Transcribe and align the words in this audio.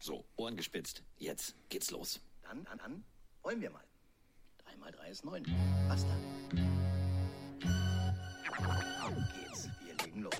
So, 0.00 0.24
Ohren 0.36 0.56
gespitzt. 0.56 1.02
Jetzt 1.18 1.54
geht's 1.68 1.90
los. 1.90 2.20
Dann, 2.42 2.64
dann, 2.64 2.78
dann, 2.78 3.04
wollen 3.42 3.60
wir 3.60 3.70
mal. 3.70 3.84
3 4.64 4.76
mal 4.76 4.90
3 4.90 5.10
ist 5.10 5.24
9. 5.24 5.44
Was 5.88 6.06
dann? 6.06 6.22
Auf 9.02 9.12
geht's, 9.34 9.68
wir 9.84 9.94
legen 10.04 10.22
los. 10.22 10.34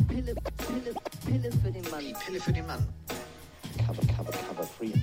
Pille, 0.08 0.36
Pille, 0.36 0.94
Pille 1.26 1.52
für 1.52 1.72
den 1.72 1.90
Mann. 1.90 2.00
Die 2.02 2.14
Pille 2.14 2.42
für 2.42 2.54
den 2.54 2.68
Mann. 2.68 2.88
Cover, 3.88 4.06
cover, 4.14 4.32
cover 4.32 4.64
free. 4.64 4.94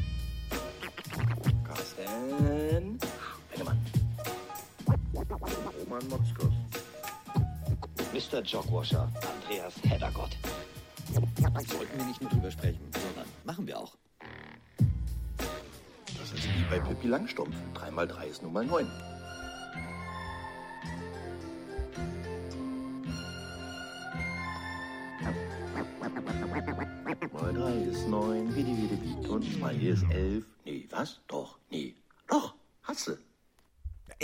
Carsten 1.65 2.99
Bennemann. 3.51 3.79
Roman 5.81 6.09
Motzkos. 6.09 6.58
Mr. 8.13 8.43
Jogwasher, 8.43 9.09
Andreas 9.15 9.75
Heddergott. 9.85 10.37
Sollten 11.67 11.99
wir 11.99 12.05
nicht 12.07 12.21
nur 12.21 12.31
drüber 12.31 12.51
sprechen, 12.51 12.81
sondern 12.93 13.27
machen 13.45 13.67
wir 13.67 13.79
auch. 13.79 13.93
Das 16.19 16.33
ist 16.33 16.45
wie 16.45 16.65
bei 16.71 16.81
Pippi 16.81 17.07
Langstrumpf. 17.07 17.55
3 17.75 17.91
mal 17.91 18.09
3 18.09 18.27
ist 18.27 18.43
nun 18.43 18.53
mal 18.53 18.65
9. 18.65 18.87
Mal 27.33 27.55
3 27.55 27.73
ist 27.91 28.09
9, 28.09 28.55
wie 28.55 28.63
die, 28.63 28.77
wie 28.77 28.89
die, 28.89 29.23
wie. 29.23 29.29
Und 29.29 29.59
2 29.59 29.75
ist 29.75 30.05
11. 30.11 30.45
Nee, 30.65 30.87
was? 30.91 31.21
Doch, 31.29 31.59
nee. 31.71 31.88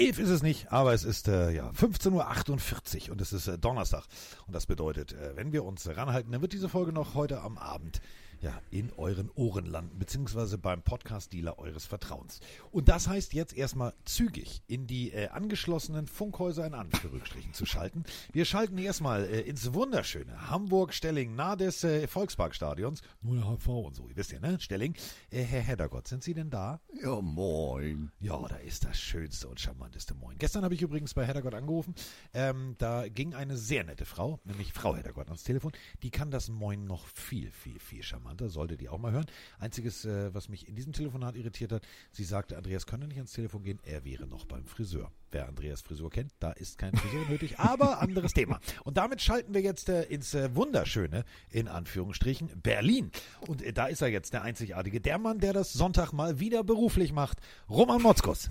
Doch, 0.04 0.18
hast 0.18 0.18
du. 0.18 0.18
Elf 0.18 0.18
ist 0.18 0.28
es 0.30 0.42
nicht, 0.42 0.72
aber 0.72 0.92
es 0.92 1.04
ist 1.04 1.28
äh, 1.28 1.50
ja 1.50 1.70
15.48 1.70 3.06
Uhr 3.06 3.12
und 3.12 3.20
es 3.20 3.32
ist 3.32 3.48
äh, 3.48 3.58
Donnerstag. 3.58 4.04
Und 4.46 4.54
das 4.54 4.66
bedeutet, 4.66 5.12
äh, 5.12 5.36
wenn 5.36 5.52
wir 5.52 5.64
uns 5.64 5.88
ranhalten, 5.88 6.32
dann 6.32 6.42
wird 6.42 6.52
diese 6.52 6.68
Folge 6.68 6.92
noch 6.92 7.14
heute 7.14 7.40
am 7.40 7.58
Abend 7.58 8.00
ja, 8.40 8.60
in 8.70 8.92
euren 8.96 9.30
Ohren 9.34 9.66
landen, 9.66 9.98
beziehungsweise 9.98 10.58
beim 10.58 10.82
Podcast-Dealer 10.82 11.58
eures 11.58 11.86
Vertrauens. 11.86 12.40
Und 12.72 12.88
das 12.88 13.08
heißt 13.08 13.34
jetzt 13.34 13.56
erstmal 13.56 13.94
zügig 14.04 14.62
in 14.66 14.86
die 14.86 15.12
äh, 15.12 15.28
angeschlossenen 15.28 16.06
Funkhäuser 16.06 16.66
in 16.66 16.74
Anführungsstrichen 16.74 17.54
zu 17.54 17.66
schalten. 17.66 18.04
Wir 18.32 18.44
schalten 18.44 18.78
erstmal 18.78 19.24
äh, 19.24 19.40
ins 19.42 19.72
wunderschöne 19.72 20.50
Hamburg-Stelling, 20.50 21.34
nahe 21.34 21.56
des 21.56 21.84
äh, 21.84 22.06
Volksparkstadions. 22.06 23.02
Nur 23.22 23.36
der 23.36 23.44
HV 23.44 23.68
und 23.68 23.94
so, 23.96 24.08
ihr 24.08 24.16
wisst 24.16 24.32
ja, 24.32 24.40
ne? 24.40 24.58
Stelling. 24.60 24.94
Äh, 25.30 25.42
Herr 25.42 25.62
Heddergott, 25.62 26.08
sind 26.08 26.22
Sie 26.22 26.34
denn 26.34 26.50
da? 26.50 26.80
Ja, 27.02 27.20
moin. 27.20 28.10
Ja, 28.20 28.40
da 28.48 28.56
ist 28.56 28.84
das 28.84 28.98
schönste 28.98 29.48
und 29.48 29.60
charmanteste 29.60 30.14
Moin. 30.14 30.36
Gestern 30.38 30.64
habe 30.64 30.74
ich 30.74 30.82
übrigens 30.82 31.14
bei 31.14 31.26
Heddergott 31.26 31.54
angerufen. 31.54 31.94
Ähm, 32.32 32.74
da 32.78 33.08
ging 33.08 33.34
eine 33.34 33.56
sehr 33.56 33.84
nette 33.84 34.04
Frau, 34.04 34.40
nämlich 34.44 34.72
Frau 34.72 34.96
Heddergott, 34.96 35.26
ans 35.26 35.44
Telefon. 35.44 35.72
Die 36.02 36.10
kann 36.10 36.30
das 36.30 36.48
Moin 36.48 36.84
noch 36.84 37.06
viel, 37.06 37.50
viel, 37.50 37.78
viel 37.78 38.02
charmanter. 38.02 38.23
Solltet 38.48 38.82
ihr 38.82 38.92
auch 38.92 38.98
mal 38.98 39.12
hören. 39.12 39.26
Einziges, 39.58 40.04
äh, 40.04 40.34
was 40.34 40.48
mich 40.48 40.68
in 40.68 40.74
diesem 40.74 40.92
Telefonat 40.92 41.36
irritiert 41.36 41.72
hat, 41.72 41.86
sie 42.12 42.24
sagte, 42.24 42.56
Andreas 42.56 42.86
könne 42.86 43.06
nicht 43.06 43.16
ans 43.16 43.32
Telefon 43.32 43.62
gehen, 43.62 43.78
er 43.84 44.04
wäre 44.04 44.26
noch 44.26 44.44
beim 44.44 44.66
Friseur. 44.66 45.10
Wer 45.30 45.48
Andreas 45.48 45.82
Frisur 45.82 46.10
kennt, 46.10 46.32
da 46.40 46.52
ist 46.52 46.78
kein 46.78 46.94
Friseur 46.94 47.24
nötig, 47.28 47.58
aber 47.58 48.00
anderes 48.00 48.32
Thema. 48.34 48.60
Und 48.84 48.96
damit 48.96 49.20
schalten 49.20 49.54
wir 49.54 49.60
jetzt 49.60 49.88
äh, 49.88 50.02
ins 50.04 50.34
äh, 50.34 50.54
wunderschöne, 50.54 51.24
in 51.50 51.68
Anführungsstrichen, 51.68 52.50
Berlin. 52.62 53.10
Und 53.46 53.62
äh, 53.62 53.72
da 53.72 53.86
ist 53.86 54.02
er 54.02 54.08
jetzt, 54.08 54.32
der 54.32 54.42
einzigartige, 54.42 55.00
der 55.00 55.18
Mann, 55.18 55.38
der 55.38 55.52
das 55.52 55.72
Sonntag 55.72 56.12
mal 56.12 56.40
wieder 56.40 56.64
beruflich 56.64 57.12
macht, 57.12 57.38
Roman 57.68 58.02
Motzkos. 58.02 58.50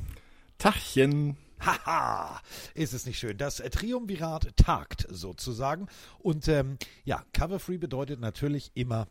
Tachchen. 0.58 1.38
Haha, 1.60 2.42
ist 2.74 2.94
es 2.94 3.06
nicht 3.06 3.20
schön. 3.20 3.38
Das 3.38 3.60
äh, 3.60 3.70
Triumvirat 3.70 4.56
tagt 4.58 5.06
sozusagen. 5.10 5.88
Und 6.20 6.48
ähm, 6.50 6.78
ja, 7.06 7.24
Cover-Free 7.32 7.78
bedeutet 7.78 8.20
natürlich 8.20 8.72
immer, 8.74 9.08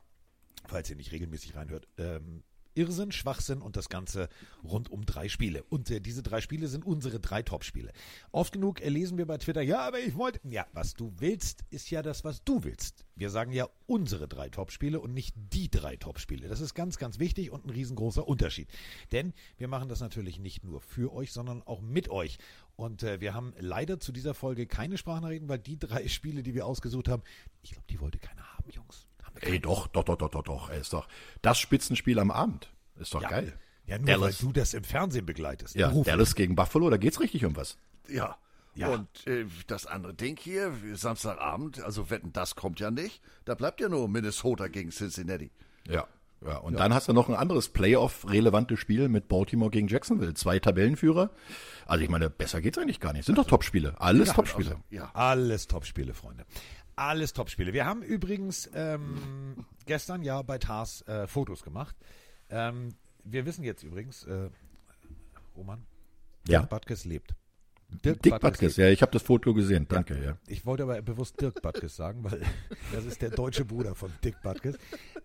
falls 0.67 0.91
ihr 0.91 0.97
nicht 0.97 1.13
regelmäßig 1.13 1.55
reinhört, 1.55 1.89
ähm, 1.99 2.43
Irrsinn, 2.75 3.13
Schwachsinn 3.13 3.61
und 3.61 3.77
das 3.77 3.89
Ganze 3.89 4.29
rund 4.65 4.91
um 4.91 5.05
drei 5.05 5.29
Spiele. 5.29 5.63
Und 5.65 5.91
äh, 5.91 6.01
diese 6.01 6.23
drei 6.23 6.41
Spiele 6.41 6.69
sind 6.69 6.87
unsere 6.87 7.21
drei 7.21 7.43
Top-Spiele. 7.43 7.93
Oft 8.31 8.53
genug 8.53 8.81
lesen 8.81 9.19
wir 9.19 9.27
bei 9.27 9.39
Twitter, 9.39 9.63
ja, 9.63 9.81
aber 9.81 10.01
ich 10.01 10.17
wollte. 10.17 10.41
Ja, 10.49 10.67
was 10.73 10.95
du 10.95 11.13
willst, 11.19 11.65
ist 11.71 11.91
ja 11.91 12.03
das, 12.03 12.25
was 12.25 12.43
du 12.45 12.65
willst. 12.65 13.05
Wir 13.15 13.31
sagen 13.31 13.53
ja 13.53 13.69
unsere 13.87 14.27
drei 14.27 14.49
Top-Spiele 14.49 15.01
und 15.01 15.13
nicht 15.13 15.35
die 15.37 15.71
drei 15.71 15.97
Top-Spiele. 15.97 16.49
Das 16.49 16.61
ist 16.61 16.75
ganz, 16.75 16.97
ganz 16.97 17.19
wichtig 17.19 17.51
und 17.51 17.67
ein 17.67 17.71
riesengroßer 17.71 18.27
Unterschied. 18.27 18.69
Denn 19.13 19.35
wir 19.59 19.69
machen 19.69 19.89
das 19.89 20.01
natürlich 20.01 20.39
nicht 20.39 20.65
nur 20.65 20.81
für 20.81 21.13
euch, 21.13 21.33
sondern 21.33 21.63
auch 21.63 21.83
mit 21.83 22.09
euch. 22.09 22.39
Und 22.77 23.03
äh, 23.03 23.21
wir 23.21 23.35
haben 23.35 23.53
leider 23.59 24.01
zu 24.01 24.13
dieser 24.13 24.33
Folge 24.33 24.67
keine 24.67 24.97
Sprachnachrichten, 24.97 25.49
weil 25.49 25.59
die 25.59 25.79
drei 25.79 26.09
Spiele, 26.09 26.43
die 26.43 26.55
wir 26.55 26.67
ausgesucht 26.67 27.09
haben, 27.09 27.23
ich 27.63 27.73
glaube, 27.73 27.87
die 27.91 28.01
wollte 28.01 28.19
keiner 28.19 28.45
haben, 28.57 28.71
Jungs. 28.71 29.07
Ey, 29.41 29.59
doch, 29.61 29.87
doch, 29.89 30.05
doch, 30.05 30.17
doch, 30.17 30.31
doch, 30.31 30.43
doch. 30.43 30.71
Ey, 30.71 30.81
ist 30.81 30.93
doch 30.93 31.09
das 31.41 31.59
Spitzenspiel 31.59 32.19
am 32.19 32.31
Abend. 32.31 32.71
Ist 32.99 33.15
doch 33.15 33.23
Ja. 33.23 33.29
geil. 33.29 33.59
Ja, 33.87 33.99
nur 33.99 34.07
Dallas. 34.07 34.41
weil 34.43 34.49
du 34.49 34.53
das 34.53 34.75
im 34.75 34.85
Fernsehen 34.85 35.27
begleitest. 35.27 35.75
Ja, 35.75 35.89
Beruflich. 35.89 36.13
Dallas 36.13 36.35
gegen 36.35 36.55
Buffalo, 36.55 36.89
da 36.91 36.97
geht's 36.99 37.19
richtig 37.21 37.45
um 37.45 37.57
was. 37.57 37.77
Ja. 38.09 38.37
Ja. 38.75 38.89
Und 38.89 39.27
äh, 39.27 39.45
das 39.67 39.87
andere 39.87 40.15
Ding 40.15 40.39
hier, 40.39 40.73
Samstagabend, 40.95 41.83
also 41.83 42.09
wetten, 42.09 42.33
das 42.33 42.55
kommt 42.55 42.81
ja 42.81 42.91
nicht. 42.91 43.21
Da 43.45 43.55
bleibt 43.55 43.81
ja 43.81 43.89
nur 43.89 44.09
Minnesota 44.09 44.69
gegen 44.69 44.91
Cincinnati. 44.91 45.51
Ja. 45.89 46.07
Ja, 46.45 46.57
und 46.57 46.75
dann 46.75 46.93
hast 46.93 47.07
du 47.07 47.13
noch 47.13 47.29
ein 47.29 47.37
anderes 47.37 47.69
Playoff-relevantes 47.69 48.77
Spiel 48.81 49.09
mit 49.09 49.29
Baltimore 49.29 49.71
gegen 49.71 49.87
Jacksonville. 49.87 50.35
Zwei 50.35 50.59
Tabellenführer. 50.59 51.31
Also 51.87 52.03
ich 52.03 52.11
meine, 52.11 52.31
besser 52.31 52.61
geht's 52.61 52.79
eigentlich 52.79 52.99
gar 52.99 53.13
nicht. 53.13 53.27
Sind 53.27 53.39
doch 53.39 53.47
Topspiele. 53.47 53.95
Alles 54.01 54.33
Topspiele. 54.33 54.71
Also, 54.71 54.83
ja. 54.91 55.11
Alles 55.15 55.69
Topspiele, 55.69 56.15
Freunde. 56.15 56.45
Alles 56.97 57.33
Topspiele. 57.33 57.73
Wir 57.73 57.87
haben 57.87 58.03
übrigens 58.03 58.71
ähm, 58.75 59.65
gestern 59.87 60.23
ja 60.23 60.43
bei 60.43 60.59
Tars 60.59 61.03
äh, 61.09 61.27
Fotos 61.27 61.63
gemacht. 61.63 61.97
Ähm, 62.51 62.95
wir 63.25 63.47
wissen 63.47 63.65
jetzt 63.65 63.83
übrigens, 63.83 64.25
äh, 64.25 64.51
Roman, 65.57 65.87
Ja. 66.47 66.61
Dirk 66.61 66.71
Butkus 66.71 67.05
lebt. 67.05 67.35
Dick 68.05 68.23
Butkus, 68.23 68.61
lebt. 68.61 68.77
ja, 68.79 68.89
ich 68.89 69.03
habe 69.03 69.13
das 69.13 69.23
Foto 69.23 69.53
gesehen. 69.53 69.87
Danke, 69.89 70.23
ja. 70.23 70.37
Ich 70.47 70.65
wollte 70.65 70.83
aber 70.85 71.01
bewusst 71.03 71.41
Dirk 71.41 71.61
Butkus 71.63 71.95
sagen, 71.97 72.25
weil 72.25 72.43
das 72.93 73.05
ist 73.05 73.21
der 73.23 73.31
deutsche 73.31 73.65
Bruder 73.65 73.95
von 73.95 74.11
Dick 74.25 74.41
Butkus. 74.43 74.77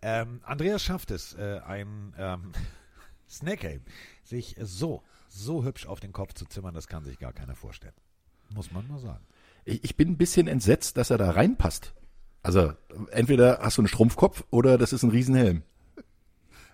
Ähm, 0.02 0.42
Andreas 0.44 0.84
schafft 0.84 1.12
es, 1.12 1.34
äh, 1.36 1.60
ein 1.66 2.14
ähm, 2.18 2.52
Snackgame 3.30 3.82
sich 4.24 4.56
so, 4.62 5.04
so 5.30 5.64
hübsch 5.64 5.86
auf 5.86 6.00
den 6.00 6.12
Kopf 6.14 6.34
zu 6.34 6.46
zimmern, 6.46 6.74
das 6.74 6.88
kann 6.88 7.04
sich 7.04 7.20
gar 7.20 7.34
keiner 7.34 7.56
vorstellen. 7.56 7.94
Muss 8.50 8.72
man 8.72 8.88
mal 8.88 9.00
sagen. 9.00 9.26
Ich, 9.68 9.84
ich 9.84 9.98
bin 9.98 10.12
ein 10.12 10.18
bisschen 10.18 10.48
entsetzt, 10.48 10.98
dass 10.98 11.10
er 11.10 11.18
da 11.18 11.30
reinpasst. 11.32 11.94
Also 12.42 12.72
entweder 13.12 13.60
hast 13.62 13.78
du 13.78 13.82
einen 13.82 13.90
Strumpfkopf 13.90 14.46
oder 14.50 14.78
das 14.78 14.94
ist 14.94 15.04
ein 15.04 15.12
Riesenhelm. 15.12 15.64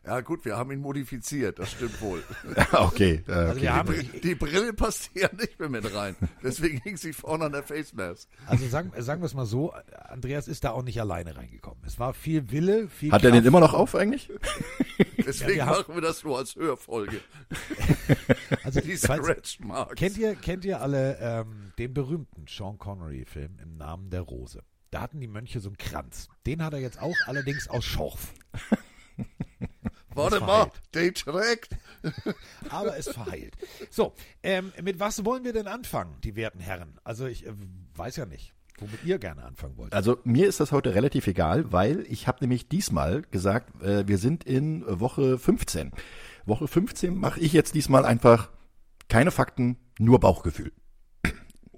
Ja 0.06 0.20
gut, 0.20 0.44
wir 0.44 0.58
haben 0.58 0.70
ihn 0.74 0.82
modifiziert, 0.82 1.60
das 1.60 1.72
stimmt 1.72 2.02
wohl. 2.02 2.22
okay, 2.74 3.24
äh, 3.26 3.32
Also 3.32 3.52
okay. 3.54 3.62
wir 3.62 3.74
haben, 3.74 3.94
Die, 4.14 4.20
die 4.20 4.36
Brille 4.36 4.74
passt 4.74 5.10
hier 5.14 5.30
nicht 5.40 5.58
mehr 5.58 5.70
mit 5.70 5.94
rein. 5.96 6.18
Deswegen 6.44 6.80
hing 6.82 6.98
sie 6.98 7.14
vorne 7.14 7.46
an 7.46 7.54
der 7.54 7.64
Face 7.64 7.94
Mask. 7.94 8.28
Also 8.46 8.68
sagen, 8.68 8.92
sagen 8.98 9.22
wir 9.22 9.28
es 9.28 9.34
mal 9.34 9.46
so, 9.46 9.72
Andreas 10.10 10.50
ist 10.50 10.66
da 10.66 10.72
auch 10.72 10.84
nicht 10.84 11.00
alleine 11.00 11.38
reingekommen. 11.38 11.82
Es 11.86 12.00
war 12.00 12.14
viel 12.14 12.52
Wille, 12.52 12.90
viel 12.90 13.14
Hat 13.14 13.24
er 13.24 13.32
den 13.32 13.36
Kraft. 13.36 13.48
immer 13.48 13.60
noch 13.62 13.74
auf 13.74 13.96
eigentlich? 13.96 14.30
Deswegen 15.26 15.56
wir 15.56 15.66
haben- 15.68 15.78
machen 15.78 15.96
wir 15.96 16.02
das 16.02 16.22
nur 16.24 16.38
als 16.38 16.56
Hörfolge. 16.56 17.22
Also, 18.64 18.80
Die 18.82 18.96
Scratch 18.96 19.60
Marks. 19.60 19.96
kennt 19.96 20.18
ihr, 20.18 20.36
kennt 20.36 20.64
ihr 20.66 20.82
alle 20.82 21.18
ähm, 21.20 21.72
den 21.78 21.94
berühmten 21.94 22.46
Sean 22.48 22.78
Connery-Film 22.78 23.58
im 23.62 23.78
Namen 23.78 24.10
der 24.10 24.22
Rose? 24.22 24.62
Da 24.92 25.02
hatten 25.02 25.20
die 25.20 25.28
Mönche 25.28 25.60
so 25.60 25.70
einen 25.70 25.78
Kranz. 25.78 26.28
Den 26.46 26.64
hat 26.64 26.74
er 26.74 26.80
jetzt 26.80 27.02
auch 27.02 27.16
allerdings 27.26 27.68
aus 27.68 27.84
Schorf. 27.84 28.34
Warte 30.16 30.40
mal, 30.40 30.72
der 30.94 31.14
trägt. 31.14 31.70
Aber 32.70 32.98
es 32.98 33.10
verheilt. 33.10 33.56
So, 33.90 34.14
ähm, 34.42 34.72
mit 34.82 35.00
was 35.00 35.26
wollen 35.26 35.44
wir 35.44 35.54
denn 35.54 35.68
anfangen, 35.68 36.16
die 36.24 36.36
werten 36.36 36.60
Herren? 36.60 37.00
Also 37.04 37.26
ich 37.26 37.46
äh, 37.46 37.54
weiß 37.96 38.18
ja 38.18 38.26
nicht, 38.26 38.54
womit 38.78 39.04
ihr 39.04 39.20
gerne 39.20 39.44
anfangen 39.44 39.78
wollt. 39.78 39.94
Also 39.94 40.18
mir 40.24 40.48
ist 40.48 40.60
das 40.60 40.72
heute 40.72 40.96
relativ 40.96 41.28
egal, 41.28 41.72
weil 41.72 42.06
ich 42.10 42.28
habe 42.28 42.40
nämlich 42.42 42.68
diesmal 42.68 43.22
gesagt, 43.32 43.82
äh, 43.82 44.08
wir 44.08 44.18
sind 44.18 44.44
in 44.44 44.84
Woche 44.88 45.38
15. 45.38 45.92
Woche 46.46 46.68
15 46.68 47.16
mache 47.16 47.40
ich 47.40 47.54
jetzt 47.54 47.76
diesmal 47.76 48.06
einfach 48.06 48.50
keine 49.08 49.32
Fakten, 49.32 49.78
nur 50.00 50.20
Bauchgefühl. 50.20 50.72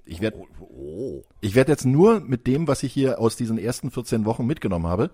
Ich 0.08 0.20
werde 0.20 0.38
Oh, 0.60 1.24
ich 1.40 1.54
werd 1.56 1.68
jetzt 1.68 1.84
nur 1.84 2.20
mit 2.20 2.46
dem, 2.46 2.68
was 2.68 2.82
ich 2.84 2.92
hier 2.92 3.18
aus 3.18 3.34
diesen 3.34 3.58
ersten 3.58 3.90
14 3.90 4.24
Wochen 4.24 4.46
mitgenommen 4.46 4.86
habe, 4.86 5.10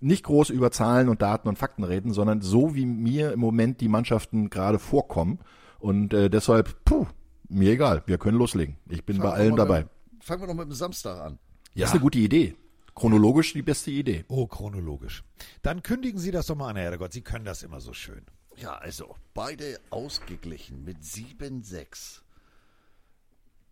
nicht 0.00 0.24
groß 0.24 0.50
über 0.50 0.70
Zahlen 0.70 1.08
und 1.08 1.22
Daten 1.22 1.48
und 1.48 1.58
Fakten 1.58 1.84
reden, 1.84 2.12
sondern 2.12 2.40
so, 2.42 2.74
wie 2.74 2.86
mir 2.86 3.32
im 3.32 3.40
Moment 3.40 3.80
die 3.80 3.88
Mannschaften 3.88 4.50
gerade 4.50 4.78
vorkommen. 4.78 5.38
Und 5.78 6.12
äh, 6.12 6.28
deshalb, 6.28 6.84
puh, 6.84 7.06
mir 7.48 7.72
egal, 7.72 8.02
wir 8.06 8.18
können 8.18 8.38
loslegen. 8.38 8.76
Ich 8.88 9.04
bin 9.04 9.18
bei 9.18 9.22
Fangen 9.22 9.32
wir 9.32 9.40
allen 9.40 9.56
dabei. 9.56 9.82
Mit, 9.82 10.24
fangen 10.24 10.42
wir 10.42 10.46
doch 10.48 10.54
mit 10.54 10.66
dem 10.66 10.72
Samstag 10.72 11.20
an. 11.20 11.38
Ja, 11.74 11.86
ist 11.86 11.92
eine 11.92 12.00
gute 12.00 12.18
Idee. 12.18 12.56
Chronologisch 12.94 13.52
die 13.52 13.62
beste 13.62 13.90
Idee. 13.90 14.24
Oh, 14.28 14.46
chronologisch. 14.46 15.22
Dann 15.62 15.82
kündigen 15.82 16.18
Sie 16.18 16.30
das 16.30 16.46
doch 16.46 16.56
mal 16.56 16.70
an, 16.70 16.76
Herr 16.76 16.96
Gott. 16.96 17.12
Sie 17.12 17.20
können 17.20 17.44
das 17.44 17.62
immer 17.62 17.80
so 17.80 17.92
schön. 17.92 18.24
Ja, 18.56 18.74
also 18.76 19.14
beide 19.34 19.78
ausgeglichen 19.90 20.82
mit 20.82 20.98
7-6. 21.02 22.20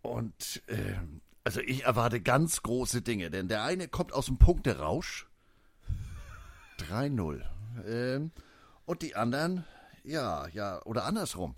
Und 0.03 0.61
ähm, 0.67 1.21
Also 1.43 1.59
ich 1.61 1.85
erwarte 1.85 2.21
ganz 2.21 2.61
große 2.61 3.01
Dinge, 3.01 3.31
denn 3.31 3.47
der 3.47 3.63
eine 3.63 3.87
kommt 3.87 4.13
aus 4.13 4.27
dem 4.27 4.37
Punkterausch. 4.37 5.27
3-0. 6.79 7.41
Ähm, 7.85 8.31
und 8.85 9.01
die 9.01 9.15
anderen, 9.15 9.65
ja, 10.03 10.47
ja, 10.49 10.81
oder 10.85 11.05
andersrum. 11.05 11.55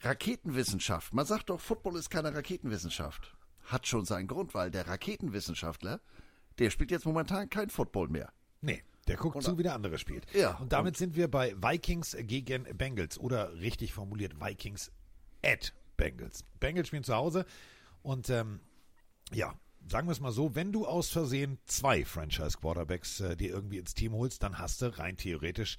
Raketenwissenschaft. 0.00 1.12
Man 1.14 1.26
sagt 1.26 1.50
doch, 1.50 1.60
Football 1.60 1.96
ist 1.96 2.10
keine 2.10 2.34
Raketenwissenschaft. 2.34 3.34
Hat 3.64 3.86
schon 3.86 4.04
seinen 4.04 4.26
Grund, 4.26 4.54
weil 4.54 4.70
der 4.70 4.86
Raketenwissenschaftler, 4.86 6.00
der 6.58 6.70
spielt 6.70 6.90
jetzt 6.90 7.06
momentan 7.06 7.48
kein 7.48 7.70
Football 7.70 8.08
mehr. 8.08 8.32
Nee, 8.60 8.82
der 9.08 9.16
guckt 9.16 9.42
zu, 9.42 9.58
wie 9.58 9.62
der 9.62 9.74
andere 9.74 9.98
spielt. 9.98 10.26
Ja, 10.34 10.56
Und 10.56 10.72
damit 10.72 10.96
sind 10.96 11.16
wir 11.16 11.28
bei 11.30 11.54
Vikings 11.56 12.16
gegen 12.20 12.64
Bengals 12.76 13.18
oder 13.18 13.54
richtig 13.54 13.92
formuliert 13.92 14.40
Vikings 14.40 14.90
at 15.44 15.72
Bengals. 15.96 16.44
Bengals 16.60 16.88
spielen 16.88 17.04
zu 17.04 17.14
Hause 17.14 17.46
und 18.02 18.28
ähm, 18.30 18.60
ja, 19.32 19.54
sagen 19.88 20.08
wir 20.08 20.12
es 20.12 20.20
mal 20.20 20.32
so, 20.32 20.54
wenn 20.54 20.72
du 20.72 20.86
aus 20.86 21.10
Versehen 21.10 21.58
zwei 21.64 22.04
Franchise-Quarterbacks 22.04 23.20
äh, 23.20 23.36
dir 23.36 23.50
irgendwie 23.50 23.78
ins 23.78 23.94
Team 23.94 24.12
holst, 24.12 24.42
dann 24.42 24.58
hast 24.58 24.82
du 24.82 24.98
rein 24.98 25.16
theoretisch, 25.16 25.76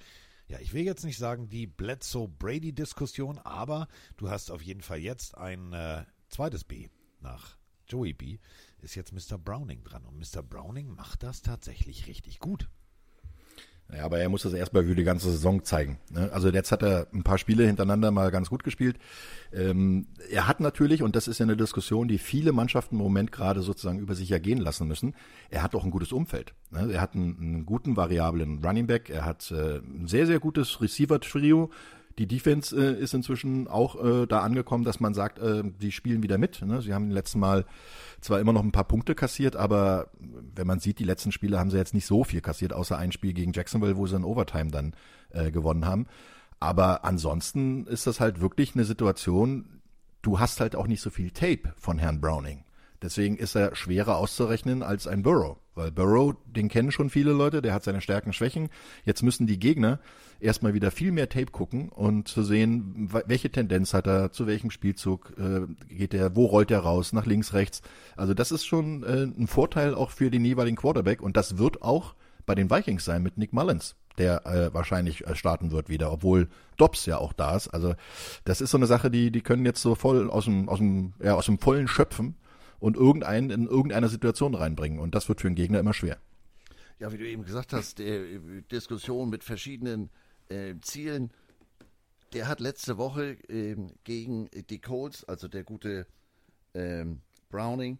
ja, 0.48 0.58
ich 0.60 0.72
will 0.72 0.84
jetzt 0.84 1.04
nicht 1.04 1.18
sagen 1.18 1.48
die 1.48 1.66
Bledsoe-Brady-Diskussion, 1.66 3.38
aber 3.38 3.88
du 4.16 4.30
hast 4.30 4.50
auf 4.50 4.62
jeden 4.62 4.82
Fall 4.82 4.98
jetzt 4.98 5.36
ein 5.36 5.72
äh, 5.72 6.04
zweites 6.28 6.64
B 6.64 6.88
nach 7.20 7.56
Joey 7.88 8.12
B. 8.12 8.38
Ist 8.78 8.94
jetzt 8.94 9.12
Mr. 9.12 9.38
Browning 9.38 9.82
dran 9.82 10.04
und 10.04 10.18
Mr. 10.18 10.42
Browning 10.42 10.88
macht 10.94 11.22
das 11.22 11.42
tatsächlich 11.42 12.06
richtig 12.06 12.38
gut. 12.38 12.68
Ja, 13.94 14.04
aber 14.04 14.18
er 14.18 14.28
muss 14.28 14.42
das 14.42 14.52
erstmal 14.52 14.84
für 14.84 14.96
die 14.96 15.04
ganze 15.04 15.30
Saison 15.30 15.62
zeigen. 15.62 15.98
ne? 16.10 16.28
Also 16.32 16.48
jetzt 16.48 16.72
hat 16.72 16.82
er 16.82 17.06
ein 17.14 17.22
paar 17.22 17.38
Spiele 17.38 17.64
hintereinander 17.64 18.10
mal 18.10 18.32
ganz 18.32 18.50
gut 18.50 18.64
gespielt. 18.64 18.98
Ähm, 19.52 20.08
er 20.28 20.48
hat 20.48 20.58
natürlich, 20.58 21.04
und 21.04 21.14
das 21.14 21.28
ist 21.28 21.38
ja 21.38 21.44
eine 21.44 21.56
Diskussion, 21.56 22.08
die 22.08 22.18
viele 22.18 22.52
Mannschaften 22.52 22.96
im 22.96 23.02
Moment 23.02 23.30
gerade 23.30 23.62
sozusagen 23.62 24.00
über 24.00 24.16
sich 24.16 24.32
ergehen 24.32 24.58
lassen 24.58 24.88
müssen, 24.88 25.14
er 25.50 25.62
hat 25.62 25.74
auch 25.76 25.84
ein 25.84 25.92
gutes 25.92 26.12
Umfeld. 26.12 26.54
ne? 26.72 26.92
Er 26.92 27.00
hat 27.00 27.14
einen, 27.14 27.36
einen 27.38 27.66
guten 27.66 27.96
variablen 27.96 28.64
Running 28.64 28.88
Back, 28.88 29.08
er 29.08 29.24
hat 29.24 29.52
äh, 29.52 29.76
ein 29.78 30.08
sehr, 30.08 30.26
sehr 30.26 30.40
gutes 30.40 30.80
Receiver-Trio. 30.80 31.70
Die 32.18 32.26
Defense 32.26 32.74
äh, 32.74 32.98
ist 32.98 33.12
inzwischen 33.12 33.68
auch 33.68 34.02
äh, 34.02 34.26
da 34.26 34.40
angekommen, 34.40 34.84
dass 34.84 35.00
man 35.00 35.12
sagt, 35.12 35.38
äh, 35.38 35.62
die 35.64 35.92
spielen 35.92 36.22
wieder 36.22 36.38
mit. 36.38 36.62
Ne? 36.62 36.80
Sie 36.80 36.94
haben 36.94 37.06
im 37.06 37.10
letzten 37.10 37.38
Mal 37.38 37.66
zwar 38.22 38.40
immer 38.40 38.54
noch 38.54 38.62
ein 38.62 38.72
paar 38.72 38.88
Punkte 38.88 39.14
kassiert, 39.14 39.54
aber 39.54 40.10
wenn 40.54 40.66
man 40.66 40.80
sieht, 40.80 40.98
die 40.98 41.04
letzten 41.04 41.30
Spiele 41.30 41.58
haben 41.58 41.70
sie 41.70 41.76
jetzt 41.76 41.92
nicht 41.92 42.06
so 42.06 42.24
viel 42.24 42.40
kassiert, 42.40 42.72
außer 42.72 42.96
ein 42.96 43.12
Spiel 43.12 43.34
gegen 43.34 43.52
Jacksonville, 43.52 43.98
wo 43.98 44.06
sie 44.06 44.16
in 44.16 44.24
Overtime 44.24 44.70
dann 44.70 44.94
äh, 45.30 45.50
gewonnen 45.50 45.84
haben. 45.84 46.06
Aber 46.58 47.04
ansonsten 47.04 47.86
ist 47.86 48.06
das 48.06 48.18
halt 48.18 48.40
wirklich 48.40 48.74
eine 48.74 48.84
Situation, 48.84 49.82
du 50.22 50.40
hast 50.40 50.60
halt 50.60 50.74
auch 50.74 50.86
nicht 50.86 51.02
so 51.02 51.10
viel 51.10 51.30
Tape 51.30 51.74
von 51.76 51.98
Herrn 51.98 52.22
Browning. 52.22 52.64
Deswegen 53.02 53.36
ist 53.36 53.54
er 53.54 53.76
schwerer 53.76 54.16
auszurechnen 54.16 54.82
als 54.82 55.06
ein 55.06 55.22
Burrow. 55.22 55.58
Weil 55.74 55.92
Burrow, 55.92 56.34
den 56.46 56.68
kennen 56.68 56.90
schon 56.90 57.10
viele 57.10 57.32
Leute, 57.32 57.60
der 57.60 57.74
hat 57.74 57.84
seine 57.84 58.00
Stärken, 58.00 58.32
Schwächen. 58.32 58.70
Jetzt 59.04 59.22
müssen 59.22 59.46
die 59.46 59.58
Gegner 59.58 60.00
erstmal 60.40 60.74
wieder 60.74 60.90
viel 60.90 61.12
mehr 61.12 61.28
Tape 61.28 61.50
gucken 61.50 61.88
und 61.88 62.28
zu 62.28 62.42
sehen, 62.42 63.08
welche 63.26 63.50
Tendenz 63.50 63.94
hat 63.94 64.06
er, 64.06 64.32
zu 64.32 64.46
welchem 64.46 64.70
Spielzug 64.70 65.32
äh, 65.38 65.66
geht 65.94 66.14
er, 66.14 66.36
wo 66.36 66.46
rollt 66.46 66.70
er 66.70 66.80
raus, 66.80 67.12
nach 67.12 67.26
links, 67.26 67.54
rechts. 67.54 67.82
Also 68.16 68.34
das 68.34 68.52
ist 68.52 68.64
schon 68.64 69.02
äh, 69.02 69.22
ein 69.24 69.46
Vorteil 69.46 69.94
auch 69.94 70.10
für 70.10 70.30
den 70.30 70.44
jeweiligen 70.44 70.76
Quarterback 70.76 71.22
und 71.22 71.36
das 71.36 71.58
wird 71.58 71.82
auch 71.82 72.14
bei 72.44 72.54
den 72.54 72.70
Vikings 72.70 73.04
sein 73.04 73.22
mit 73.22 73.38
Nick 73.38 73.52
Mullins, 73.52 73.96
der 74.18 74.46
äh, 74.46 74.72
wahrscheinlich 74.72 75.26
äh, 75.26 75.34
starten 75.34 75.72
wird 75.72 75.88
wieder, 75.88 76.12
obwohl 76.12 76.48
Dobbs 76.76 77.06
ja 77.06 77.18
auch 77.18 77.32
da 77.32 77.56
ist. 77.56 77.68
Also 77.68 77.94
das 78.44 78.60
ist 78.60 78.70
so 78.70 78.78
eine 78.78 78.86
Sache, 78.86 79.10
die 79.10 79.30
die 79.30 79.42
können 79.42 79.66
jetzt 79.66 79.82
so 79.82 79.94
voll 79.94 80.30
aus 80.30 80.44
dem 80.44 80.68
aus 80.68 80.78
dem 80.78 81.14
ja 81.22 81.34
aus 81.34 81.46
dem 81.46 81.58
vollen 81.58 81.88
schöpfen 81.88 82.36
und 82.78 82.96
irgendeinen 82.96 83.50
in 83.50 83.66
irgendeine 83.66 84.08
Situation 84.08 84.54
reinbringen 84.54 85.00
und 85.00 85.14
das 85.14 85.28
wird 85.28 85.40
für 85.40 85.48
den 85.48 85.56
Gegner 85.56 85.80
immer 85.80 85.94
schwer. 85.94 86.18
Ja, 86.98 87.12
wie 87.12 87.18
du 87.18 87.28
eben 87.28 87.44
gesagt 87.44 87.72
hast, 87.74 87.98
der, 87.98 88.22
äh, 88.22 88.62
Diskussion 88.70 89.28
mit 89.28 89.44
verschiedenen 89.44 90.08
äh, 90.48 90.74
Zielen. 90.80 91.32
Der 92.32 92.48
hat 92.48 92.60
letzte 92.60 92.98
Woche 92.98 93.38
ähm, 93.48 93.92
gegen 94.04 94.48
die 94.68 94.80
Colts, 94.80 95.24
also 95.24 95.48
der 95.48 95.64
gute 95.64 96.06
ähm, 96.74 97.20
Browning, 97.48 97.98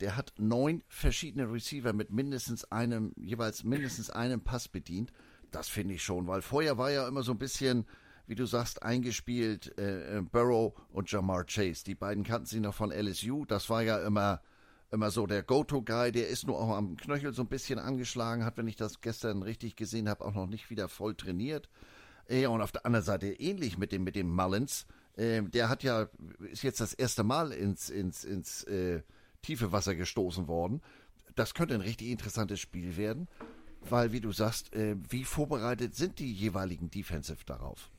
der 0.00 0.16
hat 0.16 0.32
neun 0.38 0.84
verschiedene 0.88 1.50
Receiver 1.50 1.92
mit 1.92 2.10
mindestens 2.10 2.64
einem, 2.66 3.12
jeweils 3.16 3.64
mindestens 3.64 4.10
einem 4.10 4.40
Pass 4.40 4.68
bedient. 4.68 5.12
Das 5.50 5.68
finde 5.68 5.94
ich 5.94 6.02
schon, 6.02 6.26
weil 6.26 6.42
vorher 6.42 6.78
war 6.78 6.90
ja 6.90 7.08
immer 7.08 7.22
so 7.22 7.32
ein 7.32 7.38
bisschen, 7.38 7.86
wie 8.26 8.34
du 8.34 8.46
sagst, 8.46 8.82
eingespielt 8.82 9.76
äh, 9.78 10.18
äh, 10.18 10.22
Burrow 10.22 10.74
und 10.90 11.10
Jamar 11.10 11.44
Chase. 11.44 11.84
Die 11.84 11.94
beiden 11.94 12.22
kannten 12.22 12.46
sie 12.46 12.60
noch 12.60 12.74
von 12.74 12.92
LSU. 12.92 13.44
Das 13.44 13.70
war 13.70 13.82
ja 13.82 13.98
immer, 14.06 14.40
immer 14.90 15.10
so 15.10 15.26
der 15.26 15.42
Go-To-Guy. 15.42 16.12
Der 16.12 16.28
ist 16.28 16.46
nur 16.46 16.58
auch 16.58 16.76
am 16.76 16.96
Knöchel 16.96 17.32
so 17.32 17.42
ein 17.42 17.48
bisschen 17.48 17.78
angeschlagen, 17.78 18.44
hat, 18.44 18.56
wenn 18.56 18.68
ich 18.68 18.76
das 18.76 19.00
gestern 19.00 19.42
richtig 19.42 19.76
gesehen 19.76 20.08
habe, 20.08 20.24
auch 20.24 20.34
noch 20.34 20.46
nicht 20.46 20.70
wieder 20.70 20.88
voll 20.88 21.14
trainiert. 21.14 21.68
Ja, 22.28 22.48
und 22.50 22.60
auf 22.60 22.72
der 22.72 22.84
anderen 22.84 23.04
Seite 23.04 23.28
ähnlich 23.28 23.78
mit 23.78 23.92
dem, 23.92 24.04
mit 24.04 24.16
dem 24.16 24.34
Mullins. 24.34 24.86
Ähm, 25.16 25.50
der 25.50 25.68
hat 25.68 25.82
ja, 25.82 26.08
ist 26.52 26.62
jetzt 26.62 26.80
das 26.80 26.92
erste 26.92 27.24
Mal 27.24 27.52
ins, 27.52 27.90
ins, 27.90 28.24
ins 28.24 28.64
äh, 28.64 29.02
tiefe 29.42 29.72
Wasser 29.72 29.94
gestoßen 29.94 30.46
worden. 30.46 30.82
Das 31.34 31.54
könnte 31.54 31.74
ein 31.74 31.80
richtig 31.80 32.08
interessantes 32.08 32.60
Spiel 32.60 32.96
werden, 32.96 33.28
weil, 33.80 34.12
wie 34.12 34.20
du 34.20 34.32
sagst, 34.32 34.74
äh, 34.74 34.96
wie 35.08 35.24
vorbereitet 35.24 35.94
sind 35.94 36.18
die 36.18 36.32
jeweiligen 36.32 36.90
Defensive 36.90 37.44
darauf? 37.46 37.90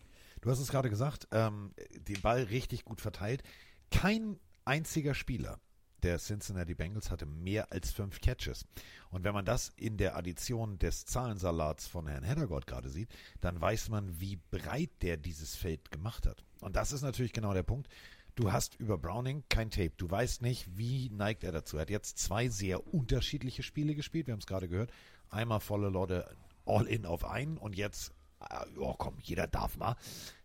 Du 0.42 0.50
hast 0.50 0.60
es 0.60 0.70
gerade 0.70 0.90
gesagt, 0.90 1.28
ähm, 1.32 1.72
den 2.08 2.22
Ball 2.22 2.44
richtig 2.44 2.86
gut 2.86 3.02
verteilt. 3.02 3.44
Kein 3.92 4.40
einziger 4.64 5.14
Spieler 5.14 5.60
der 6.04 6.18
Cincinnati 6.18 6.74
Bengals 6.74 7.12
hatte 7.12 7.26
mehr 7.26 7.72
als 7.72 7.92
fünf 7.92 8.22
Catches. 8.22 8.66
Und 9.12 9.24
wenn 9.24 9.34
man 9.34 9.46
das 9.46 9.72
in 9.76 9.98
der 9.98 10.16
Addition 10.16 10.78
des 10.80 11.06
Zahlensalats 11.06 11.88
von 11.88 12.08
Herrn 12.08 12.24
Heddergott 12.24 12.68
gerade 12.68 12.90
sieht, 12.90 13.10
dann 13.42 13.60
weiß 13.60 13.90
man, 13.90 14.20
wie 14.20 14.38
breit 14.52 14.92
der 15.02 15.18
dieses 15.18 15.56
Feld 15.56 15.92
gemacht 15.92 16.28
hat. 16.28 16.44
Und 16.62 16.76
das 16.76 16.92
ist 16.92 17.02
natürlich 17.02 17.34
genau 17.34 17.54
der 17.54 17.64
Punkt. 17.64 17.90
Du 18.36 18.52
hast 18.52 18.76
über 18.76 18.98
Browning 18.98 19.44
kein 19.50 19.70
Tape. 19.70 19.92
Du 19.98 20.10
weißt 20.10 20.42
nicht, 20.42 20.78
wie 20.78 21.10
neigt 21.10 21.44
er 21.44 21.52
dazu. 21.52 21.78
Er 21.78 21.82
hat 21.82 21.90
jetzt 21.90 22.20
zwei 22.20 22.48
sehr 22.48 22.94
unterschiedliche 22.94 23.64
Spiele 23.64 23.96
gespielt. 23.96 24.28
Wir 24.28 24.34
haben 24.34 24.40
es 24.40 24.48
gerade 24.48 24.70
gehört. 24.70 24.92
Einmal 25.30 25.60
volle 25.60 25.90
Leute 25.90 26.26
all 26.66 26.86
in 26.86 27.06
auf 27.06 27.26
einen 27.26 27.58
und 27.58 27.76
jetzt, 27.76 28.14
äh, 28.40 28.66
oh 28.78 28.94
komm, 28.98 29.18
jeder 29.22 29.48
darf 29.48 29.78
mal. 29.78 29.96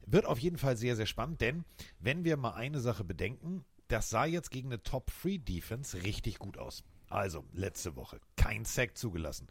Wird 0.06 0.26
auf 0.26 0.38
jeden 0.38 0.58
Fall 0.58 0.76
sehr, 0.76 0.96
sehr 0.96 1.06
spannend, 1.06 1.40
denn 1.40 1.64
wenn 2.00 2.24
wir 2.24 2.36
mal 2.36 2.54
eine 2.54 2.80
Sache 2.80 3.04
bedenken, 3.04 3.64
das 3.94 4.10
sah 4.10 4.24
jetzt 4.24 4.50
gegen 4.50 4.72
eine 4.72 4.82
Top-3-Defense 4.82 6.02
richtig 6.02 6.40
gut 6.40 6.58
aus. 6.58 6.82
Also, 7.08 7.44
letzte 7.52 7.94
Woche 7.94 8.18
kein 8.34 8.64
Sack 8.64 8.98
zugelassen, 8.98 9.46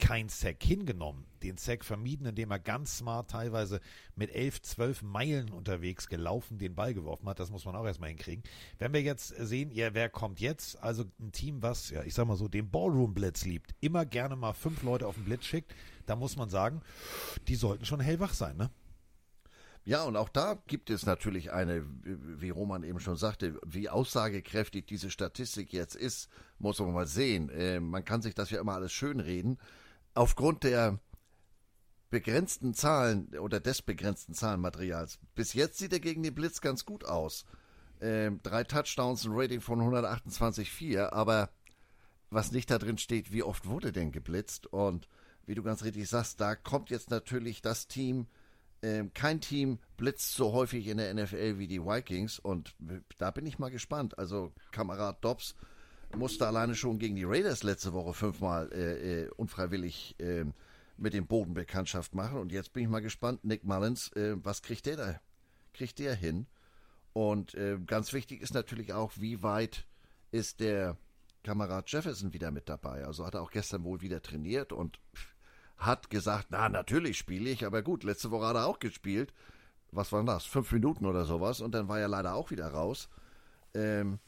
kein 0.00 0.28
Sack 0.28 0.60
hingenommen, 0.64 1.24
den 1.44 1.56
Sack 1.56 1.84
vermieden, 1.84 2.26
indem 2.26 2.50
er 2.50 2.58
ganz 2.58 2.98
smart 2.98 3.30
teilweise 3.30 3.80
mit 4.16 4.34
11, 4.34 4.62
12 4.62 5.02
Meilen 5.02 5.52
unterwegs 5.52 6.08
gelaufen 6.08 6.58
den 6.58 6.74
Ball 6.74 6.94
geworfen 6.94 7.28
hat. 7.28 7.38
Das 7.38 7.52
muss 7.52 7.64
man 7.64 7.76
auch 7.76 7.86
erstmal 7.86 8.08
hinkriegen. 8.08 8.42
Wenn 8.78 8.92
wir 8.92 9.02
jetzt 9.02 9.28
sehen, 9.28 9.70
ja, 9.70 9.94
wer 9.94 10.08
kommt 10.08 10.40
jetzt? 10.40 10.82
Also 10.82 11.04
ein 11.20 11.30
Team, 11.30 11.62
was, 11.62 11.90
ja, 11.90 12.02
ich 12.02 12.14
sag 12.14 12.26
mal 12.26 12.36
so, 12.36 12.48
den 12.48 12.68
Ballroom-Blitz 12.68 13.44
liebt, 13.44 13.72
immer 13.80 14.04
gerne 14.04 14.34
mal 14.34 14.52
fünf 14.52 14.82
Leute 14.82 15.06
auf 15.06 15.14
den 15.14 15.26
Blitz 15.26 15.44
schickt, 15.44 15.76
da 16.06 16.16
muss 16.16 16.34
man 16.34 16.50
sagen, 16.50 16.82
die 17.46 17.54
sollten 17.54 17.84
schon 17.84 18.00
hellwach 18.00 18.34
sein, 18.34 18.56
ne? 18.56 18.68
Ja, 19.86 20.02
und 20.02 20.16
auch 20.16 20.28
da 20.28 20.60
gibt 20.66 20.90
es 20.90 21.06
natürlich 21.06 21.52
eine, 21.52 21.86
wie 22.02 22.50
Roman 22.50 22.82
eben 22.82 22.98
schon 22.98 23.14
sagte, 23.16 23.56
wie 23.64 23.88
aussagekräftig 23.88 24.84
diese 24.84 25.12
Statistik 25.12 25.72
jetzt 25.72 25.94
ist, 25.94 26.28
muss 26.58 26.80
man 26.80 26.92
mal 26.92 27.06
sehen. 27.06 27.50
Äh, 27.50 27.78
man 27.78 28.04
kann 28.04 28.20
sich 28.20 28.34
das 28.34 28.50
ja 28.50 28.60
immer 28.60 28.74
alles 28.74 28.92
schönreden. 28.92 29.58
Aufgrund 30.12 30.64
der 30.64 30.98
begrenzten 32.10 32.74
Zahlen 32.74 33.38
oder 33.38 33.60
des 33.60 33.80
begrenzten 33.80 34.34
Zahlenmaterials. 34.34 35.20
Bis 35.36 35.54
jetzt 35.54 35.78
sieht 35.78 35.92
er 35.92 36.00
gegen 36.00 36.24
den 36.24 36.34
Blitz 36.34 36.60
ganz 36.60 36.84
gut 36.84 37.04
aus. 37.04 37.44
Ähm, 38.00 38.40
drei 38.42 38.64
Touchdowns, 38.64 39.24
ein 39.24 39.32
Rating 39.34 39.60
von 39.60 39.80
128,4, 39.80 41.10
aber 41.12 41.50
was 42.28 42.50
nicht 42.50 42.72
da 42.72 42.78
drin 42.78 42.98
steht, 42.98 43.32
wie 43.32 43.44
oft 43.44 43.66
wurde 43.66 43.92
denn 43.92 44.10
geblitzt? 44.10 44.66
Und 44.66 45.08
wie 45.46 45.54
du 45.54 45.62
ganz 45.62 45.84
richtig 45.84 46.08
sagst, 46.08 46.40
da 46.40 46.56
kommt 46.56 46.90
jetzt 46.90 47.10
natürlich 47.10 47.62
das 47.62 47.86
Team, 47.86 48.26
kein 49.14 49.40
Team 49.40 49.78
blitzt 49.96 50.34
so 50.34 50.52
häufig 50.52 50.86
in 50.86 50.98
der 50.98 51.12
NFL 51.14 51.58
wie 51.58 51.66
die 51.66 51.82
Vikings 51.82 52.38
und 52.38 52.74
da 53.18 53.30
bin 53.30 53.46
ich 53.46 53.58
mal 53.58 53.70
gespannt. 53.70 54.18
Also 54.18 54.52
Kamerad 54.72 55.24
Dobbs 55.24 55.56
musste 56.14 56.46
alleine 56.46 56.74
schon 56.74 56.98
gegen 56.98 57.16
die 57.16 57.24
Raiders 57.24 57.62
letzte 57.62 57.92
Woche 57.92 58.14
fünfmal 58.14 58.70
äh, 58.72 59.22
äh, 59.22 59.30
unfreiwillig 59.36 60.16
äh, 60.20 60.44
mit 60.96 61.14
dem 61.14 61.26
Boden 61.26 61.54
Bekanntschaft 61.54 62.14
machen 62.14 62.38
und 62.38 62.52
jetzt 62.52 62.72
bin 62.72 62.84
ich 62.84 62.88
mal 62.88 63.00
gespannt, 63.00 63.44
Nick 63.44 63.64
Mullins, 63.64 64.12
äh, 64.12 64.36
was 64.42 64.62
kriegt 64.62 64.86
der 64.86 64.96
da? 64.96 65.20
Kriegt 65.74 65.98
der 65.98 66.14
hin? 66.14 66.46
Und 67.12 67.54
äh, 67.54 67.78
ganz 67.84 68.12
wichtig 68.12 68.42
ist 68.42 68.54
natürlich 68.54 68.92
auch, 68.92 69.12
wie 69.16 69.42
weit 69.42 69.86
ist 70.30 70.60
der 70.60 70.96
Kamerad 71.42 71.90
Jefferson 71.90 72.32
wieder 72.32 72.50
mit 72.50 72.68
dabei. 72.68 73.04
Also 73.04 73.24
hat 73.24 73.34
er 73.34 73.42
auch 73.42 73.50
gestern 73.50 73.84
wohl 73.84 74.00
wieder 74.00 74.20
trainiert 74.20 74.72
und 74.72 74.98
hat 75.78 76.10
gesagt, 76.10 76.48
na 76.50 76.68
natürlich 76.68 77.18
spiele 77.18 77.50
ich, 77.50 77.64
aber 77.66 77.82
gut, 77.82 78.04
letzte 78.04 78.30
Woche 78.30 78.46
hat 78.46 78.56
er 78.56 78.66
auch 78.66 78.78
gespielt. 78.78 79.32
Was 79.92 80.12
war 80.12 80.24
das? 80.24 80.44
Fünf 80.44 80.72
Minuten 80.72 81.06
oder 81.06 81.24
sowas 81.24 81.60
und 81.60 81.74
dann 81.74 81.88
war 81.88 81.98
er 81.98 82.08
leider 82.08 82.34
auch 82.34 82.50
wieder 82.50 82.68
raus. 82.68 83.08
Ähm, 83.74 84.18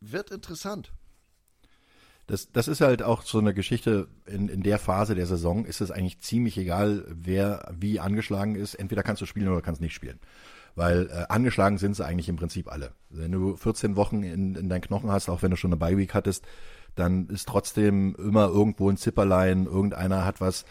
wird 0.00 0.30
interessant. 0.30 0.92
Das, 2.26 2.50
das 2.50 2.66
ist 2.66 2.80
halt 2.80 3.02
auch 3.02 3.22
so 3.22 3.38
eine 3.38 3.54
Geschichte, 3.54 4.08
in, 4.26 4.48
in 4.48 4.62
der 4.62 4.78
Phase 4.78 5.14
der 5.14 5.26
Saison 5.26 5.64
ist 5.64 5.80
es 5.80 5.92
eigentlich 5.92 6.18
ziemlich 6.18 6.58
egal, 6.58 7.04
wer 7.08 7.72
wie 7.78 8.00
angeschlagen 8.00 8.56
ist. 8.56 8.74
Entweder 8.74 9.04
kannst 9.04 9.22
du 9.22 9.26
spielen 9.26 9.48
oder 9.48 9.62
kannst 9.62 9.80
nicht 9.80 9.94
spielen. 9.94 10.18
Weil 10.74 11.08
äh, 11.08 11.26
angeschlagen 11.28 11.78
sind 11.78 11.94
sie 11.94 12.04
eigentlich 12.04 12.28
im 12.28 12.36
Prinzip 12.36 12.70
alle. 12.70 12.92
Wenn 13.10 13.32
du 13.32 13.56
14 13.56 13.94
Wochen 13.96 14.22
in, 14.24 14.56
in 14.56 14.68
deinen 14.68 14.80
Knochen 14.80 15.10
hast, 15.10 15.28
auch 15.28 15.42
wenn 15.42 15.52
du 15.52 15.56
schon 15.56 15.72
eine 15.72 15.78
Bye-Week 15.78 16.14
hattest, 16.14 16.44
dann 16.96 17.28
ist 17.28 17.46
trotzdem 17.48 18.16
immer 18.16 18.48
irgendwo 18.48 18.90
ein 18.90 18.96
Zipperlein, 18.96 19.66
irgendeiner 19.66 20.24
hat 20.24 20.40
was. 20.40 20.64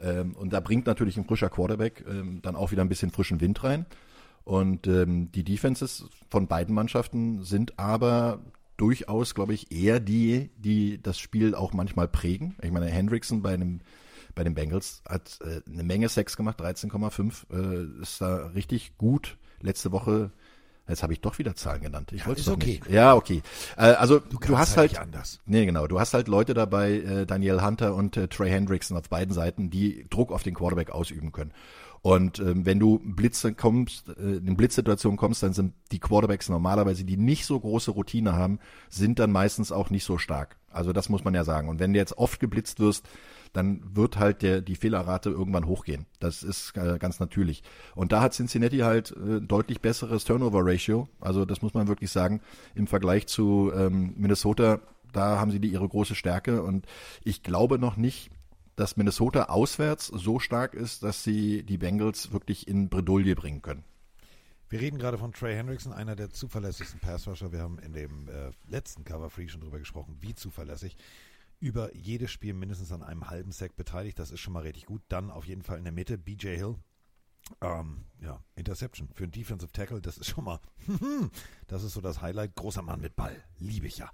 Ähm, 0.00 0.34
und 0.34 0.52
da 0.52 0.60
bringt 0.60 0.86
natürlich 0.86 1.16
ein 1.16 1.24
frischer 1.24 1.48
Quarterback 1.48 2.04
ähm, 2.08 2.42
dann 2.42 2.56
auch 2.56 2.70
wieder 2.70 2.82
ein 2.82 2.88
bisschen 2.88 3.10
frischen 3.10 3.40
Wind 3.40 3.64
rein. 3.64 3.86
Und 4.44 4.86
ähm, 4.86 5.32
die 5.32 5.44
Defenses 5.44 6.06
von 6.30 6.46
beiden 6.46 6.74
Mannschaften 6.74 7.42
sind 7.42 7.78
aber 7.78 8.40
durchaus, 8.76 9.34
glaube 9.34 9.54
ich, 9.54 9.72
eher 9.72 10.00
die, 10.00 10.50
die 10.56 11.02
das 11.02 11.18
Spiel 11.18 11.54
auch 11.54 11.72
manchmal 11.72 12.08
prägen. 12.08 12.56
Ich 12.62 12.70
meine, 12.70 12.86
Hendrickson 12.86 13.42
bei 13.42 13.54
einem 13.54 13.80
bei 14.34 14.44
den 14.44 14.54
Bengals 14.54 15.02
hat 15.06 15.40
äh, 15.42 15.60
eine 15.68 15.82
Menge 15.82 16.08
Sex 16.08 16.36
gemacht, 16.36 16.60
13,5, 16.60 17.50
äh, 17.52 18.02
ist 18.02 18.20
da 18.20 18.46
richtig 18.54 18.96
gut. 18.96 19.36
Letzte 19.60 19.90
Woche, 19.90 20.30
jetzt 20.88 21.02
habe 21.02 21.12
ich 21.12 21.20
doch 21.20 21.38
wieder 21.38 21.54
Zahlen 21.54 21.82
genannt. 21.82 22.12
Ich 22.12 22.20
Ja, 22.22 22.26
wollte 22.26 22.40
ist 22.40 22.48
doch 22.48 22.54
okay. 22.54 22.80
nicht. 22.82 22.90
Ja, 22.90 23.14
okay. 23.14 23.42
Äh, 23.76 23.82
also 23.92 24.18
du, 24.18 24.38
kannst 24.38 24.58
hast 24.58 24.76
halt 24.76 24.96
halt 24.96 25.02
anders. 25.02 25.40
Nee, 25.46 25.66
genau. 25.66 25.86
Du 25.86 26.00
hast 26.00 26.14
halt 26.14 26.28
Leute 26.28 26.54
dabei, 26.54 26.92
äh, 26.92 27.26
Daniel 27.26 27.62
Hunter 27.62 27.94
und 27.94 28.16
äh, 28.16 28.28
Trey 28.28 28.50
Hendrickson 28.50 28.96
auf 28.96 29.08
beiden 29.08 29.34
Seiten, 29.34 29.70
die 29.70 30.06
Druck 30.10 30.32
auf 30.32 30.42
den 30.42 30.54
Quarterback 30.54 30.90
ausüben 30.90 31.32
können. 31.32 31.52
Und 32.00 32.38
ähm, 32.38 32.64
wenn 32.64 32.78
du 32.78 33.00
Blitze 33.02 33.52
kommst, 33.54 34.08
äh, 34.08 34.12
in 34.36 34.56
Blitzsituationen 34.56 35.16
kommst, 35.16 35.42
dann 35.42 35.52
sind 35.52 35.74
die 35.90 35.98
Quarterbacks 35.98 36.48
normalerweise, 36.48 37.04
die 37.04 37.16
nicht 37.16 37.44
so 37.44 37.58
große 37.58 37.90
Routine 37.90 38.34
haben, 38.34 38.60
sind 38.88 39.18
dann 39.18 39.32
meistens 39.32 39.72
auch 39.72 39.90
nicht 39.90 40.04
so 40.04 40.16
stark. 40.18 40.56
Also 40.70 40.92
das 40.92 41.08
muss 41.08 41.24
man 41.24 41.34
ja 41.34 41.44
sagen. 41.44 41.68
Und 41.68 41.80
wenn 41.80 41.92
du 41.92 41.98
jetzt 41.98 42.16
oft 42.16 42.40
geblitzt 42.40 42.78
wirst, 42.78 43.04
dann 43.52 43.82
wird 43.96 44.18
halt 44.18 44.42
der, 44.42 44.60
die 44.60 44.76
Fehlerrate 44.76 45.30
irgendwann 45.30 45.66
hochgehen. 45.66 46.06
Das 46.20 46.42
ist 46.42 46.76
äh, 46.76 46.98
ganz 46.98 47.20
natürlich. 47.20 47.62
Und 47.94 48.12
da 48.12 48.20
hat 48.20 48.34
Cincinnati 48.34 48.78
halt 48.78 49.12
äh, 49.12 49.40
deutlich 49.40 49.80
besseres 49.80 50.24
Turnover-Ratio. 50.24 51.08
Also 51.20 51.44
das 51.44 51.62
muss 51.62 51.74
man 51.74 51.88
wirklich 51.88 52.10
sagen. 52.10 52.40
Im 52.74 52.86
Vergleich 52.86 53.26
zu 53.26 53.72
ähm, 53.74 54.14
Minnesota, 54.16 54.80
da 55.12 55.38
haben 55.38 55.50
sie 55.50 55.60
die 55.60 55.72
ihre 55.72 55.88
große 55.88 56.14
Stärke. 56.14 56.62
Und 56.62 56.86
ich 57.24 57.42
glaube 57.42 57.78
noch 57.78 57.96
nicht, 57.96 58.30
dass 58.76 58.96
Minnesota 58.96 59.44
auswärts 59.44 60.06
so 60.06 60.38
stark 60.38 60.74
ist, 60.74 61.02
dass 61.02 61.24
sie 61.24 61.64
die 61.64 61.78
Bengals 61.78 62.32
wirklich 62.32 62.68
in 62.68 62.88
Bredouille 62.88 63.34
bringen 63.34 63.62
können. 63.62 63.84
Wir 64.70 64.80
reden 64.80 64.98
gerade 64.98 65.16
von 65.16 65.32
Trey 65.32 65.54
Hendrickson, 65.54 65.94
einer 65.94 66.14
der 66.14 66.30
zuverlässigsten 66.30 67.00
Passrusher. 67.00 67.52
Wir 67.52 67.60
haben 67.60 67.78
in 67.78 67.94
dem 67.94 68.28
äh, 68.28 68.50
letzten 68.68 69.02
Cover 69.02 69.30
Free 69.30 69.48
schon 69.48 69.62
drüber 69.62 69.78
gesprochen, 69.78 70.18
wie 70.20 70.34
zuverlässig. 70.34 70.96
Über 71.60 71.94
jedes 71.94 72.30
Spiel 72.30 72.54
mindestens 72.54 72.92
an 72.92 73.02
einem 73.02 73.30
halben 73.30 73.52
Sack 73.52 73.76
beteiligt. 73.76 74.18
Das 74.18 74.30
ist 74.30 74.40
schon 74.40 74.52
mal 74.52 74.62
richtig 74.62 74.86
gut. 74.86 75.02
Dann 75.08 75.30
auf 75.30 75.46
jeden 75.46 75.62
Fall 75.62 75.78
in 75.78 75.84
der 75.84 75.92
Mitte 75.92 76.18
BJ 76.18 76.56
Hill. 76.56 76.76
Ähm, 77.60 78.04
ja, 78.20 78.42
Interception 78.56 79.08
für 79.14 79.24
einen 79.24 79.32
Defensive 79.32 79.72
Tackle, 79.72 80.02
das 80.02 80.18
ist 80.18 80.28
schon 80.28 80.44
mal, 80.44 80.60
das 81.66 81.82
ist 81.82 81.94
so 81.94 82.00
das 82.00 82.20
Highlight. 82.20 82.54
Großer 82.54 82.82
Mann 82.82 83.00
mit 83.00 83.16
Ball, 83.16 83.42
liebe 83.58 83.86
ich 83.86 83.98
ja. 83.98 84.10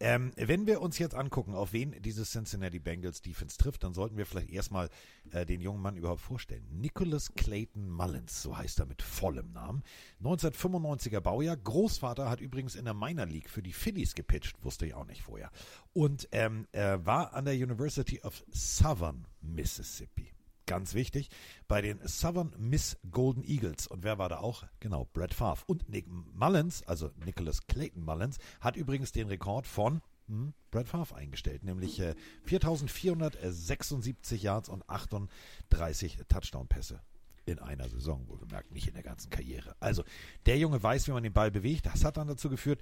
Ähm, 0.00 0.32
wenn 0.36 0.66
wir 0.66 0.80
uns 0.80 0.98
jetzt 0.98 1.14
angucken, 1.14 1.54
auf 1.54 1.72
wen 1.72 2.00
dieses 2.02 2.32
Cincinnati 2.32 2.78
Bengals 2.78 3.22
Defense 3.22 3.56
trifft, 3.56 3.84
dann 3.84 3.94
sollten 3.94 4.16
wir 4.16 4.26
vielleicht 4.26 4.50
erstmal 4.50 4.90
äh, 5.30 5.46
den 5.46 5.60
jungen 5.60 5.80
Mann 5.80 5.96
überhaupt 5.96 6.20
vorstellen. 6.20 6.66
Nicholas 6.70 7.34
Clayton 7.34 7.88
Mullins, 7.88 8.42
so 8.42 8.56
heißt 8.56 8.80
er 8.80 8.86
mit 8.86 9.02
vollem 9.02 9.52
Namen. 9.52 9.82
1995er 10.22 11.20
Baujahr. 11.20 11.56
Großvater 11.56 12.28
hat 12.28 12.40
übrigens 12.40 12.74
in 12.74 12.84
der 12.84 12.94
Minor 12.94 13.26
League 13.26 13.48
für 13.48 13.62
die 13.62 13.72
Phillies 13.72 14.14
gepitcht, 14.14 14.62
wusste 14.64 14.86
ich 14.86 14.94
auch 14.94 15.06
nicht 15.06 15.22
vorher. 15.22 15.50
Und 15.92 16.28
ähm, 16.32 16.66
er 16.72 17.06
war 17.06 17.32
an 17.32 17.44
der 17.44 17.54
University 17.54 18.20
of 18.20 18.44
Southern 18.52 19.26
Mississippi. 19.40 20.33
Ganz 20.66 20.94
wichtig, 20.94 21.28
bei 21.68 21.82
den 21.82 22.00
Southern 22.06 22.54
Miss 22.56 22.96
Golden 23.10 23.44
Eagles. 23.44 23.86
Und 23.86 24.02
wer 24.02 24.18
war 24.18 24.30
da 24.30 24.38
auch? 24.38 24.64
Genau, 24.80 25.06
Brett 25.12 25.34
Favre. 25.34 25.62
Und 25.66 25.90
Nick 25.90 26.06
Mullins, 26.08 26.82
also 26.84 27.10
Nicholas 27.24 27.66
Clayton 27.66 28.02
Mullins, 28.02 28.38
hat 28.60 28.76
übrigens 28.76 29.12
den 29.12 29.28
Rekord 29.28 29.66
von 29.66 30.00
hm, 30.26 30.54
Brett 30.70 30.88
Favre 30.88 31.16
eingestellt, 31.16 31.64
nämlich 31.64 32.00
äh, 32.00 32.14
4.476 32.48 34.36
Yards 34.36 34.70
und 34.70 34.88
38 34.88 36.20
Touchdown-Pässe 36.28 37.00
in 37.44 37.58
einer 37.58 37.88
Saison, 37.90 38.26
wohlgemerkt, 38.28 38.72
nicht 38.72 38.88
in 38.88 38.94
der 38.94 39.02
ganzen 39.02 39.28
Karriere. 39.28 39.76
Also, 39.80 40.02
der 40.46 40.56
Junge 40.56 40.82
weiß, 40.82 41.06
wie 41.08 41.12
man 41.12 41.22
den 41.22 41.34
Ball 41.34 41.50
bewegt. 41.50 41.84
Das 41.84 42.04
hat 42.04 42.16
dann 42.16 42.28
dazu 42.28 42.48
geführt, 42.48 42.80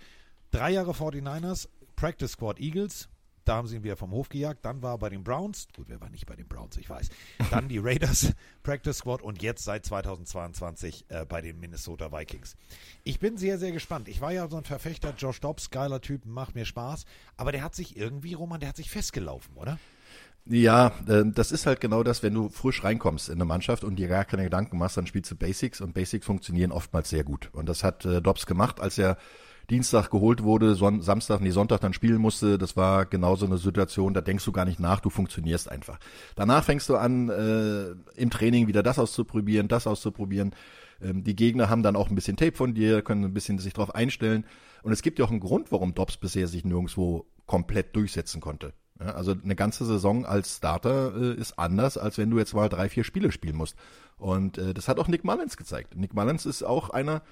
drei 0.52 0.70
Jahre 0.70 0.92
49ers, 0.92 1.68
Practice 1.96 2.32
Squad 2.32 2.60
Eagles, 2.60 3.08
da 3.44 3.56
haben 3.56 3.66
sie 3.66 3.76
ihn 3.76 3.84
wieder 3.84 3.96
vom 3.96 4.10
Hof 4.12 4.28
gejagt. 4.28 4.64
Dann 4.64 4.82
war 4.82 4.94
er 4.94 4.98
bei 4.98 5.08
den 5.08 5.24
Browns. 5.24 5.68
Gut, 5.74 5.86
wer 5.88 6.00
war 6.00 6.10
nicht 6.10 6.26
bei 6.26 6.36
den 6.36 6.46
Browns, 6.46 6.76
ich 6.76 6.88
weiß. 6.88 7.08
Dann 7.50 7.68
die 7.68 7.78
Raiders 7.78 8.32
Practice 8.62 8.98
Squad 8.98 9.22
und 9.22 9.42
jetzt 9.42 9.64
seit 9.64 9.84
2022 9.84 11.06
äh, 11.08 11.24
bei 11.26 11.40
den 11.40 11.58
Minnesota 11.60 12.12
Vikings. 12.12 12.56
Ich 13.04 13.18
bin 13.18 13.36
sehr, 13.36 13.58
sehr 13.58 13.72
gespannt. 13.72 14.08
Ich 14.08 14.20
war 14.20 14.32
ja 14.32 14.48
so 14.48 14.56
ein 14.56 14.64
Verfechter, 14.64 15.14
Josh 15.16 15.40
Dobbs, 15.40 15.70
geiler 15.70 16.00
Typ, 16.00 16.24
macht 16.26 16.54
mir 16.54 16.64
Spaß. 16.64 17.04
Aber 17.36 17.52
der 17.52 17.62
hat 17.62 17.74
sich 17.74 17.96
irgendwie, 17.96 18.34
Roman, 18.34 18.60
der 18.60 18.68
hat 18.68 18.76
sich 18.76 18.90
festgelaufen, 18.90 19.56
oder? 19.56 19.78
Ja, 20.44 20.92
äh, 21.06 21.22
das 21.26 21.52
ist 21.52 21.66
halt 21.66 21.80
genau 21.80 22.02
das, 22.02 22.22
wenn 22.22 22.34
du 22.34 22.48
frisch 22.48 22.82
reinkommst 22.82 23.28
in 23.28 23.36
eine 23.36 23.44
Mannschaft 23.44 23.84
und 23.84 23.96
dir 23.96 24.08
gar 24.08 24.24
keine 24.24 24.44
Gedanken 24.44 24.76
machst, 24.76 24.96
dann 24.96 25.06
spielst 25.06 25.30
du 25.30 25.36
Basics 25.36 25.80
und 25.80 25.94
Basics 25.94 26.26
funktionieren 26.26 26.72
oftmals 26.72 27.10
sehr 27.10 27.22
gut. 27.22 27.50
Und 27.52 27.68
das 27.68 27.84
hat 27.84 28.04
äh, 28.04 28.20
Dobbs 28.20 28.46
gemacht, 28.46 28.80
als 28.80 28.98
er 28.98 29.18
Dienstag 29.72 30.10
geholt 30.10 30.42
wurde, 30.42 30.74
Son 30.74 31.00
Samstag, 31.00 31.40
nee, 31.40 31.50
Sonntag 31.50 31.80
dann 31.80 31.94
spielen 31.94 32.18
musste. 32.18 32.58
Das 32.58 32.76
war 32.76 33.06
genau 33.06 33.36
so 33.36 33.46
eine 33.46 33.56
Situation, 33.56 34.12
da 34.12 34.20
denkst 34.20 34.44
du 34.44 34.52
gar 34.52 34.66
nicht 34.66 34.78
nach, 34.78 35.00
du 35.00 35.08
funktionierst 35.08 35.70
einfach. 35.70 35.98
Danach 36.36 36.62
fängst 36.62 36.90
du 36.90 36.96
an, 36.96 37.30
äh, 37.30 38.20
im 38.20 38.28
Training 38.28 38.66
wieder 38.68 38.82
das 38.82 38.98
auszuprobieren, 38.98 39.68
das 39.68 39.86
auszuprobieren. 39.86 40.54
Ähm, 41.00 41.24
die 41.24 41.34
Gegner 41.34 41.70
haben 41.70 41.82
dann 41.82 41.96
auch 41.96 42.10
ein 42.10 42.14
bisschen 42.14 42.36
Tape 42.36 42.52
von 42.52 42.74
dir, 42.74 43.00
können 43.00 43.24
ein 43.24 43.32
bisschen 43.32 43.58
sich 43.58 43.72
drauf 43.72 43.94
einstellen. 43.94 44.44
Und 44.82 44.92
es 44.92 45.00
gibt 45.00 45.18
ja 45.18 45.24
auch 45.24 45.30
einen 45.30 45.40
Grund, 45.40 45.72
warum 45.72 45.94
Dobbs 45.94 46.18
bisher 46.18 46.48
sich 46.48 46.66
nirgendwo 46.66 47.24
komplett 47.46 47.96
durchsetzen 47.96 48.42
konnte. 48.42 48.74
Ja, 49.00 49.14
also 49.14 49.34
eine 49.42 49.56
ganze 49.56 49.86
Saison 49.86 50.26
als 50.26 50.58
Starter 50.58 51.14
äh, 51.16 51.34
ist 51.34 51.58
anders, 51.58 51.96
als 51.96 52.18
wenn 52.18 52.30
du 52.30 52.38
jetzt 52.38 52.54
mal 52.54 52.68
drei, 52.68 52.90
vier 52.90 53.04
Spiele 53.04 53.32
spielen 53.32 53.56
musst. 53.56 53.76
Und 54.18 54.58
äh, 54.58 54.74
das 54.74 54.88
hat 54.88 54.98
auch 54.98 55.08
Nick 55.08 55.24
Mullins 55.24 55.56
gezeigt. 55.56 55.96
Nick 55.96 56.12
Mullins 56.12 56.44
ist 56.44 56.62
auch 56.62 56.90
einer, 56.90 57.22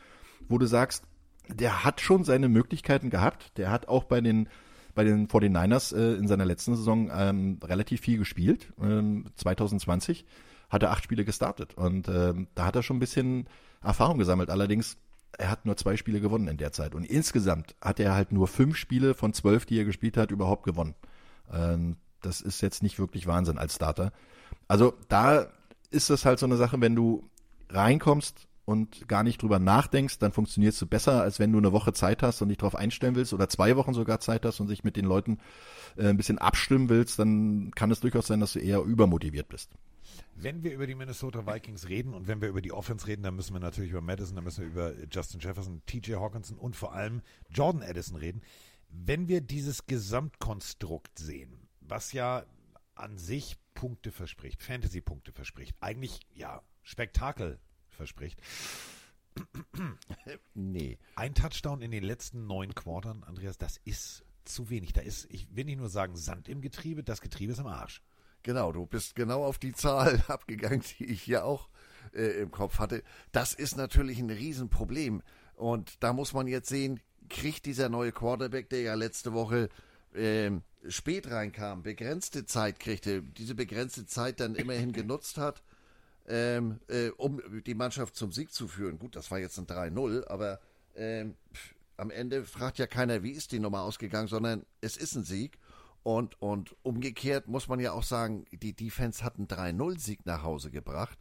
wo 0.48 0.56
du 0.56 0.64
sagst, 0.64 1.04
der 1.48 1.84
hat 1.84 2.00
schon 2.00 2.24
seine 2.24 2.48
Möglichkeiten 2.48 3.10
gehabt. 3.10 3.56
Der 3.58 3.70
hat 3.70 3.88
auch 3.88 4.04
bei 4.04 4.20
den 4.20 4.48
bei 4.94 5.04
den 5.04 5.28
49ers 5.28 5.94
äh, 5.96 6.14
in 6.16 6.26
seiner 6.26 6.44
letzten 6.44 6.74
Saison 6.74 7.10
ähm, 7.14 7.58
relativ 7.62 8.00
viel 8.00 8.18
gespielt. 8.18 8.72
Ähm, 8.80 9.26
2020 9.36 10.26
hat 10.68 10.82
er 10.82 10.90
acht 10.90 11.04
Spiele 11.04 11.24
gestartet 11.24 11.74
und 11.74 12.08
ähm, 12.08 12.48
da 12.54 12.66
hat 12.66 12.76
er 12.76 12.82
schon 12.82 12.96
ein 12.96 13.00
bisschen 13.00 13.48
Erfahrung 13.82 14.18
gesammelt. 14.18 14.50
Allerdings, 14.50 14.98
er 15.38 15.50
hat 15.50 15.64
nur 15.64 15.76
zwei 15.76 15.96
Spiele 15.96 16.20
gewonnen 16.20 16.48
in 16.48 16.56
der 16.56 16.72
Zeit 16.72 16.94
und 16.94 17.04
insgesamt 17.04 17.74
hat 17.80 18.00
er 18.00 18.14
halt 18.14 18.32
nur 18.32 18.48
fünf 18.48 18.76
Spiele 18.76 19.14
von 19.14 19.32
zwölf, 19.32 19.64
die 19.64 19.78
er 19.78 19.84
gespielt 19.84 20.16
hat, 20.16 20.30
überhaupt 20.30 20.64
gewonnen. 20.64 20.94
Ähm, 21.52 21.96
das 22.20 22.40
ist 22.40 22.60
jetzt 22.60 22.82
nicht 22.82 22.98
wirklich 22.98 23.26
Wahnsinn 23.26 23.58
als 23.58 23.76
Starter. 23.76 24.12
Also 24.68 24.94
da 25.08 25.46
ist 25.90 26.10
es 26.10 26.24
halt 26.24 26.38
so 26.38 26.46
eine 26.46 26.56
Sache, 26.56 26.80
wenn 26.80 26.94
du 26.94 27.28
reinkommst 27.70 28.46
und 28.64 29.08
gar 29.08 29.22
nicht 29.22 29.42
drüber 29.42 29.58
nachdenkst, 29.58 30.18
dann 30.18 30.32
funktionierst 30.32 30.80
du 30.80 30.86
besser, 30.86 31.22
als 31.22 31.38
wenn 31.38 31.52
du 31.52 31.58
eine 31.58 31.72
Woche 31.72 31.92
Zeit 31.92 32.22
hast 32.22 32.40
und 32.42 32.48
dich 32.48 32.58
darauf 32.58 32.76
einstellen 32.76 33.14
willst 33.14 33.32
oder 33.32 33.48
zwei 33.48 33.76
Wochen 33.76 33.94
sogar 33.94 34.20
Zeit 34.20 34.44
hast 34.44 34.60
und 34.60 34.68
sich 34.68 34.84
mit 34.84 34.96
den 34.96 35.04
Leuten 35.04 35.38
äh, 35.96 36.08
ein 36.08 36.16
bisschen 36.16 36.38
abstimmen 36.38 36.88
willst, 36.88 37.18
dann 37.18 37.72
kann 37.72 37.90
es 37.90 38.00
durchaus 38.00 38.26
sein, 38.26 38.40
dass 38.40 38.52
du 38.52 38.60
eher 38.60 38.80
übermotiviert 38.82 39.48
bist. 39.48 39.72
Wenn 40.34 40.62
wir 40.62 40.72
über 40.72 40.86
die 40.86 40.94
Minnesota 40.94 41.46
Vikings 41.46 41.88
reden 41.88 42.14
und 42.14 42.26
wenn 42.26 42.40
wir 42.40 42.48
über 42.48 42.62
die 42.62 42.72
Offense 42.72 43.06
reden, 43.06 43.22
dann 43.22 43.36
müssen 43.36 43.54
wir 43.54 43.60
natürlich 43.60 43.90
über 43.90 44.00
Madison, 44.00 44.36
dann 44.36 44.44
müssen 44.44 44.62
wir 44.62 44.70
über 44.70 44.94
Justin 45.10 45.40
Jefferson, 45.40 45.82
TJ 45.86 46.14
Hawkinson 46.14 46.58
und 46.58 46.76
vor 46.76 46.94
allem 46.94 47.22
Jordan 47.50 47.82
Addison 47.82 48.16
reden. 48.16 48.42
Wenn 48.88 49.28
wir 49.28 49.40
dieses 49.40 49.86
Gesamtkonstrukt 49.86 51.18
sehen, 51.18 51.68
was 51.80 52.12
ja 52.12 52.44
an 52.94 53.18
sich 53.18 53.56
Punkte 53.74 54.10
verspricht, 54.10 54.62
Fantasy-Punkte 54.62 55.32
verspricht, 55.32 55.76
eigentlich 55.80 56.20
ja 56.34 56.62
Spektakel 56.82 57.58
verspricht. 58.00 58.40
Nee. 60.54 60.98
Ein 61.14 61.34
Touchdown 61.34 61.82
in 61.82 61.90
den 61.90 62.02
letzten 62.02 62.46
neun 62.46 62.74
Quartern, 62.74 63.22
Andreas, 63.24 63.58
das 63.58 63.78
ist 63.84 64.24
zu 64.44 64.70
wenig. 64.70 64.92
Da 64.92 65.02
ist, 65.02 65.26
ich 65.30 65.54
will 65.54 65.66
nicht 65.66 65.78
nur 65.78 65.90
sagen 65.90 66.16
Sand 66.16 66.48
im 66.48 66.62
Getriebe, 66.62 67.04
das 67.04 67.20
Getriebe 67.20 67.52
ist 67.52 67.58
am 67.58 67.66
Arsch. 67.66 68.02
Genau, 68.42 68.72
du 68.72 68.86
bist 68.86 69.14
genau 69.14 69.44
auf 69.44 69.58
die 69.58 69.72
Zahl 69.72 70.22
abgegangen, 70.28 70.82
die 70.98 71.04
ich 71.04 71.22
hier 71.22 71.44
auch 71.44 71.68
äh, 72.14 72.40
im 72.40 72.50
Kopf 72.50 72.78
hatte. 72.78 73.02
Das 73.32 73.52
ist 73.52 73.76
natürlich 73.76 74.18
ein 74.18 74.30
Riesenproblem. 74.30 75.22
Und 75.54 76.02
da 76.02 76.14
muss 76.14 76.32
man 76.32 76.46
jetzt 76.46 76.68
sehen, 76.68 77.00
kriegt 77.28 77.66
dieser 77.66 77.90
neue 77.90 78.12
Quarterback, 78.12 78.70
der 78.70 78.80
ja 78.80 78.94
letzte 78.94 79.34
Woche 79.34 79.68
ähm, 80.14 80.62
spät 80.88 81.30
reinkam, 81.30 81.82
begrenzte 81.82 82.46
Zeit 82.46 82.80
kriegte, 82.80 83.22
diese 83.22 83.54
begrenzte 83.54 84.06
Zeit 84.06 84.40
dann 84.40 84.54
immerhin 84.54 84.92
genutzt 84.92 85.36
hat, 85.36 85.62
ähm, 86.28 86.80
äh, 86.88 87.10
um 87.10 87.40
die 87.64 87.74
Mannschaft 87.74 88.16
zum 88.16 88.32
Sieg 88.32 88.52
zu 88.52 88.68
führen. 88.68 88.98
Gut, 88.98 89.16
das 89.16 89.30
war 89.30 89.38
jetzt 89.38 89.58
ein 89.58 89.66
3-0, 89.66 90.26
aber 90.28 90.60
ähm, 90.94 91.36
pff, 91.52 91.74
am 91.96 92.10
Ende 92.10 92.44
fragt 92.44 92.78
ja 92.78 92.86
keiner, 92.86 93.22
wie 93.22 93.32
ist 93.32 93.52
die 93.52 93.60
Nummer 93.60 93.82
ausgegangen, 93.82 94.28
sondern 94.28 94.64
es 94.80 94.96
ist 94.96 95.14
ein 95.16 95.24
Sieg. 95.24 95.58
Und, 96.02 96.40
und 96.40 96.74
umgekehrt 96.82 97.46
muss 97.46 97.68
man 97.68 97.78
ja 97.78 97.92
auch 97.92 98.02
sagen, 98.02 98.46
die 98.52 98.72
Defense 98.72 99.22
hat 99.22 99.36
einen 99.36 99.48
3-0-Sieg 99.48 100.24
nach 100.24 100.42
Hause 100.42 100.70
gebracht. 100.70 101.18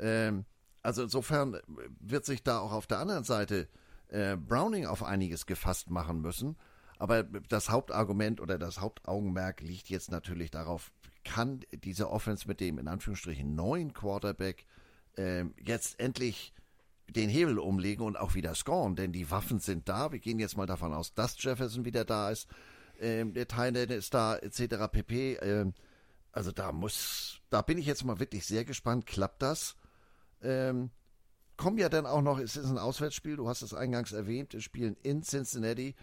Ähm, 0.00 0.44
also 0.82 1.02
insofern 1.02 1.58
wird 2.00 2.24
sich 2.24 2.42
da 2.42 2.58
auch 2.58 2.72
auf 2.72 2.88
der 2.88 2.98
anderen 2.98 3.22
Seite 3.22 3.68
äh, 4.08 4.36
Browning 4.36 4.86
auf 4.86 5.04
einiges 5.04 5.46
gefasst 5.46 5.90
machen 5.90 6.20
müssen. 6.20 6.56
Aber 6.98 7.22
das 7.22 7.70
Hauptargument 7.70 8.40
oder 8.40 8.58
das 8.58 8.80
Hauptaugenmerk 8.80 9.60
liegt 9.60 9.88
jetzt 9.88 10.10
natürlich 10.10 10.50
darauf, 10.50 10.90
kann 11.24 11.60
diese 11.72 12.10
Offense 12.10 12.48
mit 12.48 12.60
dem 12.60 12.78
in 12.78 12.88
Anführungsstrichen 12.88 13.54
neuen 13.54 13.92
Quarterback 13.92 14.66
äh, 15.16 15.44
jetzt 15.62 16.00
endlich 16.00 16.52
den 17.08 17.28
Hebel 17.28 17.58
umlegen 17.58 18.04
und 18.04 18.16
auch 18.16 18.34
wieder 18.34 18.54
scoren, 18.54 18.96
denn 18.96 19.12
die 19.12 19.30
Waffen 19.30 19.58
sind 19.58 19.88
da. 19.88 20.12
Wir 20.12 20.20
gehen 20.20 20.38
jetzt 20.38 20.56
mal 20.56 20.66
davon 20.66 20.94
aus, 20.94 21.14
dass 21.14 21.42
Jefferson 21.42 21.84
wieder 21.84 22.04
da 22.04 22.30
ist, 22.30 22.48
ähm, 23.00 23.32
der 23.32 23.48
Tynan 23.48 23.88
ist 23.88 24.14
da, 24.14 24.36
etc. 24.36 24.88
pp. 24.90 25.34
Ähm, 25.36 25.74
also 26.32 26.52
da 26.52 26.72
muss, 26.72 27.40
da 27.50 27.62
bin 27.62 27.78
ich 27.78 27.86
jetzt 27.86 28.04
mal 28.04 28.20
wirklich 28.20 28.46
sehr 28.46 28.64
gespannt. 28.64 29.06
Klappt 29.06 29.42
das? 29.42 29.76
Ähm, 30.42 30.90
kommen 31.56 31.78
ja 31.78 31.88
dann 31.88 32.06
auch 32.06 32.22
noch, 32.22 32.38
es 32.38 32.56
ist 32.56 32.70
ein 32.70 32.78
Auswärtsspiel, 32.78 33.36
du 33.36 33.48
hast 33.48 33.62
es 33.62 33.74
eingangs 33.74 34.12
erwähnt, 34.12 34.52
wir 34.52 34.60
spielen 34.60 34.96
in 35.02 35.22
Cincinnati. 35.22 35.94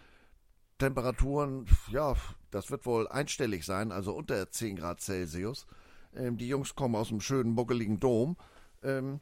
Temperaturen, 0.78 1.66
ja, 1.90 2.16
das 2.50 2.70
wird 2.70 2.86
wohl 2.86 3.08
einstellig 3.08 3.64
sein, 3.64 3.92
also 3.92 4.14
unter 4.14 4.50
10 4.50 4.76
Grad 4.76 5.00
Celsius. 5.00 5.66
Ähm, 6.14 6.38
die 6.38 6.48
Jungs 6.48 6.74
kommen 6.74 6.94
aus 6.94 7.10
einem 7.10 7.20
schönen, 7.20 7.54
buckeligen 7.54 8.00
Dom. 8.00 8.36
Ähm, 8.82 9.20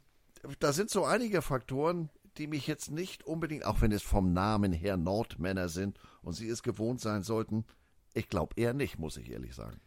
da 0.59 0.71
sind 0.71 0.89
so 0.89 1.03
einige 1.03 1.41
Faktoren, 1.41 2.09
die 2.37 2.47
mich 2.47 2.67
jetzt 2.67 2.91
nicht 2.91 3.23
unbedingt, 3.23 3.65
auch 3.65 3.81
wenn 3.81 3.91
es 3.91 4.03
vom 4.03 4.33
Namen 4.33 4.71
her 4.71 4.95
Nordmänner 4.97 5.69
sind 5.69 5.99
und 6.21 6.33
sie 6.33 6.47
es 6.47 6.61
gewohnt 6.63 7.01
sein 7.01 7.23
sollten, 7.23 7.65
ich 8.13 8.29
glaube 8.29 8.53
eher 8.55 8.73
nicht, 8.73 8.99
muss 8.99 9.17
ich 9.17 9.31
ehrlich 9.31 9.55
sagen. 9.55 9.79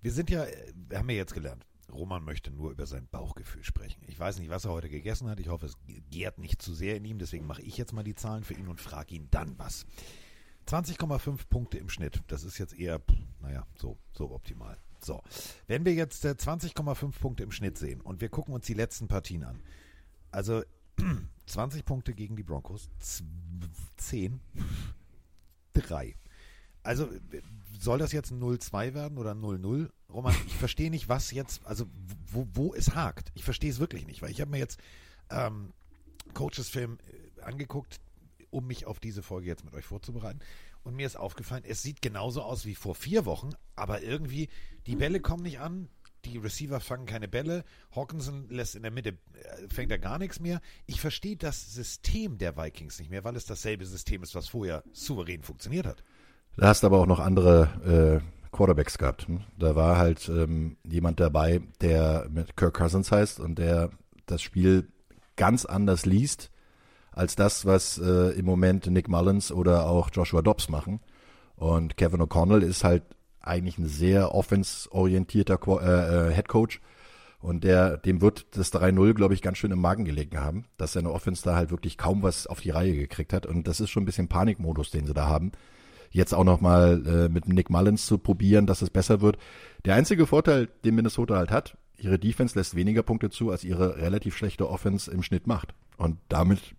Wir 0.00 0.12
sind 0.12 0.30
ja, 0.30 0.44
wir 0.74 0.98
haben 0.98 1.08
ja 1.10 1.16
jetzt 1.16 1.34
gelernt, 1.34 1.66
Roman 1.92 2.24
möchte 2.24 2.50
nur 2.50 2.70
über 2.70 2.86
sein 2.86 3.08
Bauchgefühl 3.10 3.64
sprechen. 3.64 4.02
Ich 4.06 4.18
weiß 4.18 4.38
nicht, 4.38 4.50
was 4.50 4.64
er 4.64 4.72
heute 4.72 4.88
gegessen 4.88 5.28
hat. 5.28 5.40
Ich 5.40 5.48
hoffe, 5.48 5.66
es 5.66 5.76
gärt 6.10 6.38
nicht 6.38 6.60
zu 6.60 6.74
sehr 6.74 6.96
in 6.96 7.04
ihm. 7.04 7.18
Deswegen 7.18 7.46
mache 7.46 7.62
ich 7.62 7.76
jetzt 7.76 7.92
mal 7.92 8.02
die 8.02 8.14
Zahlen 8.14 8.44
für 8.44 8.54
ihn 8.54 8.68
und 8.68 8.80
frage 8.80 9.14
ihn 9.14 9.28
dann 9.30 9.58
was. 9.58 9.86
20,5 10.66 11.48
Punkte 11.48 11.78
im 11.78 11.88
Schnitt. 11.88 12.22
Das 12.28 12.44
ist 12.44 12.58
jetzt 12.58 12.78
eher, 12.78 13.00
naja, 13.40 13.66
so, 13.76 13.98
so 14.12 14.30
optimal. 14.30 14.78
So, 15.00 15.22
wenn 15.66 15.84
wir 15.84 15.92
jetzt 15.92 16.24
20,5 16.24 17.20
Punkte 17.20 17.42
im 17.42 17.52
Schnitt 17.52 17.76
sehen 17.76 18.00
und 18.00 18.20
wir 18.20 18.30
gucken 18.30 18.54
uns 18.54 18.66
die 18.66 18.74
letzten 18.74 19.06
Partien 19.06 19.44
an. 19.44 19.62
Also 20.30 20.62
20 21.46 21.84
Punkte 21.84 22.14
gegen 22.14 22.36
die 22.36 22.42
Broncos, 22.42 22.88
10, 23.96 24.40
3. 25.74 26.16
Also 26.86 27.08
soll 27.80 27.98
das 27.98 28.12
jetzt 28.12 28.30
ein 28.30 28.42
0-2 28.42 28.92
werden 28.92 29.16
oder 29.16 29.30
ein 29.30 29.40
0-0? 29.40 29.88
Roman, 30.12 30.34
ich 30.46 30.54
verstehe 30.54 30.90
nicht, 30.90 31.08
was 31.08 31.30
jetzt, 31.30 31.64
also 31.64 31.86
wo, 32.30 32.46
wo 32.52 32.74
es 32.74 32.94
hakt. 32.94 33.32
Ich 33.32 33.42
verstehe 33.42 33.70
es 33.70 33.78
wirklich 33.78 34.06
nicht, 34.06 34.20
weil 34.20 34.30
ich 34.30 34.42
habe 34.42 34.50
mir 34.50 34.58
jetzt 34.58 34.78
ähm, 35.30 35.72
Coaches 36.34 36.68
Film 36.68 36.98
äh, 37.38 37.40
angeguckt, 37.40 38.00
um 38.54 38.66
mich 38.66 38.86
auf 38.86 39.00
diese 39.00 39.22
Folge 39.22 39.48
jetzt 39.48 39.64
mit 39.64 39.74
euch 39.74 39.84
vorzubereiten. 39.84 40.38
Und 40.82 40.96
mir 40.96 41.06
ist 41.06 41.16
aufgefallen, 41.16 41.64
es 41.66 41.82
sieht 41.82 42.00
genauso 42.00 42.42
aus 42.42 42.64
wie 42.64 42.74
vor 42.74 42.94
vier 42.94 43.24
Wochen, 43.24 43.50
aber 43.74 44.02
irgendwie, 44.02 44.48
die 44.86 44.96
Bälle 44.96 45.20
kommen 45.20 45.42
nicht 45.42 45.58
an, 45.58 45.88
die 46.24 46.38
Receiver 46.38 46.80
fangen 46.80 47.06
keine 47.06 47.28
Bälle, 47.28 47.64
Hawkinson 47.94 48.48
lässt 48.48 48.76
in 48.76 48.82
der 48.82 48.90
Mitte, 48.90 49.10
äh, 49.10 49.68
fängt 49.68 49.90
er 49.90 49.98
gar 49.98 50.18
nichts 50.18 50.40
mehr. 50.40 50.60
Ich 50.86 51.00
verstehe 51.00 51.36
das 51.36 51.74
System 51.74 52.38
der 52.38 52.56
Vikings 52.56 52.98
nicht 52.98 53.10
mehr, 53.10 53.24
weil 53.24 53.36
es 53.36 53.44
dasselbe 53.44 53.84
System 53.84 54.22
ist, 54.22 54.34
was 54.34 54.48
vorher 54.48 54.82
souverän 54.92 55.42
funktioniert 55.42 55.86
hat. 55.86 56.04
Da 56.56 56.68
hast 56.68 56.84
aber 56.84 56.98
auch 56.98 57.06
noch 57.06 57.18
andere 57.18 58.22
äh, 58.22 58.50
Quarterbacks 58.54 58.96
gehabt. 58.96 59.26
Hm? 59.26 59.42
Da 59.58 59.74
war 59.74 59.98
halt 59.98 60.28
ähm, 60.28 60.76
jemand 60.84 61.20
dabei, 61.20 61.60
der 61.80 62.28
mit 62.30 62.56
Kirk 62.56 62.74
Cousins 62.74 63.10
heißt 63.10 63.40
und 63.40 63.58
der 63.58 63.90
das 64.26 64.40
Spiel 64.40 64.88
ganz 65.36 65.64
anders 65.64 66.06
liest 66.06 66.50
als 67.14 67.36
das, 67.36 67.64
was 67.64 67.98
äh, 67.98 68.30
im 68.38 68.44
Moment 68.44 68.86
Nick 68.86 69.08
Mullins 69.08 69.52
oder 69.52 69.86
auch 69.86 70.10
Joshua 70.12 70.42
Dobbs 70.42 70.68
machen. 70.68 71.00
Und 71.56 71.96
Kevin 71.96 72.20
O'Connell 72.20 72.62
ist 72.62 72.84
halt 72.84 73.04
eigentlich 73.40 73.78
ein 73.78 73.86
sehr 73.86 74.34
offensorientierter 74.34 75.58
äh, 75.82 76.30
äh, 76.30 76.34
Head 76.34 76.48
Coach. 76.48 76.80
Und 77.38 77.62
der, 77.62 77.98
dem 77.98 78.20
wird 78.22 78.46
das 78.56 78.72
3-0, 78.72 79.12
glaube 79.12 79.34
ich, 79.34 79.42
ganz 79.42 79.58
schön 79.58 79.70
im 79.70 79.80
Magen 79.80 80.06
gelegen 80.06 80.40
haben, 80.40 80.64
dass 80.78 80.94
seine 80.94 81.12
Offense 81.12 81.42
da 81.44 81.54
halt 81.54 81.70
wirklich 81.70 81.98
kaum 81.98 82.22
was 82.22 82.46
auf 82.46 82.60
die 82.60 82.70
Reihe 82.70 82.96
gekriegt 82.96 83.32
hat. 83.32 83.44
Und 83.46 83.68
das 83.68 83.80
ist 83.80 83.90
schon 83.90 84.04
ein 84.04 84.06
bisschen 84.06 84.28
Panikmodus, 84.28 84.90
den 84.90 85.06
sie 85.06 85.14
da 85.14 85.26
haben. 85.26 85.52
Jetzt 86.10 86.32
auch 86.32 86.44
nochmal 86.44 87.02
äh, 87.06 87.28
mit 87.28 87.46
Nick 87.46 87.70
Mullins 87.70 88.06
zu 88.06 88.18
probieren, 88.18 88.66
dass 88.66 88.82
es 88.82 88.90
besser 88.90 89.20
wird. 89.20 89.36
Der 89.84 89.94
einzige 89.94 90.26
Vorteil, 90.26 90.68
den 90.84 90.94
Minnesota 90.94 91.36
halt 91.36 91.50
hat, 91.50 91.76
ihre 91.98 92.18
Defense 92.18 92.58
lässt 92.58 92.74
weniger 92.74 93.02
Punkte 93.02 93.30
zu, 93.30 93.50
als 93.50 93.62
ihre 93.62 93.98
relativ 93.98 94.36
schlechte 94.36 94.68
Offense 94.68 95.10
im 95.10 95.22
Schnitt 95.22 95.46
macht. 95.46 95.74
Und 95.98 96.18
damit 96.28 96.74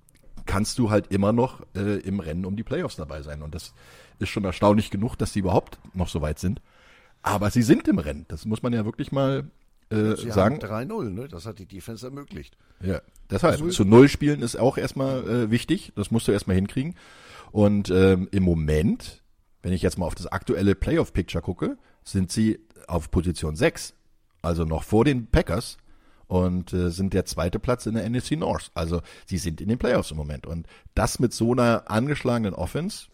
kannst 0.46 0.80
du 0.80 0.90
halt 0.90 1.12
immer 1.12 1.34
noch 1.34 1.62
äh, 1.76 2.00
im 2.00 2.20
Rennen 2.20 2.46
um 2.46 2.56
die 2.56 2.64
Playoffs 2.64 2.96
dabei 2.96 3.22
sein. 3.22 3.42
Und 3.42 3.56
das 3.56 3.74
ist 4.20 4.30
schon 4.30 4.46
erstaunlich 4.46 4.92
genug, 4.92 5.16
dass 5.16 5.34
sie 5.34 5.40
überhaupt 5.40 5.80
noch 5.94 6.08
so 6.08 6.22
weit 6.22 6.40
sind. 6.40 6.62
Aber 7.22 7.50
sie 7.50 7.64
sind 7.64 7.88
im 7.88 8.00
Rennen. 8.00 8.26
Das 8.28 8.46
muss 8.46 8.62
man 8.62 8.74
ja 8.74 8.86
wirklich 8.86 9.12
mal 9.12 9.50
äh, 9.90 10.16
sie 10.16 10.32
sagen. 10.32 10.60
3-0, 10.60 11.10
ne? 11.10 11.28
Das 11.28 11.46
hat 11.46 11.60
die 11.60 11.66
Defense 11.66 12.06
ermöglicht. 12.06 12.58
Ja, 12.82 13.02
deshalb. 13.30 13.54
Also, 13.54 13.70
zu 13.70 13.86
Null 13.86 14.10
spielen 14.10 14.42
ist 14.42 14.56
auch 14.56 14.78
erstmal 14.78 15.28
äh, 15.28 15.52
wichtig. 15.52 15.92
Das 15.96 16.12
musst 16.12 16.28
du 16.28 16.32
erstmal 16.32 16.56
hinkriegen. 16.56 16.96
Und 17.52 17.90
ähm, 17.90 18.28
im 18.32 18.44
Moment, 18.44 19.24
wenn 19.62 19.74
ich 19.74 19.82
jetzt 19.82 19.98
mal 19.98 20.06
auf 20.06 20.16
das 20.16 20.28
aktuelle 20.28 20.76
Playoff-Picture 20.76 21.42
gucke, 21.42 21.78
sind 22.04 22.32
sie 22.32 22.60
auf 22.88 23.10
Position 23.12 23.56
6. 23.56 23.94
Also 24.42 24.64
noch 24.64 24.84
vor 24.84 25.06
den 25.06 25.28
Packers 25.28 25.78
und 26.28 26.74
äh, 26.74 26.90
sind 26.90 27.14
der 27.14 27.26
zweite 27.26 27.60
Platz 27.60 27.86
in 27.86 27.96
der 27.96 28.10
NFC 28.10 28.32
North. 28.32 28.72
Also 28.74 29.02
sie 29.26 29.38
sind 29.38 29.62
in 29.62 29.70
den 29.70 29.78
Playoffs 29.78 30.12
im 30.12 30.18
Moment. 30.18 30.48
Und 30.48 30.68
das 30.94 31.20
mit 31.20 31.34
so 31.34 31.52
einer 31.52 31.90
angeschlagenen 31.90 32.54
Offense 32.54 33.08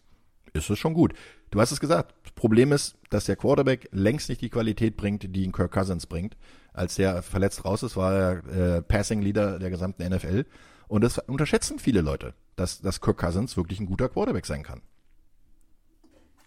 ist 0.52 0.70
es 0.70 0.78
schon 0.78 0.94
gut. 0.94 1.14
Du 1.50 1.60
hast 1.60 1.72
es 1.72 1.80
gesagt. 1.80 2.14
Problem 2.34 2.72
ist, 2.72 2.96
dass 3.10 3.26
der 3.26 3.36
Quarterback 3.36 3.88
längst 3.92 4.28
nicht 4.28 4.40
die 4.40 4.48
Qualität 4.48 4.96
bringt, 4.96 5.34
die 5.36 5.44
ihn 5.44 5.52
Kirk 5.52 5.72
Cousins 5.72 6.06
bringt. 6.06 6.36
Als 6.72 6.94
der 6.94 7.22
verletzt 7.22 7.64
raus 7.64 7.82
ist, 7.82 7.96
war 7.96 8.14
er 8.14 8.76
äh, 8.76 8.82
Passing 8.82 9.20
Leader 9.20 9.58
der 9.58 9.70
gesamten 9.70 10.02
NFL. 10.02 10.46
Und 10.88 11.04
das 11.04 11.18
unterschätzen 11.18 11.78
viele 11.78 12.00
Leute, 12.00 12.34
dass, 12.56 12.80
dass 12.80 13.00
Kirk 13.00 13.18
Cousins 13.18 13.56
wirklich 13.56 13.80
ein 13.80 13.86
guter 13.86 14.08
Quarterback 14.08 14.46
sein 14.46 14.62
kann. 14.62 14.80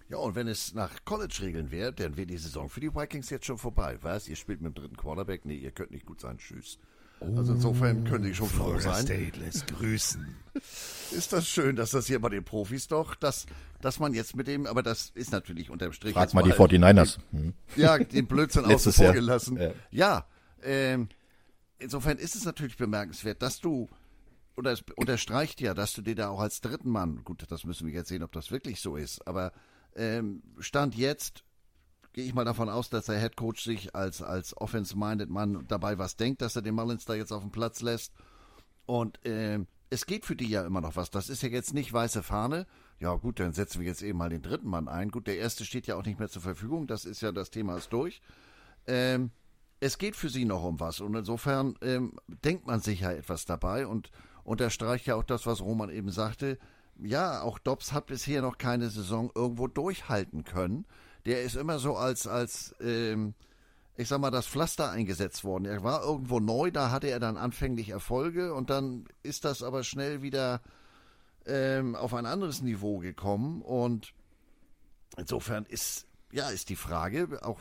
Ja, 0.07 0.17
und 0.17 0.35
wenn 0.35 0.47
es 0.47 0.73
nach 0.73 0.91
College-Regeln 1.03 1.71
wäre, 1.71 1.91
dann 1.91 2.15
wäre 2.15 2.27
die 2.27 2.37
Saison 2.37 2.69
für 2.69 2.79
die 2.79 2.93
Vikings 2.93 3.29
jetzt 3.31 3.45
schon 3.45 3.57
vorbei. 3.57 3.97
Was? 4.01 4.27
Ihr 4.27 4.35
spielt 4.35 4.61
mit 4.61 4.75
dem 4.75 4.81
dritten 4.81 4.97
Quarterback? 4.97 5.45
Nee, 5.45 5.55
ihr 5.55 5.71
könnt 5.71 5.91
nicht 5.91 6.05
gut 6.05 6.21
sein. 6.21 6.37
Tschüss. 6.37 6.77
Also 7.19 7.53
insofern 7.53 8.03
können 8.03 8.25
die 8.25 8.35
schon 8.35 8.49
froh 8.49 8.77
sein. 8.77 9.01
State 9.01 9.39
lässt 9.39 9.67
grüßen. 9.67 10.35
Ist 11.11 11.33
das 11.33 11.47
schön, 11.47 11.75
dass 11.75 11.91
das 11.91 12.07
hier 12.07 12.19
bei 12.19 12.29
den 12.29 12.43
Profis 12.43 12.87
doch, 12.87 13.15
dass, 13.15 13.45
dass 13.81 13.99
man 13.99 14.13
jetzt 14.13 14.35
mit 14.35 14.47
dem, 14.47 14.67
aber 14.67 14.83
das 14.83 15.11
ist 15.15 15.31
natürlich 15.31 15.69
unterm 15.69 15.93
Strich. 15.93 16.13
Frag 16.13 16.33
mal 16.33 16.43
die 16.43 16.53
49ers. 16.53 17.17
Hm. 17.31 17.53
Ja, 17.75 17.97
den 17.97 18.27
Blödsinn 18.27 18.65
außen 18.65 18.91
vor 18.91 19.13
gelassen. 19.13 19.57
Ja, 19.57 19.71
ja 19.91 20.27
ähm, 20.63 21.09
insofern 21.79 22.17
ist 22.17 22.35
es 22.35 22.45
natürlich 22.45 22.77
bemerkenswert, 22.77 23.41
dass 23.41 23.59
du, 23.59 23.87
oder 24.55 24.71
es 24.71 24.83
unterstreicht 24.95 25.61
ja, 25.61 25.73
dass 25.73 25.93
du 25.93 26.01
dir 26.01 26.15
da 26.15 26.29
auch 26.29 26.39
als 26.39 26.61
dritten 26.61 26.89
Mann, 26.89 27.23
gut, 27.23 27.45
das 27.49 27.63
müssen 27.63 27.87
wir 27.87 27.93
jetzt 27.93 28.09
sehen, 28.09 28.23
ob 28.23 28.31
das 28.33 28.51
wirklich 28.51 28.81
so 28.81 28.97
ist, 28.97 29.25
aber 29.27 29.51
ähm, 29.95 30.43
Stand 30.60 30.95
jetzt 30.95 31.45
gehe 32.15 32.23
ich 32.23 32.34
mal 32.34 32.45
davon 32.45 32.69
aus, 32.69 32.89
dass 32.89 33.08
der 33.08 33.19
Head 33.19 33.36
Coach 33.36 33.62
sich 33.62 33.93
als, 33.93 34.21
als 34.21 34.55
offense-minded 34.55 35.29
Mann 35.29 35.65
dabei 35.67 35.97
was 35.97 36.15
denkt, 36.15 36.41
dass 36.41 36.55
er 36.55 36.62
den 36.62 36.73
Mullins 36.73 37.03
da 37.03 37.13
jetzt 37.13 37.34
auf 37.34 37.41
den 37.41 37.51
Platz 37.51 37.81
lässt. 37.81 38.13
Und 38.86 39.23
äh, 39.25 39.60
es 39.89 40.05
geht 40.05 40.25
für 40.25 40.38
die 40.38 40.47
ja 40.47 40.65
immer 40.65 40.79
noch 40.79 40.95
was. 40.95 41.10
Das 41.10 41.27
ist 41.27 41.43
ja 41.43 41.49
jetzt 41.49 41.73
nicht 41.73 41.91
weiße 41.91 42.23
Fahne. 42.23 42.67
Ja 42.99 43.13
gut, 43.15 43.41
dann 43.41 43.51
setzen 43.51 43.81
wir 43.81 43.88
jetzt 43.88 44.01
eben 44.01 44.17
mal 44.17 44.29
den 44.29 44.41
dritten 44.41 44.69
Mann 44.69 44.88
ein. 44.88 45.12
Gut, 45.12 45.27
der 45.27 45.38
erste 45.39 45.65
steht 45.65 45.88
ja 45.88 45.97
auch 45.97 46.05
nicht 46.05 46.17
mehr 46.17 46.29
zur 46.29 46.41
Verfügung. 46.41 46.88
Das 46.88 47.03
ist 47.03 47.21
ja 47.21 47.34
das 47.34 47.49
Thema 47.49 47.75
ist 47.75 47.91
durch. 47.91 48.21
Ähm, 48.88 49.31
es 49.81 49.97
geht 49.97 50.15
für 50.15 50.29
sie 50.29 50.45
noch 50.45 50.63
um 50.63 50.79
was. 50.79 51.01
Und 51.01 51.15
insofern 51.15 51.75
ähm, 51.81 52.13
denkt 52.27 52.65
man 52.65 52.79
sich 52.79 53.01
ja 53.01 53.12
etwas 53.12 53.43
dabei 53.43 53.88
und 53.88 54.10
unterstreicht 54.45 55.05
ja 55.05 55.15
auch 55.15 55.23
das, 55.25 55.45
was 55.45 55.60
Roman 55.60 55.89
eben 55.89 56.12
sagte. 56.12 56.58
Ja, 57.01 57.41
auch 57.41 57.60
Dobbs 57.60 57.91
hat 57.91 58.05
bisher 58.05 58.41
noch 58.41 58.58
keine 58.58 58.89
Saison 58.89 59.31
irgendwo 59.36 59.67
durchhalten 59.67 60.43
können 60.43 60.86
der 61.25 61.41
ist 61.43 61.55
immer 61.55 61.79
so 61.79 61.95
als, 61.95 62.27
als 62.27 62.75
ähm, 62.79 63.34
ich 63.97 64.08
sag 64.08 64.19
mal, 64.19 64.31
das 64.31 64.47
Pflaster 64.47 64.91
eingesetzt 64.91 65.43
worden. 65.43 65.65
Er 65.65 65.84
war 65.84 66.03
irgendwo 66.03 66.39
neu, 66.39 66.71
da 66.71 66.91
hatte 66.91 67.08
er 67.08 67.19
dann 67.19 67.38
anfänglich 67.38 67.89
Erfolge 67.89 68.53
und 68.53 68.69
dann 68.69 69.05
ist 69.23 69.45
das 69.45 69.63
aber 69.63 69.84
schnell 69.84 70.21
wieder 70.21 70.62
ähm, 71.45 71.95
auf 71.95 72.13
ein 72.13 72.25
anderes 72.25 72.62
Niveau 72.62 72.99
gekommen 72.99 73.62
und 73.62 74.13
insofern 75.17 75.65
ist, 75.65 76.08
ja, 76.31 76.49
ist 76.49 76.69
die 76.69 76.75
Frage, 76.75 77.39
auch 77.43 77.60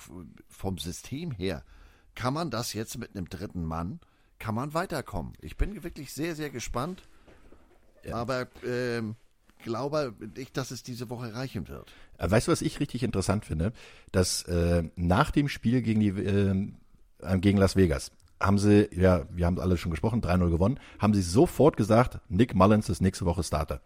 vom 0.49 0.79
System 0.79 1.31
her, 1.31 1.65
kann 2.15 2.35
man 2.35 2.51
das 2.51 2.73
jetzt 2.73 2.99
mit 2.99 3.17
einem 3.17 3.29
dritten 3.29 3.65
Mann, 3.65 4.01
kann 4.39 4.55
man 4.55 4.75
weiterkommen? 4.75 5.35
Ich 5.41 5.57
bin 5.57 5.83
wirklich 5.85 6.13
sehr, 6.13 6.35
sehr 6.35 6.51
gespannt, 6.51 7.09
ja. 8.03 8.17
aber 8.17 8.49
ähm, 8.65 9.17
glaube 9.65 10.15
nicht, 10.37 10.57
dass 10.57 10.71
es 10.71 10.85
diese 10.85 11.11
Woche 11.11 11.35
reichen 11.35 11.67
wird. 11.67 11.93
Äh, 12.19 12.31
Weißt 12.31 12.47
du, 12.47 12.53
was 12.53 12.63
ich 12.63 12.79
richtig 12.79 13.03
interessant 13.03 13.45
finde? 13.45 13.73
Dass 14.13 14.45
äh, 14.45 14.85
nach 14.95 15.33
dem 15.33 15.49
Spiel 15.49 15.83
gegen 15.83 16.01
die 16.01 16.09
äh, 16.09 16.69
äh, 17.25 17.39
gegen 17.39 17.59
Las 17.59 17.75
Vegas 17.75 18.13
haben 18.41 18.59
sie, 18.59 18.89
ja, 18.95 19.25
wir 19.31 19.47
haben 19.47 19.59
alle 19.59 19.77
schon 19.77 19.91
gesprochen, 19.91 20.21
3-0 20.21 20.51
gewonnen, 20.51 20.79
haben 20.99 21.15
sie 21.15 21.23
sofort 21.23 21.77
gesagt, 21.77 22.21
Nick 22.29 22.55
Mullins 22.55 22.89
ist 22.89 23.01
nächste 23.01 23.25
Woche 23.25 23.43
Starter. 23.43 23.81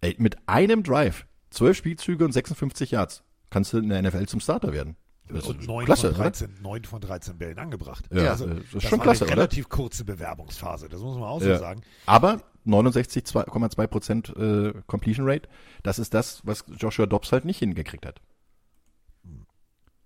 Ey, 0.00 0.14
mit 0.18 0.36
einem 0.46 0.82
Drive, 0.82 1.26
12 1.50 1.76
Spielzüge 1.76 2.24
und 2.24 2.32
56 2.32 2.90
Yards, 2.90 3.22
kannst 3.48 3.72
du 3.72 3.78
in 3.78 3.88
der 3.88 4.02
NFL 4.02 4.26
zum 4.26 4.40
Starter 4.40 4.72
werden. 4.72 4.96
Das 5.28 5.44
Und 5.46 5.60
ist 5.60 5.66
9 5.66 5.84
klasse, 5.86 6.08
von, 6.08 6.14
oder? 6.14 6.24
13, 6.30 6.62
9 6.62 6.84
von 6.84 7.00
13 7.00 7.38
Bällen 7.38 7.58
angebracht. 7.58 8.04
Ja, 8.12 8.30
also, 8.30 8.46
äh, 8.46 8.54
das 8.56 8.64
ist 8.64 8.74
das 8.74 8.82
schon 8.84 8.98
war 8.98 9.04
klasse, 9.06 9.24
eine 9.24 9.32
oder? 9.32 9.40
relativ 9.42 9.68
kurze 9.68 10.04
Bewerbungsphase, 10.04 10.88
das 10.88 11.00
muss 11.00 11.14
man 11.18 11.24
auch 11.28 11.40
so 11.40 11.48
Ja. 11.48 11.58
sagen. 11.58 11.80
Aber 12.06 12.42
69,2 12.64 13.86
Prozent 13.88 14.28
äh, 14.36 14.72
Completion 14.86 15.28
Rate, 15.28 15.48
das 15.82 15.98
ist 15.98 16.14
das, 16.14 16.46
was 16.46 16.64
Joshua 16.78 17.06
Dobbs 17.06 17.32
halt 17.32 17.44
nicht 17.44 17.58
hingekriegt 17.58 18.06
hat. 18.06 18.20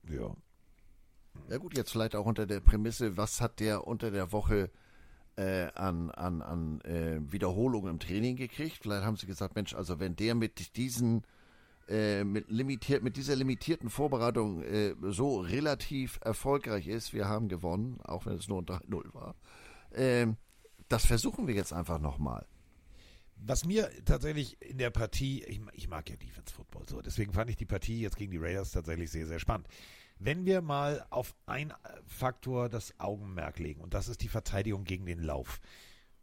Ja. 0.08 0.34
Ja 1.48 1.58
gut, 1.58 1.76
jetzt 1.76 1.90
vielleicht 1.90 2.14
auch 2.16 2.26
unter 2.26 2.46
der 2.46 2.60
Prämisse, 2.60 3.16
was 3.16 3.40
hat 3.40 3.60
der 3.60 3.86
unter 3.86 4.10
der 4.10 4.32
Woche 4.32 4.70
äh, 5.36 5.66
an, 5.74 6.10
an, 6.10 6.42
an 6.42 6.80
äh, 6.82 7.20
Wiederholungen 7.32 7.90
im 7.90 7.98
Training 7.98 8.36
gekriegt? 8.36 8.78
Vielleicht 8.82 9.04
haben 9.04 9.16
sie 9.16 9.26
gesagt, 9.26 9.54
Mensch, 9.54 9.74
also 9.74 9.98
wenn 10.00 10.16
der 10.16 10.34
mit 10.34 10.76
diesen 10.76 11.22
äh, 11.90 12.22
mit, 12.22 12.48
limitiert, 12.50 13.02
mit 13.02 13.16
dieser 13.16 13.34
limitierten 13.34 13.90
Vorbereitung 13.90 14.62
äh, 14.62 14.94
so 15.08 15.40
relativ 15.40 16.20
erfolgreich 16.22 16.86
ist, 16.86 17.12
wir 17.12 17.26
haben 17.26 17.48
gewonnen, 17.48 18.00
auch 18.04 18.26
wenn 18.26 18.34
es 18.36 18.46
nur 18.46 18.62
ein 18.62 18.66
3-0 18.66 19.12
war, 19.12 19.34
ähm, 19.92 20.36
das 20.88 21.04
versuchen 21.04 21.48
wir 21.48 21.54
jetzt 21.54 21.72
einfach 21.72 21.98
nochmal. 21.98 22.46
Was 23.34 23.64
mir 23.64 23.90
tatsächlich 24.04 24.60
in 24.62 24.78
der 24.78 24.90
Partie, 24.90 25.42
ich, 25.44 25.60
ich 25.72 25.88
mag 25.88 26.08
ja 26.08 26.16
Defense 26.16 26.54
Football 26.54 26.88
so, 26.88 27.00
deswegen 27.02 27.32
fand 27.32 27.50
ich 27.50 27.56
die 27.56 27.66
Partie 27.66 28.00
jetzt 28.00 28.16
gegen 28.16 28.30
die 28.30 28.38
Raiders 28.38 28.70
tatsächlich 28.70 29.10
sehr, 29.10 29.26
sehr 29.26 29.40
spannend. 29.40 29.66
Wenn 30.20 30.44
wir 30.44 30.62
mal 30.62 31.04
auf 31.10 31.34
einen 31.46 31.72
Faktor 32.06 32.68
das 32.68 32.94
Augenmerk 33.00 33.58
legen, 33.58 33.80
und 33.80 33.94
das 33.94 34.06
ist 34.06 34.22
die 34.22 34.28
Verteidigung 34.28 34.84
gegen 34.84 35.06
den 35.06 35.22
Lauf. 35.22 35.60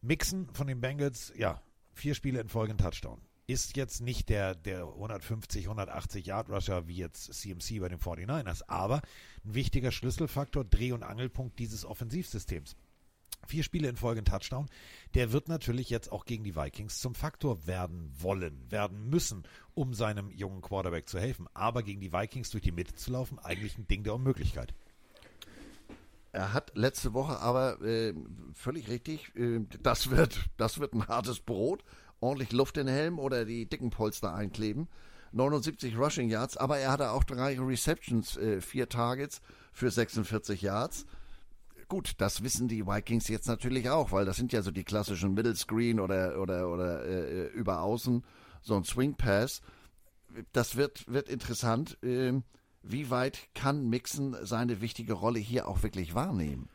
Mixen 0.01 0.47
von 0.53 0.67
den 0.67 0.79
Bengals, 0.79 1.33
ja, 1.35 1.61
vier 1.91 2.13
Spiele 2.13 2.39
in 2.39 2.47
Folge 2.47 2.77
Touchdown. 2.77 3.19
Ist 3.49 3.77
jetzt 3.77 4.01
nicht 4.01 4.27
der, 4.27 4.55
der 4.55 4.83
150, 4.83 5.63
180 5.63 6.25
Yard 6.25 6.49
Rusher 6.49 6.89
wie 6.89 6.97
jetzt 6.97 7.33
CMC 7.33 7.79
bei 7.79 7.87
den 7.87 7.99
49ers, 7.99 8.63
aber 8.67 9.01
ein 9.45 9.53
wichtiger 9.53 9.93
Schlüsselfaktor, 9.93 10.65
Dreh- 10.65 10.91
und 10.91 11.03
Angelpunkt 11.03 11.57
dieses 11.57 11.85
Offensivsystems. 11.85 12.75
Vier 13.45 13.63
Spiele 13.63 13.87
in 13.87 13.95
Folge 13.95 14.21
ein 14.21 14.25
Touchdown. 14.25 14.67
Der 15.13 15.31
wird 15.31 15.47
natürlich 15.47 15.89
jetzt 15.89 16.11
auch 16.11 16.25
gegen 16.25 16.43
die 16.43 16.57
Vikings 16.57 16.99
zum 16.99 17.15
Faktor 17.15 17.65
werden 17.65 18.11
wollen, 18.19 18.69
werden 18.69 19.09
müssen, 19.09 19.43
um 19.73 19.93
seinem 19.93 20.29
jungen 20.31 20.61
Quarterback 20.61 21.07
zu 21.07 21.17
helfen. 21.17 21.47
Aber 21.53 21.83
gegen 21.83 22.01
die 22.01 22.11
Vikings 22.11 22.49
durch 22.49 22.63
die 22.63 22.73
Mitte 22.73 22.95
zu 22.95 23.11
laufen, 23.11 23.39
eigentlich 23.39 23.77
ein 23.77 23.87
Ding 23.87 24.03
der 24.03 24.15
Unmöglichkeit. 24.15 24.73
Er 26.33 26.51
hat 26.51 26.75
letzte 26.75 27.13
Woche 27.13 27.39
aber 27.39 27.81
äh, 27.81 28.13
völlig 28.53 28.89
richtig, 28.89 29.33
äh, 29.35 29.61
das, 29.81 30.09
wird, 30.09 30.49
das 30.57 30.79
wird 30.79 30.93
ein 30.93 31.07
hartes 31.07 31.39
Brot. 31.39 31.83
Ordentlich 32.19 32.51
Luft 32.51 32.77
in 32.77 32.87
den 32.87 32.95
Helm 32.95 33.19
oder 33.19 33.45
die 33.45 33.67
dicken 33.67 33.89
Polster 33.89 34.33
einkleben. 34.33 34.87
79 35.33 35.97
Rushing 35.97 36.29
Yards, 36.29 36.57
aber 36.57 36.77
er 36.77 36.91
hatte 36.91 37.11
auch 37.11 37.23
drei 37.23 37.59
Receptions, 37.59 38.37
äh, 38.37 38.61
vier 38.61 38.89
Targets 38.89 39.41
für 39.71 39.91
46 39.91 40.61
Yards. 40.61 41.05
Gut, 41.87 42.15
das 42.17 42.43
wissen 42.43 42.67
die 42.67 42.85
Vikings 42.85 43.27
jetzt 43.27 43.47
natürlich 43.47 43.89
auch, 43.89 44.11
weil 44.11 44.25
das 44.25 44.35
sind 44.35 44.51
ja 44.51 44.61
so 44.61 44.71
die 44.71 44.83
klassischen 44.83 45.33
Middle 45.33 45.55
Screen 45.55 45.99
oder, 45.99 46.41
oder, 46.41 46.69
oder 46.69 47.05
äh, 47.05 47.47
über 47.47 47.81
Außen, 47.81 48.23
so 48.61 48.75
ein 48.75 48.83
Swing 48.83 49.15
Pass. 49.15 49.61
Das 50.51 50.75
wird, 50.75 51.07
wird 51.07 51.29
interessant. 51.29 51.97
Ähm, 52.03 52.43
wie 52.83 53.09
weit 53.09 53.39
kann 53.53 53.89
Mixon 53.89 54.35
seine 54.41 54.81
wichtige 54.81 55.13
Rolle 55.13 55.39
hier 55.39 55.67
auch 55.67 55.83
wirklich 55.83 56.13
wahrnehmen? 56.13 56.69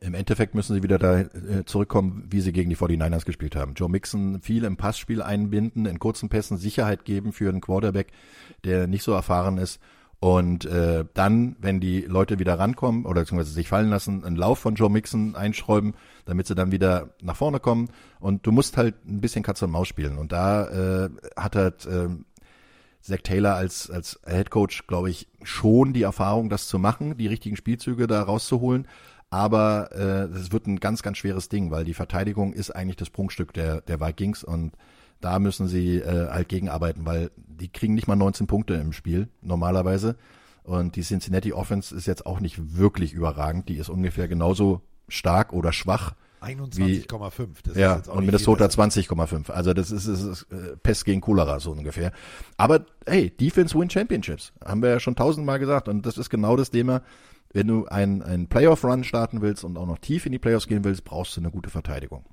Im 0.00 0.14
Endeffekt 0.14 0.54
müssen 0.54 0.74
sie 0.74 0.82
wieder 0.82 0.98
da 0.98 1.20
äh, 1.20 1.64
zurückkommen, 1.66 2.24
wie 2.30 2.40
sie 2.40 2.52
gegen 2.52 2.70
die 2.70 2.76
49ers 2.76 3.24
gespielt 3.24 3.56
haben. 3.56 3.74
Joe 3.74 3.88
Mixon 3.88 4.40
viel 4.40 4.64
im 4.64 4.76
Passspiel 4.76 5.22
einbinden, 5.22 5.86
in 5.86 5.98
kurzen 5.98 6.28
Pässen 6.28 6.56
Sicherheit 6.56 7.04
geben 7.04 7.32
für 7.32 7.48
einen 7.48 7.60
Quarterback, 7.60 8.12
der 8.64 8.86
nicht 8.86 9.02
so 9.02 9.12
erfahren 9.12 9.58
ist. 9.58 9.80
Und 10.20 10.64
äh, 10.64 11.04
dann, 11.14 11.56
wenn 11.60 11.78
die 11.78 12.00
Leute 12.00 12.40
wieder 12.40 12.58
rankommen 12.58 13.06
oder 13.06 13.20
beziehungsweise 13.20 13.52
sich 13.52 13.68
fallen 13.68 13.88
lassen, 13.88 14.24
einen 14.24 14.36
Lauf 14.36 14.58
von 14.58 14.74
Joe 14.74 14.90
Mixon 14.90 15.36
einschräuben, 15.36 15.94
damit 16.24 16.48
sie 16.48 16.56
dann 16.56 16.72
wieder 16.72 17.10
nach 17.22 17.36
vorne 17.36 17.60
kommen. 17.60 17.88
Und 18.18 18.44
du 18.46 18.50
musst 18.50 18.76
halt 18.76 18.96
ein 19.06 19.20
bisschen 19.20 19.44
Katze 19.44 19.66
und 19.66 19.70
Maus 19.70 19.86
spielen. 19.86 20.18
Und 20.18 20.32
da 20.32 21.04
äh, 21.04 21.10
hat 21.36 21.54
halt 21.54 21.86
äh, 21.86 22.08
Zach 23.00 23.20
Taylor 23.22 23.54
als, 23.54 23.90
als 23.90 24.20
Head 24.26 24.50
Coach, 24.50 24.86
glaube 24.88 25.10
ich, 25.10 25.28
schon 25.42 25.92
die 25.92 26.02
Erfahrung, 26.02 26.48
das 26.50 26.66
zu 26.66 26.80
machen, 26.80 27.16
die 27.16 27.28
richtigen 27.28 27.56
Spielzüge 27.56 28.08
da 28.08 28.22
rauszuholen. 28.22 28.88
Aber 29.30 29.90
äh, 29.92 30.36
es 30.36 30.52
wird 30.52 30.66
ein 30.66 30.80
ganz, 30.80 31.02
ganz 31.02 31.18
schweres 31.18 31.48
Ding, 31.48 31.70
weil 31.70 31.84
die 31.84 31.94
Verteidigung 31.94 32.52
ist 32.52 32.70
eigentlich 32.70 32.96
das 32.96 33.10
Prunkstück 33.10 33.52
der, 33.52 33.82
der 33.82 34.00
Vikings 34.00 34.42
und 34.42 34.72
da 35.20 35.38
müssen 35.38 35.68
sie 35.68 35.96
äh, 35.96 36.28
halt 36.28 36.48
gegenarbeiten, 36.48 37.04
weil 37.04 37.30
die 37.36 37.68
kriegen 37.68 37.94
nicht 37.94 38.06
mal 38.06 38.16
19 38.16 38.46
Punkte 38.46 38.74
im 38.74 38.92
Spiel 38.92 39.28
normalerweise. 39.42 40.16
Und 40.62 40.96
die 40.96 41.02
Cincinnati 41.02 41.52
Offense 41.52 41.94
ist 41.94 42.06
jetzt 42.06 42.26
auch 42.26 42.40
nicht 42.40 42.76
wirklich 42.76 43.12
überragend. 43.14 43.68
Die 43.68 43.76
ist 43.76 43.88
ungefähr 43.88 44.28
genauso 44.28 44.82
stark 45.08 45.52
oder 45.52 45.72
schwach 45.72 46.14
21,5. 46.40 47.48
Das 47.64 47.76
ja, 47.76 47.92
ist 47.92 47.96
jetzt 47.96 48.08
auch 48.10 48.16
und 48.16 48.26
Minnesota 48.26 48.68
viel 48.68 48.76
besser. 48.76 49.14
20,5. 49.14 49.50
Also 49.50 49.74
das 49.74 49.90
ist, 49.90 50.06
ist, 50.06 50.22
ist 50.22 50.42
äh, 50.52 50.76
Pest 50.76 51.04
gegen 51.04 51.20
Cholera 51.20 51.58
so 51.58 51.72
ungefähr. 51.72 52.12
Aber 52.56 52.86
hey, 53.06 53.30
Defense 53.30 53.76
win 53.78 53.90
Championships. 53.90 54.52
Haben 54.64 54.82
wir 54.82 54.90
ja 54.90 55.00
schon 55.00 55.16
tausendmal 55.16 55.58
gesagt. 55.58 55.88
Und 55.88 56.06
das 56.06 56.18
ist 56.18 56.30
genau 56.30 56.56
das 56.56 56.70
Thema. 56.70 57.02
Wenn 57.52 57.66
du 57.66 57.86
einen, 57.86 58.22
einen 58.22 58.48
Playoff-Run 58.48 59.04
starten 59.04 59.40
willst 59.40 59.64
und 59.64 59.76
auch 59.78 59.86
noch 59.86 59.98
tief 59.98 60.26
in 60.26 60.32
die 60.32 60.38
Playoffs 60.38 60.66
gehen 60.66 60.84
willst, 60.84 61.04
brauchst 61.04 61.36
du 61.36 61.40
eine 61.40 61.50
gute 61.50 61.70
Verteidigung. 61.70 62.24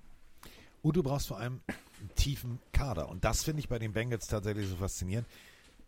Und 0.81 0.97
du 0.97 1.03
brauchst 1.03 1.27
vor 1.27 1.39
allem 1.39 1.61
einen 1.99 2.13
tiefen 2.15 2.59
Kader. 2.73 3.09
Und 3.09 3.23
das 3.23 3.43
finde 3.43 3.59
ich 3.59 3.69
bei 3.69 3.79
den 3.79 3.93
Bengals 3.93 4.27
tatsächlich 4.27 4.67
so 4.67 4.75
faszinierend. 4.75 5.27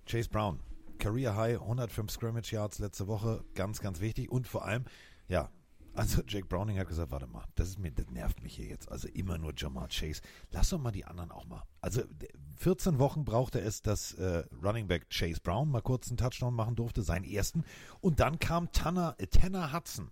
Chase 0.06 0.30
Brown, 0.30 0.60
Career 0.98 1.36
High, 1.36 1.62
105 1.62 2.10
Scrimmage 2.10 2.52
Yards 2.52 2.80
letzte 2.80 3.08
Woche, 3.08 3.44
ganz, 3.54 3.82
ganz 3.82 4.00
wichtig. 4.00 4.32
Und 4.32 4.48
vor 4.48 4.66
allem, 4.66 4.86
ja, 5.28 5.50
also 5.98 6.22
Jake 6.28 6.46
Browning 6.46 6.78
hat 6.78 6.88
gesagt, 6.88 7.12
warte 7.12 7.26
mal, 7.26 7.44
das 7.56 7.70
ist 7.70 7.80
mir, 7.80 7.92
das 7.92 8.08
nervt 8.12 8.44
mich 8.44 8.56
hier 8.56 8.68
jetzt. 8.68 8.92
Also 8.92 9.08
immer 9.08 9.38
nur 9.40 9.54
Jamar 9.58 9.88
Chase. 9.88 10.22
Lass 10.52 10.70
doch 10.70 10.80
mal 10.80 10.92
die 10.92 11.06
anderen 11.06 11.32
auch 11.32 11.46
mal. 11.46 11.64
Also 11.82 12.04
14 12.58 13.00
Wochen 13.00 13.26
brauchte 13.26 13.60
es, 13.60 13.82
dass 13.82 14.14
äh, 14.14 14.44
Running 14.64 14.88
Back 14.88 15.10
Chase 15.10 15.42
Brown 15.42 15.72
mal 15.72 15.82
kurz 15.82 16.10
einen 16.10 16.18
Touchdown 16.18 16.54
machen 16.54 16.76
durfte, 16.76 17.02
seinen 17.02 17.26
ersten. 17.26 17.64
Und 18.00 18.20
dann 18.20 18.38
kam 18.38 18.72
Tanner, 18.72 19.16
äh, 19.18 19.26
Tanner 19.26 19.74
Hudson. 19.74 20.12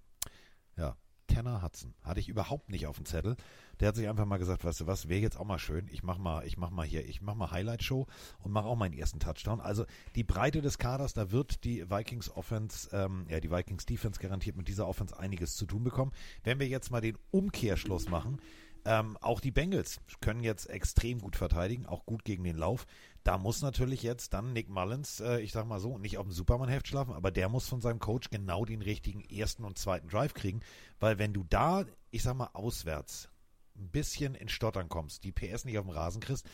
Ja, 0.75 0.97
Tanner 1.27 1.61
Hudson. 1.61 1.93
Hatte 2.01 2.19
ich 2.19 2.29
überhaupt 2.29 2.69
nicht 2.69 2.87
auf 2.87 2.95
dem 2.95 3.05
Zettel. 3.05 3.35
Der 3.79 3.89
hat 3.89 3.95
sich 3.95 4.07
einfach 4.07 4.25
mal 4.25 4.37
gesagt, 4.37 4.63
weißt 4.63 4.81
du 4.81 4.87
was, 4.87 5.09
wäre 5.09 5.21
jetzt 5.21 5.37
auch 5.37 5.45
mal 5.45 5.59
schön. 5.59 5.87
Ich 5.91 6.03
mach 6.03 6.17
mal, 6.17 6.45
ich 6.45 6.57
mach 6.57 6.69
mal 6.69 6.85
hier, 6.85 7.05
ich 7.05 7.21
mach 7.21 7.35
mal 7.35 7.51
Highlight 7.51 7.83
Show 7.83 8.07
und 8.39 8.51
mache 8.51 8.67
auch 8.67 8.75
meinen 8.75 8.93
ersten 8.93 9.19
Touchdown. 9.19 9.59
Also 9.59 9.85
die 10.15 10.23
Breite 10.23 10.61
des 10.61 10.77
Kaders, 10.77 11.13
da 11.13 11.31
wird 11.31 11.63
die 11.63 11.89
Vikings 11.89 12.29
Offense, 12.29 12.89
ähm, 12.91 13.25
ja 13.29 13.39
die 13.39 13.51
Vikings 13.51 13.85
Defense 13.85 14.19
garantiert 14.19 14.57
mit 14.57 14.67
dieser 14.67 14.87
Offense 14.87 15.17
einiges 15.17 15.55
zu 15.55 15.65
tun 15.65 15.83
bekommen. 15.83 16.11
Wenn 16.43 16.59
wir 16.59 16.67
jetzt 16.67 16.91
mal 16.91 17.01
den 17.01 17.17
Umkehrschluss 17.31 18.09
machen, 18.09 18.39
ähm, 18.85 19.17
auch 19.19 19.39
die 19.39 19.51
Bengals 19.51 19.99
können 20.21 20.43
jetzt 20.43 20.69
extrem 20.69 21.19
gut 21.19 21.35
verteidigen, 21.35 21.87
auch 21.87 22.05
gut 22.05 22.23
gegen 22.23 22.43
den 22.43 22.55
Lauf. 22.55 22.85
Da 23.23 23.39
muss 23.39 23.63
natürlich 23.63 24.03
jetzt 24.03 24.33
dann 24.33 24.53
Nick 24.53 24.69
Mullins, 24.69 25.19
äh, 25.19 25.39
ich 25.39 25.51
sag 25.51 25.65
mal 25.65 25.79
so, 25.79 25.97
nicht 25.97 26.19
auf 26.19 26.27
dem 26.27 26.31
Superman-Heft 26.31 26.87
schlafen, 26.87 27.15
aber 27.15 27.31
der 27.31 27.49
muss 27.49 27.67
von 27.67 27.81
seinem 27.81 27.97
Coach 27.97 28.29
genau 28.29 28.63
den 28.63 28.83
richtigen 28.83 29.21
ersten 29.21 29.63
und 29.65 29.79
zweiten 29.79 30.07
Drive 30.07 30.35
kriegen, 30.35 30.59
weil 30.99 31.17
wenn 31.17 31.33
du 31.33 31.43
da, 31.49 31.85
ich 32.11 32.21
sag 32.21 32.35
mal, 32.35 32.51
auswärts 32.53 33.29
ein 33.77 33.89
bisschen 33.89 34.35
in 34.35 34.49
Stottern 34.49 34.89
kommst, 34.89 35.23
die 35.23 35.31
PS 35.31 35.65
nicht 35.65 35.77
auf 35.77 35.85
dem 35.85 35.93
Rasen 35.93 36.21
kriegst, 36.21 36.47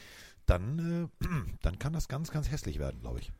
dann, 0.45 1.09
äh, 1.21 1.27
dann 1.61 1.79
kann 1.79 1.93
das 1.93 2.07
ganz, 2.07 2.31
ganz 2.31 2.51
hässlich 2.51 2.79
werden, 2.79 3.01
glaube 3.01 3.19
ich. 3.19 3.31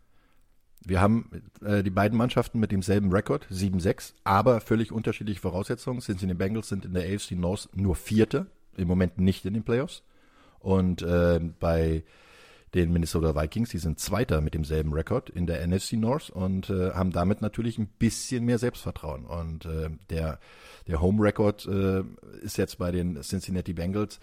Wir 0.84 1.00
haben 1.00 1.30
äh, 1.64 1.84
die 1.84 1.92
beiden 1.92 2.18
Mannschaften 2.18 2.60
mit 2.60 2.72
demselben 2.72 3.12
Rekord, 3.12 3.46
7-6, 3.52 4.14
aber 4.24 4.62
völlig 4.62 4.92
unterschiedliche 4.92 5.40
Voraussetzungen. 5.40 6.02
Cincinnati 6.02 6.38
Bengals 6.38 6.70
sind 6.70 6.86
in 6.86 6.94
der 6.94 7.04
AFC 7.04 7.32
North 7.32 7.70
nur 7.76 7.96
Vierte, 7.96 8.48
im 8.78 8.88
Moment 8.88 9.20
nicht 9.20 9.46
in 9.46 9.54
den 9.54 9.64
Playoffs. 9.64 10.02
Und 10.60 11.04
äh, 11.04 11.40
bei 11.60 12.04
den 12.74 12.94
Minnesota 12.94 13.36
Vikings, 13.36 13.70
die 13.70 13.80
sind 13.80 14.00
Zweiter 14.00 14.40
mit 14.40 14.54
demselben 14.54 14.94
Rekord 14.94 15.30
in 15.30 15.46
der 15.46 15.66
NFC 15.68 15.94
North 15.94 16.30
und 16.30 16.70
äh, 16.70 16.92
haben 16.92 17.12
damit 17.12 17.42
natürlich 17.42 17.78
ein 17.78 17.88
bisschen 17.88 18.46
mehr 18.46 18.60
Selbstvertrauen. 18.60 19.26
Und 19.26 19.66
äh, 19.66 19.90
der, 20.10 20.40
der 20.88 21.02
Home 21.02 21.22
Record 21.22 21.66
äh, 21.66 22.04
ist 22.42 22.58
jetzt 22.58 22.78
bei 22.78 22.92
den 22.92 23.22
Cincinnati 23.22 23.74
Bengals 23.74 24.20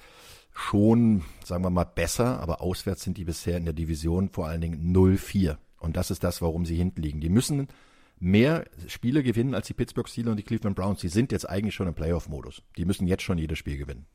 schon, 0.53 1.23
sagen 1.45 1.63
wir 1.63 1.71
mal, 1.71 1.85
besser, 1.85 2.41
aber 2.41 2.63
auswärts 2.63 3.03
sind 3.03 3.19
die 3.19 3.25
bisher 3.25 3.59
in 3.59 3.65
der 3.65 3.75
Division 3.75 4.31
vor 4.31 4.47
allen 4.49 4.61
Dingen 4.61 4.95
0-4. 4.95 5.59
Und 5.79 5.97
das 5.97 6.11
ist 6.11 6.25
das, 6.25 6.41
warum 6.41 6.65
sie 6.65 6.77
hinten 6.77 7.03
liegen. 7.03 7.21
Die 7.21 7.29
müssen 7.29 7.69
mehr 8.19 8.65
Spiele 8.89 9.23
gewinnen 9.23 9.55
als 9.55 9.67
die 9.69 9.75
Pittsburgh 9.75 10.09
Steelers 10.09 10.33
und 10.33 10.37
die 10.39 10.43
Cleveland 10.43 10.75
Browns. 10.75 11.01
Die 11.01 11.09
sind 11.09 11.33
jetzt 11.33 11.49
eigentlich 11.49 11.75
schon 11.75 11.87
im 11.87 11.95
Playoff-Modus. 11.95 12.63
Die 12.77 12.85
müssen 12.85 13.07
jetzt 13.07 13.23
schon 13.23 13.39
jedes 13.39 13.59
Spiel 13.59 13.77
gewinnen. 13.77 14.07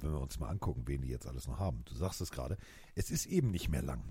Wenn 0.00 0.12
wir 0.12 0.20
uns 0.20 0.38
mal 0.38 0.48
angucken, 0.48 0.82
wen 0.86 1.02
die 1.02 1.08
jetzt 1.08 1.26
alles 1.26 1.46
noch 1.48 1.58
haben. 1.58 1.82
Du 1.86 1.94
sagst 1.94 2.20
es 2.20 2.30
gerade, 2.30 2.56
es 2.94 3.10
ist 3.10 3.26
eben 3.26 3.50
nicht 3.50 3.68
mehr 3.68 3.82
lang. 3.82 4.02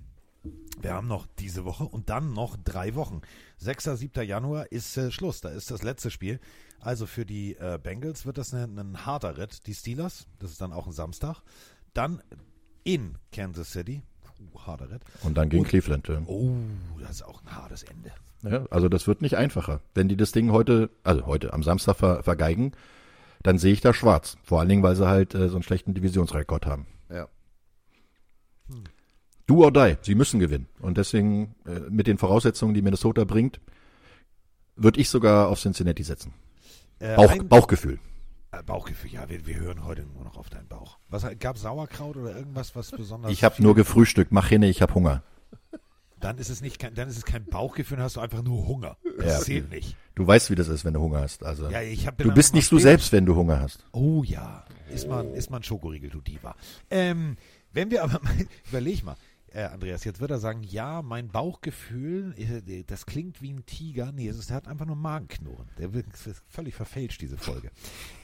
Wir 0.80 0.94
haben 0.94 1.08
noch 1.08 1.28
diese 1.40 1.66
Woche 1.66 1.84
und 1.84 2.10
dann 2.10 2.34
noch 2.34 2.56
drei 2.64 2.96
Wochen. 2.96 3.22
6. 3.58 3.84
7. 3.86 4.26
Januar 4.26 4.72
ist 4.72 4.96
äh, 4.96 5.12
Schluss, 5.12 5.42
da 5.42 5.50
ist 5.50 5.72
das 5.72 5.84
letzte 5.84 6.12
Spiel. 6.12 6.40
Also 6.80 7.06
für 7.06 7.26
die 7.26 7.56
äh, 7.56 7.80
Bengals 7.82 8.26
wird 8.26 8.38
das 8.38 8.54
ein, 8.54 8.78
ein 8.78 9.06
harter 9.06 9.38
Ritt. 9.38 9.66
Die 9.68 9.74
Steelers, 9.74 10.28
das 10.40 10.52
ist 10.52 10.62
dann 10.62 10.72
auch 10.74 10.88
ein 10.88 10.94
Samstag. 10.94 11.42
Dann 11.94 12.22
in 12.84 13.18
Kansas 13.34 13.72
City, 13.72 14.04
uh, 14.40 14.60
harter 14.60 14.92
Ritt. 14.92 15.02
Und 15.24 15.36
dann 15.38 15.50
gegen 15.50 15.64
Und- 15.64 15.70
Cleveland. 15.70 16.08
ja. 16.08 16.22
Oh, 16.28 16.52
das 17.00 17.12
ist 17.12 17.24
auch 17.24 17.42
ein 17.44 17.54
hartes 17.56 17.84
Ende. 17.84 18.12
Ja, 18.44 18.66
also 18.70 18.88
das 18.88 19.08
wird 19.08 19.22
nicht 19.24 19.36
einfacher. 19.36 19.82
Wenn 19.96 20.08
die 20.08 20.16
das 20.16 20.32
Ding 20.32 20.52
heute, 20.52 20.92
also 21.04 21.26
heute 21.26 21.54
am 21.54 21.64
Samstag 21.64 21.96
ver, 21.98 22.22
vergeigen, 22.24 22.74
dann 23.48 23.58
sehe 23.58 23.72
ich 23.74 23.82
da 23.82 23.94
schwarz. 23.94 24.38
Vor 24.44 24.60
allen 24.60 24.68
Dingen, 24.70 24.84
weil 24.84 24.96
sie 24.96 25.08
halt 25.08 25.34
äh, 25.34 25.48
so 25.50 25.56
einen 25.56 25.64
schlechten 25.64 25.94
Divisionsrekord 25.94 26.66
haben. 26.66 26.86
Ja. 27.10 27.28
Do 29.46 29.64
or 29.64 29.72
die, 29.72 29.96
sie 30.02 30.16
müssen 30.16 30.40
gewinnen. 30.40 30.68
Und 30.82 30.98
deswegen, 30.98 31.56
äh, 31.66 31.80
mit 31.90 32.08
den 32.08 32.18
Voraussetzungen, 32.18 32.74
die 32.74 32.82
Minnesota 32.82 33.24
bringt, 33.24 33.62
würde 34.76 35.00
ich 35.00 35.10
sogar 35.10 35.48
auf 35.48 35.60
Cincinnati 35.62 36.04
setzen. 36.04 36.34
Äh, 37.00 37.16
Bauch, 37.16 37.32
ein- 37.32 37.48
Bauchgefühl. 37.48 38.00
Äh, 38.52 38.62
Bauchgefühl, 38.64 39.12
ja, 39.12 39.30
wir, 39.30 39.46
wir 39.48 39.56
hören 39.56 39.86
heute 39.86 40.06
nur 40.06 40.26
noch 40.26 40.36
auf 40.38 40.50
deinen 40.50 40.68
Bauch. 40.68 40.98
Was 41.10 41.26
gab 41.40 41.58
Sauerkraut 41.58 42.18
oder 42.18 42.36
irgendwas, 42.36 42.76
was 42.76 42.92
besonders? 42.92 43.32
Ich 43.32 43.44
habe 43.46 43.62
nur 43.64 43.76
gefrühstückt, 43.76 44.32
mach 44.34 44.50
hin, 44.50 44.64
ich 44.64 44.82
habe 44.82 44.94
Hunger. 44.94 45.24
Dann 46.20 46.38
ist 46.40 46.50
es 46.50 46.62
nicht, 46.62 46.80
kein, 46.80 46.94
dann 46.96 47.08
ist 47.10 47.18
es 47.18 47.26
kein 47.26 47.46
Bauchgefühl, 47.46 47.98
dann 47.98 48.06
hast 48.06 48.16
du 48.16 48.20
einfach 48.22 48.42
nur 48.44 48.68
Hunger. 48.68 48.98
Das 49.18 49.26
Ja. 49.26 49.40
zählt 49.40 49.70
nicht. 49.72 49.96
Du 50.16 50.26
weißt, 50.26 50.50
wie 50.50 50.56
das 50.56 50.68
ist, 50.68 50.84
wenn 50.84 50.94
du 50.96 51.00
Hunger 51.02 51.20
hast. 51.22 51.44
Also 51.44 51.70
Ja, 51.70 51.80
du 52.12 52.34
bist 52.34 52.54
nicht 52.56 52.72
du 52.72 52.80
selbst, 52.80 53.12
wenn 53.12 53.26
du 53.26 53.36
Hunger 53.36 53.60
hast. 53.60 53.86
Oh 53.92 54.24
ja, 54.24 54.66
ist 54.92 55.08
man, 55.08 55.34
ist 55.34 55.52
man 55.52 55.62
Schokoriegel, 55.64 56.10
du 56.10 56.22
Diva. 56.22 56.56
Ähm, 56.90 57.38
wenn 57.72 57.92
wir 57.92 58.04
aber, 58.04 58.20
mal- 58.24 58.34
überleg 58.70 59.04
mal, 59.04 59.16
äh, 59.54 59.64
Andreas, 59.64 60.04
jetzt 60.04 60.20
wird 60.20 60.32
er 60.32 60.40
sagen, 60.40 60.62
ja, 60.64 61.02
mein 61.02 61.30
Bauchgefühl, 61.30 62.34
äh, 62.38 62.84
das 62.84 63.06
klingt 63.06 63.42
wie 63.42 63.52
ein 63.54 63.66
Tiger. 63.66 64.12
Nee, 64.12 64.28
es 64.28 64.38
ist, 64.38 64.50
der 64.50 64.58
hat 64.58 64.68
einfach 64.68 64.86
nur 64.86 64.96
Magenknurren. 64.96 65.70
Der 65.78 65.94
wird 65.94 66.08
völlig 66.50 66.74
verfälscht, 66.76 67.22
diese 67.22 67.38
Folge. 67.38 67.72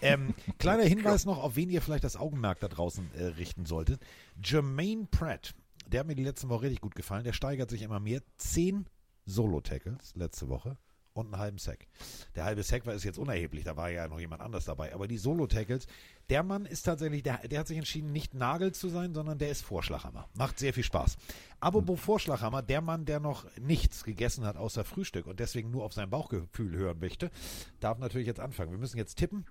Ähm, 0.02 0.34
kleiner 0.58 0.84
Hinweis 1.16 1.26
noch, 1.26 1.42
auf 1.42 1.56
wen 1.56 1.70
ihr 1.70 1.82
vielleicht 1.82 2.04
das 2.04 2.18
Augenmerk 2.18 2.60
da 2.60 2.68
draußen 2.68 3.08
äh, 3.16 3.26
richten 3.26 3.66
solltet. 3.66 4.02
Jermaine 4.44 5.06
Pratt, 5.10 5.54
der 5.88 6.02
hat 6.02 6.08
mir 6.08 6.16
die 6.16 6.24
letzte 6.24 6.50
Woche 6.50 6.64
richtig 6.64 6.82
gut 6.82 6.96
gefallen. 6.96 7.24
Der 7.24 7.34
steigert 7.34 7.70
sich 7.70 7.82
immer 7.82 8.00
mehr. 8.00 8.22
Zehn 8.38 8.86
Solo-Tackles 9.26 10.16
letzte 10.16 10.50
Woche 10.50 10.78
und 11.14 11.28
einen 11.28 11.38
halben 11.38 11.58
Sack. 11.58 11.88
Der 12.36 12.44
halbe 12.44 12.64
Sack 12.64 12.86
war 12.86 12.94
ist 12.94 13.04
jetzt 13.04 13.20
unerheblich, 13.20 13.64
da 13.64 13.78
war 13.78 13.90
ja 13.90 14.08
noch 14.08 14.20
jemand 14.20 14.42
anders 14.42 14.66
dabei. 14.66 14.94
Aber 14.94 15.08
die 15.08 15.18
Solo-Tackles, 15.18 15.88
der 16.30 16.44
Mann 16.44 16.66
ist 16.66 16.84
tatsächlich, 16.84 17.24
der, 17.24 17.48
der 17.48 17.60
hat 17.60 17.68
sich 17.68 17.78
entschieden, 17.78 18.12
nicht 18.12 18.34
Nagel 18.34 18.74
zu 18.74 18.90
sein, 18.90 19.14
sondern 19.14 19.38
der 19.38 19.50
ist 19.50 19.64
Vorschlaghammer. 19.64 20.28
Macht 20.34 20.60
sehr 20.60 20.74
viel 20.74 20.84
Spaß. 20.84 21.18
Apropos 21.60 22.00
Vorschlaghammer, 22.00 22.62
der 22.62 22.82
Mann, 22.82 23.06
der 23.06 23.20
noch 23.20 23.46
nichts 23.58 24.04
gegessen 24.04 24.46
hat 24.46 24.58
außer 24.58 24.84
Frühstück 24.84 25.28
und 25.28 25.40
deswegen 25.40 25.72
nur 25.72 25.84
auf 25.84 25.94
sein 25.94 26.10
Bauchgefühl 26.10 26.76
hören 26.76 27.00
möchte, 27.00 27.32
darf 27.80 28.00
natürlich 28.00 28.28
jetzt 28.28 28.40
anfangen. 28.40 28.72
Wir 28.72 28.80
müssen 28.80 28.98
jetzt 28.98 29.16
tippen. 29.16 29.46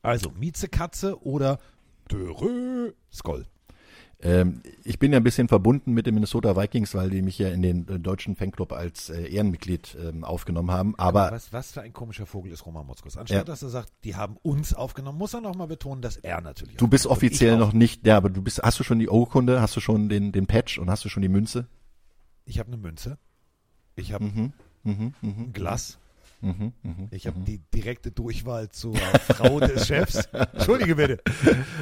Also, 0.00 0.30
Miezekatze 0.30 1.22
oder 1.22 1.58
Dörö 2.08 2.92
Skoll. 3.12 3.46
Ähm, 4.24 4.62
ich 4.84 5.00
bin 5.00 5.12
ja 5.12 5.18
ein 5.18 5.24
bisschen 5.24 5.48
verbunden 5.48 5.92
mit 5.92 6.06
den 6.06 6.14
Minnesota 6.14 6.56
Vikings, 6.56 6.94
weil 6.94 7.10
die 7.10 7.22
mich 7.22 7.38
ja 7.38 7.48
in 7.48 7.60
den 7.60 7.88
äh, 7.88 7.98
deutschen 7.98 8.36
Fanclub 8.36 8.72
als 8.72 9.10
äh, 9.10 9.26
Ehrenmitglied 9.26 9.96
ähm, 10.00 10.22
aufgenommen 10.22 10.70
haben. 10.70 10.94
Aber 10.96 11.30
was, 11.32 11.52
was 11.52 11.72
für 11.72 11.82
ein 11.82 11.92
komischer 11.92 12.24
Vogel 12.24 12.52
ist 12.52 12.64
Roman 12.64 12.86
Motzkos. 12.86 13.16
Anstatt 13.16 13.38
Ja. 13.38 13.44
dass 13.44 13.62
er 13.62 13.68
sagt, 13.70 13.90
die 14.04 14.14
haben 14.14 14.36
uns 14.42 14.74
aufgenommen, 14.74 15.18
muss 15.18 15.34
er 15.34 15.40
nochmal 15.40 15.66
betonen, 15.66 16.02
dass 16.02 16.16
er 16.18 16.40
natürlich 16.40 16.76
du 16.76 16.86
bist 16.86 17.06
offiziell 17.06 17.56
noch 17.58 17.72
nicht, 17.72 18.06
ja, 18.06 18.16
aber 18.16 18.30
du 18.30 18.42
bist, 18.42 18.62
hast 18.62 18.78
du 18.78 18.84
schon 18.84 19.00
die 19.00 19.08
Urkunde, 19.08 19.60
hast 19.60 19.74
du 19.74 19.80
schon 19.80 20.08
den, 20.08 20.30
den 20.30 20.46
Patch 20.46 20.78
und 20.78 20.88
hast 20.88 21.04
du 21.04 21.08
schon 21.08 21.22
die 21.22 21.28
Münze? 21.28 21.66
Ich 22.44 22.58
habe 22.60 22.68
eine 22.68 22.76
Münze. 22.76 23.18
Ich 23.96 24.12
habe 24.12 24.24
Mhm, 24.24 24.52
mhm, 24.84 25.14
mhm, 25.20 25.34
ein 25.48 25.52
Glas. 25.52 25.98
Mhm, 26.42 26.72
mhm. 26.82 27.08
Ich 27.10 27.26
habe 27.26 27.40
die 27.40 27.58
direkte 27.74 28.10
Durchwahl 28.10 28.68
zur 28.68 28.94
Frau 28.96 29.58
des 29.60 29.86
Chefs. 29.86 30.26
Entschuldige 30.52 30.96
bitte. 30.96 31.18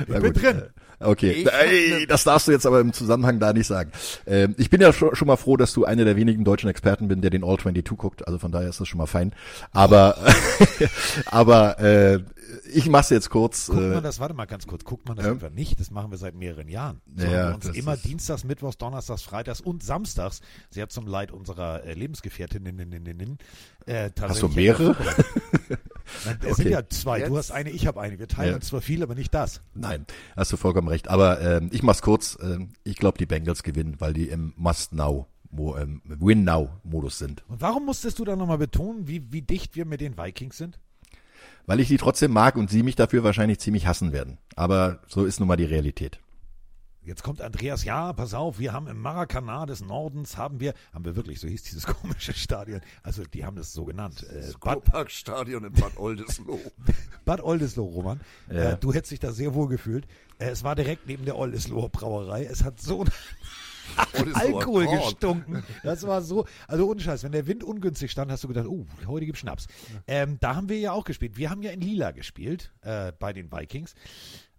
Ich 0.06 0.20
bin 0.20 0.32
drin. 0.32 0.58
äh, 0.58 0.68
Okay, 1.02 1.46
Ey, 1.50 2.06
das 2.06 2.24
darfst 2.24 2.46
du 2.46 2.52
jetzt 2.52 2.66
aber 2.66 2.78
im 2.80 2.92
Zusammenhang 2.92 3.40
da 3.40 3.54
nicht 3.54 3.66
sagen. 3.66 3.90
Ähm, 4.26 4.54
ich 4.58 4.68
bin 4.68 4.82
ja 4.82 4.92
schon, 4.92 5.16
schon 5.16 5.28
mal 5.28 5.36
froh, 5.36 5.56
dass 5.56 5.72
du 5.72 5.86
einer 5.86 6.04
der 6.04 6.14
wenigen 6.14 6.44
deutschen 6.44 6.68
Experten 6.68 7.08
bin, 7.08 7.22
der 7.22 7.30
den 7.30 7.42
All 7.42 7.56
22 7.56 7.96
guckt. 7.96 8.26
Also 8.26 8.38
von 8.38 8.52
daher 8.52 8.68
ist 8.68 8.80
das 8.82 8.88
schon 8.88 8.98
mal 8.98 9.06
fein. 9.06 9.32
Aber, 9.72 10.18
aber 11.26 11.78
äh, 11.80 12.20
ich 12.72 12.88
mach's 12.88 13.08
jetzt 13.10 13.30
kurz. 13.30 13.68
Guckt 13.68 13.78
äh, 13.80 13.88
man 13.94 14.02
das, 14.02 14.20
warte 14.20 14.34
mal 14.34 14.44
ganz 14.44 14.66
kurz, 14.66 14.84
guckt 14.84 15.08
man 15.08 15.16
das 15.16 15.24
Ja. 15.24 15.32
einfach 15.32 15.50
nicht? 15.50 15.80
Das 15.80 15.90
machen 15.90 16.10
wir 16.10 16.18
seit 16.18 16.34
mehreren 16.34 16.68
Jahren. 16.68 17.00
So 17.16 17.24
Ja, 17.26 17.30
haben 17.52 17.62
wir 17.62 17.68
uns 17.70 17.76
immer 17.78 17.96
Dienstags, 17.96 18.44
Mittwochs, 18.44 18.76
Donnerstags, 18.76 19.22
Freitags 19.22 19.60
und 19.62 19.82
Samstags, 19.82 20.42
sehr 20.70 20.88
zum 20.90 21.06
Leid 21.06 21.30
unserer 21.30 21.84
äh, 21.84 21.94
Lebensgefährtin, 21.94 22.62
äh, 23.86 24.10
Hast 24.20 24.42
du 24.42 24.48
mehrere? 24.48 24.96
Nein, 26.24 26.38
es 26.42 26.56
sind 26.56 26.66
Okay. 26.66 26.70
ja 26.70 26.88
zwei. 26.88 27.18
Du 27.20 27.26
Jetzt- 27.34 27.36
hast 27.36 27.50
eine, 27.52 27.70
ich 27.70 27.86
habe 27.86 28.00
eine. 28.00 28.18
Wir 28.18 28.28
teilen 28.28 28.50
Ja. 28.50 28.56
uns 28.56 28.66
zwar 28.66 28.80
viel, 28.80 29.02
aber 29.02 29.14
nicht 29.14 29.32
das. 29.32 29.60
Nein, 29.74 30.06
hast 30.36 30.52
du 30.52 30.56
vollkommen 30.56 30.88
recht. 30.88 31.08
Aber 31.08 31.40
ähm, 31.40 31.70
ich 31.72 31.82
mach's 31.82 32.02
kurz. 32.02 32.36
Ähm, 32.42 32.70
ich 32.84 32.96
glaube, 32.96 33.18
die 33.18 33.26
Bengals 33.26 33.62
gewinnen, 33.62 33.96
weil 34.00 34.12
die 34.12 34.28
im 34.28 34.52
Must-Now, 34.56 35.26
Mo- 35.50 35.76
ähm, 35.76 36.02
Win-Now-Modus 36.04 37.18
sind. 37.18 37.44
Und 37.48 37.60
warum 37.60 37.86
musstest 37.86 38.18
du 38.18 38.24
da 38.24 38.36
nochmal 38.36 38.58
betonen, 38.58 39.06
wie, 39.08 39.32
wie 39.32 39.42
dicht 39.42 39.76
wir 39.76 39.84
mit 39.86 40.00
den 40.00 40.18
Vikings 40.18 40.56
sind? 40.58 40.78
Weil 41.66 41.78
ich 41.80 41.88
die 41.88 41.96
trotzdem 41.98 42.32
mag 42.32 42.56
und 42.56 42.70
sie 42.70 42.82
mich 42.82 42.96
dafür 42.96 43.22
wahrscheinlich 43.22 43.60
ziemlich 43.60 43.86
hassen 43.86 44.12
werden. 44.12 44.38
Aber 44.56 45.00
so 45.06 45.24
ist 45.24 45.38
nun 45.40 45.46
mal 45.48 45.56
die 45.56 45.64
Realität. 45.64 46.18
Jetzt 47.02 47.22
kommt 47.22 47.40
Andreas, 47.40 47.84
ja, 47.84 48.12
pass 48.12 48.34
auf, 48.34 48.58
wir 48.58 48.74
haben 48.74 48.86
im 48.86 49.00
Maracana 49.00 49.64
des 49.64 49.80
Nordens, 49.80 50.36
haben 50.36 50.60
wir, 50.60 50.74
haben 50.92 51.04
wir 51.06 51.16
wirklich, 51.16 51.40
so 51.40 51.48
hieß 51.48 51.62
dieses 51.62 51.86
komische 51.86 52.34
Stadion, 52.34 52.82
also 53.02 53.24
die 53.24 53.44
haben 53.44 53.56
das 53.56 53.72
so 53.72 53.86
genannt, 53.86 54.26
äh, 54.30 54.52
Bad, 54.60 54.84
Kurparkstadion 54.84 55.64
in 55.64 55.72
Bad 55.72 55.96
Oldesloe. 55.96 56.60
Bad 57.24 57.42
Oldesloe, 57.42 57.90
Roman. 57.90 58.20
Ja. 58.50 58.72
Äh, 58.72 58.78
du 58.78 58.92
hättest 58.92 59.12
dich 59.12 59.20
da 59.20 59.32
sehr 59.32 59.54
wohl 59.54 59.68
gefühlt. 59.68 60.06
Äh, 60.38 60.50
es 60.50 60.62
war 60.62 60.74
direkt 60.74 61.06
neben 61.06 61.24
der 61.24 61.36
Oldesloe 61.36 61.88
Brauerei. 61.88 62.44
Es 62.44 62.64
hat 62.64 62.80
so 62.80 63.06
Alkohol 64.34 64.86
gestunken. 64.86 65.64
Das 65.82 66.06
war 66.06 66.22
so, 66.22 66.46
also 66.68 66.88
ohne 66.88 67.00
Scheiß, 67.00 67.24
wenn 67.24 67.32
der 67.32 67.46
Wind 67.46 67.64
ungünstig 67.64 68.10
stand, 68.10 68.30
hast 68.30 68.44
du 68.44 68.48
gedacht, 68.48 68.66
oh, 68.66 68.86
heute 69.06 69.26
gibt's 69.26 69.40
Schnaps. 69.40 69.66
Ähm, 70.06 70.36
da 70.40 70.54
haben 70.54 70.68
wir 70.68 70.78
ja 70.78 70.92
auch 70.92 71.04
gespielt. 71.04 71.36
Wir 71.36 71.50
haben 71.50 71.62
ja 71.62 71.70
in 71.70 71.80
Lila 71.80 72.10
gespielt, 72.12 72.72
äh, 72.82 73.12
bei 73.18 73.32
den 73.32 73.50
Vikings. 73.50 73.94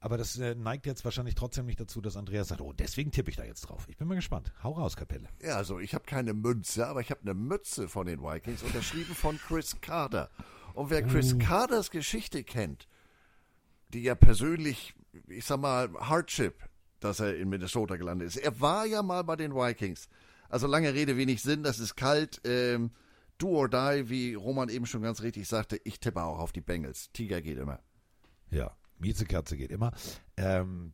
Aber 0.04 0.18
das 0.18 0.36
äh, 0.40 0.56
neigt 0.56 0.88
jetzt 0.88 1.06
wahrscheinlich 1.06 1.36
trotzdem 1.36 1.68
nicht 1.68 1.80
dazu, 1.80 2.02
dass 2.02 2.18
Andreas 2.18 2.48
sagt, 2.48 2.60
oh, 2.60 2.74
deswegen 2.74 3.12
tippe 3.12 3.30
ich 3.30 3.38
da 3.38 3.44
jetzt 3.46 3.62
drauf. 3.62 3.86
Ich 3.88 3.98
bin 3.98 4.08
mal 4.08 4.16
gespannt. 4.16 4.52
Hau 4.64 4.72
raus, 4.72 4.98
Kapelle. 4.98 5.30
Ja, 5.44 5.58
also 5.58 5.80
ich 5.80 5.94
habe 5.94 6.06
keine 6.06 6.34
Münze, 6.34 6.88
aber 6.88 7.02
ich 7.02 7.12
habe 7.12 7.22
eine 7.22 7.36
Mütze 7.36 7.88
von 7.88 8.08
den 8.08 8.20
Vikings, 8.20 8.64
unterschrieben 8.64 9.14
von 9.14 9.38
Chris 9.38 9.80
Carter. 9.80 10.32
Und 10.74 10.90
wer 10.90 11.04
Chris 11.04 11.38
Carters 11.38 11.92
Geschichte 11.92 12.44
kennt, 12.44 12.88
die 13.90 14.02
ja 14.02 14.16
persönlich, 14.16 14.96
ich 15.28 15.46
sag 15.46 15.60
mal, 15.60 15.94
Hardship, 15.94 16.56
dass 17.00 17.20
er 17.20 17.38
in 17.38 17.50
Minnesota 17.50 17.96
gelandet 17.96 18.30
ist. 18.30 18.38
Er 18.38 18.60
war 18.60 18.88
ja 18.88 19.04
mal 19.04 19.24
bei 19.24 19.36
den 19.36 19.54
Vikings. 19.54 20.10
Also 20.50 20.66
lange 20.66 20.96
Rede, 20.96 21.16
wenig 21.16 21.44
Sinn, 21.44 21.62
das 21.62 21.78
ist 21.78 21.96
kalt. 21.96 22.42
Ähm, 22.44 22.90
do 23.38 23.50
or 23.50 23.70
die, 23.70 24.10
wie 24.10 24.34
Roman 24.34 24.70
eben 24.70 24.88
schon 24.88 25.04
ganz 25.04 25.22
richtig 25.22 25.48
sagte, 25.48 25.80
ich 25.84 26.00
tippe 26.00 26.24
auch 26.24 26.40
auf 26.40 26.52
die 26.52 26.62
Bengals. 26.62 27.12
Tiger 27.12 27.42
geht 27.42 27.60
immer. 27.60 27.80
Ja, 28.50 28.76
Miezekatze 29.02 29.58
geht 29.58 29.72
immer. 29.72 29.92
Ähm, 30.38 30.94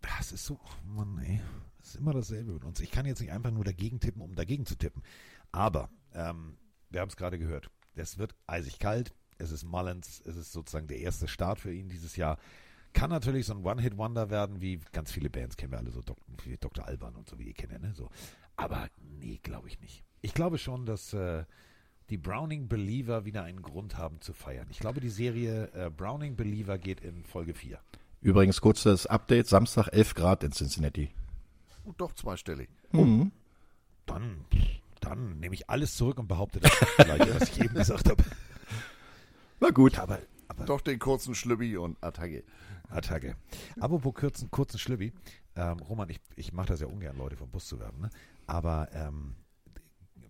das 0.00 0.32
ist 0.32 0.44
so, 0.44 0.58
oh 0.62 0.86
Mann, 0.86 1.18
ey. 1.18 1.40
Das 1.78 1.90
ist 1.90 1.96
immer 1.96 2.12
dasselbe 2.12 2.52
mit 2.52 2.64
uns. 2.64 2.80
Ich 2.80 2.90
kann 2.90 3.06
jetzt 3.06 3.20
nicht 3.20 3.32
einfach 3.32 3.50
nur 3.50 3.64
dagegen 3.64 4.00
tippen, 4.00 4.20
um 4.20 4.34
dagegen 4.34 4.66
zu 4.66 4.76
tippen. 4.76 5.02
Aber, 5.50 5.88
ähm, 6.12 6.58
wir 6.90 7.00
haben 7.00 7.08
es 7.08 7.16
gerade 7.16 7.38
gehört. 7.38 7.70
Es 7.94 8.18
wird 8.18 8.34
eisig 8.46 8.78
kalt. 8.78 9.14
Es 9.38 9.50
ist 9.50 9.64
Mullins. 9.64 10.20
Es 10.26 10.36
ist 10.36 10.52
sozusagen 10.52 10.88
der 10.88 10.98
erste 10.98 11.26
Start 11.26 11.58
für 11.58 11.72
ihn 11.72 11.88
dieses 11.88 12.16
Jahr. 12.16 12.38
Kann 12.92 13.10
natürlich 13.10 13.46
so 13.46 13.54
ein 13.54 13.64
One-Hit-Wonder 13.64 14.30
werden, 14.30 14.60
wie 14.60 14.80
ganz 14.92 15.12
viele 15.12 15.30
Bands 15.30 15.56
kennen 15.56 15.72
wir 15.72 15.78
alle, 15.78 15.92
so 15.92 16.02
Dok 16.02 16.18
wie 16.44 16.56
Dr. 16.56 16.84
Alban 16.84 17.14
und 17.14 17.28
so, 17.28 17.38
wie 17.38 17.44
ihr 17.44 17.54
kennt, 17.54 17.80
ne? 17.80 17.94
So. 17.94 18.10
Aber 18.56 18.88
nee, 18.98 19.38
glaube 19.42 19.68
ich 19.68 19.80
nicht. 19.80 20.04
Ich 20.22 20.34
glaube 20.34 20.58
schon, 20.58 20.86
dass 20.86 21.12
äh, 21.12 21.44
die 22.10 22.18
Browning 22.18 22.68
Believer 22.68 23.24
wieder 23.24 23.44
einen 23.44 23.62
Grund 23.62 23.96
haben 23.96 24.20
zu 24.20 24.32
feiern. 24.32 24.66
Ich 24.70 24.80
glaube, 24.80 25.00
die 25.00 25.08
Serie 25.08 25.70
äh, 25.72 25.90
Browning 25.90 26.34
Believer 26.34 26.76
geht 26.76 27.00
in 27.00 27.24
Folge 27.24 27.54
4. 27.54 27.78
Übrigens 28.20 28.60
kurzes 28.60 29.06
Update, 29.06 29.46
Samstag 29.46 29.88
11 29.88 30.14
Grad 30.14 30.44
in 30.44 30.50
Cincinnati. 30.50 31.10
Und 31.84 32.00
doch 32.00 32.12
zweistellig. 32.12 32.68
Mhm. 32.90 33.30
Dann, 34.06 34.44
dann 35.00 35.38
nehme 35.38 35.54
ich 35.54 35.70
alles 35.70 35.96
zurück 35.96 36.18
und 36.18 36.26
behaupte 36.26 36.58
das 36.58 36.72
gleiche, 36.96 37.34
was 37.40 37.48
ich 37.50 37.60
eben 37.60 37.74
gesagt 37.74 38.10
habe. 38.10 38.22
Na 39.60 39.70
gut. 39.70 39.98
Aber, 39.98 40.18
aber 40.48 40.64
Doch 40.64 40.80
den 40.80 40.98
kurzen 40.98 41.34
Schlübbi 41.36 41.76
und 41.76 42.02
Attacke. 42.02 42.42
Attacke. 42.88 43.36
Apropos 43.78 44.14
kurzen, 44.14 44.50
kurzen 44.50 44.78
Schlübbi. 44.78 45.12
Ähm, 45.54 45.78
Roman, 45.78 46.10
ich, 46.10 46.20
ich 46.34 46.52
mache 46.52 46.68
das 46.68 46.80
ja 46.80 46.88
ungern, 46.88 47.16
Leute 47.16 47.36
vom 47.36 47.50
Bus 47.50 47.66
zu 47.66 47.78
werfen. 47.78 48.00
Ne? 48.00 48.10
Aber 48.46 48.88
ähm, 48.92 49.36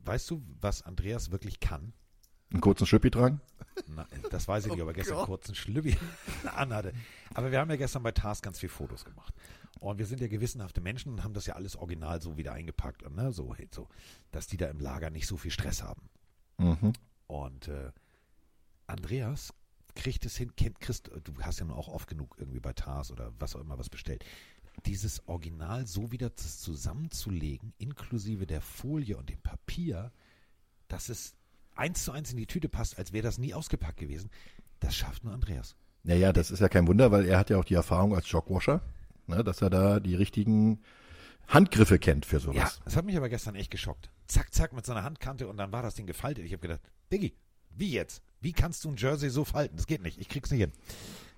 weißt 0.04 0.30
du, 0.30 0.42
was 0.60 0.82
Andreas 0.82 1.30
wirklich 1.30 1.60
kann? 1.60 1.92
Einen 2.50 2.60
kurzen 2.60 2.86
Schlüppi 2.86 3.10
tragen? 3.10 3.40
Na, 3.86 4.06
das 4.30 4.48
weiß 4.48 4.66
ich 4.66 4.72
nicht, 4.72 4.82
aber 4.82 4.92
gestern 4.92 5.18
Gott. 5.18 5.26
kurz 5.26 5.46
einen 5.46 5.54
Schlübbi 5.54 5.96
anhatte. 6.56 6.92
Aber 7.34 7.52
wir 7.52 7.60
haben 7.60 7.70
ja 7.70 7.76
gestern 7.76 8.02
bei 8.02 8.12
Tars 8.12 8.42
ganz 8.42 8.58
viele 8.58 8.70
Fotos 8.70 9.04
gemacht. 9.04 9.34
Und 9.78 9.98
wir 9.98 10.06
sind 10.06 10.20
ja 10.20 10.26
gewissenhafte 10.26 10.80
Menschen 10.80 11.12
und 11.12 11.24
haben 11.24 11.32
das 11.32 11.46
ja 11.46 11.54
alles 11.54 11.76
original 11.76 12.20
so 12.20 12.36
wieder 12.36 12.52
eingepackt. 12.52 13.02
Und, 13.02 13.16
ne, 13.16 13.32
so, 13.32 13.54
so, 13.72 13.88
dass 14.32 14.46
die 14.46 14.56
da 14.56 14.66
im 14.66 14.80
Lager 14.80 15.10
nicht 15.10 15.26
so 15.26 15.36
viel 15.36 15.50
Stress 15.52 15.82
haben. 15.82 16.10
Mhm. 16.58 16.92
Und 17.28 17.68
äh, 17.68 17.92
Andreas 18.86 19.54
kriegt 19.94 20.26
es 20.26 20.36
hin, 20.36 20.54
kennt 20.56 20.80
Christ, 20.80 21.10
du 21.24 21.32
hast 21.40 21.60
ja 21.60 21.66
nur 21.66 21.76
auch 21.76 21.88
oft 21.88 22.08
genug 22.08 22.36
irgendwie 22.38 22.60
bei 22.60 22.72
Tars 22.72 23.10
oder 23.10 23.32
was 23.38 23.54
auch 23.56 23.60
immer 23.60 23.78
was 23.78 23.88
bestellt. 23.88 24.24
Dieses 24.86 25.26
Original 25.28 25.86
so 25.86 26.10
wieder 26.10 26.34
zusammenzulegen, 26.36 27.74
inklusive 27.78 28.46
der 28.46 28.60
Folie 28.60 29.16
und 29.16 29.28
dem 29.28 29.40
Papier, 29.40 30.12
dass 30.88 31.08
es 31.08 31.34
eins 31.74 32.04
zu 32.04 32.12
eins 32.12 32.30
in 32.30 32.36
die 32.36 32.46
Tüte 32.46 32.68
passt, 32.68 32.98
als 32.98 33.12
wäre 33.12 33.22
das 33.22 33.38
nie 33.38 33.54
ausgepackt 33.54 33.98
gewesen, 33.98 34.30
das 34.80 34.96
schafft 34.96 35.24
nur 35.24 35.32
Andreas. 35.32 35.76
Naja, 36.02 36.32
das 36.32 36.50
ist 36.50 36.60
ja 36.60 36.68
kein 36.68 36.86
Wunder, 36.86 37.10
weil 37.10 37.26
er 37.26 37.38
hat 37.38 37.50
ja 37.50 37.58
auch 37.58 37.64
die 37.64 37.74
Erfahrung 37.74 38.14
als 38.14 38.30
Jogwasher, 38.30 38.80
ne, 39.26 39.44
dass 39.44 39.60
er 39.60 39.70
da 39.70 40.00
die 40.00 40.14
richtigen 40.14 40.80
Handgriffe 41.46 41.98
kennt 41.98 42.24
für 42.24 42.40
sowas. 42.40 42.56
Ja, 42.56 42.84
das 42.84 42.96
hat 42.96 43.04
mich 43.04 43.16
aber 43.16 43.28
gestern 43.28 43.54
echt 43.54 43.70
geschockt. 43.70 44.10
Zack, 44.26 44.54
zack, 44.54 44.72
mit 44.72 44.86
so 44.86 44.92
einer 44.92 45.02
Handkante 45.02 45.48
und 45.48 45.56
dann 45.56 45.72
war 45.72 45.82
das 45.82 45.94
Ding 45.94 46.06
gefaltet. 46.06 46.44
Ich 46.44 46.52
habe 46.52 46.62
gedacht, 46.62 46.80
Diggi, 47.12 47.34
wie 47.76 47.90
jetzt? 47.90 48.22
Wie 48.40 48.52
kannst 48.52 48.84
du 48.84 48.90
ein 48.90 48.96
Jersey 48.96 49.30
so 49.30 49.44
falten? 49.44 49.76
Das 49.76 49.86
geht 49.86 50.02
nicht. 50.02 50.18
Ich 50.18 50.28
krieg's 50.28 50.50
nicht 50.50 50.60
hin. 50.60 50.72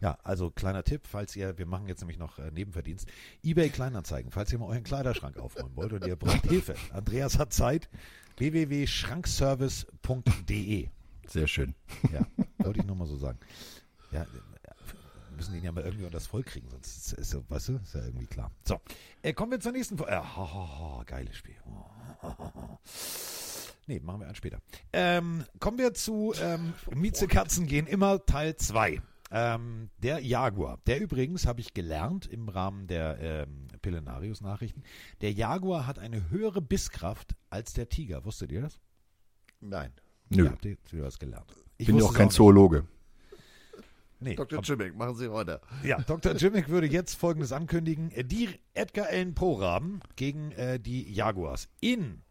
Ja, 0.02 0.18
also 0.24 0.50
kleiner 0.50 0.82
Tipp, 0.82 1.06
falls 1.06 1.36
ihr, 1.36 1.56
wir 1.58 1.66
machen 1.66 1.86
jetzt 1.86 2.00
nämlich 2.00 2.18
noch 2.18 2.40
äh, 2.40 2.50
Nebenverdienst, 2.50 3.06
eBay 3.44 3.70
Kleinanzeigen, 3.70 4.32
falls 4.32 4.52
ihr 4.52 4.58
mal 4.58 4.66
euren 4.66 4.82
Kleiderschrank 4.82 5.38
aufräumen 5.38 5.76
wollt 5.76 5.92
und 5.92 6.04
ihr 6.04 6.16
braucht 6.16 6.42
Hilfe. 6.48 6.74
Andreas 6.92 7.38
hat 7.38 7.52
Zeit. 7.52 7.88
www.schrankservice.de 8.36 10.88
Sehr 11.28 11.46
schön. 11.46 11.76
Ja, 12.12 12.26
wollte 12.58 12.80
ich 12.80 12.86
nur 12.86 12.96
mal 12.96 13.06
so 13.06 13.16
sagen. 13.16 13.38
Ja, 14.10 14.26
wir 14.32 14.42
müssen 15.36 15.54
den 15.54 15.62
ja 15.62 15.70
mal 15.70 15.84
irgendwie 15.84 16.04
unter 16.04 16.16
das 16.16 16.26
Volk 16.26 16.46
kriegen, 16.46 16.68
sonst 16.68 16.96
ist, 16.96 17.12
ist, 17.12 17.30
so, 17.30 17.44
weißt 17.48 17.68
du, 17.68 17.76
ist 17.76 17.94
ja 17.94 18.02
irgendwie 18.02 18.26
klar. 18.26 18.50
So, 18.64 18.80
äh, 19.22 19.32
kommen 19.32 19.52
wir 19.52 19.60
zur 19.60 19.70
nächsten 19.70 19.96
Folge. 19.96 20.14
Äh, 20.14 20.18
ho, 20.18 20.52
ho, 20.52 20.98
ho, 20.98 21.04
geiles 21.06 21.36
Spiel. 21.36 21.54
Nee, 23.86 24.00
machen 24.00 24.18
wir 24.20 24.26
einen 24.26 24.34
später. 24.34 24.58
Ähm, 24.92 25.44
kommen 25.60 25.78
wir 25.78 25.94
zu 25.94 26.34
ähm, 26.40 26.74
Miezekatzen 26.92 27.68
gehen 27.68 27.86
immer 27.86 28.26
Teil 28.26 28.56
2. 28.56 29.00
Ähm, 29.34 29.88
der 29.96 30.20
Jaguar, 30.20 30.78
der 30.86 31.00
übrigens, 31.00 31.46
habe 31.46 31.60
ich 31.60 31.72
gelernt 31.72 32.26
im 32.26 32.50
Rahmen 32.50 32.86
der 32.86 33.18
ähm, 33.18 33.68
Pillenarius-Nachrichten, 33.80 34.82
der 35.22 35.32
Jaguar 35.32 35.86
hat 35.86 35.98
eine 35.98 36.28
höhere 36.28 36.60
Bisskraft 36.60 37.34
als 37.48 37.72
der 37.72 37.88
Tiger. 37.88 38.26
Wusstet 38.26 38.52
ihr 38.52 38.60
das? 38.60 38.78
Nein. 39.60 39.92
Nö. 40.28 40.44
Ja, 40.44 40.50
habt 40.50 40.64
ihr, 40.66 40.76
das 40.92 41.18
gelernt? 41.18 41.50
Ich 41.78 41.86
bin 41.86 41.96
ja 41.96 42.04
auch 42.04 42.12
kein 42.12 42.28
es 42.28 42.34
Zoologe. 42.34 42.86
Nee, 44.20 44.36
Dr. 44.36 44.60
Jimmick, 44.62 44.94
machen 44.94 45.16
Sie 45.16 45.32
weiter. 45.32 45.60
Ja, 45.82 45.98
Dr. 46.00 46.34
Jimmick 46.34 46.68
würde 46.68 46.86
jetzt 46.86 47.14
Folgendes 47.14 47.52
ankündigen. 47.52 48.12
Die 48.28 48.50
Edgar 48.74 49.08
Allan 49.08 49.34
Poe-Raben 49.34 50.00
gegen 50.14 50.52
äh, 50.52 50.78
die 50.78 51.10
Jaguars 51.12 51.68
in 51.80 52.22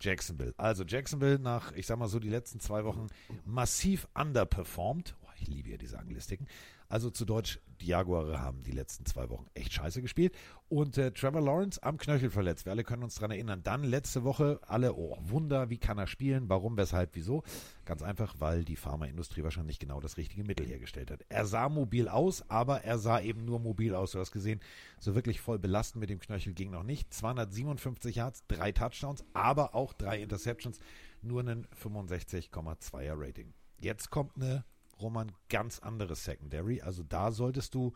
Jacksonville. 0.00 0.54
Also 0.56 0.84
Jacksonville 0.84 1.38
nach, 1.38 1.72
ich 1.72 1.86
sag 1.86 1.98
mal 1.98 2.08
so, 2.08 2.18
die 2.18 2.28
letzten 2.28 2.60
zwei 2.60 2.84
Wochen 2.84 3.06
massiv 3.44 4.08
underperformed. 4.14 5.14
Ich 5.40 5.48
liebe 5.48 5.70
ja 5.70 5.76
diese 5.76 5.98
Anglistiken. 5.98 6.46
Also 6.88 7.10
zu 7.10 7.24
Deutsch, 7.24 7.60
die 7.80 7.86
Jaguare 7.86 8.40
haben 8.40 8.62
die 8.62 8.72
letzten 8.72 9.04
zwei 9.04 9.28
Wochen 9.28 9.46
echt 9.54 9.72
scheiße 9.72 10.00
gespielt. 10.00 10.34
Und 10.68 10.96
äh, 10.96 11.12
Trevor 11.12 11.42
Lawrence 11.42 11.82
am 11.82 11.98
Knöchel 11.98 12.30
verletzt. 12.30 12.64
Wir 12.64 12.72
alle 12.72 12.84
können 12.84 13.02
uns 13.02 13.16
dran 13.16 13.30
erinnern. 13.30 13.62
Dann 13.62 13.84
letzte 13.84 14.24
Woche 14.24 14.58
alle, 14.66 14.94
oh 14.94 15.16
Wunder, 15.20 15.68
wie 15.70 15.78
kann 15.78 15.98
er 15.98 16.06
spielen? 16.06 16.48
Warum, 16.48 16.76
weshalb, 16.76 17.10
wieso? 17.14 17.42
Ganz 17.84 18.02
einfach, 18.02 18.36
weil 18.38 18.64
die 18.64 18.76
Pharmaindustrie 18.76 19.42
wahrscheinlich 19.44 19.78
genau 19.78 20.00
das 20.00 20.16
richtige 20.16 20.44
Mittel 20.44 20.66
hergestellt 20.66 21.10
hat. 21.10 21.24
Er 21.28 21.46
sah 21.46 21.68
mobil 21.68 22.08
aus, 22.08 22.48
aber 22.50 22.84
er 22.84 22.98
sah 22.98 23.20
eben 23.20 23.44
nur 23.44 23.60
mobil 23.60 23.94
aus. 23.94 24.12
Du 24.12 24.18
hast 24.18 24.32
gesehen, 24.32 24.60
so 24.98 25.14
wirklich 25.14 25.40
voll 25.40 25.58
belastend 25.58 26.00
mit 26.00 26.10
dem 26.10 26.20
Knöchel 26.20 26.54
ging 26.54 26.70
noch 26.70 26.84
nicht. 26.84 27.12
257 27.12 28.16
Yards, 28.16 28.44
drei 28.48 28.72
Touchdowns, 28.72 29.24
aber 29.34 29.74
auch 29.74 29.92
drei 29.92 30.22
Interceptions, 30.22 30.78
nur 31.22 31.40
einen 31.40 31.66
65,2er 31.82 33.14
Rating. 33.14 33.52
Jetzt 33.80 34.10
kommt 34.10 34.36
eine 34.36 34.64
Roman 35.00 35.32
ganz 35.48 35.78
anderes 35.78 36.24
Secondary. 36.24 36.80
Also 36.80 37.02
da 37.02 37.32
solltest 37.32 37.74
du 37.74 37.92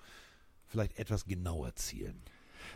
vielleicht 0.67 0.99
etwas 0.99 1.27
genauer 1.27 1.75
zielen. 1.75 2.23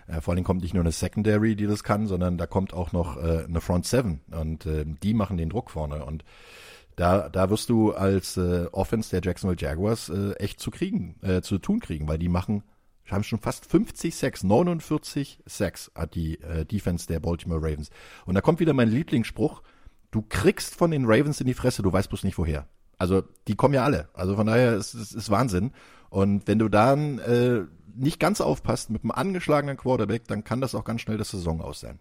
Äh, 0.07 0.21
vor 0.21 0.35
allem 0.35 0.45
kommt 0.45 0.63
nicht 0.63 0.75
nur 0.75 0.83
eine 0.83 0.93
Secondary, 0.93 1.57
die 1.57 1.67
das 1.67 1.85
kann, 1.85 2.07
sondern 2.07 2.39
da 2.39 2.47
kommt 2.47 2.73
auch 2.75 2.93
noch 2.93 3.17
äh, 3.17 3.45
eine 3.45 3.61
Front 3.61 3.87
Seven 3.87 4.21
und 4.31 4.67
äh, 4.67 4.85
die 4.85 5.15
machen 5.15 5.37
den 5.37 5.49
Druck 5.49 5.71
vorne 5.71 6.05
und 6.05 6.25
da, 6.97 7.29
da 7.29 7.51
wirst 7.51 7.69
du 7.69 7.93
als 7.93 8.39
äh, 8.39 8.67
Offense 8.73 9.11
der 9.11 9.21
Jacksonville 9.23 9.61
Jaguars 9.61 10.09
äh, 10.09 10.33
echt 10.35 10.61
zu 10.61 10.71
kriegen, 10.71 11.17
äh, 11.23 11.43
zu 11.43 11.59
tun 11.59 11.81
kriegen, 11.81 12.09
weil 12.09 12.19
die 12.19 12.31
machen, 12.31 12.63
haben 13.07 13.23
schon 13.23 13.39
fast 13.39 13.67
50 13.67 14.17
Sacks, 14.17 14.43
49 14.43 15.41
Sacks 15.45 15.93
hat 15.95 16.15
die 16.15 16.41
äh, 16.41 16.65
Defense 16.65 17.07
der 17.07 17.21
Baltimore 17.21 17.61
Ravens. 17.61 17.91
Und 18.25 18.35
da 18.35 18.41
kommt 18.41 18.61
wieder 18.61 18.73
mein 18.73 18.89
Lieblingsspruch, 18.89 19.63
du 20.11 20.23
kriegst 20.23 20.75
von 20.75 20.91
den 20.91 21.05
Ravens 21.05 21.41
in 21.41 21.47
die 21.47 21.55
Fresse, 21.55 21.83
du 21.83 21.93
weißt 21.93 22.09
bloß 22.09 22.25
nicht 22.25 22.39
woher. 22.39 22.67
Also 22.99 23.23
die 23.49 23.57
kommen 23.57 23.75
ja 23.75 23.85
alle. 23.85 24.09
Also 24.15 24.37
von 24.37 24.47
daher 24.47 24.75
ist 24.75 24.95
es 24.95 25.13
ist 25.13 25.31
Wahnsinn. 25.31 25.73
Und 26.09 26.47
wenn 26.47 26.59
du 26.59 26.69
dann 26.69 27.19
äh, 27.19 27.65
nicht 27.95 28.21
ganz 28.21 28.41
aufpasst 28.41 28.91
mit 28.91 29.03
einem 29.03 29.11
angeschlagenen 29.11 29.77
Quarterback, 29.77 30.27
dann 30.29 30.45
kann 30.45 30.61
das 30.61 30.75
auch 30.75 30.85
ganz 30.85 31.01
schnell 31.01 31.19
das 31.19 31.31
Saison 31.31 31.61
aus 31.61 31.81
sein. 31.81 31.99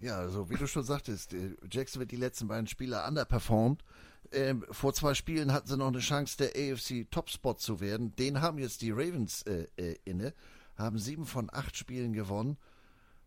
Ja, 0.00 0.18
also 0.18 0.48
wie 0.50 0.56
du 0.56 0.66
schon 0.66 0.84
sagtest, 0.84 1.34
äh, 1.34 1.56
Jackson 1.70 2.00
wird 2.00 2.10
die 2.10 2.16
letzten 2.16 2.48
beiden 2.48 2.66
Spiele 2.66 3.04
underperformed. 3.06 3.82
Ähm, 4.30 4.64
vor 4.70 4.92
zwei 4.92 5.14
Spielen 5.14 5.52
hatten 5.52 5.68
sie 5.68 5.76
noch 5.76 5.88
eine 5.88 6.00
Chance, 6.00 6.36
der 6.36 6.50
AFC 6.50 7.10
Topspot 7.10 7.60
zu 7.60 7.80
werden. 7.80 8.14
Den 8.16 8.40
haben 8.40 8.58
jetzt 8.58 8.82
die 8.82 8.90
Ravens 8.90 9.42
äh, 9.42 9.66
äh, 9.76 9.96
inne, 10.04 10.34
haben 10.76 10.98
sieben 10.98 11.26
von 11.26 11.48
acht 11.52 11.76
Spielen 11.76 12.12
gewonnen. 12.12 12.58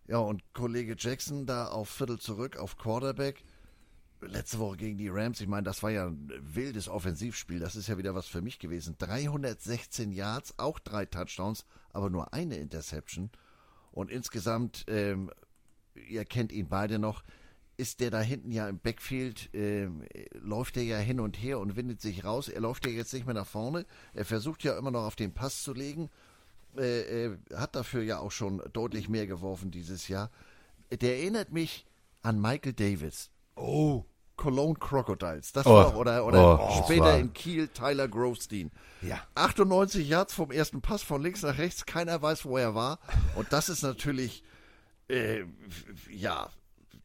Ja, 0.08 0.18
und 0.18 0.44
Kollege 0.54 0.96
Jackson 0.98 1.46
da 1.46 1.68
auf 1.68 1.90
Viertel 1.90 2.20
zurück 2.20 2.58
auf 2.58 2.78
Quarterback. 2.78 3.44
Letzte 4.22 4.60
Woche 4.60 4.78
gegen 4.78 4.98
die 4.98 5.10
Rams, 5.10 5.42
ich 5.42 5.48
meine, 5.48 5.64
das 5.64 5.82
war 5.82 5.90
ja 5.90 6.08
ein 6.08 6.32
wildes 6.42 6.88
Offensivspiel. 6.88 7.60
Das 7.60 7.76
ist 7.76 7.88
ja 7.88 7.98
wieder 7.98 8.14
was 8.14 8.28
für 8.28 8.42
mich 8.42 8.60
gewesen. 8.60 8.96
316 9.00 10.12
Yards, 10.12 10.54
auch 10.58 10.80
drei 10.80 11.06
Touchdowns, 11.06 11.66
aber 11.92 12.10
nur 12.10 12.34
eine 12.34 12.58
Interception. 12.58 13.32
Und 13.92 14.12
insgesamt 14.12 14.86
ähm, 14.88 15.32
ihr 15.96 16.26
kennt 16.26 16.52
ihn 16.52 16.68
beide 16.68 17.00
noch, 17.00 17.24
ist 17.78 18.00
der 18.00 18.12
da 18.12 18.22
hinten 18.22 18.52
ja 18.52 18.68
im 18.70 18.80
Backfield, 18.80 19.50
ähm, 19.54 20.04
läuft 20.34 20.78
er 20.78 20.84
ja 20.84 20.98
hin 20.98 21.20
und 21.20 21.42
her 21.42 21.60
und 21.60 21.76
windet 21.76 22.02
sich 22.02 22.24
raus. 22.24 22.48
Er 22.48 22.62
läuft 22.62 22.86
ja 22.86 22.92
jetzt 22.92 23.14
nicht 23.14 23.26
mehr 23.26 23.34
nach 23.34 23.48
vorne. 23.48 23.86
Er 24.14 24.26
versucht 24.26 24.64
ja 24.64 24.78
immer 24.78 24.92
noch 24.92 25.06
auf 25.06 25.16
den 25.16 25.34
Pass 25.34 25.64
zu 25.64 25.74
legen. 25.74 26.10
Äh, 26.78 27.26
äh, 27.26 27.38
hat 27.56 27.76
dafür 27.76 28.04
ja 28.04 28.20
auch 28.20 28.32
schon 28.32 28.62
deutlich 28.72 29.10
mehr 29.10 29.26
geworfen 29.26 29.72
dieses 29.72 30.08
Jahr. 30.08 30.30
Der 30.92 31.18
erinnert 31.18 31.52
mich 31.52 31.86
an 32.22 32.40
Michael 32.40 32.74
Davis. 32.74 33.32
Oh, 33.56 34.06
Cologne 34.38 34.76
Crocodiles. 34.80 35.52
Das 35.52 35.66
Oh. 35.66 35.74
war, 35.74 35.96
oder, 35.98 36.26
oder 36.26 36.60
Oh, 36.60 36.84
später 36.84 37.04
war- 37.06 37.18
in 37.20 37.34
Kiel 37.34 37.68
Tyler 37.68 38.08
Grovestein. 38.08 38.72
ja. 39.02 39.20
98 39.36 40.08
Yards 40.08 40.34
vom 40.34 40.52
ersten 40.52 40.82
Pass 40.82 41.04
von 41.04 41.22
links 41.22 41.44
nach 41.44 41.58
rechts, 41.58 41.86
keiner 41.86 42.22
weiß, 42.22 42.46
wo 42.46 42.58
er 42.58 42.74
war. 42.76 43.00
Und 43.36 43.52
das 43.54 43.70
ist 43.70 43.84
natürlich, 43.84 44.44
äh, 45.10 45.44
ja, 46.10 46.50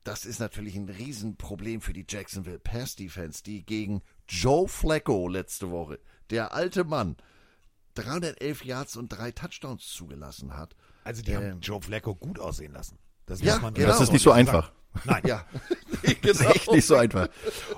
das 0.05 0.25
ist 0.25 0.39
natürlich 0.39 0.77
ein 0.77 0.89
Riesenproblem 0.89 1.81
für 1.81 1.93
die 1.93 2.07
Jacksonville 2.09 2.59
Pass 2.61 2.97
Defense, 2.97 3.43
die 3.43 3.67
gegen 3.67 4.03
Joe 4.29 4.67
Flacco 4.69 5.29
letzte 5.29 5.71
Woche, 5.71 5.99
der 6.31 6.55
alte 6.55 6.85
Mann, 6.85 7.17
311 7.95 8.65
Yards 8.65 8.97
und 8.97 9.09
drei 9.09 9.33
Touchdowns 9.33 9.87
zugelassen 9.89 10.57
hat. 10.57 10.77
Also 11.05 11.23
die 11.23 11.33
Ähm. 11.33 11.43
haben 11.53 11.61
Joe 11.61 11.81
Flacco 11.81 12.15
gut 12.15 12.39
aussehen 12.39 12.73
lassen. 12.73 12.99
Das 13.27 13.41
Ja, 13.41 13.55
muss 13.55 13.63
man 13.63 13.75
genau. 13.75 13.89
Das 13.89 14.01
ist 14.01 14.13
nicht 14.13 14.23
so 14.23 14.31
einfach. 14.33 14.71
Nein, 15.05 15.23
Ja, 15.27 15.45
Das 16.23 16.41
ist 16.41 16.47
echt 16.55 16.71
nicht 16.73 16.87
so 16.87 16.97
einfach. 16.97 17.29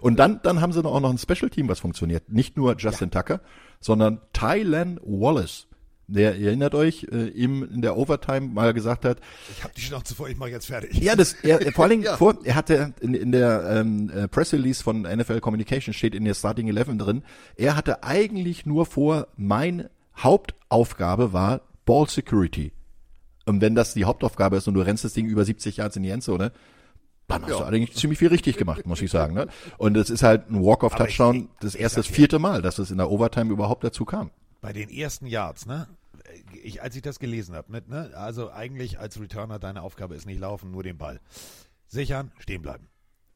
Und 0.00 0.18
dann, 0.18 0.40
dann 0.42 0.60
haben 0.60 0.72
sie 0.72 0.82
noch 0.82 0.94
auch 0.94 1.00
noch 1.00 1.10
ein 1.10 1.18
Special 1.18 1.50
Team, 1.50 1.68
was 1.68 1.80
funktioniert. 1.80 2.30
Nicht 2.30 2.56
nur 2.56 2.76
Justin 2.76 3.10
Tucker, 3.10 3.40
sondern 3.80 4.20
Tylan 4.32 4.98
Wallace. 5.02 5.66
Der, 6.10 6.36
ihr 6.36 6.46
erinnert 6.48 6.74
euch, 6.74 7.06
äh, 7.12 7.28
ihm 7.28 7.62
in 7.62 7.82
der 7.82 7.98
Overtime 7.98 8.40
mal 8.48 8.72
gesagt 8.72 9.04
hat, 9.04 9.18
ich 9.52 9.62
habe 9.62 9.74
die 9.76 9.82
Schnauze 9.82 10.14
vor, 10.14 10.26
ich 10.26 10.38
mache 10.38 10.48
jetzt 10.48 10.66
fertig. 10.66 10.94
Ja, 10.98 11.14
das, 11.14 11.34
er, 11.42 11.60
vor 11.72 11.84
allen 11.84 11.90
Dingen, 11.90 12.02
Ja. 12.04 12.16
vor, 12.16 12.38
er 12.44 12.54
hatte 12.54 12.94
in, 13.02 13.12
in 13.12 13.30
der 13.30 13.64
ähm, 13.68 14.08
äh, 14.08 14.26
Press 14.26 14.54
Release 14.54 14.82
von 14.82 15.02
NFL 15.02 15.40
Communication 15.40 15.92
steht 15.92 16.14
in 16.14 16.24
der 16.24 16.32
Starting 16.32 16.66
11 16.74 16.96
drin, 16.96 17.22
er 17.56 17.76
hatte 17.76 18.02
eigentlich 18.04 18.64
nur 18.64 18.86
vor, 18.86 19.26
mein 19.36 19.90
Hauptaufgabe 20.16 21.34
war 21.34 21.60
Ball 21.84 22.08
Security. 22.08 22.72
Und 23.44 23.60
wenn 23.60 23.74
das 23.74 23.92
die 23.94 24.04
Hauptaufgabe 24.06 24.56
ist 24.56 24.66
und 24.66 24.74
du 24.74 24.80
rennst 24.80 25.04
das 25.04 25.12
Ding 25.12 25.26
über 25.26 25.44
70 25.44 25.76
Yards 25.76 25.96
in 25.96 26.02
die 26.02 26.10
Endzone, 26.10 26.52
dann 27.28 27.42
hast 27.42 27.50
Ja. 27.50 27.58
du 27.58 27.64
eigentlich 27.64 27.94
ziemlich 27.94 28.18
viel 28.18 28.28
richtig 28.28 28.56
gemacht, 28.56 28.86
muss 28.86 29.00
ich 29.02 29.10
sagen. 29.10 29.34
Ne? 29.34 29.46
Und 29.76 29.96
es 29.96 30.10
ist 30.10 30.22
halt 30.22 30.50
ein 30.50 30.62
Walk-off-Touchdown, 30.64 31.48
das 31.60 31.74
erste, 31.74 32.00
das 32.00 32.06
vierte 32.06 32.38
Mal, 32.38 32.62
dass 32.62 32.78
es 32.78 32.90
in 32.90 32.96
der 32.98 33.10
Overtime 33.10 33.52
überhaupt 33.52 33.84
dazu 33.84 34.04
kam. 34.04 34.30
Bei 34.60 34.72
den 34.72 34.88
ersten 34.90 35.26
Yards, 35.26 35.66
ne? 35.66 35.86
Ich, 36.62 36.82
als 36.82 36.96
ich 36.96 37.02
das 37.02 37.18
gelesen 37.20 37.54
habe, 37.54 37.70
mit, 37.70 37.88
ne? 37.88 38.10
Also 38.14 38.50
eigentlich 38.50 38.98
als 38.98 39.20
Returner 39.20 39.58
deine 39.58 39.82
Aufgabe 39.82 40.14
ist 40.16 40.26
nicht 40.26 40.40
laufen, 40.40 40.70
nur 40.72 40.82
den 40.82 40.98
Ball. 40.98 41.20
Sichern, 41.86 42.32
stehen 42.38 42.62
bleiben. 42.62 42.88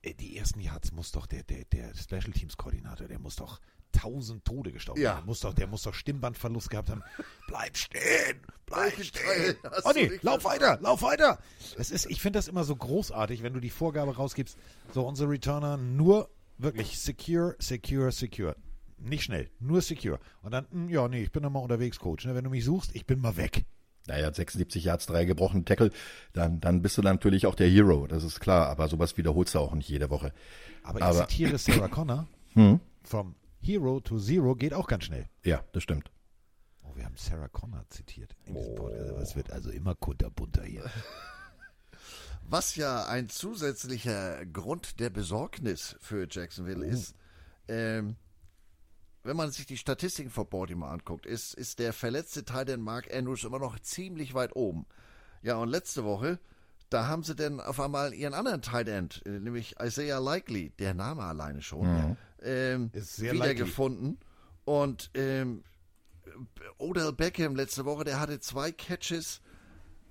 äh, 0.03 0.15
die 0.15 0.37
ersten 0.37 0.61
Yards 0.61 0.91
muss 0.93 1.13
doch 1.13 1.27
der, 1.27 1.45
der, 1.45 1.65
der 1.67 1.95
Special 1.95 2.33
Teams 2.33 2.57
Koordinator, 2.57 3.07
der 3.07 3.19
muss 3.21 3.37
doch 3.37 3.61
tausend 3.93 4.45
Tode 4.45 4.73
gestorben 4.73 5.01
Ja. 5.01 5.15
Der 5.17 5.25
muss 5.25 5.41
doch, 5.41 5.55
der 5.55 5.67
muss 5.67 5.83
doch 5.83 5.95
Stimmbandverlust 5.95 6.71
gehabt 6.71 6.91
haben. 6.91 7.03
Bleib 7.47 7.77
stehen! 7.77 8.41
Bleib 8.67 8.93
stehen! 9.03 9.57
Oh 9.85 9.93
nee, 9.95 10.11
lauf 10.23 10.45
weiter, 10.45 10.79
lauf 10.81 11.03
weiter! 11.03 11.39
Es 11.79 11.91
ist, 11.91 12.07
ich 12.07 12.21
finde 12.21 12.39
das 12.39 12.49
immer 12.49 12.65
so 12.65 12.75
großartig, 12.75 13.43
wenn 13.43 13.53
du 13.55 13.61
die 13.61 13.71
Vorgabe 13.71 14.17
rausgibst, 14.17 14.57
so 14.93 15.07
unsere 15.07 15.31
Returner 15.31 15.77
nur 15.77 16.29
wirklich 16.59 16.99
secure, 16.99 17.55
secure, 17.59 18.11
secure. 18.13 18.57
Nicht 18.99 19.25
schnell, 19.25 19.51
nur 19.59 19.81
secure. 19.83 20.21
Und 20.43 20.53
dann, 20.53 20.67
hm, 20.71 20.89
ja, 20.89 21.09
nee, 21.09 21.23
ich 21.23 21.33
bin 21.33 21.43
noch 21.43 21.51
mal 21.51 21.59
unterwegs, 21.59 21.99
Coach. 21.99 22.25
Ne? 22.25 22.35
Wenn 22.35 22.45
du 22.45 22.51
mich 22.51 22.65
suchst, 22.65 22.95
ich 22.95 23.05
bin 23.05 23.21
mal 23.21 23.37
weg. 23.37 23.65
Naja, 24.07 24.33
76 24.33 24.85
Yards, 24.85 25.07
drei 25.07 25.25
gebrochene 25.25 25.65
Tackle, 25.65 25.91
dann, 26.33 26.61
dann 26.61 26.83
bist 26.83 26.99
du 26.99 27.03
natürlich 27.03 27.47
auch 27.47 27.55
der 27.55 27.69
Hero, 27.69 28.07
das 28.09 28.25
ist 28.25 28.41
klar, 28.41 28.69
aber 28.69 28.89
sowas 28.89 29.17
wiederholst 29.17 29.55
du 29.55 29.61
auch 29.61 29.75
nicht 29.75 29.89
jede 29.89 30.11
Woche. 30.11 30.33
Aber 30.83 30.99
ich 30.99 31.05
Aber- 31.05 31.21
Hm? 31.21 31.29
zitiere 31.29 31.59
Sarah 31.59 31.89
Connor. 31.89 32.27
From 33.05 33.35
Hero 33.63 34.01
to 34.01 34.19
Zero 34.19 34.57
geht 34.57 34.75
auch 34.75 34.89
ganz 34.89 35.05
schnell. 35.05 35.29
Ja, 35.45 35.65
das 35.73 35.85
stimmt. 35.85 36.11
Oh, 36.83 36.97
wir 36.97 37.05
haben 37.05 37.17
Sarah 37.17 37.49
Connor 37.49 37.85
zitiert 37.89 38.35
in 38.45 38.55
diesem 38.55 38.75
Podcast. 38.75 39.23
Es 39.23 39.37
wird 39.37 39.53
also 39.53 39.71
immer 39.71 39.95
kunterbunter 39.95 40.65
hier. 40.65 40.91
Was 42.43 42.75
ja 42.75 43.07
ein 43.07 43.29
zusätzlicher 43.29 44.45
Grund 44.47 44.99
der 44.99 45.11
Besorgnis 45.11 45.97
für 46.01 46.27
Jacksonville 46.29 46.85
ist, 46.85 47.15
ähm, 47.69 48.17
wenn 49.23 49.37
man 49.37 49.53
sich 49.53 49.67
die 49.67 49.77
Statistiken 49.77 50.31
von 50.31 50.49
Baltimore 50.49 50.91
anguckt, 50.91 51.25
ist, 51.25 51.55
ist 51.55 51.79
der 51.79 51.93
verletzte 51.93 52.45
Teil 52.45 52.65
den 52.65 52.81
Mark 52.81 53.15
Andrews 53.15 53.45
immer 53.45 53.61
noch 53.61 53.79
ziemlich 53.79 54.35
weit 54.35 54.57
oben. 54.57 54.87
Ja, 55.43 55.57
und 55.57 55.69
letzte 55.69 56.03
Woche, 56.03 56.41
da 56.93 57.07
haben 57.07 57.23
sie 57.23 57.35
dann 57.35 57.61
auf 57.61 57.81
einmal 57.81 58.15
ihren 58.15 58.35
anderen 58.35 58.63
Tight 58.63 58.89
End, 58.89 59.23
äh, 59.27 59.31
nämlich 59.41 59.77
Isaiah 59.81 60.19
Likely, 60.19 60.71
der 60.79 60.95
Name 60.95 61.23
alleine 61.23 61.63
schon, 61.63 62.17
ähm, 62.43 62.91
Ist 62.93 63.17
sehr 63.17 63.35
likely. 63.35 63.51
wiedergefunden. 63.55 64.19
Und 64.65 65.11
ähm, 65.15 65.65
Odell 66.79 67.13
Beckham 67.13 67.57
letzte 67.57 67.85
Woche, 67.85 68.05
der 68.05 68.21
hatte 68.21 68.41
zwei 68.41 68.73
Catches, 68.73 69.41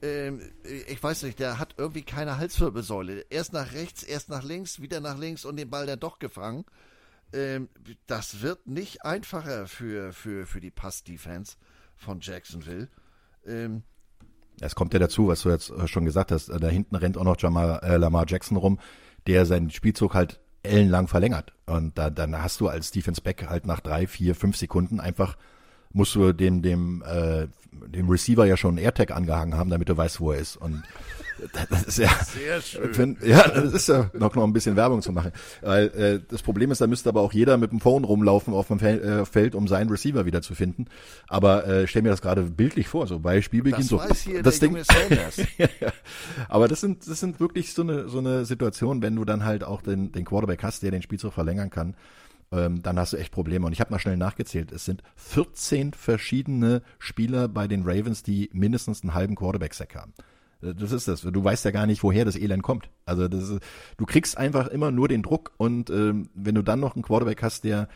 ähm, 0.01 0.41
ich 0.63 1.01
weiß 1.01 1.23
nicht, 1.23 1.39
der 1.39 1.59
hat 1.59 1.75
irgendwie 1.77 2.03
keine 2.03 2.37
Halswirbelsäule. 2.37 3.25
Erst 3.29 3.53
nach 3.53 3.73
rechts, 3.73 4.03
erst 4.03 4.29
nach 4.29 4.43
links, 4.43 4.81
wieder 4.81 4.99
nach 4.99 5.17
links 5.17 5.45
und 5.45 5.57
den 5.57 5.69
Ball 5.69 5.85
dann 5.85 5.99
doch 5.99 6.19
gefangen. 6.19 6.65
Ähm, 7.33 7.69
das 8.07 8.41
wird 8.41 8.67
nicht 8.67 9.05
einfacher 9.05 9.67
für, 9.67 10.11
für, 10.11 10.45
für 10.45 10.59
die 10.59 10.71
Pass-Defense 10.71 11.55
von 11.95 12.19
Jacksonville. 12.19 12.89
Ähm, 13.45 13.83
Es 14.61 14.75
kommt 14.75 14.93
ja 14.93 14.99
dazu, 14.99 15.27
was 15.27 15.41
du 15.41 15.49
jetzt 15.49 15.69
äh, 15.71 15.87
schon 15.87 16.05
gesagt 16.05 16.31
hast, 16.31 16.49
äh, 16.49 16.59
da 16.59 16.67
hinten 16.67 16.95
rennt 16.95 17.17
auch 17.17 17.23
noch 17.23 17.39
Jamar, 17.39 17.83
äh, 17.83 17.97
Lamar 17.97 18.25
Jackson 18.27 18.57
rum, 18.57 18.79
der 19.27 19.45
seinen 19.45 19.69
Spielzug 19.69 20.13
halt 20.13 20.39
ellenlang 20.63 21.07
verlängert. 21.07 21.53
Und 21.65 21.97
da, 21.97 22.09
dann 22.09 22.41
hast 22.41 22.59
du 22.61 22.67
als 22.67 22.91
Defense 22.91 23.21
Back 23.21 23.47
halt 23.49 23.65
nach 23.65 23.79
drei, 23.79 24.07
vier, 24.07 24.35
fünf 24.35 24.57
Sekunden 24.57 24.99
einfach 24.99 25.35
musst 25.93 26.15
du 26.15 26.33
dem, 26.33 26.61
dem, 26.61 27.03
äh, 27.05 27.47
dem 27.87 28.09
Receiver 28.09 28.45
ja 28.45 28.57
schon 28.57 28.77
einen 28.77 28.85
AirTag 28.85 29.11
angehangen 29.11 29.55
haben, 29.55 29.69
damit 29.69 29.89
du 29.89 29.97
weißt, 29.97 30.19
wo 30.19 30.31
er 30.31 30.39
ist. 30.39 30.55
Und 30.55 30.83
das 31.69 31.83
ist 31.83 31.97
ja, 31.97 32.09
Sehr 32.23 32.61
schön. 32.61 32.97
Wenn, 32.97 33.17
ja, 33.23 33.47
das 33.47 33.73
ist 33.73 33.87
ja 33.87 34.09
noch, 34.13 34.35
noch 34.35 34.43
ein 34.43 34.53
bisschen 34.53 34.75
Werbung 34.75 35.01
zu 35.01 35.11
machen. 35.11 35.31
Weil 35.61 35.87
äh, 35.87 36.19
das 36.27 36.41
Problem 36.41 36.71
ist, 36.71 36.81
da 36.81 36.87
müsste 36.87 37.09
aber 37.09 37.21
auch 37.21 37.33
jeder 37.33 37.57
mit 37.57 37.71
dem 37.71 37.79
Phone 37.79 38.03
rumlaufen 38.03 38.53
auf 38.53 38.67
dem 38.67 38.79
Fel 38.79 39.01
äh, 39.01 39.25
Feld, 39.25 39.55
um 39.55 39.67
seinen 39.67 39.89
Receiver 39.89 40.25
wieder 40.25 40.41
zu 40.41 40.55
finden. 40.55 40.85
Aber 41.27 41.67
äh, 41.67 41.87
stell 41.87 42.01
mir 42.01 42.09
das 42.09 42.21
gerade 42.21 42.43
bildlich 42.43 42.87
vor, 42.87 43.07
so 43.07 43.19
bei 43.19 43.41
Spielbeginn 43.41 43.79
das 43.79 43.87
so. 43.87 43.97
weiß 43.97 44.21
hier 44.21 44.43
das 44.43 44.59
Ding, 44.59 44.75
ja, 45.57 45.67
ja. 45.79 45.91
Aber 46.47 46.67
das 46.67 46.81
sind, 46.81 47.07
das 47.07 47.19
sind 47.19 47.39
wirklich 47.39 47.73
so 47.73 47.81
eine, 47.81 48.09
so 48.09 48.19
eine 48.19 48.45
Situation, 48.45 49.01
wenn 49.01 49.15
du 49.15 49.25
dann 49.25 49.43
halt 49.43 49.63
auch 49.63 49.81
den, 49.81 50.11
den 50.11 50.25
Quarterback 50.25 50.63
hast, 50.63 50.83
der 50.83 50.91
den 50.91 51.01
Spielzug 51.01 51.33
verlängern 51.33 51.69
kann, 51.69 51.95
ähm, 52.51 52.81
dann 52.81 52.99
hast 52.99 53.13
du 53.13 53.17
echt 53.17 53.31
Probleme. 53.31 53.65
Und 53.65 53.73
ich 53.73 53.79
habe 53.79 53.91
mal 53.91 53.99
schnell 53.99 54.17
nachgezählt, 54.17 54.71
es 54.71 54.85
sind 54.85 55.03
14 55.15 55.93
verschiedene 55.93 56.81
Spieler 56.99 57.47
bei 57.47 57.67
den 57.67 57.83
Ravens, 57.83 58.23
die 58.23 58.49
mindestens 58.53 59.03
einen 59.03 59.13
halben 59.13 59.35
Quarterback-Sack 59.35 59.95
haben. 59.95 60.13
Das 60.61 60.91
ist 60.91 61.07
das. 61.07 61.21
Du 61.21 61.43
weißt 61.43 61.65
ja 61.65 61.71
gar 61.71 61.87
nicht, 61.87 62.03
woher 62.03 62.25
das 62.25 62.35
Elend 62.35 62.63
kommt. 62.63 62.89
Also 63.05 63.27
das 63.27 63.49
ist, 63.49 63.63
du 63.97 64.05
kriegst 64.05 64.37
einfach 64.37 64.67
immer 64.67 64.91
nur 64.91 65.07
den 65.07 65.23
Druck 65.23 65.51
und 65.57 65.89
ähm, 65.89 66.29
wenn 66.33 66.55
du 66.55 66.61
dann 66.61 66.79
noch 66.79 66.95
einen 66.95 67.03
Quarterback 67.03 67.41
hast, 67.41 67.63
der 67.63 67.87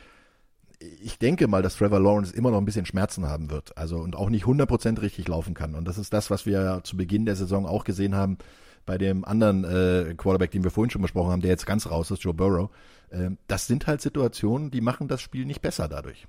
ich 0.79 1.17
denke 1.19 1.47
mal, 1.47 1.61
dass 1.61 1.77
Trevor 1.77 1.99
Lawrence 1.99 2.35
immer 2.35 2.51
noch 2.51 2.57
ein 2.57 2.65
bisschen 2.65 2.85
Schmerzen 2.85 3.25
haben 3.27 3.49
wird. 3.49 3.77
Also 3.77 3.97
und 3.97 4.15
auch 4.15 4.29
nicht 4.29 4.45
100% 4.45 5.01
richtig 5.01 5.27
laufen 5.27 5.53
kann. 5.53 5.75
Und 5.75 5.85
das 5.87 5.97
ist 5.97 6.13
das, 6.13 6.29
was 6.29 6.45
wir 6.45 6.61
ja 6.61 6.83
zu 6.83 6.97
Beginn 6.97 7.25
der 7.25 7.35
Saison 7.35 7.65
auch 7.65 7.83
gesehen 7.83 8.15
haben 8.15 8.37
bei 8.85 8.97
dem 8.97 9.25
anderen 9.25 9.63
äh, 9.63 10.13
Quarterback, 10.15 10.51
den 10.51 10.63
wir 10.63 10.71
vorhin 10.71 10.91
schon 10.91 11.01
besprochen 11.01 11.31
haben, 11.31 11.41
der 11.41 11.51
jetzt 11.51 11.65
ganz 11.65 11.89
raus 11.89 12.11
ist, 12.11 12.23
Joe 12.23 12.33
Burrow. 12.33 12.69
Ähm, 13.11 13.37
das 13.47 13.67
sind 13.67 13.87
halt 13.87 14.01
Situationen, 14.01 14.69
die 14.69 14.81
machen 14.81 15.07
das 15.07 15.21
Spiel 15.21 15.45
nicht 15.45 15.61
besser 15.61 15.87
dadurch. 15.87 16.27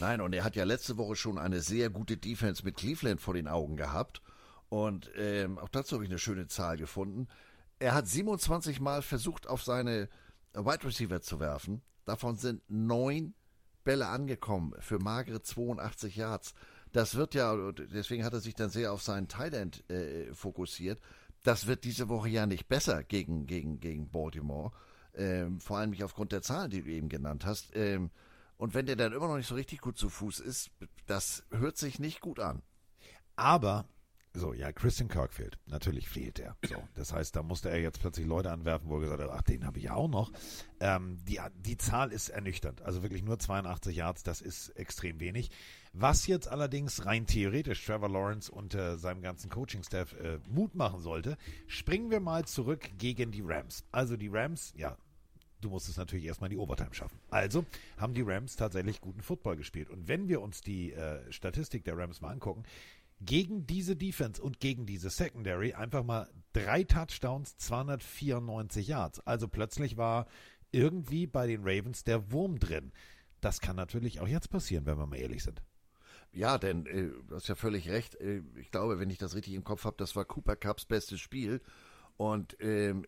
Nein, 0.00 0.20
und 0.20 0.32
er 0.34 0.44
hat 0.44 0.56
ja 0.56 0.64
letzte 0.64 0.96
Woche 0.98 1.16
schon 1.16 1.38
eine 1.38 1.60
sehr 1.60 1.90
gute 1.90 2.16
Defense 2.16 2.64
mit 2.64 2.76
Cleveland 2.76 3.20
vor 3.20 3.34
den 3.34 3.48
Augen 3.48 3.76
gehabt. 3.76 4.22
Und 4.68 5.10
ähm, 5.16 5.58
auch 5.58 5.68
dazu 5.68 5.94
habe 5.94 6.04
ich 6.04 6.10
eine 6.10 6.18
schöne 6.18 6.46
Zahl 6.46 6.76
gefunden. 6.76 7.28
Er 7.78 7.94
hat 7.94 8.08
27 8.08 8.80
Mal 8.80 9.02
versucht, 9.02 9.46
auf 9.46 9.62
seine 9.62 10.08
Wide 10.54 10.84
Receiver 10.84 11.20
zu 11.20 11.40
werfen. 11.40 11.82
Davon 12.04 12.36
sind 12.36 12.62
neun 12.68 13.34
Bälle 13.82 14.08
angekommen 14.08 14.74
für 14.80 14.98
magere 14.98 15.42
82 15.42 16.16
Yards. 16.16 16.54
Das 16.92 17.16
wird 17.16 17.34
ja, 17.34 17.72
deswegen 17.72 18.24
hat 18.24 18.32
er 18.32 18.40
sich 18.40 18.54
dann 18.54 18.70
sehr 18.70 18.92
auf 18.92 19.02
seinen 19.02 19.28
End 19.28 19.88
äh, 19.90 20.32
fokussiert. 20.32 21.00
Das 21.42 21.66
wird 21.66 21.84
diese 21.84 22.08
Woche 22.08 22.28
ja 22.28 22.46
nicht 22.46 22.68
besser 22.68 23.02
gegen, 23.02 23.46
gegen, 23.46 23.80
gegen 23.80 24.08
Baltimore. 24.08 24.72
Ähm, 25.14 25.60
vor 25.60 25.78
allem 25.78 25.90
nicht 25.90 26.04
aufgrund 26.04 26.32
der 26.32 26.42
Zahlen, 26.42 26.70
die 26.70 26.82
du 26.82 26.90
eben 26.90 27.08
genannt 27.08 27.44
hast. 27.44 27.74
Ähm, 27.76 28.10
und 28.56 28.74
wenn 28.74 28.86
der 28.86 28.96
dann 28.96 29.12
immer 29.12 29.28
noch 29.28 29.36
nicht 29.36 29.48
so 29.48 29.54
richtig 29.54 29.80
gut 29.80 29.98
zu 29.98 30.08
Fuß 30.08 30.40
ist, 30.40 30.70
das 31.06 31.44
hört 31.50 31.76
sich 31.76 31.98
nicht 31.98 32.20
gut 32.20 32.40
an. 32.40 32.62
Aber, 33.36 33.86
so, 34.36 34.52
ja, 34.52 34.72
Christian 34.72 35.08
Kirk 35.08 35.32
fehlt. 35.32 35.58
Natürlich 35.66 36.08
fehlt 36.08 36.40
er. 36.40 36.56
So, 36.68 36.76
das 36.94 37.12
heißt, 37.12 37.36
da 37.36 37.42
musste 37.44 37.70
er 37.70 37.80
jetzt 37.80 38.00
plötzlich 38.00 38.26
Leute 38.26 38.50
anwerfen, 38.50 38.88
wo 38.88 38.96
er 38.96 39.02
gesagt 39.02 39.22
hat, 39.22 39.30
ach, 39.30 39.42
den 39.42 39.64
habe 39.64 39.78
ich 39.78 39.84
ja 39.84 39.94
auch 39.94 40.08
noch. 40.08 40.32
Ähm, 40.80 41.18
die, 41.24 41.38
die 41.60 41.76
Zahl 41.76 42.10
ist 42.10 42.30
ernüchternd. 42.30 42.82
Also 42.82 43.02
wirklich 43.02 43.22
nur 43.22 43.38
82 43.38 43.96
Yards, 43.96 44.24
das 44.24 44.40
ist 44.40 44.70
extrem 44.70 45.20
wenig. 45.20 45.50
Was 45.92 46.26
jetzt 46.26 46.48
allerdings 46.48 47.06
rein 47.06 47.26
theoretisch 47.26 47.86
Trevor 47.86 48.08
Lawrence 48.08 48.50
und 48.50 48.74
äh, 48.74 48.96
seinem 48.96 49.22
ganzen 49.22 49.50
Coaching-Staff 49.50 50.14
äh, 50.14 50.38
Mut 50.50 50.74
machen 50.74 51.00
sollte, 51.00 51.38
springen 51.68 52.10
wir 52.10 52.18
mal 52.18 52.44
zurück 52.44 52.90
gegen 52.98 53.30
die 53.30 53.42
Rams. 53.42 53.84
Also 53.92 54.16
die 54.16 54.28
Rams, 54.28 54.72
ja, 54.76 54.96
du 55.64 55.70
musst 55.70 55.88
es 55.88 55.96
natürlich 55.96 56.26
erstmal 56.26 56.50
in 56.50 56.56
die 56.56 56.62
Overtime 56.62 56.92
schaffen. 56.92 57.18
Also 57.30 57.64
haben 57.96 58.14
die 58.14 58.22
Rams 58.22 58.56
tatsächlich 58.56 59.00
guten 59.00 59.22
Football 59.22 59.56
gespielt. 59.56 59.90
Und 59.90 60.08
wenn 60.08 60.28
wir 60.28 60.40
uns 60.40 60.60
die 60.60 60.92
äh, 60.92 61.32
Statistik 61.32 61.84
der 61.84 61.96
Rams 61.96 62.20
mal 62.20 62.30
angucken, 62.30 62.64
gegen 63.20 63.66
diese 63.66 63.96
Defense 63.96 64.42
und 64.42 64.60
gegen 64.60 64.86
diese 64.86 65.10
Secondary 65.10 65.74
einfach 65.74 66.04
mal 66.04 66.28
drei 66.52 66.84
Touchdowns, 66.84 67.56
294 67.58 68.88
Yards. 68.88 69.20
Also 69.20 69.48
plötzlich 69.48 69.96
war 69.96 70.26
irgendwie 70.72 71.26
bei 71.26 71.46
den 71.46 71.62
Ravens 71.62 72.04
der 72.04 72.32
Wurm 72.32 72.58
drin. 72.58 72.92
Das 73.40 73.60
kann 73.60 73.76
natürlich 73.76 74.20
auch 74.20 74.28
jetzt 74.28 74.50
passieren, 74.50 74.86
wenn 74.86 74.98
wir 74.98 75.06
mal 75.06 75.18
ehrlich 75.18 75.42
sind. 75.42 75.62
Ja, 76.32 76.58
denn 76.58 76.86
äh, 76.86 77.10
du 77.28 77.36
hast 77.36 77.48
ja 77.48 77.54
völlig 77.54 77.88
recht. 77.88 78.16
Äh, 78.16 78.42
ich 78.56 78.70
glaube, 78.70 78.98
wenn 78.98 79.10
ich 79.10 79.18
das 79.18 79.34
richtig 79.36 79.54
im 79.54 79.64
Kopf 79.64 79.84
habe, 79.84 79.96
das 79.98 80.16
war 80.16 80.24
Cooper 80.24 80.56
Cups 80.56 80.84
bestes 80.84 81.20
Spiel. 81.20 81.60
Und 82.16 82.56
ähm, 82.60 83.06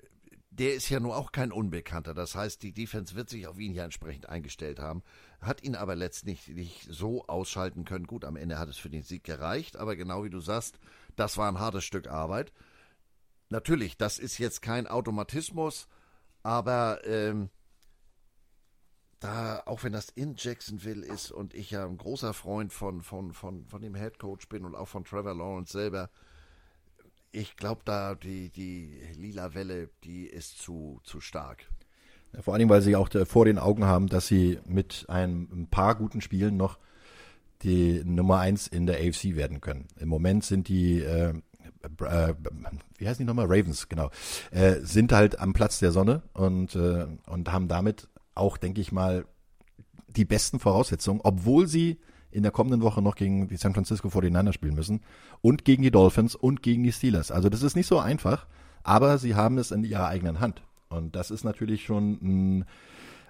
der 0.58 0.74
ist 0.74 0.88
ja 0.88 1.00
nur 1.00 1.16
auch 1.16 1.32
kein 1.32 1.52
Unbekannter. 1.52 2.14
Das 2.14 2.34
heißt, 2.34 2.62
die 2.62 2.72
Defense 2.72 3.14
wird 3.14 3.28
sich 3.28 3.46
auf 3.46 3.58
ihn 3.58 3.74
ja 3.74 3.84
entsprechend 3.84 4.28
eingestellt 4.28 4.78
haben. 4.78 5.02
Hat 5.40 5.62
ihn 5.62 5.74
aber 5.74 5.94
letztlich 5.94 6.48
nicht 6.48 6.86
so 6.90 7.26
ausschalten 7.26 7.84
können. 7.84 8.06
Gut, 8.06 8.24
am 8.24 8.36
Ende 8.36 8.58
hat 8.58 8.68
es 8.68 8.78
für 8.78 8.88
den 8.88 9.02
Sieg 9.02 9.24
gereicht. 9.24 9.76
Aber 9.76 9.96
genau 9.96 10.24
wie 10.24 10.30
du 10.30 10.40
sagst, 10.40 10.78
das 11.14 11.36
war 11.36 11.48
ein 11.50 11.60
hartes 11.60 11.84
Stück 11.84 12.08
Arbeit. 12.08 12.52
Natürlich, 13.50 13.96
das 13.96 14.18
ist 14.18 14.38
jetzt 14.38 14.62
kein 14.62 14.86
Automatismus. 14.86 15.88
Aber 16.42 17.04
ähm, 17.04 17.50
da, 19.20 19.62
auch 19.66 19.82
wenn 19.84 19.92
das 19.92 20.08
in 20.10 20.36
Jacksonville 20.36 21.04
ist 21.04 21.30
und 21.30 21.54
ich 21.54 21.70
ja 21.70 21.84
ein 21.84 21.98
großer 21.98 22.32
Freund 22.32 22.72
von, 22.72 23.02
von, 23.02 23.32
von, 23.32 23.66
von 23.66 23.82
dem 23.82 23.94
Head 23.94 24.18
Coach 24.18 24.48
bin 24.48 24.64
und 24.64 24.74
auch 24.74 24.88
von 24.88 25.04
Trevor 25.04 25.34
Lawrence 25.34 25.72
selber, 25.72 26.10
ich 27.32 27.56
glaube 27.56 27.82
da, 27.84 28.14
die, 28.14 28.50
die 28.50 29.00
lila 29.16 29.54
Welle, 29.54 29.90
die 30.04 30.26
ist 30.26 30.58
zu, 30.58 31.00
zu 31.04 31.20
stark. 31.20 31.66
Ja, 32.32 32.42
Vor 32.42 32.58
Dingen, 32.58 32.70
weil 32.70 32.82
sie 32.82 32.96
auch 32.96 33.12
äh, 33.14 33.24
vor 33.24 33.44
den 33.44 33.58
Augen 33.58 33.84
haben, 33.84 34.08
dass 34.08 34.26
sie 34.26 34.58
mit 34.66 35.06
ein, 35.08 35.68
paar 35.70 35.94
guten 35.94 36.20
Spielen 36.20 36.56
noch 36.56 36.78
die 37.62 38.02
Nummer 38.04 38.38
eins 38.38 38.66
in 38.66 38.86
der 38.86 38.96
AFC 38.98 39.34
werden 39.34 39.60
können. 39.60 39.86
Im 39.98 40.08
Moment 40.08 40.44
sind 40.44 40.68
die, 40.68 41.00
äh, 41.00 41.34
äh, 42.00 42.34
wie 42.98 43.08
heißen 43.08 43.24
die 43.24 43.24
nochmal? 43.24 43.46
Ravens, 43.46 43.88
genau, 43.88 44.10
äh, 44.50 44.76
sind 44.82 45.12
halt 45.12 45.38
am 45.38 45.52
Platz 45.52 45.78
der 45.78 45.92
Sonne 45.92 46.22
und, 46.34 46.74
äh, 46.74 47.06
und 47.26 47.52
haben 47.52 47.68
damit 47.68 48.08
auch, 48.34 48.58
denke 48.58 48.80
ich 48.80 48.92
mal, 48.92 49.24
die 50.08 50.24
besten 50.24 50.58
Voraussetzungen, 50.58 51.20
obwohl 51.22 51.66
sie 51.66 51.98
in 52.36 52.42
der 52.42 52.52
kommenden 52.52 52.82
Woche 52.82 53.00
noch 53.00 53.14
gegen 53.14 53.48
die 53.48 53.56
San 53.56 53.72
Francisco 53.72 54.08
49ers 54.08 54.52
spielen 54.52 54.74
müssen 54.74 55.00
und 55.40 55.64
gegen 55.64 55.82
die 55.82 55.90
Dolphins 55.90 56.34
und 56.34 56.62
gegen 56.62 56.82
die 56.82 56.92
Steelers. 56.92 57.30
Also 57.30 57.48
das 57.48 57.62
ist 57.62 57.76
nicht 57.76 57.86
so 57.86 57.98
einfach, 57.98 58.46
aber 58.82 59.16
sie 59.16 59.34
haben 59.34 59.56
es 59.56 59.70
in 59.70 59.84
ihrer 59.84 60.08
eigenen 60.08 60.38
Hand. 60.38 60.62
Und 60.90 61.16
das 61.16 61.30
ist 61.30 61.44
natürlich 61.44 61.84
schon 61.84 62.18
ein, 62.22 62.64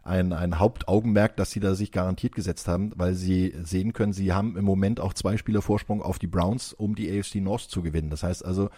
ein, 0.03 0.33
ein 0.33 0.59
Hauptaugenmerk, 0.59 1.37
dass 1.37 1.53
sie 1.53 1.61
da 1.61 1.77
sich 1.77 1.93
garantiert 1.93 2.35
gesetzt 2.35 2.67
haben, 2.67 2.91
weil 2.97 3.15
sie 3.15 3.55
sehen 3.63 3.93
können, 3.93 4.13
sie 4.13 4.33
haben 4.33 4.57
im 4.57 4.65
Moment 4.65 4.99
auch 4.99 5.15
zwei 5.15 5.37
Spieler 5.37 5.63
Vorsprung 5.63 6.03
auf 6.03 6.19
die 6.19 6.27
Browns, 6.27 6.73
um 6.73 6.97
die 6.97 7.09
AFC 7.09 7.37
North 7.37 7.63
zu 7.63 7.83
gewinnen. 7.83 8.11
Das 8.11 8.25
heißt 8.25 8.45
also, 8.45 8.71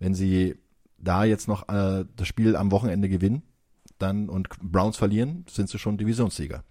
wenn 0.00 0.14
sie 0.14 0.56
da 0.98 1.24
jetzt 1.24 1.46
noch 1.46 1.68
äh, 1.68 2.04
das 2.16 2.26
Spiel 2.26 2.56
am 2.56 2.72
Wochenende 2.72 3.08
gewinnen, 3.08 3.42
dann 3.98 4.28
und 4.28 4.48
Browns 4.60 4.96
verlieren, 4.96 5.44
sind 5.48 5.68
sie 5.68 5.78
schon 5.78 5.96
Divisionssieger. 5.96 6.64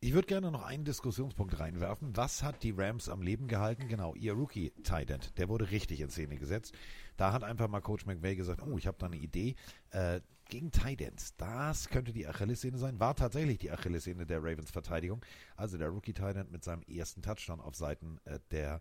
Ich 0.00 0.12
würde 0.12 0.26
gerne 0.26 0.50
noch 0.50 0.62
einen 0.62 0.84
Diskussionspunkt 0.84 1.58
reinwerfen. 1.58 2.16
Was 2.16 2.42
hat 2.42 2.62
die 2.62 2.74
Rams 2.76 3.08
am 3.08 3.22
Leben 3.22 3.48
gehalten? 3.48 3.88
Genau, 3.88 4.14
ihr 4.14 4.34
Rookie 4.34 4.70
Tight 4.82 5.10
End, 5.10 5.38
der 5.38 5.48
wurde 5.48 5.70
richtig 5.70 6.00
in 6.00 6.10
Szene 6.10 6.36
gesetzt. 6.36 6.74
Da 7.16 7.32
hat 7.32 7.42
einfach 7.42 7.68
mal 7.68 7.80
Coach 7.80 8.04
McVay 8.04 8.36
gesagt, 8.36 8.62
oh, 8.62 8.76
ich 8.76 8.86
habe 8.86 8.98
da 8.98 9.06
eine 9.06 9.16
Idee. 9.16 9.56
Äh, 9.90 10.20
gegen 10.48 10.70
Tight 10.70 11.00
Ends, 11.00 11.34
das 11.36 11.88
könnte 11.88 12.12
die 12.12 12.26
Achillessehne 12.26 12.78
sein. 12.78 13.00
War 13.00 13.16
tatsächlich 13.16 13.58
die 13.58 13.70
Achillessehne 13.70 14.26
der 14.26 14.38
Ravens 14.42 14.70
Verteidigung. 14.70 15.24
Also 15.56 15.78
der 15.78 15.88
Rookie 15.88 16.12
Tight 16.12 16.36
End 16.36 16.52
mit 16.52 16.62
seinem 16.62 16.82
ersten 16.82 17.22
Touchdown 17.22 17.60
auf 17.60 17.74
Seiten 17.74 18.18
äh, 18.26 18.38
der 18.50 18.80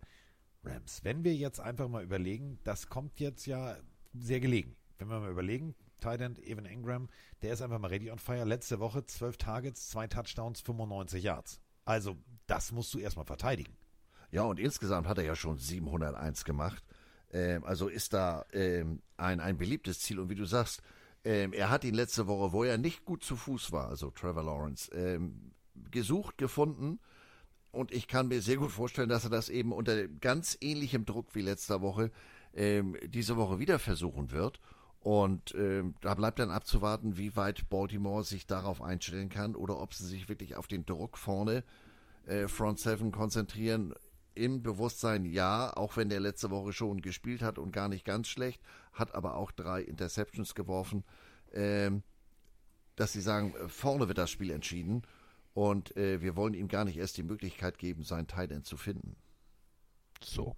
Rams. 0.64 1.04
Wenn 1.04 1.24
wir 1.24 1.34
jetzt 1.34 1.60
einfach 1.60 1.88
mal 1.88 2.04
überlegen, 2.04 2.60
das 2.66 2.90
kommt 2.90 3.20
jetzt 3.20 3.46
ja 3.46 3.78
sehr 4.14 4.42
gelegen. 4.42 4.76
Wenn 4.98 5.10
wir 5.10 5.20
mal 5.20 5.32
überlegen, 5.32 5.76
Tight 6.00 6.22
End 6.22 6.40
Evan 6.40 6.66
Ingram, 6.66 7.10
der 7.42 7.54
ist 7.54 7.62
einfach 7.62 7.80
mal 7.80 7.88
ready 7.88 8.12
on 8.12 8.20
fire. 8.20 8.44
Letzte 8.44 8.80
Woche 8.80 9.06
12 9.06 9.38
Targets, 9.38 9.90
2 9.90 10.08
Touchdowns, 10.08 10.62
95 10.62 11.24
Yards. 11.24 11.60
Also, 11.86 12.18
das 12.48 12.72
musst 12.72 12.94
du 12.94 13.00
erstmal 13.00 13.26
verteidigen. 13.26 13.76
Ja, 14.32 14.44
und 14.44 14.60
insgesamt 14.60 15.08
hat 15.08 15.18
er 15.18 15.24
ja 15.24 15.36
schon 15.36 15.58
701 15.58 16.46
gemacht. 16.46 16.84
Ähm, 17.32 17.64
also 17.64 17.88
ist 17.88 18.14
da 18.14 18.46
ähm, 18.54 19.02
ein, 19.18 19.40
ein 19.40 19.58
beliebtes 19.58 20.00
Ziel. 20.00 20.20
Und 20.20 20.30
wie 20.30 20.36
du 20.36 20.46
sagst, 20.46 20.82
ähm, 21.24 21.54
er 21.54 21.70
hat 21.70 21.84
ihn 21.84 21.94
letzte 21.94 22.28
Woche, 22.28 22.52
wo 22.54 22.64
er 22.64 22.78
nicht 22.78 23.06
gut 23.06 23.24
zu 23.24 23.36
Fuß 23.36 23.72
war, 23.72 23.90
also 23.90 24.12
Trevor 24.12 24.44
Lawrence, 24.44 24.92
ähm, 24.92 25.52
gesucht, 25.92 26.38
gefunden. 26.38 27.00
Und 27.72 27.92
ich 27.92 28.08
kann 28.08 28.30
mir 28.30 28.42
sehr 28.42 28.58
gut 28.58 28.72
vorstellen, 28.72 29.10
dass 29.10 29.26
er 29.26 29.30
das 29.30 29.50
eben 29.50 29.74
unter 29.74 30.08
ganz 30.08 30.58
ähnlichem 30.62 31.06
Druck 31.06 31.36
wie 31.36 31.42
letzter 31.42 31.82
Woche 31.82 32.12
ähm, 32.54 32.96
diese 33.08 33.36
Woche 33.36 33.60
wieder 33.60 33.80
versuchen 33.80 34.32
wird. 34.32 34.62
Und 35.06 35.54
ähm, 35.54 35.94
da 36.02 36.16
bleibt 36.16 36.40
dann 36.40 36.50
abzuwarten, 36.50 37.16
wie 37.16 37.36
weit 37.36 37.70
Baltimore 37.70 38.24
sich 38.24 38.48
darauf 38.48 38.82
einstellen 38.82 39.30
kann 39.30 39.56
oder 39.56 39.80
ob 39.80 39.94
sie 39.94 40.04
sich 40.04 40.30
wirklich 40.30 40.56
auf 40.56 40.66
den 40.66 40.84
Druck 40.84 41.20
vorne 41.20 41.64
äh, 42.26 42.48
Front 42.48 42.80
Seven 42.80 43.12
konzentrieren. 43.12 43.94
Im 44.34 44.64
Bewusstsein 44.64 45.24
ja, 45.26 45.72
auch 45.78 45.96
wenn 45.96 46.10
der 46.10 46.22
letzte 46.22 46.50
Woche 46.50 46.74
schon 46.74 47.02
gespielt 47.02 47.44
hat 47.44 47.60
und 47.60 47.72
gar 47.72 47.88
nicht 47.88 48.04
ganz 48.04 48.28
schlecht, 48.28 48.64
hat 48.94 49.14
aber 49.14 49.36
auch 49.36 49.52
drei 49.52 49.84
Interceptions 49.84 50.56
geworfen, 50.56 51.04
ähm, 51.54 52.02
dass 52.96 53.14
sie 53.14 53.22
sagen, 53.22 53.54
vorne 53.68 54.08
wird 54.08 54.18
das 54.18 54.32
Spiel 54.32 54.50
entschieden 54.50 55.04
und 55.54 55.96
äh, 55.98 56.20
wir 56.20 56.36
wollen 56.36 56.56
ihm 56.56 56.68
gar 56.68 56.84
nicht 56.84 56.98
erst 56.98 57.16
die 57.18 57.24
Möglichkeit 57.24 57.78
geben, 57.78 58.02
sein 58.02 58.26
Tight 58.26 58.50
End 58.50 58.66
zu 58.66 58.76
finden. 58.76 59.16
So. 60.24 60.56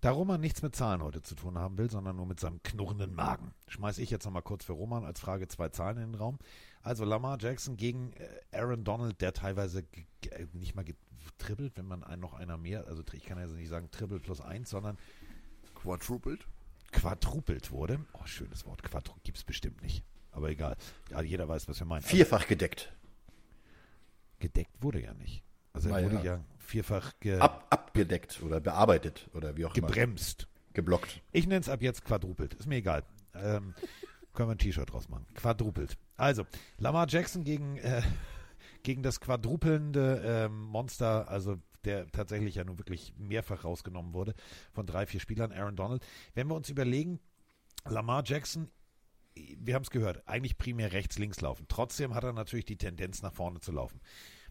Da 0.00 0.12
Roman 0.12 0.40
nichts 0.40 0.62
mit 0.62 0.74
Zahlen 0.74 1.02
heute 1.02 1.20
zu 1.20 1.34
tun 1.34 1.58
haben 1.58 1.76
will, 1.76 1.90
sondern 1.90 2.16
nur 2.16 2.24
mit 2.24 2.40
seinem 2.40 2.62
knurrenden 2.62 3.14
Magen, 3.14 3.52
schmeiße 3.68 4.00
ich 4.00 4.10
jetzt 4.10 4.24
nochmal 4.24 4.42
kurz 4.42 4.64
für 4.64 4.72
Roman 4.72 5.04
als 5.04 5.20
Frage 5.20 5.46
zwei 5.48 5.68
Zahlen 5.68 5.98
in 5.98 6.12
den 6.12 6.14
Raum. 6.14 6.38
Also 6.82 7.04
Lamar 7.04 7.36
Jackson 7.38 7.76
gegen 7.76 8.14
äh, 8.14 8.56
Aaron 8.56 8.82
Donald, 8.82 9.20
der 9.20 9.34
teilweise 9.34 9.84
äh, 10.30 10.46
nicht 10.54 10.74
mal 10.74 10.86
getribbelt, 10.86 11.76
wenn 11.76 11.86
man 11.86 12.02
einen 12.02 12.22
noch 12.22 12.32
einer 12.32 12.56
mehr, 12.56 12.86
also 12.86 13.02
ich 13.12 13.24
kann 13.24 13.38
ja 13.38 13.46
nicht 13.46 13.68
sagen 13.68 13.90
Triple 13.90 14.20
plus 14.20 14.40
eins, 14.40 14.70
sondern 14.70 14.96
Quadrupelt? 15.74 16.46
Quadrupelt 16.92 17.70
wurde. 17.70 18.00
Oh, 18.14 18.24
schönes 18.24 18.64
Wort. 18.66 18.82
Quadru 18.82 19.14
es 19.32 19.44
bestimmt 19.44 19.82
nicht. 19.82 20.02
Aber 20.32 20.48
egal. 20.48 20.76
Ja, 21.10 21.20
jeder 21.20 21.48
weiß, 21.48 21.68
was 21.68 21.78
wir 21.78 21.86
meinen. 21.86 22.02
Vierfach 22.02 22.46
gedeckt. 22.46 22.92
Gedeckt 24.38 24.82
wurde 24.82 25.02
ja 25.02 25.12
nicht. 25.14 25.42
Also 25.72 25.90
er 25.90 26.04
wurde 26.04 26.16
ja. 26.16 26.36
ja 26.36 26.44
vierfach 26.70 27.12
ge 27.20 27.38
Ab, 27.38 27.66
abgedeckt 27.70 28.42
oder 28.42 28.60
bearbeitet 28.60 29.28
oder 29.34 29.56
wie 29.56 29.66
auch 29.66 29.72
gebremst. 29.72 30.42
immer. 30.42 30.50
Geblockt. 30.72 31.20
Ich 31.32 31.46
nenne 31.46 31.60
es 31.60 31.68
ab 31.68 31.82
jetzt 31.82 32.04
quadrupelt. 32.04 32.54
Ist 32.54 32.66
mir 32.66 32.76
egal. 32.76 33.02
Ähm, 33.34 33.74
können 34.32 34.48
wir 34.48 34.54
ein 34.54 34.58
T-Shirt 34.58 34.90
draus 34.92 35.08
machen. 35.08 35.26
Quadrupelt. 35.34 35.98
Also, 36.16 36.46
Lamar 36.78 37.08
Jackson 37.08 37.42
gegen, 37.42 37.76
äh, 37.78 38.02
gegen 38.84 39.02
das 39.02 39.20
quadrupelnde 39.20 40.22
ähm, 40.24 40.62
Monster, 40.62 41.28
also 41.28 41.58
der 41.84 42.06
tatsächlich 42.12 42.56
ja 42.56 42.64
nun 42.64 42.78
wirklich 42.78 43.14
mehrfach 43.16 43.64
rausgenommen 43.64 44.14
wurde 44.14 44.34
von 44.72 44.86
drei, 44.86 45.06
vier 45.06 45.18
Spielern, 45.18 45.50
Aaron 45.50 45.76
Donald. 45.76 46.06
Wenn 46.34 46.46
wir 46.46 46.54
uns 46.54 46.68
überlegen, 46.68 47.18
Lamar 47.88 48.22
Jackson, 48.24 48.68
wir 49.34 49.74
haben 49.74 49.82
es 49.82 49.90
gehört, 49.90 50.28
eigentlich 50.28 50.58
primär 50.58 50.92
rechts, 50.92 51.18
links 51.18 51.40
laufen. 51.40 51.66
Trotzdem 51.68 52.14
hat 52.14 52.24
er 52.24 52.32
natürlich 52.32 52.66
die 52.66 52.76
Tendenz, 52.76 53.22
nach 53.22 53.32
vorne 53.32 53.60
zu 53.60 53.72
laufen. 53.72 54.00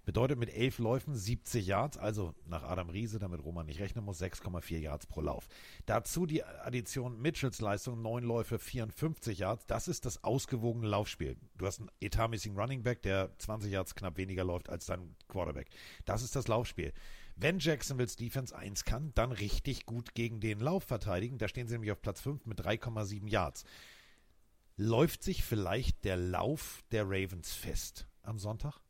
Bedeutet 0.10 0.39
mit 0.39 0.51
elf 0.51 0.80
Läufen 0.80 1.14
70 1.14 1.68
Yards, 1.68 1.95
also 1.99 2.34
nach 2.47 2.64
Adam 2.64 2.89
Riese, 2.89 3.20
damit 3.20 3.43
Roman 3.45 3.68
nicht 3.68 3.80
rechnen 3.80 4.03
muss, 4.03 4.20
6,4 4.20 4.80
Yards 4.80 5.05
pro 5.05 5.22
Lauf. 5.22 5.47
Dazu 5.86 6.26
die 6.26 6.43
Addition 6.43 7.22
Mitchells 7.22 7.62
Leistung, 7.62 8.01
9 8.01 8.24
Läufe, 8.24 8.57
54 8.57 9.38
Yards. 9.38 9.68
Das 9.68 9.88
ist 9.88 10.07
das 10.07 10.24
ausgewogene 10.24 10.88
Laufspiel. 10.88 11.38
Du 11.60 11.68
hast 11.68 11.80
einen 11.80 11.91
etatmäßigen 12.01 12.57
Running 12.57 12.82
Back, 12.82 13.03
der 13.03 13.38
20 13.38 13.72
Yards 13.72 13.93
knapp 13.93 14.18
weniger 14.18 14.43
läuft 14.43 14.70
als 14.70 14.88
dein 14.88 15.16
Quarterback. 15.28 15.70
Das 16.05 16.24
ist 16.24 16.36
das 16.36 16.47
Laufspiel. 16.47 16.91
Wenn 17.36 17.60
Jacksonville's 17.60 18.16
Defense 18.16 18.57
1 18.57 18.86
kann, 18.86 19.12
dann 19.14 19.32
richtig 19.32 19.86
gut 19.86 20.16
gegen 20.16 20.39
den 20.39 20.60
Lauf 20.60 20.86
verteidigen. 20.86 21.38
Da 21.38 21.47
stehen 21.47 21.68
sie 21.68 21.76
nämlich 21.76 21.91
auf 21.91 22.01
Platz 22.01 22.20
5 22.22 22.47
mit 22.47 22.60
3,7 22.60 23.30
Yards. 23.30 23.64
Läuft 24.76 25.22
sich 25.22 25.43
vielleicht 25.43 26.03
der 26.03 26.18
Lauf 26.18 26.84
der 26.89 27.03
Ravens 27.03 27.53
fest 27.53 28.07
am 28.24 28.39
Sonntag? 28.39 28.82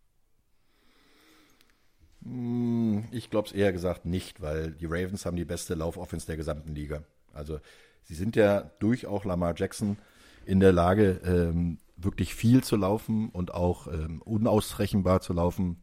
Ich 3.12 3.30
glaube 3.30 3.48
es 3.48 3.54
eher 3.54 3.72
gesagt 3.72 4.06
nicht, 4.06 4.42
weil 4.42 4.72
die 4.72 4.86
Ravens 4.86 5.26
haben 5.26 5.38
die 5.38 5.46
beste 5.46 5.74
Laufoffense 5.74 6.28
der 6.28 6.38
gesamten 6.38 6.76
Liga. 6.76 7.04
Also 7.34 7.60
sie 8.04 8.16
sind 8.16 8.36
ja 8.36 8.72
durch 8.80 9.08
auch 9.08 9.24
Lamar 9.24 9.54
Jackson 9.56 9.98
in 10.46 10.60
der 10.60 10.74
Lage, 10.74 11.22
ähm, 11.24 11.78
wirklich 11.96 12.36
viel 12.36 12.64
zu 12.64 12.76
laufen 12.76 13.30
und 13.30 13.54
auch 13.54 13.88
ähm, 13.88 14.22
unausrechenbar 14.22 15.22
zu 15.22 15.34
laufen. 15.34 15.82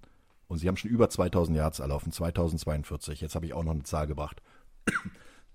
Und 0.48 0.58
sie 0.58 0.68
haben 0.68 0.76
schon 0.76 0.90
über 0.90 1.08
2000 1.08 1.56
Yards 1.56 1.78
erlaufen, 1.78 2.12
2042. 2.12 3.20
Jetzt 3.20 3.34
habe 3.34 3.46
ich 3.46 3.54
auch 3.54 3.64
noch 3.64 3.72
eine 3.72 3.82
Zahl 3.82 4.06
gebracht. 4.06 4.42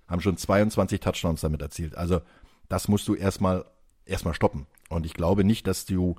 haben 0.08 0.22
schon 0.22 0.38
22 0.38 1.00
Touchdowns 1.00 1.42
damit 1.42 1.62
erzielt. 1.62 1.96
Also 1.96 2.22
das 2.70 2.88
musst 2.88 3.08
du 3.08 3.16
erstmal 3.16 3.66
erstmal 4.06 4.34
stoppen. 4.34 4.68
Und 4.90 5.06
ich 5.06 5.14
glaube 5.14 5.44
nicht, 5.44 5.68
dass 5.68 5.86
du 5.86 6.16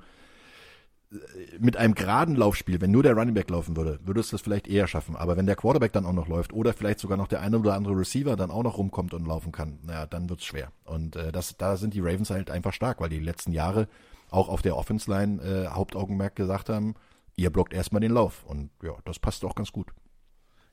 mit 1.59 1.77
einem 1.77 1.95
geraden 1.95 2.35
Laufspiel, 2.35 2.81
wenn 2.81 2.91
nur 2.91 3.03
der 3.03 3.13
Running 3.13 3.33
Back 3.33 3.49
laufen 3.49 3.75
würde, 3.75 3.99
würdest 4.03 4.31
du 4.31 4.35
es 4.35 4.41
vielleicht 4.41 4.67
eher 4.67 4.87
schaffen. 4.87 5.15
Aber 5.15 5.37
wenn 5.37 5.45
der 5.45 5.55
Quarterback 5.55 5.93
dann 5.93 6.05
auch 6.05 6.13
noch 6.13 6.27
läuft 6.27 6.53
oder 6.53 6.73
vielleicht 6.73 6.99
sogar 6.99 7.17
noch 7.17 7.27
der 7.27 7.41
eine 7.41 7.59
oder 7.59 7.75
andere 7.75 7.97
Receiver 7.97 8.35
dann 8.35 8.51
auch 8.51 8.63
noch 8.63 8.77
rumkommt 8.77 9.13
und 9.13 9.27
laufen 9.27 9.51
kann, 9.51 9.79
naja, 9.83 10.05
dann 10.05 10.29
wird's 10.29 10.45
schwer. 10.45 10.71
Und 10.85 11.15
äh, 11.15 11.31
das, 11.31 11.57
da 11.57 11.77
sind 11.77 11.93
die 11.93 11.99
Ravens 11.99 12.29
halt 12.29 12.49
einfach 12.49 12.73
stark, 12.73 12.99
weil 12.99 13.09
die 13.09 13.19
letzten 13.19 13.51
Jahre 13.51 13.87
auch 14.31 14.49
auf 14.49 14.61
der 14.61 14.75
Offense 14.75 15.09
Line 15.09 15.41
äh, 15.41 15.67
Hauptaugenmerk 15.67 16.35
gesagt 16.35 16.69
haben, 16.69 16.95
ihr 17.35 17.51
blockt 17.51 17.73
erstmal 17.73 18.01
den 18.01 18.11
Lauf. 18.11 18.43
Und 18.45 18.71
ja, 18.81 18.95
das 19.05 19.19
passt 19.19 19.45
auch 19.45 19.55
ganz 19.55 19.71
gut. 19.71 19.91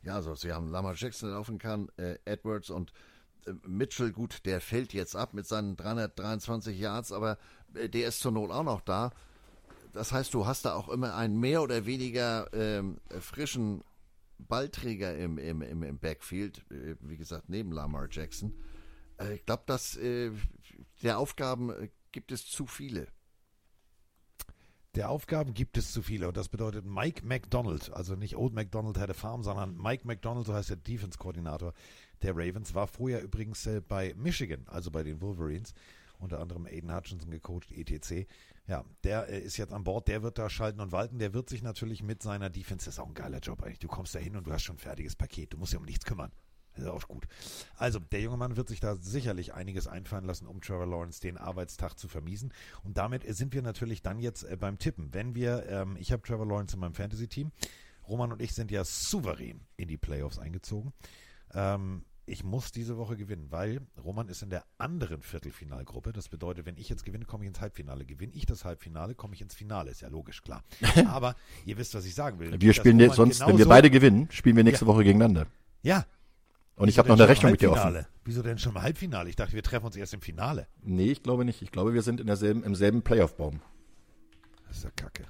Ja, 0.03 0.15
also 0.15 0.35
sie 0.35 0.53
haben 0.53 0.69
Lamar 0.69 0.95
Jackson 0.97 1.31
laufen 1.31 1.59
kann, 1.59 1.89
äh, 1.99 2.17
Edwards 2.25 2.71
und 2.71 2.93
äh, 3.47 3.53
Mitchell, 3.67 4.13
gut, 4.13 4.47
der 4.47 4.61
fällt 4.63 4.95
jetzt 4.95 5.15
ab 5.15 5.35
mit 5.35 5.47
seinen 5.47 5.77
323 5.77 6.79
Yards, 6.79 7.13
aber 7.13 7.37
äh, 7.75 7.89
der 7.89 8.09
ist 8.09 8.21
zur 8.21 8.33
Not 8.33 8.51
auch 8.51 8.65
noch 8.65 8.81
da. 8.81 9.13
Das 9.93 10.13
heißt, 10.13 10.33
du 10.35 10.47
hast 10.47 10.65
da 10.65 10.75
auch 10.75 10.89
immer 10.89 11.15
einen 11.15 11.39
mehr 11.39 11.63
oder 11.63 11.87
weniger 11.87 12.53
ähm, 12.53 12.99
frischen 13.21 13.83
Ballträger 14.39 15.17
im, 15.17 15.39
im, 15.39 15.63
im, 15.63 15.83
im 15.83 15.99
Backfield, 15.99 16.65
äh, 16.71 16.97
wie 17.01 17.17
gesagt, 17.17 17.49
neben 17.49 17.73
Lamar 17.73 18.09
Jackson. 18.11 18.55
Äh, 19.19 19.35
ich 19.35 19.47
glaube, 19.47 19.65
dass 19.67 19.97
äh, 19.97 20.31
der 21.03 21.19
Aufgaben 21.19 21.71
äh, 21.71 21.89
gibt 22.13 22.33
es 22.33 22.47
zu 22.47 22.67
viele. 22.67 23.09
Der 24.97 25.09
Aufgaben 25.09 25.55
gibt 25.55 25.77
es 25.77 25.93
zu 25.93 26.03
viele 26.03 26.27
und 26.27 26.37
das 26.37 26.49
bedeutet 26.49 26.85
Mike 26.85 27.25
McDonald, 27.25 27.93
also 27.93 28.17
nicht 28.17 28.37
Old 28.37 28.55
McDonald 28.55 28.99
had 28.99 29.09
a 29.09 29.15
farm, 29.15 29.45
sondern 29.45 29.77
Mike 29.77 30.05
McDonald, 30.05 30.47
so 30.47 30.55
heißt 30.55 30.71
der 30.71 30.79
Defense-Koordinator 30.79 31.75
der 32.23 32.33
Ravens, 32.35 32.75
war 32.75 32.89
vorher 32.89 33.23
übrigens 33.23 33.65
äh, 33.67 33.81
bei 33.81 34.15
Michigan, 34.17 34.65
also 34.67 34.91
bei 34.91 35.05
den 35.05 35.21
Wolverines, 35.21 35.75
unter 36.19 36.41
anderem 36.41 36.67
Aiden 36.67 36.93
Hutchinson 36.93 37.31
gecoacht, 37.31 37.71
etc. 37.71 38.27
Ja, 38.71 38.85
der 39.03 39.29
äh, 39.29 39.41
ist 39.41 39.57
jetzt 39.57 39.73
an 39.73 39.83
Bord, 39.83 40.07
der 40.07 40.23
wird 40.23 40.39
da 40.39 40.49
schalten 40.49 40.79
und 40.79 40.93
walten, 40.93 41.19
der 41.19 41.35
wird 41.35 41.49
sich 41.49 41.61
natürlich 41.61 42.05
mit 42.05 42.23
seiner 42.23 42.51
Defense, 42.51 42.85
das 42.85 42.95
ist 42.95 43.01
auch 43.01 43.09
ein 43.09 43.15
geiler 43.15 43.41
Job 43.41 43.65
eigentlich, 43.65 43.81
du 43.81 43.89
kommst 43.89 44.15
da 44.15 44.21
hin 44.21 44.37
und 44.37 44.47
du 44.47 44.53
hast 44.53 44.63
schon 44.63 44.77
ein 44.77 44.79
fertiges 44.79 45.17
Paket, 45.17 45.53
du 45.53 45.59
musst 45.59 45.73
ja 45.73 45.81
um 45.81 45.85
nichts 45.85 46.05
kümmern. 46.05 46.31
Das 46.75 46.85
ist 46.85 46.91
auch 46.91 47.09
gut. 47.09 47.27
Also, 47.75 47.99
der 47.99 48.21
junge 48.21 48.37
Mann 48.37 48.57
wird 48.57 48.69
sich 48.69 48.79
da 48.79 48.95
sicherlich 48.95 49.55
einiges 49.55 49.89
einfallen 49.89 50.25
lassen, 50.25 50.47
um 50.47 50.61
Trevor 50.61 50.87
Lawrence 50.87 51.21
den 51.21 51.37
Arbeitstag 51.37 51.99
zu 51.99 52.07
vermiesen. 52.07 52.55
Und 52.85 52.97
damit 52.97 53.25
sind 53.35 53.55
wir 53.55 53.63
natürlich 53.63 54.03
dann 54.03 54.21
jetzt 54.21 54.45
äh, 54.45 54.57
beim 54.57 54.79
Tippen. 54.79 55.13
Wenn 55.13 55.35
wir, 55.35 55.67
ähm, 55.67 55.97
ich 55.99 56.13
habe 56.13 56.23
Trevor 56.23 56.47
Lawrence 56.47 56.75
in 56.75 56.81
meinem 56.81 56.95
Fantasy-Team. 56.95 57.51
Roman 58.07 58.31
und 58.31 58.41
ich 58.41 58.55
sind 58.55 58.71
ja 58.71 58.85
souverän 58.85 59.67
in 59.77 59.89
die 59.89 59.97
Playoffs 59.97 60.39
eingezogen. 60.39 60.93
Ähm, 61.55 62.05
ich 62.31 62.45
muss 62.45 62.71
diese 62.71 62.97
Woche 62.97 63.17
gewinnen, 63.17 63.49
weil 63.51 63.81
Roman 64.03 64.29
ist 64.29 64.43
in 64.43 64.51
der 64.51 64.65
anderen 64.79 65.21
Viertelfinalgruppe. 65.21 66.13
Das 66.13 66.29
bedeutet, 66.29 66.65
wenn 66.65 66.77
ich 66.77 66.89
jetzt 66.89 67.05
gewinne, 67.05 67.25
komme 67.25 67.45
ich 67.45 67.49
ins 67.49 67.61
Halbfinale. 67.61 68.05
Gewinne 68.05 68.33
ich 68.35 68.47
das 68.47 68.65
Halbfinale, 68.65 69.17
komme 69.17 69.35
ich 69.35 69.43
ins 69.43 69.55
Finale. 69.55 69.91
Ist 69.91 70.01
ja 70.01 70.09
logisch, 70.09 70.43
klar. 70.43 70.63
Aber 71.09 71.35
ihr 71.67 71.77
wisst, 71.77 71.95
was 71.95 72.05
ich 72.05 72.15
sagen 72.15 72.39
will. 72.39 72.61
Wir 72.61 72.73
spielen 72.73 73.01
jetzt 73.01 73.17
sonst, 73.17 73.45
wenn 73.45 73.59
wir 73.59 73.67
beide 73.67 73.91
gewinnen, 73.91 74.29
spielen 74.31 74.57
wir 74.57 74.63
nächste 74.63 74.87
Woche 74.87 75.03
gegeneinander. 75.03 75.47
Ja. 75.83 76.07
Und 76.77 76.89
ich 76.89 76.95
Wieso 76.95 76.99
habe 77.01 77.09
noch 77.09 77.19
eine 77.19 77.29
Rechnung 77.29 77.51
mit 77.51 77.61
dir 77.61 77.73
offen. 77.73 78.07
Wieso 78.25 78.43
denn 78.43 78.59
schon 78.59 78.77
im 78.77 78.83
Halbfinale? 78.83 79.29
Ich 79.29 79.37
dachte, 79.37 79.55
wir 79.55 79.63
treffen 79.63 79.87
uns 79.87 79.97
erst 79.97 80.15
im 80.15 80.21
Finale. 80.21 80.69
Nee, 80.83 81.11
ich 81.11 81.23
glaube 81.25 81.45
nicht. 81.45 81.63
Ich 81.63 81.73
glaube, 81.73 81.95
wir 81.95 82.03
sind 82.03 82.21
in 82.21 82.27
derselben, 82.29 82.63
im 82.63 82.77
selben 82.77 83.03
Playoff-Baum. 83.03 83.61
Das 84.69 84.79
ist 84.79 84.85
ja 84.85 84.91
kacke. 84.91 85.25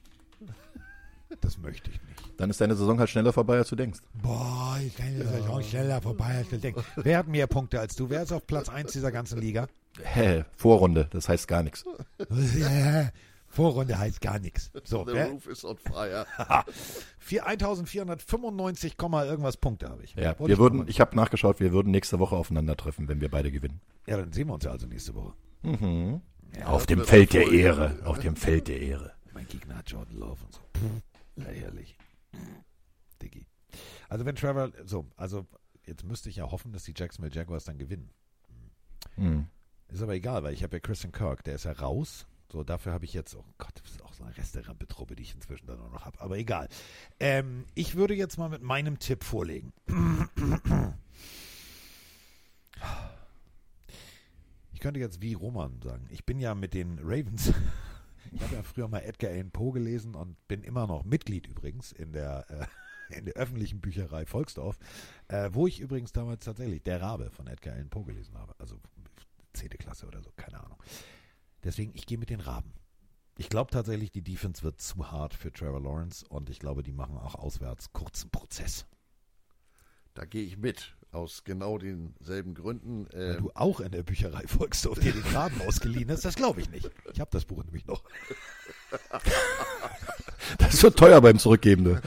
Das 1.40 1.56
möchte 1.56 1.90
ich 1.90 2.00
nicht. 2.02 2.19
Dann 2.40 2.48
ist 2.48 2.58
deine 2.58 2.74
Saison 2.74 2.98
halt 2.98 3.10
schneller 3.10 3.34
vorbei, 3.34 3.58
als 3.58 3.68
du 3.68 3.76
denkst. 3.76 3.98
Boah, 4.14 4.78
ich 4.82 4.96
kann 4.96 5.18
das 5.18 5.46
auch 5.46 5.60
schneller 5.62 6.00
vorbei, 6.00 6.36
als 6.38 6.48
du 6.48 6.56
denkst. 6.56 6.82
Wer 6.96 7.18
hat 7.18 7.28
mehr 7.28 7.46
Punkte 7.46 7.78
als 7.78 7.94
du? 7.96 8.08
Wer 8.08 8.22
ist 8.22 8.32
auf 8.32 8.46
Platz 8.46 8.70
1 8.70 8.92
dieser 8.92 9.12
ganzen 9.12 9.38
Liga? 9.38 9.66
Hä, 10.02 10.44
Vorrunde, 10.56 11.06
das 11.10 11.28
heißt 11.28 11.46
gar 11.48 11.62
nichts. 11.62 11.84
Vorrunde 13.46 13.98
heißt 13.98 14.22
gar 14.22 14.38
nichts. 14.38 14.70
So, 14.84 15.04
The 15.06 15.12
wer, 15.12 15.28
roof 15.28 15.48
is 15.48 15.64
on 15.66 15.76
fire. 15.76 16.24
vier- 17.18 17.44
1495, 17.46 18.96
Komma 18.96 19.24
irgendwas 19.26 19.58
Punkte 19.58 19.90
habe 19.90 20.02
ich. 20.04 20.14
Ja, 20.14 20.38
Wollte 20.38 20.46
wir 20.46 20.54
ich 20.54 20.58
würden, 20.58 20.84
ich 20.88 20.98
habe 20.98 21.14
nachgeschaut, 21.16 21.60
wir 21.60 21.72
würden 21.72 21.90
nächste 21.90 22.18
Woche 22.20 22.36
aufeinandertreffen, 22.36 23.06
wenn 23.08 23.20
wir 23.20 23.28
beide 23.30 23.50
gewinnen. 23.52 23.82
Ja, 24.06 24.16
dann 24.16 24.32
sehen 24.32 24.46
wir 24.48 24.54
uns 24.54 24.64
ja 24.64 24.70
also 24.70 24.86
nächste 24.86 25.14
Woche. 25.14 25.34
auf 26.64 26.86
dem 26.86 27.04
Feld 27.04 27.34
der 27.34 27.50
Ehre. 27.52 27.98
Auf 28.04 28.18
dem 28.20 28.34
Feld 28.36 28.68
der 28.68 28.80
Ehre. 28.80 29.12
Mein 29.34 29.46
Gegner 29.46 29.76
hat 29.76 29.90
Jordan 29.90 30.16
Love 30.16 30.38
und 30.44 30.54
so. 30.54 30.60
Puh, 30.72 31.42
lächerlich. 31.44 31.96
Diggi. 33.22 33.46
Also 34.08 34.24
wenn 34.24 34.36
Trevor, 34.36 34.72
so, 34.84 35.06
also 35.16 35.46
jetzt 35.86 36.04
müsste 36.04 36.28
ich 36.28 36.36
ja 36.36 36.50
hoffen, 36.50 36.72
dass 36.72 36.84
die 36.84 36.94
Jacksonville 36.96 37.34
Jaguars 37.34 37.64
dann 37.64 37.78
gewinnen. 37.78 38.10
Hm. 39.16 39.46
Ist 39.88 40.02
aber 40.02 40.14
egal, 40.14 40.42
weil 40.42 40.54
ich 40.54 40.62
habe 40.62 40.76
ja 40.76 40.80
Christian 40.80 41.12
Kirk, 41.12 41.44
der 41.44 41.54
ist 41.56 41.64
ja 41.64 41.72
raus. 41.72 42.26
So, 42.52 42.64
dafür 42.64 42.92
habe 42.92 43.04
ich 43.04 43.12
jetzt, 43.12 43.36
oh 43.36 43.44
Gott, 43.58 43.72
das 43.80 43.92
ist 43.92 44.02
auch 44.02 44.12
so 44.12 44.24
eine 44.24 44.36
Resterampe-Truppe, 44.36 45.14
die 45.14 45.22
ich 45.22 45.34
inzwischen 45.34 45.66
dann 45.66 45.80
auch 45.80 45.90
noch 45.90 46.04
habe. 46.04 46.20
Aber 46.20 46.36
egal. 46.36 46.68
Ähm, 47.20 47.64
ich 47.74 47.94
würde 47.94 48.14
jetzt 48.14 48.38
mal 48.38 48.48
mit 48.48 48.62
meinem 48.62 48.98
Tipp 48.98 49.22
vorlegen. 49.22 49.72
Ich 54.72 54.80
könnte 54.80 54.98
jetzt 54.98 55.22
wie 55.22 55.34
Roman 55.34 55.80
sagen. 55.80 56.06
Ich 56.10 56.24
bin 56.24 56.40
ja 56.40 56.54
mit 56.54 56.74
den 56.74 56.98
Ravens. 57.00 57.52
Ich 58.32 58.42
habe 58.42 58.54
ja 58.54 58.62
früher 58.62 58.88
mal 58.88 59.00
Edgar 59.00 59.30
Allan 59.30 59.50
Poe 59.50 59.72
gelesen 59.72 60.14
und 60.14 60.36
bin 60.48 60.62
immer 60.62 60.86
noch 60.86 61.04
Mitglied 61.04 61.46
übrigens 61.46 61.92
in 61.92 62.12
der, 62.12 62.46
äh, 62.50 62.66
in 63.18 63.24
der 63.24 63.34
öffentlichen 63.34 63.80
Bücherei 63.80 64.26
Volksdorf, 64.26 64.78
äh, 65.28 65.50
wo 65.52 65.66
ich 65.66 65.80
übrigens 65.80 66.12
damals 66.12 66.44
tatsächlich 66.44 66.82
Der 66.82 67.00
Rabe 67.00 67.30
von 67.30 67.46
Edgar 67.46 67.74
Allan 67.74 67.90
Poe 67.90 68.04
gelesen 68.04 68.38
habe. 68.38 68.54
Also 68.58 68.80
10. 69.54 69.70
Klasse 69.70 70.06
oder 70.06 70.22
so, 70.22 70.30
keine 70.36 70.62
Ahnung. 70.62 70.78
Deswegen, 71.64 71.92
ich 71.94 72.06
gehe 72.06 72.18
mit 72.18 72.30
den 72.30 72.40
Raben. 72.40 72.72
Ich 73.36 73.48
glaube 73.48 73.70
tatsächlich, 73.70 74.10
die 74.10 74.22
Defense 74.22 74.62
wird 74.62 74.80
zu 74.80 75.10
hart 75.10 75.34
für 75.34 75.52
Trevor 75.52 75.80
Lawrence 75.80 76.26
und 76.28 76.50
ich 76.50 76.58
glaube, 76.58 76.82
die 76.82 76.92
machen 76.92 77.16
auch 77.16 77.34
auswärts 77.34 77.92
kurzen 77.92 78.30
Prozess. 78.30 78.86
Da 80.14 80.24
gehe 80.24 80.42
ich 80.42 80.56
mit. 80.56 80.94
Aus 81.12 81.42
genau 81.44 81.76
denselben 81.76 82.54
Gründen. 82.54 83.08
Ähm, 83.12 83.38
du 83.38 83.50
auch 83.54 83.80
in 83.80 83.90
der 83.90 84.02
Bücherei 84.04 84.46
Volksdorf 84.46 85.00
dir 85.00 85.12
den 85.12 85.22
Raben 85.34 85.60
ausgeliehen 85.62 86.10
hast, 86.10 86.24
das 86.24 86.36
glaube 86.36 86.60
ich 86.60 86.70
nicht. 86.70 86.90
Ich 87.12 87.20
habe 87.20 87.30
das 87.32 87.44
Buch 87.44 87.64
nämlich 87.64 87.86
noch. 87.86 88.02
Das 90.58 90.82
wird 90.82 90.98
teuer 90.98 91.20
beim 91.20 91.38
Zurückgeben. 91.38 91.84
Ne? 91.84 92.02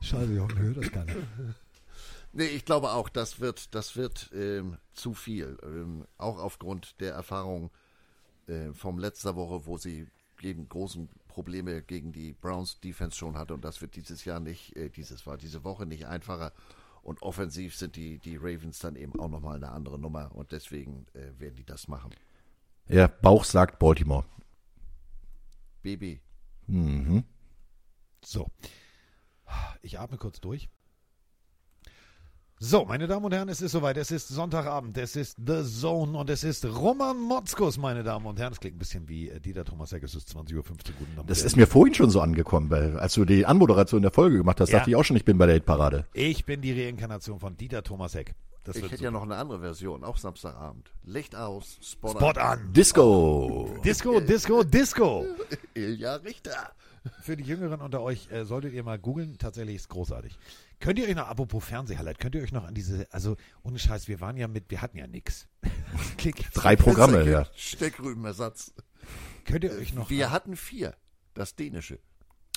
Scheiße, 0.00 0.32
Jochen, 0.32 0.58
hör 0.58 0.74
das 0.74 0.92
gar 0.92 1.04
nicht. 1.04 1.16
Nee, 2.32 2.46
ich 2.46 2.64
glaube 2.64 2.90
auch, 2.90 3.08
das 3.08 3.40
wird, 3.40 3.74
das 3.74 3.96
wird 3.96 4.30
ähm, 4.34 4.76
zu 4.92 5.14
viel. 5.14 5.56
Ähm, 5.62 6.04
auch 6.18 6.38
aufgrund 6.38 7.00
der 7.00 7.14
Erfahrung 7.14 7.70
äh, 8.48 8.72
vom 8.72 8.98
letzter 8.98 9.36
Woche, 9.36 9.66
wo 9.66 9.78
sie 9.78 10.08
gegen 10.38 10.68
großen 10.68 11.08
Probleme 11.28 11.80
gegen 11.82 12.12
die 12.12 12.32
Browns 12.32 12.80
Defense 12.80 13.16
schon 13.16 13.38
hatte. 13.38 13.54
Und 13.54 13.64
das 13.64 13.80
wird 13.80 13.96
dieses 13.96 14.24
Jahr 14.24 14.40
nicht, 14.40 14.76
äh, 14.76 14.90
dieses 14.90 15.26
war 15.26 15.36
diese 15.36 15.64
Woche 15.64 15.86
nicht 15.86 16.06
einfacher. 16.06 16.52
Und 17.04 17.20
offensiv 17.20 17.76
sind 17.76 17.96
die, 17.96 18.18
die 18.18 18.36
Ravens 18.36 18.78
dann 18.78 18.96
eben 18.96 19.20
auch 19.20 19.28
nochmal 19.28 19.56
eine 19.56 19.70
andere 19.72 19.98
Nummer. 19.98 20.34
Und 20.34 20.52
deswegen 20.52 21.06
äh, 21.12 21.38
werden 21.38 21.54
die 21.54 21.64
das 21.64 21.86
machen. 21.86 22.10
Ja, 22.88 23.08
Bauch 23.08 23.44
sagt 23.44 23.78
Baltimore. 23.78 24.24
Baby. 25.82 26.22
Mhm. 26.66 27.24
So. 28.24 28.50
Ich 29.82 30.00
atme 30.00 30.16
kurz 30.16 30.40
durch. 30.40 30.70
So, 32.66 32.86
meine 32.86 33.06
Damen 33.06 33.26
und 33.26 33.34
Herren, 33.34 33.50
es 33.50 33.60
ist 33.60 33.72
soweit. 33.72 33.98
Es 33.98 34.10
ist 34.10 34.26
Sonntagabend. 34.28 34.96
Es 34.96 35.16
ist 35.16 35.36
The 35.36 35.62
Zone 35.64 36.16
und 36.16 36.30
es 36.30 36.42
ist 36.44 36.64
Roman 36.64 37.20
Motzkus, 37.20 37.76
meine 37.76 38.02
Damen 38.02 38.24
und 38.24 38.38
Herren. 38.40 38.54
Es 38.54 38.60
klingt 38.60 38.76
ein 38.76 38.78
bisschen 38.78 39.06
wie 39.06 39.28
äh, 39.28 39.38
Dieter 39.38 39.66
Thomas 39.66 39.92
Heck. 39.92 40.02
Es 40.02 40.14
ist 40.14 40.30
20.15 40.34 40.56
Uhr. 40.56 40.62
Guten 40.62 41.18
Abend. 41.18 41.28
Das 41.28 41.42
ist 41.42 41.56
mir 41.58 41.66
vorhin 41.66 41.92
schon 41.92 42.08
so 42.08 42.22
angekommen, 42.22 42.70
weil 42.70 42.98
als 42.98 43.12
du 43.12 43.26
die 43.26 43.44
Anmoderation 43.44 44.00
der 44.00 44.12
Folge 44.12 44.38
gemacht 44.38 44.62
hast, 44.62 44.70
Ja. 44.70 44.78
dachte 44.78 44.88
ich 44.88 44.96
auch 44.96 45.04
schon, 45.04 45.14
ich 45.18 45.26
bin 45.26 45.36
bei 45.36 45.44
der 45.44 45.56
Hitparade. 45.56 46.06
Ich 46.14 46.46
bin 46.46 46.62
die 46.62 46.72
Reinkarnation 46.86 47.38
von 47.38 47.54
Dieter 47.54 47.82
Thomas 47.82 48.14
Heck. 48.14 48.34
Das 48.64 48.76
Ich 48.76 48.90
hätte 48.90 49.04
ja 49.04 49.10
noch 49.10 49.24
eine 49.24 49.36
andere 49.36 49.60
Version, 49.60 50.02
auch 50.02 50.16
Samstagabend. 50.16 50.90
Licht 51.04 51.36
aus, 51.36 51.76
Spot, 51.82 52.12
Spot 52.12 52.28
an. 52.30 52.38
an. 52.60 52.72
Disco. 52.72 53.76
Disco, 53.84 54.20
Disco, 54.20 54.62
Disco. 54.64 55.26
Ilja 55.74 56.14
Richter. 56.14 56.70
Für 57.20 57.36
die 57.36 57.44
Jüngeren 57.44 57.82
unter 57.82 58.00
euch 58.00 58.30
äh, 58.32 58.46
solltet 58.46 58.72
ihr 58.72 58.82
mal 58.82 58.98
googeln. 58.98 59.36
Tatsächlich 59.36 59.76
ist 59.76 59.90
großartig. 59.90 60.38
Könnt 60.84 60.98
ihr 60.98 61.08
euch 61.08 61.14
noch, 61.14 61.28
apropos 61.28 61.64
Fernsehhighlight, 61.64 62.18
könnt 62.18 62.34
ihr 62.34 62.42
euch 62.42 62.52
noch 62.52 62.64
an 62.64 62.74
diese, 62.74 63.06
also 63.10 63.38
ohne 63.62 63.78
Scheiß, 63.78 64.06
wir 64.06 64.20
waren 64.20 64.36
ja 64.36 64.48
mit, 64.48 64.70
wir 64.70 64.82
hatten 64.82 64.98
ja 64.98 65.06
nix. 65.06 65.48
Klick. 66.18 66.52
Drei 66.52 66.76
Programme, 66.76 67.26
ja. 67.26 67.46
Steckrübenersatz. 67.56 68.74
Könnt 69.46 69.64
ihr 69.64 69.72
euch 69.72 69.94
noch. 69.94 70.10
Wir 70.10 70.30
hatten 70.30 70.56
vier. 70.56 70.94
Das 71.32 71.56
dänische. 71.56 72.00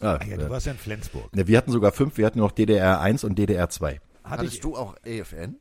Ah, 0.02 0.16
ah, 0.20 0.26
ja, 0.26 0.36
du 0.36 0.44
ja. 0.44 0.50
warst 0.50 0.66
ja 0.66 0.74
in 0.74 0.78
Flensburg. 0.78 1.34
Ne, 1.34 1.48
wir 1.48 1.58
hatten 1.58 1.72
sogar 1.72 1.94
fünf, 1.94 2.18
wir 2.18 2.26
hatten 2.26 2.40
noch 2.40 2.52
DDR 2.52 3.00
1 3.00 3.24
und 3.24 3.40
DDR 3.40 3.70
2. 3.70 3.94
Hatte 3.94 4.02
Hattest 4.26 4.56
ich, 4.56 4.60
du 4.60 4.76
auch 4.76 4.98
AFN? 5.06 5.56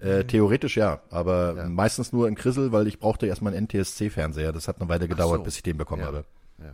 Äh, 0.00 0.24
theoretisch 0.24 0.78
ja, 0.78 1.02
aber 1.10 1.54
Ja. 1.58 1.68
meistens 1.68 2.12
nur 2.12 2.26
in 2.26 2.34
Krissel, 2.34 2.72
weil 2.72 2.88
ich 2.88 2.98
brauchte 2.98 3.28
erstmal 3.28 3.54
einen 3.54 3.68
NTSC-Fernseher. 3.68 4.50
Das 4.50 4.66
hat 4.66 4.80
eine 4.80 4.88
Weile 4.88 5.06
gedauert, 5.06 5.38
so. 5.38 5.44
bis 5.44 5.54
ich 5.54 5.62
den 5.62 5.76
bekommen 5.76 6.02
Ja. 6.02 6.08
habe. 6.08 6.24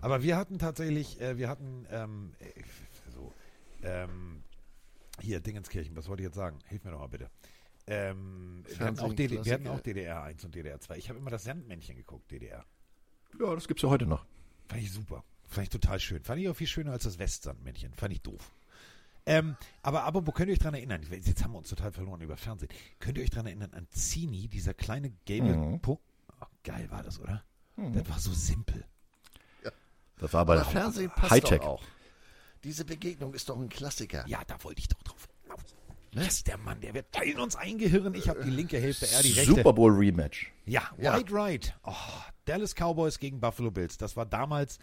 aber 0.01 0.23
wir 0.23 0.39
hatten 0.39 0.59
tatsächlich, 0.59 1.21
äh, 1.21 1.37
wir 1.37 1.51
hatten, 1.51 1.85
ähm, 1.91 2.33
äh, 2.41 2.63
so, 3.15 3.35
ähm, 3.83 4.43
hier, 5.27 5.41
Dingenskirchen, 5.41 5.95
was 5.97 6.09
wollte 6.09 6.23
ich 6.23 6.27
jetzt 6.27 6.37
sagen? 6.37 6.59
Hilf 6.67 6.85
mir 6.85 6.93
doch 6.93 7.01
mal 7.01 7.09
bitte. 7.09 7.31
Ähm, 7.89 8.65
wir, 8.67 8.75
hatten 8.81 8.99
auch 8.99 9.07
Fernsehen, 9.07 9.17
DD, 9.17 9.45
wir 9.45 9.53
hatten 9.55 9.69
auch 9.69 9.81
DDR 9.81 10.23
1 10.23 10.45
und 10.45 10.55
DDR 10.55 10.81
2. 10.81 10.97
Ich 10.97 11.09
habe 11.09 11.19
immer 11.19 11.31
das 11.31 11.45
Sandmännchen 11.45 11.97
geguckt, 11.97 12.31
DDR. 12.31 12.65
Ja, 13.39 13.55
das 13.55 13.69
gibt's 13.69 13.83
ja 13.83 13.89
heute 13.89 14.07
noch. 14.07 14.25
Fand 14.69 14.83
ich 14.83 14.91
super. 14.93 15.23
Fand 15.49 15.65
ich 15.65 15.71
total 15.71 16.01
schön. 16.01 16.23
Fand 16.25 16.41
ich 16.41 16.49
auch 16.49 16.57
viel 16.57 16.67
schöner 16.67 16.93
als 16.93 17.05
das 17.05 17.19
Westsandmännchen. 17.19 17.93
Fand 17.95 18.13
ich 18.13 18.23
doof. 18.23 18.51
Ähm, 19.27 19.57
aber 19.83 20.05
apropos, 20.05 20.35
könnt 20.35 20.49
ihr 20.49 20.53
euch 20.55 20.59
dran 20.61 20.75
erinnern? 20.75 21.03
Jetzt 21.11 21.43
haben 21.45 21.53
wir 21.53 21.59
uns 21.59 21.69
total 21.69 21.93
verloren 21.93 22.21
über 22.21 22.37
Fernsehen. 22.37 22.71
Könnt 23.01 23.19
ihr 23.19 23.25
euch 23.25 23.31
dran 23.31 23.47
erinnern 23.47 23.73
an 23.75 23.87
Zini, 23.91 24.49
dieser 24.49 24.75
kleine 24.75 25.11
gelbe 25.25 25.57
Mhm. 25.57 25.81
Po? 25.81 26.01
Oh, 26.41 26.47
geil 26.65 26.91
war 26.91 27.03
das, 27.03 27.21
oder? 27.21 27.43
Das 27.77 28.09
war 28.09 28.19
so 28.19 28.33
simpel. 28.33 28.85
Das 30.19 30.33
war 30.33 30.41
aber 30.41 30.55
Aber 30.61 30.65
Fernsehen 30.65 31.11
passt 31.11 31.31
Hightech. 31.31 31.61
auch. 31.61 31.83
Diese 32.67 32.85
Begegnung 32.85 33.33
ist 33.33 33.49
doch 33.49 33.57
ein 33.57 33.69
Klassiker. 33.69 34.25
Ja, 34.27 34.43
da 34.45 34.57
wollte 34.65 34.81
ich 34.81 34.89
doch 34.89 35.01
drauf 35.05 35.29
hinaus. 35.45 35.61
Das 36.11 36.27
ist 36.27 36.49
der 36.49 36.59
Mann, 36.59 36.81
der 36.81 36.95
wird 36.95 37.13
teilen 37.13 37.39
uns 37.39 37.55
ein 37.55 37.79
Gehirn. 37.79 38.13
Ich 38.15 38.29
habe 38.29 38.43
die 38.43 38.51
linke 38.51 38.77
Hälfte, 38.81 39.07
er 39.07 39.23
die 39.23 39.35
rechte. 39.35 39.55
Super 39.55 39.73
Bowl 39.73 39.93
Rematch. 39.93 40.51
Ja, 40.65 40.91
Ja. 40.99 41.17
White 41.17 41.33
Right. 41.33 41.79
Oh, 41.85 41.93
Dallas 42.45 42.75
Cowboys 42.75 43.21
gegen 43.21 43.39
Buffalo 43.39 43.71
Bills. 43.71 43.99
Das 43.99 44.17
war 44.17 44.27
damals, 44.27 44.81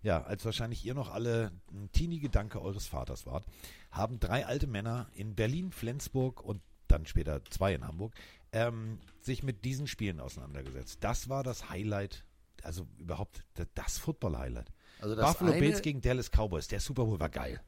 ja, 0.00 0.22
als 0.22 0.46
wahrscheinlich 0.46 0.82
ihr 0.86 0.94
noch 0.94 1.10
alle 1.10 1.52
ein 1.70 1.92
Teenie-Gedanke 1.92 2.62
eures 2.62 2.86
Vaters 2.86 3.26
wart, 3.26 3.44
haben 3.90 4.18
drei 4.18 4.46
alte 4.46 4.66
Männer 4.66 5.10
in 5.12 5.34
Berlin, 5.34 5.72
Flensburg 5.72 6.40
und 6.42 6.62
dann 6.88 7.04
später 7.04 7.44
zwei 7.50 7.74
in 7.74 7.86
Hamburg 7.86 8.14
ähm, 8.52 8.98
sich 9.20 9.42
mit 9.42 9.66
diesen 9.66 9.88
Spielen 9.88 10.20
auseinandergesetzt. 10.20 11.04
Das 11.04 11.28
war 11.28 11.42
das 11.42 11.68
Highlight, 11.68 12.24
also 12.62 12.86
überhaupt 12.96 13.44
das, 13.52 13.66
das 13.74 13.98
Football-Highlight. 13.98 14.72
Also 15.00 15.14
das 15.14 15.26
Buffalo 15.26 15.52
eine, 15.52 15.60
Bills 15.60 15.82
gegen 15.82 16.00
Dallas 16.00 16.30
Cowboys. 16.30 16.68
Der 16.68 16.80
Super 16.80 17.04
Bowl 17.04 17.20
war 17.20 17.28
geil. 17.28 17.60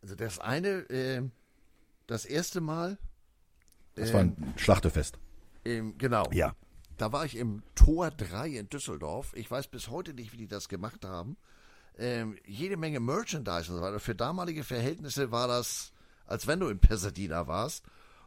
also 0.00 0.14
das 0.14 0.38
eine, 0.38 0.68
äh, 0.90 1.22
das 2.06 2.24
erste 2.24 2.60
Mal, 2.60 2.98
Das 3.94 4.12
war 4.12 4.20
ein 4.20 4.54
Schlachtefest. 4.56 5.18
ähm, 5.64 5.96
genau. 5.98 6.28
Ja. 6.32 6.54
Da 6.98 7.12
war 7.12 7.24
ich 7.24 7.36
im 7.36 7.62
Tor 7.74 8.10
3 8.10 8.48
in 8.48 8.68
Düsseldorf. 8.68 9.32
Ich 9.34 9.50
weiß 9.50 9.68
bis 9.68 9.88
heute 9.88 10.14
nicht, 10.14 10.32
wie 10.32 10.36
die 10.36 10.48
das 10.48 10.68
gemacht 10.68 11.04
haben. 11.04 11.36
Ähm, 11.98 12.36
jede 12.46 12.76
Menge 12.76 13.00
Merchandise 13.00 13.70
und 13.70 13.78
so 13.78 13.82
weiter. 13.82 14.00
Für 14.00 14.14
damalige 14.14 14.64
Verhältnisse 14.64 15.30
war 15.30 15.48
das, 15.48 15.92
als 16.26 16.46
wenn 16.46 16.60
du 16.60 16.68
in 16.68 16.78
Pasadena 16.78 17.46
warst. 17.46 17.84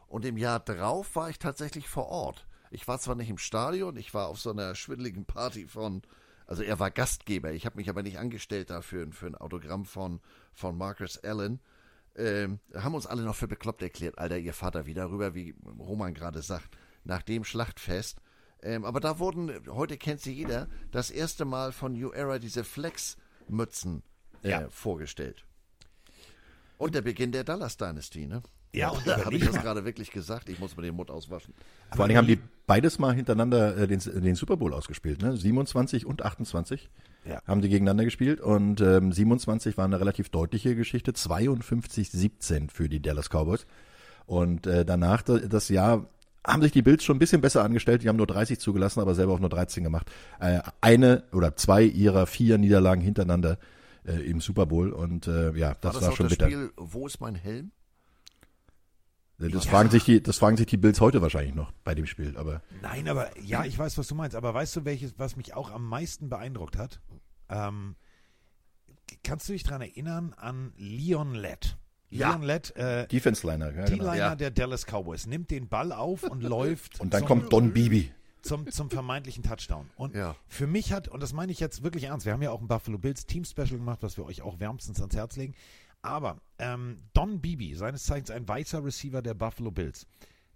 Und 0.08 0.24
im 0.24 0.36
Jahr 0.36 0.60
drauf 0.60 1.16
war 1.16 1.30
ich 1.30 1.38
tatsächlich 1.38 1.88
vor 1.88 2.06
Ort. 2.06 2.46
Ich 2.70 2.86
war 2.86 2.98
zwar 2.98 3.14
nicht 3.14 3.30
im 3.30 3.38
Stadion, 3.38 3.96
ich 3.96 4.12
war 4.14 4.28
auf 4.28 4.38
so 4.40 4.50
einer 4.50 4.74
schwindeligen 4.74 5.24
Party 5.24 5.66
von, 5.66 6.02
also 6.46 6.62
er 6.62 6.78
war 6.78 6.90
Gastgeber. 6.90 7.52
Ich 7.52 7.66
habe 7.66 7.76
mich 7.76 7.88
aber 7.88 8.02
nicht 8.02 8.18
angestellt 8.18 8.70
dafür 8.70 9.06
für 9.12 9.26
ein 9.26 9.34
Autogramm 9.34 9.84
von, 9.84 10.20
von 10.52 10.76
Marcus 10.76 11.18
Allen. 11.18 11.60
ähm, 12.16 12.60
haben 12.74 12.94
uns 12.94 13.06
alle 13.06 13.22
noch 13.22 13.34
für 13.36 13.48
bekloppt 13.48 13.82
erklärt, 13.82 14.18
Alter, 14.18 14.38
ihr 14.38 14.54
Vater 14.54 14.86
wieder 14.86 15.10
rüber, 15.10 15.34
wie 15.34 15.54
Roman 15.78 16.14
gerade 16.14 16.40
sagt, 16.42 16.68
nach 17.04 17.22
dem 17.22 17.44
Schlachtfest. 17.44 18.18
Ähm, 18.62 18.84
aber 18.84 19.00
da 19.00 19.18
wurden, 19.18 19.52
heute 19.68 19.96
kennt 19.98 20.20
sie 20.22 20.32
jeder, 20.32 20.66
das 20.90 21.10
erste 21.10 21.44
Mal 21.44 21.72
von 21.72 21.92
New 21.92 22.10
Era 22.10 22.38
diese 22.38 22.64
Flex-Mützen 22.64 24.02
äh, 24.42 24.50
Ja. 24.50 24.68
vorgestellt. 24.70 25.44
Und 26.78 26.94
der 26.94 27.02
Beginn 27.02 27.32
der 27.32 27.44
Dallas 27.44 27.76
Dynasty, 27.76 28.26
ne? 28.26 28.42
Ja, 28.72 28.90
und 28.90 29.04
Habe 29.06 29.20
überleg 29.20 29.42
ich 29.42 29.46
das 29.48 29.60
gerade 29.62 29.84
wirklich 29.84 30.10
gesagt? 30.10 30.48
Ich 30.48 30.58
muss 30.58 30.76
mir 30.76 30.82
den 30.82 30.94
Mund 30.94 31.10
auswaschen. 31.10 31.54
Vor 31.92 32.00
allen 32.00 32.08
Dingen 32.08 32.18
haben 32.18 32.26
die 32.26 32.40
beides 32.66 32.98
mal 32.98 33.14
hintereinander 33.14 33.76
äh, 33.76 33.86
den, 33.86 34.00
den 34.00 34.34
Super 34.34 34.56
Bowl 34.56 34.74
ausgespielt, 34.74 35.22
ne? 35.22 35.36
27 35.36 36.04
und 36.06 36.22
28 36.24 36.88
Ja. 37.24 37.40
haben 37.46 37.60
die 37.62 37.68
gegeneinander 37.68 38.04
gespielt 38.04 38.40
und 38.40 38.80
ähm, 38.80 39.12
27 39.12 39.76
war 39.76 39.84
eine 39.84 40.00
relativ 40.00 40.28
deutliche 40.30 40.74
Geschichte, 40.76 41.12
52-17 41.12 42.70
für 42.70 42.88
die 42.88 43.00
Dallas 43.00 43.28
Cowboys. 43.30 43.66
Und 44.26 44.66
äh, 44.66 44.84
danach 44.84 45.22
da- 45.22 45.38
das 45.38 45.68
Jahr 45.68 46.06
haben 46.46 46.62
sich 46.62 46.72
die 46.72 46.82
Bills 46.82 47.02
schon 47.04 47.16
ein 47.16 47.20
bisschen 47.20 47.40
besser 47.40 47.64
angestellt. 47.64 48.02
Die 48.02 48.08
haben 48.08 48.16
nur 48.16 48.26
30 48.26 48.58
zugelassen, 48.58 49.00
aber 49.00 49.14
selber 49.14 49.32
auch 49.32 49.40
nur 49.40 49.48
13 49.48 49.82
gemacht. 49.84 50.10
Äh, 50.40 50.60
eine 50.80 51.24
oder 51.32 51.56
zwei 51.56 51.82
ihrer 51.82 52.26
vier 52.26 52.58
Niederlagen 52.58 53.00
hintereinander 53.00 53.58
äh, 54.06 54.12
im 54.28 54.40
Super 54.40 54.66
Bowl 54.66 54.90
und 54.92 55.26
äh, 55.26 55.52
ja, 55.56 55.68
War 55.70 55.76
das 55.80 55.94
das, 55.94 56.02
war, 56.06 56.12
schon 56.16 56.26
das 56.28 56.38
bitter. 56.38 56.46
Spiel, 56.50 56.70
wo 56.76 57.06
ist 57.06 57.20
mein 57.20 57.34
Helm? 57.34 57.70
Das 59.38 59.66
fragen 59.66 59.90
sich 59.90 60.04
die, 60.04 60.22
das 60.22 60.38
fragen 60.38 60.56
sich 60.56 60.66
die 60.66 60.78
Bills 60.78 61.00
heute 61.00 61.20
wahrscheinlich 61.20 61.54
noch 61.54 61.70
bei 61.84 61.94
dem 61.94 62.06
Spiel, 62.06 62.36
aber 62.38 62.62
Nein, 62.80 63.06
aber 63.08 63.28
ja, 63.40 63.64
ich 63.64 63.78
weiß, 63.78 63.98
was 63.98 64.06
du 64.08 64.14
meinst. 64.14 64.34
Aber 64.34 64.54
weißt 64.54 64.74
du, 64.76 64.84
welches, 64.86 65.18
was 65.18 65.36
mich 65.36 65.52
auch 65.54 65.70
am 65.70 65.86
meisten 65.86 66.28
beeindruckt 66.30 66.76
hat? 66.78 67.00
Ähm, 67.50 67.96
kannst 69.22 69.48
du 69.48 69.52
dich 69.52 69.62
daran 69.62 69.82
erinnern 69.82 70.32
an 70.36 70.72
Leon 70.76 71.34
Lett? 71.34 71.76
Ja. 72.08 72.30
Leon 72.30 72.42
Lett, 72.42 72.74
äh, 72.76 73.06
Defense 73.08 73.46
Liner, 73.46 73.66
ja, 73.74 73.84
genau. 73.84 74.04
D-Liner 74.04 74.16
Ja. 74.16 74.34
der 74.36 74.50
Dallas 74.50 74.86
Cowboys, 74.86 75.26
nimmt 75.26 75.50
den 75.50 75.68
Ball 75.68 75.92
auf 75.92 76.22
und 76.22 76.42
läuft 76.42 77.00
Und 77.00 77.12
dann 77.12 77.20
zum, 77.20 77.28
kommt 77.28 77.52
Don 77.52 77.72
Beebe. 77.72 78.08
zum, 78.42 78.70
zum 78.70 78.90
vermeintlichen 78.90 79.42
Touchdown. 79.42 79.90
Und 79.96 80.14
Ja. 80.14 80.36
für 80.46 80.66
mich 80.68 80.92
hat, 80.92 81.08
und 81.08 81.20
das 81.22 81.32
meine 81.32 81.50
ich 81.52 81.58
jetzt 81.60 81.82
wirklich 81.82 82.04
ernst, 82.04 82.24
wir 82.24 82.32
haben 82.32 82.42
ja 82.42 82.52
auch 82.52 82.60
ein 82.60 82.68
Buffalo 82.68 82.96
Bills 82.96 83.26
Team 83.26 83.44
Special 83.44 83.70
gemacht, 83.76 83.98
was 84.02 84.16
wir 84.16 84.24
euch 84.24 84.40
auch 84.40 84.60
wärmstens 84.60 85.00
ans 85.00 85.14
Herz 85.16 85.36
legen. 85.36 85.54
Aber 86.02 86.40
ähm, 86.58 86.98
Don 87.12 87.40
Beebe, 87.40 87.76
seines 87.76 88.04
Zeichens 88.04 88.30
ein 88.30 88.46
weißer 88.46 88.84
Receiver 88.84 89.22
der 89.22 89.34
Buffalo 89.34 89.70
Bills, 89.70 90.06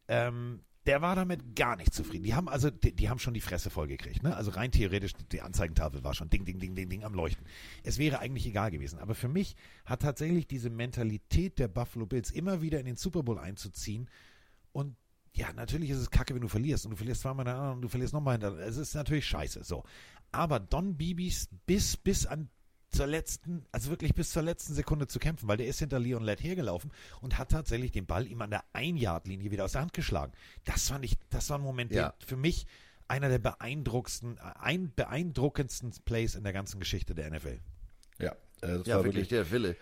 ähm, 0.09 0.61
der 0.87 1.03
war 1.03 1.15
damit 1.15 1.55
gar 1.57 1.77
nicht 1.77 1.93
zufrieden. 1.93 2.25
Die 2.25 2.35
haben 2.35 2.49
also, 2.49 2.71
die, 2.71 2.95
die 2.95 3.11
haben 3.11 3.19
schon 3.19 3.35
die 3.35 3.41
Fresse 3.41 3.69
vollgekriegt. 3.69 4.23
Ne? 4.23 4.35
Also 4.35 4.51
rein 4.53 4.73
theoretisch, 4.73 5.13
die 5.31 5.43
Anzeigentafel 5.43 6.03
war 6.03 6.15
schon 6.15 6.31
ding, 6.31 6.45
ding, 6.45 6.59
ding, 6.59 6.75
ding, 6.75 6.89
ding 6.89 7.05
am 7.05 7.15
Leuchten. 7.15 7.47
Es 7.83 7.99
wäre 7.99 8.19
eigentlich 8.19 8.47
egal 8.47 8.71
gewesen. 8.71 8.99
Aber 8.99 9.15
für 9.15 9.29
mich 9.29 9.57
hat 9.85 10.03
tatsächlich 10.03 10.47
diese 10.47 10.71
Mentalität 10.71 11.59
der 11.59 11.69
Buffalo 11.69 12.07
Bills 12.07 12.31
immer 12.31 12.63
wieder 12.63 12.81
in 12.81 12.87
den 12.87 12.97
Super 12.97 13.23
Bowl 13.23 13.39
einzuziehen 13.39 14.09
und 14.73 14.97
ja, 15.35 15.53
natürlich 15.53 15.91
ist 15.91 15.99
es 15.99 16.11
kacke, 16.11 16.35
wenn 16.35 16.43
du 16.43 16.49
verlierst 16.49 16.85
und 16.87 16.91
du 16.91 16.97
verlierst 16.97 17.23
zweimal 17.23 17.45
hintereinander 17.45 17.77
und 17.77 17.83
du 17.83 17.89
verlierst 17.89 18.13
nochmal 18.13 18.35
hintereinander. 18.35 18.67
Es 18.67 18.77
ist 18.77 18.95
natürlich 18.95 19.27
scheiße, 19.27 19.63
so. 19.63 19.85
Aber 20.33 20.59
Don 20.59 20.97
Bibis 20.97 21.49
bis, 21.67 21.97
bis 21.97 22.27
an 22.27 22.49
zur 22.91 23.07
letzten, 23.07 23.65
also 23.73 23.91
wirklich 23.91 24.15
bis 24.15 24.31
zur 24.31 24.43
letzten 24.43 24.75
Sekunde 24.75 25.07
zu 25.07 25.19
kämpfen, 25.19 25.49
weil 25.49 25.57
der 25.57 25.67
ist 25.67 25.79
hinter 25.79 25.99
Leon 25.99 26.23
Lett 26.23 26.43
hergelaufen 26.43 26.91
und 27.21 27.39
hat 27.39 27.51
tatsächlich 27.51 27.93
den 27.93 28.07
Ball 28.07 28.27
ihm 28.27 28.43
an 28.43 28.51
der 28.51 28.65
Ein-Yard-Linie 28.73 29.51
wieder 29.51 29.65
aus 29.65 29.73
der 29.73 29.81
Hand 29.83 29.93
geschlagen. 29.93 30.33
Das 30.65 30.89
fand 30.89 31.05
ich, 31.05 31.17
das 31.31 31.49
war 31.51 31.59
ein 31.59 31.63
Moment, 31.63 31.93
Ja. 31.93 32.15
der 32.19 32.27
für 32.27 32.37
mich 32.37 32.67
einer 33.09 33.29
der 33.29 33.39
beeindruckendsten, 33.39 34.39
ein, 34.39 34.93
beeindruckendsten 34.95 35.93
Plays 36.05 36.35
in 36.35 36.45
der 36.45 36.53
ganzen 36.53 36.79
Geschichte 36.81 37.15
der 37.15 37.31
NFL. 37.31 37.59
Ja, 38.19 38.33
äh, 38.63 38.79
das 38.79 38.87
Ja, 38.87 38.97
war 38.97 39.05
wirklich, 39.05 39.15
wirklich. 39.15 39.29
der 39.29 39.51
Wille. 39.51 39.77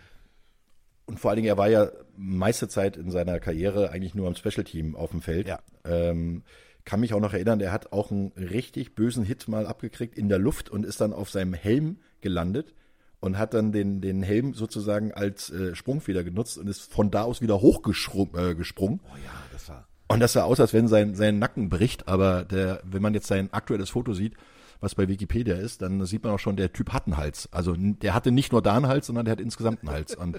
Und 1.05 1.19
vor 1.19 1.31
allen 1.31 1.37
Dingen, 1.37 1.47
er 1.47 1.57
war 1.57 1.69
ja 1.69 1.91
meiste 2.15 2.67
Zeit 2.67 2.95
in 2.95 3.09
seiner 3.09 3.39
Karriere 3.39 3.89
eigentlich 3.89 4.13
nur 4.13 4.27
am 4.27 4.35
Special 4.35 4.63
Team 4.63 4.95
auf 4.95 5.11
dem 5.11 5.21
Feld. 5.21 5.47
Ja. 5.47 5.59
Ähm, 5.83 6.43
kann 6.85 6.99
mich 6.99 7.13
auch 7.13 7.19
noch 7.19 7.33
erinnern, 7.33 7.59
er 7.61 7.71
hat 7.71 7.91
auch 7.91 8.11
einen 8.11 8.31
richtig 8.31 8.95
bösen 8.95 9.23
Hit 9.23 9.47
mal 9.47 9.65
abgekriegt 9.67 10.17
in 10.17 10.29
der 10.29 10.39
Luft 10.39 10.69
und 10.69 10.85
ist 10.85 11.01
dann 11.01 11.13
auf 11.13 11.29
seinem 11.29 11.53
Helm 11.53 11.99
gelandet 12.21 12.73
und 13.19 13.37
hat 13.37 13.53
dann 13.53 13.71
den, 13.71 14.01
den 14.01 14.23
Helm 14.23 14.53
sozusagen 14.53 15.11
als 15.13 15.49
äh, 15.49 15.75
Sprungfeder 15.75 16.23
genutzt 16.23 16.57
und 16.57 16.67
ist 16.67 16.91
von 16.91 17.11
da 17.11 17.23
aus 17.23 17.41
wieder 17.41 17.61
hochgesprungen. 17.61 18.51
Äh, 18.51 18.55
gesprungen. 18.55 19.01
Oh 19.05 19.17
ja, 19.17 19.31
das 19.51 19.69
war. 19.69 19.87
Und 20.07 20.21
das 20.21 20.33
sah 20.33 20.43
aus, 20.43 20.59
als 20.59 20.73
wenn 20.73 20.87
sein, 20.87 21.15
sein 21.15 21.37
Nacken 21.37 21.69
bricht, 21.69 22.07
aber 22.07 22.43
der, 22.43 22.81
wenn 22.83 23.01
man 23.01 23.13
jetzt 23.13 23.27
sein 23.27 23.53
aktuelles 23.53 23.91
Foto 23.91 24.13
sieht, 24.13 24.33
was 24.81 24.95
bei 24.95 25.07
Wikipedia 25.07 25.55
ist, 25.55 25.81
dann 25.81 26.05
sieht 26.05 26.23
man 26.23 26.33
auch 26.33 26.39
schon, 26.39 26.55
der 26.55 26.71
Typ 26.71 26.93
hat 26.93 27.05
einen 27.05 27.17
Hals. 27.17 27.49
Also 27.51 27.75
der 27.77 28.13
hatte 28.13 28.31
nicht 28.31 28.51
nur 28.51 28.61
da 28.61 28.75
einen 28.75 28.87
Hals, 28.87 29.07
sondern 29.07 29.25
der 29.25 29.33
hat 29.33 29.41
insgesamt 29.41 29.81
einen 29.81 29.91
Hals. 29.91 30.15
Und 30.15 30.37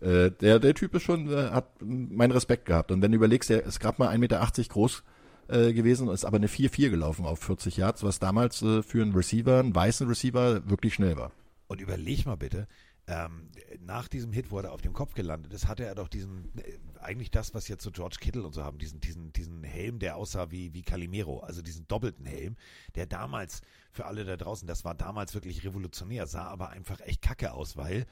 äh, 0.00 0.30
der, 0.30 0.58
der 0.58 0.74
Typ 0.74 0.94
ist 0.94 1.02
schon, 1.02 1.30
äh, 1.30 1.50
hat 1.50 1.70
meinen 1.80 2.32
Respekt 2.32 2.66
gehabt. 2.66 2.92
Und 2.92 3.02
wenn 3.02 3.12
du 3.12 3.16
überlegst, 3.16 3.48
der 3.50 3.64
ist 3.64 3.80
gerade 3.80 3.96
mal 3.98 4.08
1,80 4.10 4.18
Meter 4.18 4.50
groß 4.68 5.02
äh, 5.48 5.72
gewesen 5.72 6.08
und 6.08 6.14
ist 6.14 6.26
aber 6.26 6.36
eine 6.36 6.48
4-4 6.48 6.90
gelaufen 6.90 7.24
auf 7.24 7.40
40 7.40 7.78
Yards, 7.78 8.02
was 8.02 8.18
damals 8.18 8.62
äh, 8.62 8.82
für 8.82 9.02
einen 9.02 9.14
Receiver, 9.14 9.58
einen 9.58 9.74
weißen 9.74 10.06
Receiver, 10.06 10.68
wirklich 10.68 10.94
schnell 10.94 11.16
war. 11.16 11.32
Und 11.68 11.80
überleg 11.80 12.26
mal 12.26 12.36
bitte, 12.36 12.66
ähm, 13.06 13.50
nach 13.80 14.08
diesem 14.08 14.32
Hit, 14.32 14.50
wo 14.50 14.58
er 14.58 14.72
auf 14.72 14.82
dem 14.82 14.92
Kopf 14.92 15.14
gelandet 15.14 15.52
ist, 15.52 15.66
hatte 15.66 15.84
er 15.84 15.94
doch 15.94 16.08
diesen, 16.08 16.50
äh, 16.58 16.78
eigentlich 17.00 17.30
das, 17.30 17.54
was 17.54 17.68
jetzt 17.68 17.82
so 17.82 17.90
George 17.90 18.16
Kittle 18.20 18.42
und 18.42 18.54
so 18.54 18.64
haben, 18.64 18.78
diesen, 18.78 19.00
diesen, 19.00 19.32
diesen 19.32 19.62
Helm, 19.64 19.98
der 19.98 20.16
aussah 20.16 20.50
wie, 20.50 20.74
wie 20.74 20.82
Calimero, 20.82 21.40
also 21.40 21.62
diesen 21.62 21.86
doppelten 21.88 22.26
Helm, 22.26 22.56
der 22.96 23.06
damals, 23.06 23.62
für 23.92 24.06
alle 24.06 24.24
da 24.24 24.36
draußen, 24.36 24.66
das 24.66 24.84
war 24.84 24.94
damals 24.94 25.34
wirklich 25.34 25.64
revolutionär, 25.64 26.26
sah 26.26 26.44
aber 26.44 26.70
einfach 26.70 27.00
echt 27.00 27.22
kacke 27.22 27.52
aus, 27.52 27.76
weil 27.76 28.06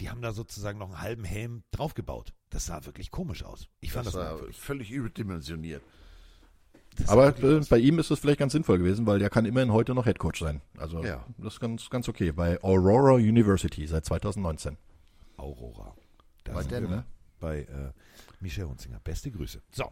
die 0.00 0.08
haben 0.10 0.22
da 0.22 0.32
sozusagen 0.32 0.78
noch 0.78 0.88
einen 0.90 1.00
halben 1.00 1.24
Helm 1.24 1.62
draufgebaut. 1.70 2.32
Das 2.50 2.66
sah 2.66 2.86
wirklich 2.86 3.10
komisch 3.10 3.42
aus. 3.42 3.68
Ich 3.80 3.92
fand 3.92 4.06
Das 4.06 4.14
das, 4.14 4.40
war 4.40 4.52
völlig 4.52 4.90
überdimensioniert. 4.90 5.82
Das 6.98 7.08
Aber 7.08 7.26
wirklich 7.26 7.66
äh, 7.66 7.70
bei 7.70 7.78
ihm 7.78 7.98
ist 7.98 8.10
es 8.10 8.18
vielleicht 8.18 8.38
ganz 8.40 8.52
sinnvoll 8.52 8.78
gewesen, 8.78 9.06
weil 9.06 9.18
der 9.18 9.30
kann 9.30 9.44
immerhin 9.46 9.72
heute 9.72 9.94
noch 9.94 10.06
Headcoach 10.06 10.36
sein. 10.38 10.60
Also 10.76 11.04
Ja. 11.04 11.24
das 11.38 11.54
ist 11.54 11.60
ganz, 11.60 11.88
ganz 11.90 12.08
okay. 12.08 12.32
Bei 12.32 12.62
Aurora 12.62 13.14
University 13.14 13.86
seit 13.86 14.04
2019. 14.04 14.76
Aurora. 15.36 15.94
Da 16.44 16.52
Bei 16.54 16.62
Denver. 16.64 16.88
wir, 16.90 16.96
ne? 16.96 17.04
Bei 17.40 17.60
äh, 17.60 17.92
Michel 18.40 18.66
Hunzinger. 18.66 19.00
Beste 19.00 19.30
Grüße. 19.30 19.62
So, 19.70 19.90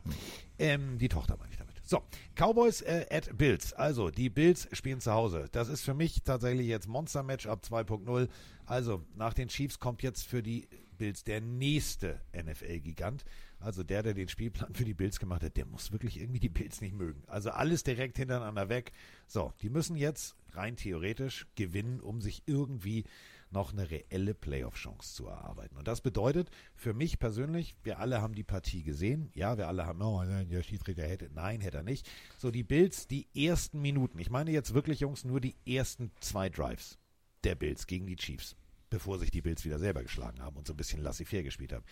ähm, 0.59 0.99
die 0.99 1.09
Tochter 1.09 1.37
meine 1.37 1.51
ich 1.53 1.59
damit. 1.59 1.75
So, 1.85 2.03
Cowboys 2.35 2.81
äh, 2.83 3.07
at 3.11 3.37
Bills. 3.39 3.73
Also, 3.73 4.11
die 4.11 4.29
Bills 4.29 4.69
spielen 4.73 5.01
zu 5.01 5.13
Hause. 5.13 5.49
Das 5.53 5.69
ist 5.69 5.83
für 5.83 5.95
mich 5.95 6.23
tatsächlich 6.25 6.67
jetzt 6.67 6.89
Monster-Match 6.89 7.47
ab 7.47 7.63
2.0. 7.69 8.29
Also, 8.65 9.05
nach 9.15 9.35
den 9.35 9.47
Chiefs 9.49 9.79
kommt 9.79 10.03
jetzt 10.03 10.27
für 10.27 10.43
die 10.43 10.67
Bills 10.99 11.23
der 11.23 11.41
nächste 11.41 12.21
NFL-Gigant. 12.35 13.25
Also 13.67 13.83
der, 13.83 14.05
der 14.05 14.15
den 14.15 14.29
Spielplan 14.29 14.73
für 14.75 14.85
die 14.85 14.95
Bills 14.95 15.19
gemacht 15.19 15.43
hat, 15.43 15.57
der 15.57 15.67
muss 15.67 15.91
wirklich 15.91 16.21
irgendwie 16.21 16.39
die 16.39 16.49
Bills 16.49 16.81
nicht 16.81 16.95
mögen. 16.95 17.25
Also 17.27 17.51
alles 17.51 17.83
direkt 17.83 18.17
hintereinander 18.17 18.69
weg. 18.69 18.93
So, 19.27 19.53
die 19.61 19.71
müssen 19.71 19.97
jetzt 19.97 20.37
rein 20.53 20.77
theoretisch 20.77 21.49
gewinnen, 21.57 21.99
um 21.99 22.21
sich 22.21 22.45
irgendwie 22.47 23.03
noch 23.51 23.73
eine 23.73 23.91
reelle 23.91 24.35
Playoff-Chance 24.35 25.17
zu 25.17 25.27
erarbeiten. 25.27 25.77
Und 25.77 25.89
das 25.89 26.01
bedeutet 26.01 26.49
für 26.77 26.95
mich 26.95 27.19
persönlich, 27.19 27.75
wir 27.83 27.99
alle 27.99 28.23
haben 28.23 28.37
die 28.37 28.45
Partie 28.45 28.85
gesehen. 28.85 29.33
Ja, 29.35 29.59
wir 29.59 29.67
alle 29.67 29.85
haben, 29.85 30.01
oh, 30.01 30.23
nein, 30.23 30.49
der 30.49 30.63
Schiedsrichter 30.63 31.03
hätte, 31.03 31.29
nein, 31.35 31.61
hätte 31.61 31.79
er 31.79 31.83
nicht. 31.83 32.09
So, 32.39 32.53
die 32.53 32.63
Bills, 32.63 33.09
die 33.09 33.27
ersten 33.35 33.83
Minuten. 33.83 34.21
Ich 34.21 34.31
meine 34.31 34.53
jetzt 34.53 34.75
wirklich, 34.75 35.01
Jungs, 35.01 35.25
nur 35.25 35.41
die 35.41 35.57
ersten 35.67 36.13
zwei 36.21 36.51
Drives 36.51 36.99
der 37.43 37.57
Bills 37.57 37.89
gegen 37.89 38.07
die 38.07 38.15
Chiefs, 38.15 38.55
bevor 38.91 39.19
sich 39.19 39.33
die 39.33 39.43
Bills 39.43 39.65
wieder 39.65 39.81
selber 39.81 40.05
geschlagen 40.05 40.41
haben 40.41 40.57
und 40.57 40.69
so 40.69 40.73
ein 40.73 40.77
bisschen 40.77 41.03
laissez-faire 41.03 41.43
gespielt 41.43 41.73
haben. 41.73 41.85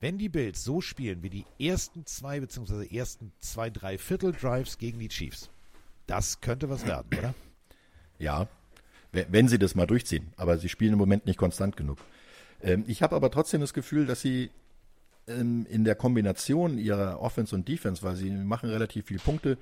Wenn 0.00 0.18
die 0.18 0.28
Bills 0.28 0.62
so 0.62 0.80
spielen 0.80 1.22
wie 1.22 1.30
die 1.30 1.44
ersten 1.58 2.06
zwei 2.06 2.38
beziehungsweise 2.40 2.90
ersten 2.90 3.32
zwei, 3.40 3.68
drei 3.70 3.98
Viertel-Drives 3.98 4.78
gegen 4.78 4.98
die 5.00 5.08
Chiefs, 5.08 5.50
das 6.06 6.40
könnte 6.40 6.68
was 6.70 6.86
werden, 6.86 7.08
oder? 7.18 7.34
Ja, 8.18 8.48
we- 9.12 9.26
wenn 9.30 9.48
sie 9.48 9.58
das 9.58 9.74
mal 9.74 9.86
durchziehen. 9.86 10.28
Aber 10.36 10.58
sie 10.58 10.68
spielen 10.68 10.92
im 10.92 10.98
Moment 10.98 11.26
nicht 11.26 11.38
konstant 11.38 11.76
genug. 11.76 11.98
Ähm, 12.62 12.84
ich 12.86 13.02
habe 13.02 13.16
aber 13.16 13.30
trotzdem 13.30 13.60
das 13.60 13.74
Gefühl, 13.74 14.06
dass 14.06 14.20
sie 14.20 14.50
ähm, 15.26 15.66
in 15.68 15.84
der 15.84 15.94
Kombination 15.96 16.78
ihrer 16.78 17.20
Offense 17.20 17.54
und 17.54 17.66
Defense, 17.68 18.02
weil 18.02 18.16
sie 18.16 18.30
machen 18.30 18.70
relativ 18.70 19.06
viele 19.06 19.20
Punkte, 19.20 19.58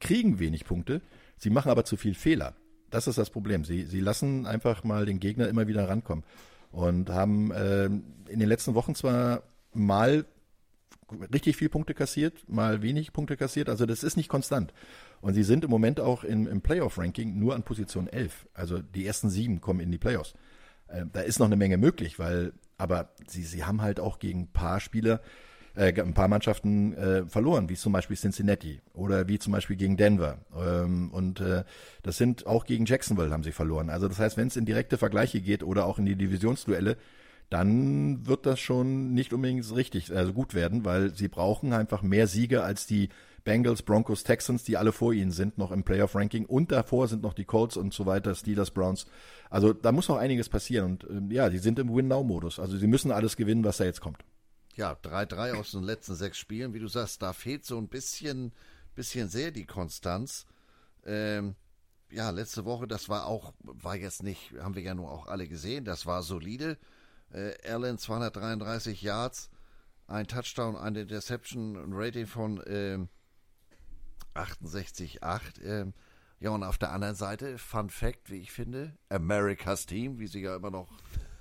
kriegen 0.00 0.40
wenig 0.40 0.64
Punkte, 0.64 1.00
sie 1.36 1.50
machen 1.50 1.70
aber 1.70 1.84
zu 1.84 1.96
viel 1.96 2.14
Fehler. 2.14 2.54
Das 2.90 3.06
ist 3.06 3.18
das 3.18 3.30
Problem. 3.30 3.64
Sie, 3.64 3.84
sie 3.84 4.00
lassen 4.00 4.46
einfach 4.46 4.82
mal 4.82 5.06
den 5.06 5.20
Gegner 5.20 5.48
immer 5.48 5.68
wieder 5.68 5.88
rankommen 5.88 6.24
und 6.72 7.08
haben 7.08 7.52
ähm, 7.54 8.02
in 8.28 8.40
den 8.40 8.48
letzten 8.48 8.74
Wochen 8.74 8.96
zwar 8.96 9.44
mal 9.72 10.24
richtig 11.32 11.56
viel 11.56 11.68
Punkte 11.68 11.94
kassiert, 11.94 12.48
mal 12.48 12.82
wenig 12.82 13.12
Punkte 13.12 13.36
kassiert. 13.36 13.68
Also 13.68 13.86
das 13.86 14.02
ist 14.02 14.16
nicht 14.16 14.28
konstant. 14.28 14.72
Und 15.20 15.34
sie 15.34 15.42
sind 15.42 15.64
im 15.64 15.70
Moment 15.70 16.00
auch 16.00 16.24
im, 16.24 16.46
im 16.46 16.60
Playoff-Ranking 16.60 17.38
nur 17.38 17.54
an 17.54 17.62
Position 17.62 18.06
11. 18.06 18.48
Also 18.54 18.78
die 18.78 19.06
ersten 19.06 19.28
sieben 19.28 19.60
kommen 19.60 19.80
in 19.80 19.90
die 19.90 19.98
Playoffs. 19.98 20.34
Äh, 20.88 21.06
da 21.12 21.20
ist 21.20 21.38
noch 21.38 21.46
eine 21.46 21.56
Menge 21.56 21.76
möglich, 21.76 22.18
weil, 22.18 22.52
aber 22.78 23.10
sie, 23.26 23.42
sie 23.42 23.64
haben 23.64 23.82
halt 23.82 24.00
auch 24.00 24.18
gegen 24.18 24.42
ein 24.42 24.52
paar 24.52 24.80
Spieler, 24.80 25.20
äh, 25.74 25.92
ein 26.00 26.14
paar 26.14 26.28
Mannschaften 26.28 26.94
äh, 26.94 27.26
verloren, 27.26 27.68
wie 27.68 27.76
zum 27.76 27.92
Beispiel 27.92 28.16
Cincinnati 28.16 28.80
oder 28.94 29.28
wie 29.28 29.38
zum 29.38 29.52
Beispiel 29.52 29.76
gegen 29.76 29.96
Denver. 29.96 30.38
Ähm, 30.56 31.10
und 31.10 31.40
äh, 31.40 31.64
das 32.02 32.16
sind 32.16 32.46
auch 32.46 32.64
gegen 32.64 32.86
Jacksonville 32.86 33.30
haben 33.30 33.42
sie 33.44 33.52
verloren. 33.52 33.90
Also 33.90 34.08
das 34.08 34.18
heißt, 34.18 34.36
wenn 34.36 34.48
es 34.48 34.56
in 34.56 34.64
direkte 34.64 34.96
Vergleiche 34.96 35.40
geht 35.40 35.62
oder 35.62 35.86
auch 35.86 35.98
in 35.98 36.06
die 36.06 36.16
Divisionsduelle, 36.16 36.96
dann 37.50 38.26
wird 38.26 38.46
das 38.46 38.60
schon 38.60 39.12
nicht 39.12 39.32
unbedingt 39.32 39.74
richtig, 39.74 40.14
also 40.14 40.32
gut 40.32 40.54
werden, 40.54 40.84
weil 40.84 41.14
sie 41.14 41.28
brauchen 41.28 41.72
einfach 41.72 42.02
mehr 42.02 42.26
Siege 42.26 42.62
als 42.62 42.86
die 42.86 43.10
Bengals, 43.42 43.82
Broncos, 43.82 44.22
Texans, 44.22 44.64
die 44.64 44.76
alle 44.76 44.92
vor 44.92 45.12
ihnen 45.12 45.32
sind, 45.32 45.58
noch 45.58 45.72
im 45.72 45.82
Playoff-Ranking. 45.82 46.46
Und 46.46 46.70
davor 46.70 47.08
sind 47.08 47.22
noch 47.22 47.34
die 47.34 47.44
Colts 47.44 47.76
und 47.76 47.92
so 47.92 48.06
weiter, 48.06 48.34
Steelers, 48.34 48.70
Browns. 48.70 49.06
Also 49.48 49.72
da 49.72 49.92
muss 49.92 50.08
noch 50.08 50.18
einiges 50.18 50.48
passieren. 50.48 50.92
Und 50.92 51.04
ähm, 51.10 51.30
ja, 51.30 51.48
die 51.48 51.58
sind 51.58 51.78
im 51.78 51.94
Win-Now-Modus. 51.94 52.60
Also 52.60 52.76
sie 52.76 52.86
müssen 52.86 53.10
alles 53.10 53.36
gewinnen, 53.36 53.64
was 53.64 53.78
da 53.78 53.84
jetzt 53.84 54.00
kommt. 54.00 54.24
Ja, 54.76 54.92
3-3 54.92 55.58
aus 55.58 55.72
den 55.72 55.82
letzten 55.82 56.14
sechs 56.14 56.38
Spielen. 56.38 56.74
Wie 56.74 56.78
du 56.78 56.88
sagst, 56.88 57.22
da 57.22 57.32
fehlt 57.32 57.64
so 57.64 57.78
ein 57.78 57.88
bisschen, 57.88 58.52
bisschen 58.94 59.28
sehr 59.28 59.50
die 59.50 59.66
Konstanz. 59.66 60.46
Ähm, 61.04 61.56
ja, 62.10 62.30
letzte 62.30 62.64
Woche, 62.64 62.86
das 62.86 63.08
war 63.08 63.26
auch, 63.26 63.54
war 63.60 63.96
jetzt 63.96 64.22
nicht, 64.22 64.52
haben 64.60 64.74
wir 64.74 64.82
ja 64.82 64.94
nur 64.94 65.10
auch 65.10 65.26
alle 65.26 65.48
gesehen, 65.48 65.84
das 65.84 66.06
war 66.06 66.22
solide. 66.22 66.76
Äh, 67.32 67.54
Allen 67.68 67.98
233 67.98 69.02
Yards, 69.02 69.50
ein 70.06 70.26
Touchdown, 70.26 70.76
eine 70.76 71.02
Interception, 71.02 71.76
ein 71.76 71.92
Rating 71.92 72.26
von 72.26 72.62
ähm, 72.66 73.08
68,8. 74.34 75.62
Ähm, 75.62 75.94
ja, 76.40 76.50
und 76.50 76.62
auf 76.62 76.78
der 76.78 76.92
anderen 76.92 77.14
Seite, 77.14 77.58
Fun 77.58 77.90
Fact, 77.90 78.30
wie 78.30 78.38
ich 78.38 78.50
finde, 78.50 78.96
America's 79.08 79.86
Team, 79.86 80.18
wie 80.18 80.26
sie 80.26 80.40
ja 80.40 80.56
immer 80.56 80.70
noch 80.70 80.88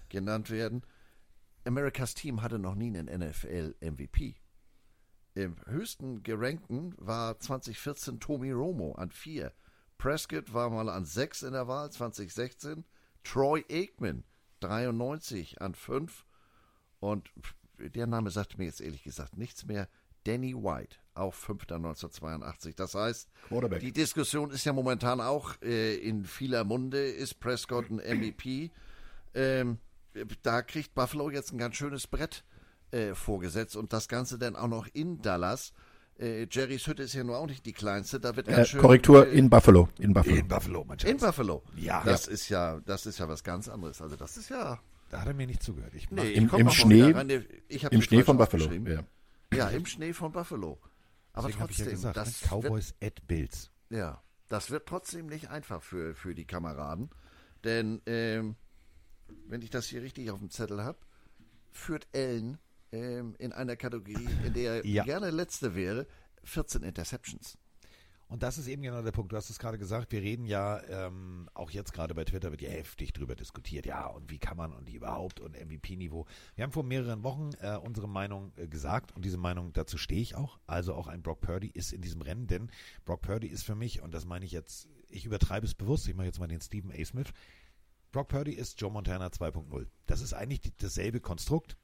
genannt 0.09 0.49
werden. 0.49 0.83
America's 1.65 2.13
Team 2.13 2.41
hatte 2.41 2.59
noch 2.59 2.75
nie 2.75 2.87
einen 2.87 3.07
NFL-MVP. 3.07 4.35
Im 5.35 5.55
höchsten 5.67 6.23
gerankten 6.23 6.95
war 6.97 7.39
2014 7.39 8.19
Tommy 8.19 8.51
Romo 8.51 8.93
an 8.93 9.09
4. 9.09 9.53
Prescott 9.97 10.53
war 10.53 10.69
mal 10.69 10.89
an 10.89 11.05
6 11.05 11.43
in 11.43 11.53
der 11.53 11.67
Wahl 11.67 11.91
2016. 11.91 12.83
Troy 13.23 13.63
Aikman 13.69 14.23
93 14.59 15.61
an 15.61 15.75
5. 15.75 16.25
Und 16.99 17.31
der 17.77 18.07
Name 18.07 18.29
sagt 18.29 18.57
mir 18.57 18.65
jetzt 18.65 18.81
ehrlich 18.81 19.03
gesagt 19.03 19.37
nichts 19.37 19.65
mehr. 19.65 19.87
Danny 20.25 20.53
White, 20.53 20.97
auch 21.13 21.33
5. 21.33 21.63
1982. 21.63 22.75
Das 22.75 22.93
heißt, 22.93 23.29
Quarterback. 23.47 23.79
die 23.79 23.91
Diskussion 23.91 24.51
ist 24.51 24.65
ja 24.65 24.73
momentan 24.73 25.21
auch 25.21 25.55
äh, 25.61 25.95
in 25.95 26.25
vieler 26.25 26.63
Munde. 26.63 26.99
Ist 26.99 27.39
Prescott 27.39 27.89
ein 27.89 27.97
MVP? 27.97 28.71
Ähm, 29.33 29.77
da 30.41 30.61
kriegt 30.61 30.93
Buffalo 30.93 31.29
jetzt 31.29 31.53
ein 31.53 31.57
ganz 31.57 31.75
schönes 31.75 32.07
Brett 32.07 32.43
äh, 32.91 33.13
vorgesetzt 33.13 33.75
und 33.75 33.93
das 33.93 34.07
Ganze 34.07 34.37
dann 34.37 34.55
auch 34.55 34.67
noch 34.67 34.87
in 34.93 35.21
Dallas. 35.21 35.73
Äh, 36.19 36.47
Jerrys 36.51 36.85
Hütte 36.85 37.03
ist 37.03 37.13
ja 37.13 37.23
nur 37.23 37.37
auch 37.37 37.47
nicht 37.47 37.65
die 37.65 37.71
kleinste. 37.73 38.19
Da 38.19 38.35
wird 38.35 38.47
ganz 38.47 38.59
Äh, 38.59 38.65
schön, 38.65 38.81
Korrektur 38.81 39.27
äh, 39.27 39.37
in 39.37 39.49
Buffalo. 39.49 39.87
In 39.99 40.13
Buffalo. 40.13 40.35
In 40.35 40.47
Buffalo, 40.47 40.83
mein 40.85 40.99
Schatz. 40.99 41.09
in 41.11 41.17
Buffalo. 41.17 41.63
Ja. 41.77 42.03
das 42.03 42.27
ist 42.27 42.49
ja, 42.49 42.79
das 42.85 43.05
ist 43.05 43.19
ja 43.19 43.27
was 43.29 43.43
ganz 43.43 43.69
anderes. 43.69 44.01
Also 44.01 44.15
das 44.15 44.35
ist 44.37 44.49
ja. 44.49 44.79
Da 45.09 45.21
hat 45.21 45.27
er 45.27 45.33
mir 45.33 45.47
nicht 45.47 45.63
zugehört. 45.63 45.93
Ich 45.95 46.11
Nee, 46.11 46.33
Im- 46.33 46.49
im 46.49 46.69
Schnee- 46.69 47.09
Im 47.89 48.01
Schnee 48.01 48.23
von 48.23 48.37
Buffalo. 48.37 48.71
Ja. 48.71 49.03
Ja, 49.53 49.69
im 49.69 49.85
Schnee 49.85 50.13
von 50.13 50.31
Buffalo. 50.31 50.77
Aber 51.33 51.47
Deswegen 51.47 51.61
habe 51.63 51.71
ich 51.71 51.77
ja 51.79 51.85
trotzdem, 51.85 51.95
gesagt, 51.97 52.17
das 52.17 52.41
ne? 52.41 52.47
Cowboys 52.49 52.93
at 53.01 53.27
Bills. 53.27 53.71
Wird, 53.89 53.99
ja, 54.01 54.21
das 54.49 54.69
wird 54.71 54.87
trotzdem 54.87 55.25
nicht 55.27 55.49
einfach 55.49 55.81
für, 55.81 56.13
für 56.15 56.35
die 56.35 56.45
Kameraden. 56.45 57.09
Denn, 57.63 58.01
ähm, 58.05 58.55
wenn 59.47 59.61
ich 59.61 59.69
das 59.69 59.87
hier 59.87 60.01
richtig 60.01 60.29
auf 60.31 60.39
dem 60.39 60.49
Zettel 60.51 60.83
habe, 60.83 60.97
führt 61.71 62.07
Allen 62.13 62.57
ähm, 62.91 63.35
in 63.39 63.51
einer 63.51 63.75
Kategorie, 63.75 64.27
in 64.45 64.53
der 64.53 64.75
er 64.77 64.85
Ja. 64.85 65.03
gerne 65.03 65.31
letzte 65.31 65.75
wäre, 65.75 66.07
14 66.43 66.83
Interceptions. 66.83 67.57
Und 68.27 68.43
das 68.43 68.59
ist 68.59 68.67
eben 68.67 68.83
genau 68.83 69.01
der 69.01 69.11
Punkt. 69.11 69.31
Du 69.31 69.37
hast 69.37 69.49
es 69.49 69.57
gerade 69.57 69.79
gesagt, 69.79 70.11
wir 70.11 70.21
reden 70.21 70.45
ja, 70.45 70.79
ähm, 70.87 71.49
auch 71.55 71.71
jetzt 71.71 71.93
gerade 71.93 72.13
bei 72.13 72.23
Twitter 72.25 72.51
wird 72.51 72.61
ja 72.61 72.69
heftig 72.69 73.11
drüber 73.11 73.35
diskutiert. 73.35 73.87
Ja, 73.87 74.05
und 74.05 74.29
wie 74.29 74.37
kann 74.37 74.55
man 74.55 74.71
und 74.71 74.87
die 74.87 74.93
überhaupt 74.93 75.39
und 75.39 75.55
MVP-Niveau. 75.59 76.27
Wir 76.53 76.63
haben 76.63 76.71
vor 76.71 76.83
mehreren 76.83 77.23
Wochen 77.23 77.49
äh, 77.59 77.75
unsere 77.77 78.07
Meinung 78.07 78.51
äh, 78.55 78.67
gesagt 78.67 79.15
und 79.15 79.25
diese 79.25 79.37
Meinung, 79.39 79.73
dazu 79.73 79.97
stehe 79.97 80.21
ich 80.21 80.35
auch. 80.35 80.59
Also 80.67 80.93
auch 80.93 81.07
ein 81.07 81.23
Brock 81.23 81.41
Purdy 81.41 81.69
ist 81.73 81.91
in 81.91 82.01
diesem 82.01 82.21
Rennen, 82.21 82.45
denn 82.45 82.69
Brock 83.03 83.21
Purdy 83.23 83.47
ist 83.47 83.63
für 83.63 83.73
mich, 83.73 83.99
und 84.03 84.13
das 84.13 84.25
meine 84.25 84.45
ich 84.45 84.51
jetzt, 84.51 84.87
ich 85.07 85.25
übertreibe 85.25 85.65
es 85.65 85.73
bewusst, 85.73 86.07
ich 86.07 86.13
mache 86.15 86.27
jetzt 86.27 86.39
mal 86.39 86.47
den 86.47 86.61
Stephen 86.61 86.91
A. 86.91 87.03
Smith. 87.03 87.29
Brock 88.11 88.27
Purdy 88.27 88.53
ist 88.53 88.79
Joe 88.79 88.91
Montana 88.91 89.27
2.0. 89.29 89.87
Das 90.05 90.21
ist 90.21 90.33
eigentlich 90.33 90.61
die, 90.61 90.71
dasselbe 90.77 91.19
Konstrukt. 91.19 91.77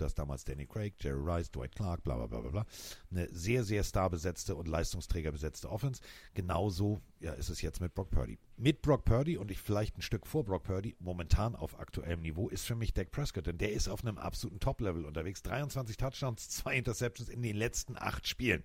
Das 0.00 0.14
damals 0.14 0.44
Danny 0.44 0.66
Craig, 0.66 0.94
Jerry 1.00 1.20
Rice, 1.20 1.50
Dwight 1.50 1.74
Clark, 1.74 2.02
bla 2.02 2.16
bla 2.16 2.26
bla 2.26 2.50
bla. 2.50 2.66
Eine 3.10 3.28
sehr, 3.30 3.64
sehr 3.64 3.84
starbesetzte 3.84 4.54
und 4.56 4.68
Leistungsträger 4.68 5.32
besetzte 5.32 5.70
Offense. 5.70 6.00
Genauso 6.34 7.00
ja, 7.20 7.32
ist 7.32 7.48
es 7.48 7.62
jetzt 7.62 7.80
mit 7.80 7.94
Brock 7.94 8.10
Purdy. 8.10 8.38
Mit 8.56 8.82
Brock 8.82 9.04
Purdy 9.04 9.36
und 9.36 9.50
ich 9.50 9.58
vielleicht 9.58 9.98
ein 9.98 10.02
Stück 10.02 10.26
vor 10.26 10.44
Brock 10.44 10.64
Purdy, 10.64 10.96
momentan 11.00 11.56
auf 11.56 11.78
aktuellem 11.78 12.22
Niveau, 12.22 12.48
ist 12.48 12.64
für 12.64 12.74
mich 12.74 12.94
Dak 12.94 13.10
Prescott, 13.10 13.46
denn 13.46 13.58
der 13.58 13.72
ist 13.72 13.88
auf 13.88 14.02
einem 14.04 14.18
absoluten 14.18 14.60
Top-Level 14.60 15.04
unterwegs. 15.04 15.42
23 15.42 15.96
Touchdowns, 15.96 16.48
zwei 16.48 16.76
Interceptions 16.76 17.28
in 17.28 17.42
den 17.42 17.56
letzten 17.56 17.96
acht 17.96 18.26
Spielen. 18.26 18.62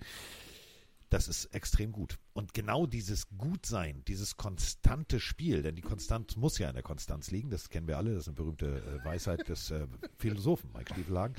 Das 1.14 1.28
ist 1.28 1.46
extrem 1.54 1.92
gut. 1.92 2.18
Und 2.34 2.56
genau 2.56 2.88
dieses 2.88 3.28
Gutsein, 3.38 4.04
dieses 4.08 4.36
konstante 4.36 5.20
Spiel, 5.20 5.62
denn 5.62 5.76
die 5.76 5.84
Konstanz 5.84 6.36
muss 6.38 6.58
ja 6.58 6.70
in 6.70 6.74
der 6.74 6.82
Konstanz 6.82 7.30
liegen, 7.30 7.52
das 7.52 7.70
kennen 7.70 7.88
wir 7.88 7.98
alle, 7.98 8.16
das 8.16 8.22
ist 8.22 8.30
eine 8.30 8.36
berühmte 8.36 8.82
äh, 8.82 9.06
Weisheit 9.06 9.48
des 9.48 9.70
äh, 9.70 9.86
Philosophen 10.18 10.72
Mike 10.74 10.92
Stiefelhagen. 10.92 11.36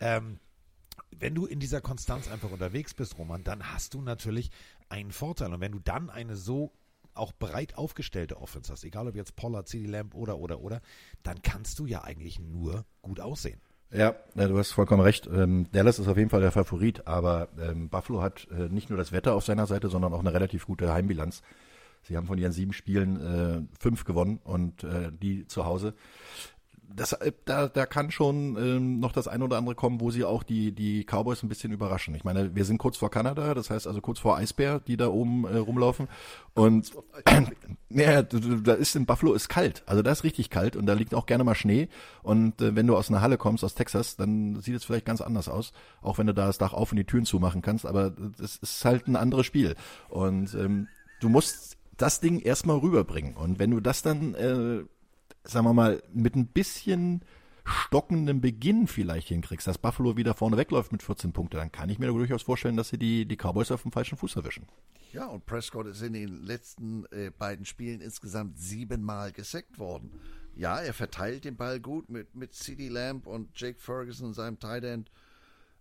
Ähm, 0.00 0.40
wenn 1.10 1.34
du 1.34 1.46
in 1.46 1.58
dieser 1.58 1.80
Konstanz 1.80 2.28
einfach 2.28 2.50
unterwegs 2.50 2.92
bist, 2.92 3.16
Roman, 3.16 3.42
dann 3.44 3.72
hast 3.72 3.94
du 3.94 4.02
natürlich 4.02 4.50
einen 4.90 5.10
Vorteil. 5.10 5.54
Und 5.54 5.60
wenn 5.62 5.72
du 5.72 5.78
dann 5.78 6.10
eine 6.10 6.36
so 6.36 6.74
auch 7.14 7.32
breit 7.32 7.78
aufgestellte 7.78 8.36
Offense 8.36 8.70
hast, 8.70 8.84
egal 8.84 9.08
ob 9.08 9.14
jetzt 9.14 9.36
Pollard, 9.36 9.66
CD 9.66 9.86
Lamb 9.86 10.14
oder, 10.14 10.36
oder, 10.36 10.60
oder, 10.60 10.82
dann 11.22 11.40
kannst 11.40 11.78
du 11.78 11.86
ja 11.86 12.04
eigentlich 12.04 12.40
nur 12.40 12.84
gut 13.00 13.20
aussehen. 13.20 13.62
Ja, 13.96 14.16
du 14.34 14.58
hast 14.58 14.72
vollkommen 14.72 15.02
recht. 15.02 15.28
Ähm, 15.28 15.66
Dallas 15.70 16.00
ist 16.00 16.08
auf 16.08 16.16
jeden 16.16 16.28
Fall 16.28 16.40
der 16.40 16.50
Favorit, 16.50 17.06
aber 17.06 17.46
ähm, 17.60 17.88
Buffalo 17.88 18.22
hat 18.22 18.48
äh, 18.50 18.68
nicht 18.68 18.90
nur 18.90 18.98
das 18.98 19.12
Wetter 19.12 19.34
auf 19.34 19.44
seiner 19.44 19.66
Seite, 19.66 19.88
sondern 19.88 20.12
auch 20.12 20.18
eine 20.18 20.34
relativ 20.34 20.66
gute 20.66 20.92
Heimbilanz. 20.92 21.42
Sie 22.02 22.16
haben 22.16 22.26
von 22.26 22.36
ihren 22.36 22.50
sieben 22.50 22.72
Spielen 22.72 23.20
äh, 23.20 23.78
fünf 23.78 24.04
gewonnen 24.04 24.40
und 24.42 24.82
äh, 24.82 25.12
die 25.12 25.46
zu 25.46 25.64
Hause. 25.64 25.94
Das, 26.94 27.12
äh, 27.12 27.32
da, 27.44 27.68
da 27.68 27.86
kann 27.86 28.10
schon 28.10 28.56
ähm, 28.56 29.00
noch 29.00 29.12
das 29.12 29.28
ein 29.28 29.42
oder 29.42 29.56
andere 29.56 29.74
kommen, 29.74 30.00
wo 30.00 30.10
sie 30.10 30.24
auch 30.24 30.42
die, 30.42 30.72
die 30.72 31.04
Cowboys 31.04 31.42
ein 31.42 31.48
bisschen 31.48 31.72
überraschen. 31.72 32.14
Ich 32.14 32.24
meine, 32.24 32.54
wir 32.54 32.64
sind 32.64 32.78
kurz 32.78 32.96
vor 32.96 33.10
Kanada, 33.10 33.54
das 33.54 33.70
heißt 33.70 33.86
also 33.86 34.00
kurz 34.00 34.18
vor 34.18 34.36
Eisbär, 34.36 34.80
die 34.80 34.96
da 34.96 35.08
oben 35.08 35.44
äh, 35.44 35.56
rumlaufen. 35.56 36.08
Und 36.54 36.92
ja, 37.90 38.22
da 38.22 38.74
ist 38.74 38.96
in 38.96 39.06
Buffalo 39.06 39.34
ist 39.34 39.48
kalt. 39.48 39.82
Also 39.86 40.02
da 40.02 40.12
ist 40.12 40.24
richtig 40.24 40.50
kalt 40.50 40.76
und 40.76 40.86
da 40.86 40.94
liegt 40.94 41.14
auch 41.14 41.26
gerne 41.26 41.44
mal 41.44 41.54
Schnee. 41.54 41.88
Und 42.22 42.60
äh, 42.60 42.76
wenn 42.76 42.86
du 42.86 42.96
aus 42.96 43.08
einer 43.10 43.20
Halle 43.20 43.38
kommst, 43.38 43.64
aus 43.64 43.74
Texas, 43.74 44.16
dann 44.16 44.60
sieht 44.60 44.76
es 44.76 44.84
vielleicht 44.84 45.06
ganz 45.06 45.20
anders 45.20 45.48
aus. 45.48 45.72
Auch 46.02 46.18
wenn 46.18 46.26
du 46.26 46.34
da 46.34 46.46
das 46.46 46.58
Dach 46.58 46.72
auf 46.72 46.92
und 46.92 46.96
die 46.96 47.04
Türen 47.04 47.24
zumachen 47.24 47.62
kannst. 47.62 47.86
Aber 47.86 48.12
es 48.42 48.56
ist 48.56 48.84
halt 48.84 49.08
ein 49.08 49.16
anderes 49.16 49.46
Spiel. 49.46 49.74
Und 50.08 50.54
ähm, 50.54 50.88
du 51.20 51.28
musst 51.28 51.76
das 51.96 52.20
Ding 52.20 52.40
erstmal 52.40 52.78
rüberbringen. 52.78 53.34
Und 53.34 53.58
wenn 53.58 53.70
du 53.70 53.80
das 53.80 54.02
dann, 54.02 54.34
äh, 54.34 54.84
sagen 55.44 55.66
wir 55.66 55.74
mal, 55.74 56.02
mit 56.12 56.34
ein 56.34 56.46
bisschen 56.46 57.22
stockendem 57.64 58.40
Beginn 58.40 58.86
vielleicht 58.86 59.28
hinkriegst, 59.28 59.66
dass 59.66 59.78
Buffalo 59.78 60.16
wieder 60.16 60.34
vorne 60.34 60.56
wegläuft 60.56 60.92
mit 60.92 61.02
14 61.02 61.32
Punkten, 61.32 61.56
dann 61.56 61.72
kann 61.72 61.88
ich 61.88 61.98
mir 61.98 62.08
durchaus 62.08 62.42
vorstellen, 62.42 62.76
dass 62.76 62.90
sie 62.90 62.98
die, 62.98 63.26
die 63.26 63.36
Cowboys 63.36 63.70
auf 63.70 63.82
dem 63.82 63.92
falschen 63.92 64.18
Fuß 64.18 64.36
erwischen. 64.36 64.66
Ja, 65.12 65.26
und 65.26 65.46
Prescott 65.46 65.86
ist 65.86 66.02
in 66.02 66.12
den 66.12 66.42
letzten 66.42 67.06
äh, 67.12 67.30
beiden 67.30 67.64
Spielen 67.64 68.00
insgesamt 68.00 68.58
siebenmal 68.58 69.32
gesackt 69.32 69.78
worden. 69.78 70.10
Ja, 70.56 70.80
er 70.80 70.92
verteilt 70.92 71.44
den 71.44 71.56
Ball 71.56 71.80
gut 71.80 72.10
mit, 72.10 72.34
mit 72.34 72.52
CD 72.54 72.88
Lamb 72.88 73.26
und 73.26 73.48
Jake 73.58 73.78
Ferguson, 73.78 74.34
seinem 74.34 74.58
Tight 74.58 74.84
End. 74.84 75.10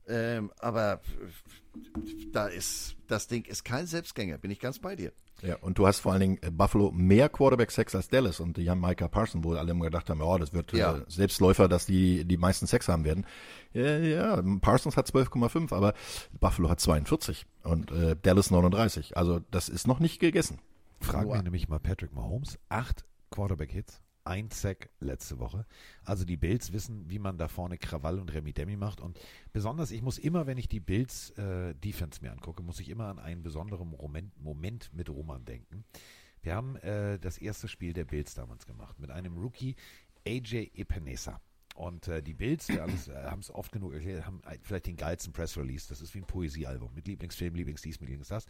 Ähm, 0.07 0.51
aber 0.59 0.93
äh, 0.95 2.29
da 2.31 2.47
ist, 2.47 2.95
das 3.07 3.27
Ding 3.27 3.45
ist 3.45 3.63
kein 3.63 3.85
Selbstgänger, 3.87 4.37
bin 4.37 4.51
ich 4.51 4.59
ganz 4.59 4.79
bei 4.79 4.95
dir. 4.95 5.11
Ja, 5.41 5.57
und 5.57 5.77
du 5.77 5.85
hast 5.85 5.99
vor 5.99 6.11
allen 6.13 6.21
Dingen 6.21 6.37
äh, 6.41 6.51
Buffalo 6.51 6.91
mehr 6.91 7.27
Quarterback-Sex 7.27 7.95
als 7.95 8.07
Dallas 8.07 8.39
und 8.39 8.55
die 8.57 8.69
haben 8.69 8.79
Micah 8.79 9.07
Parson, 9.09 9.43
wo 9.43 9.53
alle 9.53 9.71
immer 9.71 9.85
gedacht 9.85 10.09
haben, 10.09 10.21
oh, 10.21 10.37
das 10.37 10.53
wird 10.53 10.71
Ja. 10.73 10.97
äh, 10.97 11.01
Selbstläufer, 11.07 11.67
dass 11.67 11.85
die 11.85 12.23
die 12.25 12.37
meisten 12.37 12.65
Sex 12.67 12.87
haben 12.87 13.03
werden. 13.03 13.25
Ja, 13.73 13.97
ja 13.97 14.41
Parsons 14.61 14.95
hat 14.95 15.07
12,5, 15.09 15.73
aber 15.75 15.93
Buffalo 16.39 16.69
hat 16.69 16.79
42 16.79 17.45
und 17.63 17.91
äh, 17.91 18.15
Dallas 18.21 18.51
39. 18.51 19.17
Also 19.17 19.39
das 19.51 19.67
ist 19.67 19.85
noch 19.87 19.99
nicht 19.99 20.19
gegessen. 20.19 20.59
Fragen 21.01 21.25
Nur- 21.27 21.35
wir 21.35 21.43
nämlich 21.43 21.67
mal 21.67 21.79
Patrick 21.79 22.13
Mahomes. 22.13 22.57
Acht 22.69 23.03
Quarterback-Hits, 23.31 23.99
ein 24.25 24.49
Sack 24.51 24.89
letzte 24.99 25.39
Woche. 25.39 25.65
Also 26.03 26.25
die 26.25 26.37
Bills 26.37 26.71
wissen, 26.71 27.09
wie 27.09 27.19
man 27.19 27.37
da 27.37 27.47
vorne 27.47 27.77
Krawall 27.77 28.19
und 28.19 28.33
Remi 28.33 28.53
Demi 28.53 28.75
macht. 28.75 29.01
Und 29.01 29.19
besonders, 29.51 29.91
ich 29.91 30.01
muss 30.01 30.17
immer, 30.17 30.47
wenn 30.47 30.57
ich 30.57 30.67
die 30.67 30.79
Bills 30.79 31.31
äh, 31.31 31.73
Defense 31.75 32.21
mir 32.21 32.31
angucke, 32.31 32.63
muss 32.63 32.79
ich 32.79 32.89
immer 32.89 33.07
an 33.07 33.19
einen 33.19 33.43
besonderen 33.43 33.89
Moment, 33.89 34.37
Moment 34.41 34.91
mit 34.93 35.09
Roman 35.09 35.45
denken. 35.45 35.83
Wir 36.41 36.55
haben 36.55 36.75
äh, 36.77 37.19
das 37.19 37.37
erste 37.37 37.67
Spiel 37.67 37.93
der 37.93 38.05
Bills 38.05 38.33
damals 38.33 38.65
gemacht 38.65 38.99
mit 38.99 39.11
einem 39.11 39.37
Rookie 39.37 39.75
AJ 40.27 40.71
Epinesa. 40.75 41.39
Und 41.75 42.07
äh, 42.07 42.21
die 42.21 42.33
Bills, 42.33 42.69
wir 42.69 42.85
äh, 42.85 43.25
haben 43.25 43.39
es 43.39 43.49
oft 43.49 43.71
genug 43.71 43.93
erklärt, 43.93 44.25
haben 44.25 44.41
vielleicht 44.61 44.85
den 44.85 44.95
geilsten 44.95 45.33
Press 45.33 45.57
Release. 45.57 45.87
Das 45.89 46.01
ist 46.01 46.13
wie 46.13 46.19
ein 46.19 46.27
Poesiealbum 46.27 46.93
mit 46.93 47.07
Lieblingsfilm, 47.07 47.55
Lieblingsdies, 47.55 47.99
mit 47.99 48.09
Lieblingsdas. 48.09 48.45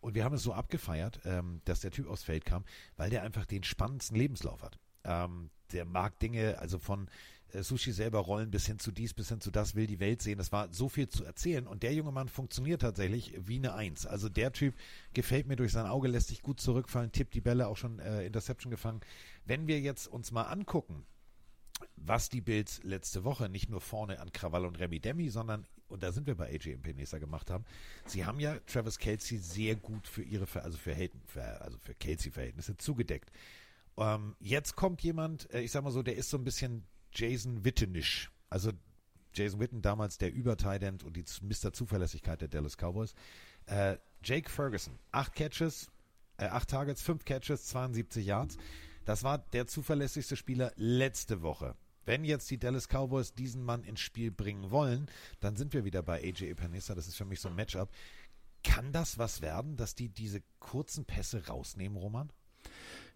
Und 0.00 0.14
wir 0.14 0.24
haben 0.24 0.34
es 0.34 0.42
so 0.42 0.52
abgefeiert, 0.52 1.20
ähm, 1.24 1.60
dass 1.64 1.80
der 1.80 1.90
Typ 1.90 2.08
aufs 2.08 2.24
Feld 2.24 2.44
kam, 2.44 2.64
weil 2.96 3.10
der 3.10 3.22
einfach 3.22 3.46
den 3.46 3.62
spannendsten 3.62 4.16
Lebenslauf 4.16 4.62
hat. 4.62 4.78
Ähm, 5.04 5.50
der 5.72 5.84
mag 5.84 6.18
Dinge, 6.18 6.58
also 6.58 6.78
von 6.78 7.08
äh, 7.52 7.62
Sushi 7.62 7.92
selber 7.92 8.20
rollen 8.20 8.50
bis 8.50 8.66
hin 8.66 8.78
zu 8.78 8.92
dies, 8.92 9.14
bis 9.14 9.28
hin 9.28 9.40
zu 9.40 9.50
das, 9.50 9.74
will 9.74 9.86
die 9.86 10.00
Welt 10.00 10.22
sehen. 10.22 10.38
Das 10.38 10.52
war 10.52 10.72
so 10.72 10.88
viel 10.88 11.08
zu 11.08 11.24
erzählen. 11.24 11.66
Und 11.66 11.82
der 11.82 11.94
junge 11.94 12.12
Mann 12.12 12.28
funktioniert 12.28 12.82
tatsächlich 12.82 13.34
wie 13.38 13.56
eine 13.56 13.74
Eins. 13.74 14.06
Also 14.06 14.28
der 14.28 14.52
Typ 14.52 14.74
gefällt 15.14 15.46
mir 15.46 15.56
durch 15.56 15.72
sein 15.72 15.86
Auge, 15.86 16.08
lässt 16.08 16.28
sich 16.28 16.42
gut 16.42 16.60
zurückfallen, 16.60 17.12
tippt 17.12 17.34
die 17.34 17.40
Bälle 17.40 17.68
auch 17.68 17.76
schon 17.76 17.98
äh, 17.98 18.24
Interception 18.24 18.70
gefangen. 18.70 19.00
Wenn 19.44 19.66
wir 19.66 19.80
jetzt 19.80 20.06
uns 20.06 20.30
mal 20.30 20.44
angucken, 20.44 21.04
was 21.96 22.28
die 22.28 22.40
Bills 22.40 22.80
letzte 22.82 23.24
Woche 23.24 23.48
nicht 23.48 23.68
nur 23.68 23.80
vorne 23.80 24.20
an 24.20 24.32
Krawall 24.32 24.66
und 24.66 24.78
Remy 24.78 25.00
Demi, 25.00 25.30
sondern, 25.30 25.66
und 25.88 26.02
da 26.02 26.12
sind 26.12 26.26
wir 26.26 26.36
bei 26.36 26.48
AJ 26.48 26.76
Penesa 26.76 27.18
gemacht 27.18 27.50
haben, 27.50 27.64
sie 28.06 28.24
haben 28.24 28.40
ja 28.40 28.58
Travis 28.66 28.98
Kelsey 28.98 29.38
sehr 29.38 29.76
gut 29.76 30.06
für 30.06 30.22
ihre, 30.22 30.46
also 30.62 30.78
für, 30.78 30.94
Hayden, 30.94 31.20
also 31.60 31.78
für 31.78 31.94
Kelsey-Verhältnisse 31.94 32.76
zugedeckt. 32.76 33.32
Ähm, 33.96 34.36
jetzt 34.40 34.76
kommt 34.76 35.02
jemand, 35.02 35.52
äh, 35.52 35.60
ich 35.60 35.72
sag 35.72 35.84
mal 35.84 35.90
so, 35.90 36.02
der 36.02 36.16
ist 36.16 36.30
so 36.30 36.38
ein 36.38 36.44
bisschen 36.44 36.86
Jason 37.12 37.64
Wittenisch. 37.64 38.30
Also 38.48 38.72
Jason 39.34 39.60
Witten 39.60 39.82
damals 39.82 40.18
der 40.18 40.32
Übertident 40.32 41.04
und 41.04 41.16
die 41.16 41.24
Mr. 41.42 41.72
Zuverlässigkeit 41.72 42.40
der 42.40 42.48
Dallas 42.48 42.76
Cowboys. 42.76 43.14
Äh, 43.66 43.96
Jake 44.22 44.50
Ferguson, 44.50 44.98
acht 45.10 45.34
Catches, 45.34 45.90
äh, 46.36 46.46
acht 46.46 46.68
Targets, 46.68 47.02
fünf 47.02 47.24
Catches, 47.24 47.66
72 47.66 48.26
Yards. 48.26 48.56
Das 49.04 49.24
war 49.24 49.38
der 49.38 49.66
zuverlässigste 49.66 50.36
Spieler 50.36 50.72
letzte 50.76 51.42
Woche. 51.42 51.74
Wenn 52.04 52.24
jetzt 52.24 52.50
die 52.50 52.58
Dallas 52.58 52.88
Cowboys 52.88 53.34
diesen 53.34 53.62
Mann 53.62 53.84
ins 53.84 54.00
Spiel 54.00 54.30
bringen 54.30 54.70
wollen, 54.70 55.08
dann 55.40 55.56
sind 55.56 55.72
wir 55.72 55.84
wieder 55.84 56.02
bei 56.02 56.22
AJ 56.22 56.50
Epinesa. 56.50 56.94
Das 56.94 57.06
ist 57.06 57.16
für 57.16 57.24
mich 57.24 57.40
so 57.40 57.48
ein 57.48 57.54
Matchup. 57.54 57.90
Kann 58.64 58.92
das 58.92 59.18
was 59.18 59.40
werden, 59.40 59.76
dass 59.76 59.94
die 59.94 60.08
diese 60.08 60.42
kurzen 60.58 61.04
Pässe 61.04 61.46
rausnehmen, 61.46 61.96
Roman? 61.96 62.32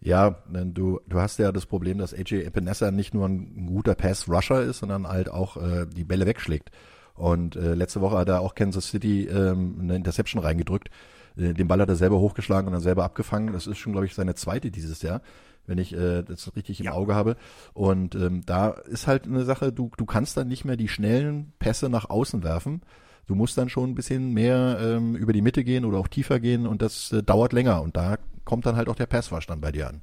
Ja, 0.01 0.43
du, 0.53 1.01
du 1.09 1.21
hast 1.21 1.39
ja 1.39 1.53
das 1.53 1.67
Problem, 1.67 1.99
dass 1.99 2.15
AJ 2.15 2.45
Epinesa 2.45 2.91
nicht 2.91 3.15
nur 3.15 3.27
ein 3.29 3.67
guter 3.67 3.95
Pass-Rusher 3.95 4.63
ist, 4.63 4.79
sondern 4.79 5.09
halt 5.09 5.31
auch 5.31 5.57
äh, 5.57 5.87
die 5.87 6.05
Bälle 6.05 6.27
wegschlägt. 6.27 6.71
Und 7.15 7.57
äh, 7.57 7.75
letzte 7.75 8.03
Woche 8.03 8.19
hat 8.19 8.29
er 8.29 8.41
auch 8.41 8.55
Kansas 8.55 8.89
City 8.89 9.27
ähm, 9.27 9.79
eine 9.81 9.97
Interception 9.97 10.43
reingedrückt. 10.43 10.91
Äh, 11.37 11.55
den 11.55 11.67
Ball 11.67 11.81
hat 11.81 11.89
er 11.89 11.97
selber 11.97 12.19
hochgeschlagen 12.19 12.67
und 12.67 12.75
dann 12.75 12.83
selber 12.83 13.05
abgefangen. 13.05 13.55
Das 13.55 13.67
ist 13.67 13.79
schon, 13.79 13.93
glaube 13.93 14.07
ich, 14.07 14.15
seine 14.15 14.35
zweite 14.35 14.71
dieses 14.71 15.03
Jahr 15.03 15.23
wenn 15.67 15.79
ich 15.79 15.93
äh, 15.95 16.23
das 16.23 16.55
richtig 16.57 16.81
im 16.81 16.87
ja. 16.87 16.93
Auge 16.93 17.15
habe. 17.15 17.37
Und 17.75 18.15
ähm, 18.15 18.43
da 18.47 18.71
ist 18.71 19.07
halt 19.07 19.27
eine 19.27 19.45
Sache, 19.45 19.73
du, 19.73 19.91
du 19.97 20.07
kannst 20.07 20.37
dann 20.37 20.49
nicht 20.49 20.65
mehr 20.65 20.77
die 20.77 20.89
schnellen 20.89 21.53
Pässe 21.59 21.89
nach 21.89 22.09
außen 22.09 22.43
werfen. 22.43 22.83
Du 23.27 23.35
musst 23.35 23.59
dann 23.59 23.69
schon 23.69 23.91
ein 23.91 23.95
bisschen 23.95 24.33
mehr 24.33 24.79
ähm, 24.81 25.17
über 25.17 25.33
die 25.33 25.43
Mitte 25.43 25.65
gehen 25.65 25.85
oder 25.85 25.99
auch 25.99 26.09
tiefer 26.09 26.39
gehen 26.39 26.67
und 26.67 26.81
das 26.81 27.13
äh, 27.13 27.23
dauert 27.23 27.53
länger. 27.53 27.83
Und 27.83 27.97
da 27.97 28.19
kommt 28.45 28.67
dann 28.67 28.77
halt 28.77 28.89
auch 28.89 28.95
der 28.95 29.07
Passwash 29.07 29.47
dann 29.47 29.61
bei 29.61 29.73
dir 29.73 29.89
an. 29.89 30.03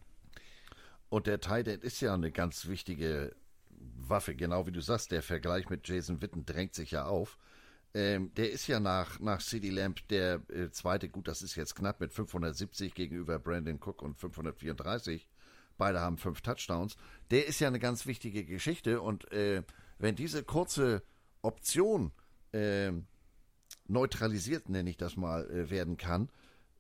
Und 1.10 1.28
der 1.28 1.40
Tight 1.40 1.68
End 1.68 1.84
ist 1.84 2.02
ja 2.02 2.14
eine 2.14 2.32
ganz 2.32 2.68
wichtige 2.68 3.36
Waffe, 3.70 4.36
genau 4.36 4.68
wie 4.68 4.72
du 4.72 4.82
sagst. 4.82 5.12
Der 5.12 5.22
Vergleich 5.22 5.70
mit 5.70 5.88
Jason 5.88 6.22
Witten 6.22 6.46
drängt 6.46 6.74
sich 6.74 6.92
ja 6.92 7.06
auf. 7.06 7.38
Ähm, 7.94 8.34
der 8.36 8.52
ist 8.52 8.68
ja 8.68 8.80
nach, 8.80 9.20
nach 9.20 9.40
CD 9.40 9.70
Lamp 9.70 10.08
der 10.08 10.42
äh, 10.50 10.72
zweite, 10.72 11.10
gut, 11.10 11.28
das 11.28 11.44
ist 11.44 11.56
jetzt 11.56 11.76
knapp 11.76 12.00
mit 12.00 12.12
570 12.12 12.96
gegenüber 12.96 13.38
Brandon 13.40 13.80
Cook 13.80 14.02
und 14.02 14.18
534. 14.18 15.30
Beide 15.78 16.00
haben 16.02 16.18
fünf 16.18 16.42
Touchdowns. 16.42 16.98
Der 17.32 17.48
ist 17.48 17.60
ja 17.60 17.68
eine 17.68 17.80
ganz 17.80 18.06
wichtige 18.06 18.44
Geschichte. 18.46 19.02
Und 19.02 19.32
äh, 19.32 19.64
wenn 20.00 20.16
diese 20.16 20.44
kurze 20.44 21.04
Option 21.42 22.12
äh, 22.52 22.92
neutralisiert, 23.88 24.70
nenne 24.70 24.90
ich 24.90 24.98
das 24.98 25.18
mal, 25.18 25.50
äh, 25.50 25.70
werden 25.70 25.98
kann, 25.98 26.30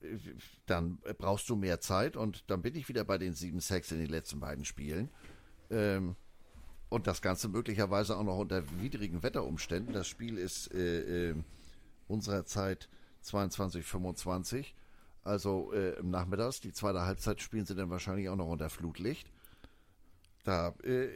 äh, 0.02 0.18
dann 0.66 1.00
brauchst 1.18 1.50
du 1.50 1.56
mehr 1.56 1.80
Zeit. 1.80 2.16
Und 2.16 2.50
dann 2.50 2.62
bin 2.62 2.76
ich 2.76 2.89
wieder 2.89 3.04
bei 3.04 3.18
den 3.18 3.34
sieben 3.34 3.60
Sacks 3.60 3.91
in 3.91 4.00
den 4.00 4.10
letzten 4.10 4.39
beiden 4.39 4.66
Spielen. 4.66 5.10
Ähm, 5.70 6.16
und 6.89 7.08
das 7.08 7.22
Ganze 7.22 7.48
möglicherweise 7.50 8.16
auch 8.16 8.24
noch 8.24 8.38
unter 8.38 8.64
widrigen 8.80 9.24
Wetterumständen. 9.24 9.94
Das 9.94 10.08
Spiel 10.08 10.38
ist 10.38 10.72
äh, 10.74 11.32
äh, 11.32 11.36
unserer 12.08 12.46
Zeit 12.46 12.88
22, 13.22 13.84
25. 13.84 14.76
Also 15.24 15.72
äh, 15.74 15.98
im 16.00 16.12
Nachmittags, 16.12 16.60
die 16.60 16.74
zweite 16.74 17.02
Halbzeit 17.02 17.41
spielen 17.41 17.66
sie 17.66 17.76
dann 17.76 17.89
wahrscheinlich 17.89 18.30
auch 18.30 18.36
noch 18.36 18.50
unter 18.50 18.70
Flutlicht. 18.70 19.32
Da 20.44 20.76
äh, 20.84 21.08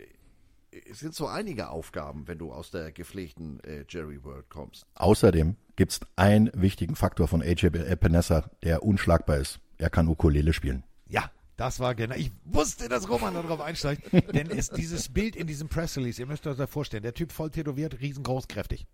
sind 0.91 1.15
so 1.15 1.27
einige 1.27 1.69
Aufgaben, 1.69 2.27
wenn 2.27 2.37
du 2.37 2.51
aus 2.51 2.71
der 2.71 2.91
gepflegten 2.91 3.59
äh, 3.63 3.85
Jerry 3.87 4.23
World 4.23 4.49
kommst. 4.49 4.85
Außerdem 4.95 5.55
gibt 5.75 5.93
es 5.93 5.99
einen 6.15 6.51
wichtigen 6.53 6.95
Faktor 6.95 7.27
von 7.27 7.41
AJ 7.41 7.67
Epinesa, 7.67 8.49
der 8.63 8.83
unschlagbar 8.83 9.37
ist. 9.37 9.59
Er 9.77 9.89
kann 9.89 10.07
Ukulele 10.07 10.53
spielen. 10.53 10.83
Ja, 11.07 11.31
das 11.55 11.79
war 11.79 11.95
genau. 11.95 12.15
Ich 12.15 12.31
wusste, 12.45 12.89
dass 12.89 13.09
Roman 13.09 13.33
darauf 13.33 13.61
einsteigt. 13.61 14.11
denn 14.33 14.47
ist 14.47 14.75
dieses 14.77 15.09
Bild 15.09 15.35
in 15.35 15.47
diesem 15.47 15.69
Press 15.69 15.97
Release, 15.97 16.21
ihr 16.21 16.27
müsst 16.27 16.45
euch 16.47 16.57
das 16.57 16.69
vorstellen, 16.69 17.03
der 17.03 17.13
Typ 17.13 17.31
voll 17.31 17.49
tätowiert, 17.49 17.99
riesengroß, 17.99 18.47
kräftig. 18.47 18.85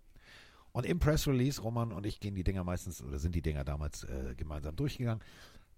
Und 0.72 0.86
im 0.86 0.98
Press 0.98 1.28
Release, 1.28 1.60
Roman 1.60 1.92
und 1.92 2.04
ich 2.04 2.20
gehen 2.20 2.34
die 2.34 2.42
Dinger 2.42 2.64
meistens, 2.64 3.02
oder 3.02 3.18
sind 3.18 3.34
die 3.34 3.42
Dinger 3.42 3.64
damals 3.64 4.04
äh, 4.04 4.34
gemeinsam 4.36 4.74
durchgegangen, 4.74 5.22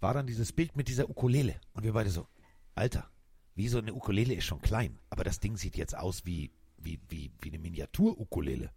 war 0.01 0.15
dann 0.15 0.27
dieses 0.27 0.53
Bild 0.53 0.77
mit 0.77 0.89
dieser 0.89 1.11
Ukulele. 1.11 1.57
Und 1.75 1.85
wir 1.85 1.93
beide 1.93 2.11
so, 2.11 2.27
Alter, 2.75 3.09
wie 3.57 3.69
so 3.69 3.79
eine 3.79 3.93
Ukulele 3.95 4.35
ist 4.35 4.45
schon 4.45 4.61
klein, 4.61 4.99
aber 5.11 5.25
das 5.25 5.41
Ding 5.41 5.57
sieht 5.57 5.77
jetzt 5.77 5.97
aus 5.97 6.25
wie, 6.25 6.51
wie, 6.79 7.01
wie, 7.09 7.33
wie 7.41 7.49
eine 7.49 7.59
Miniatur-Ukulele. 7.59 8.71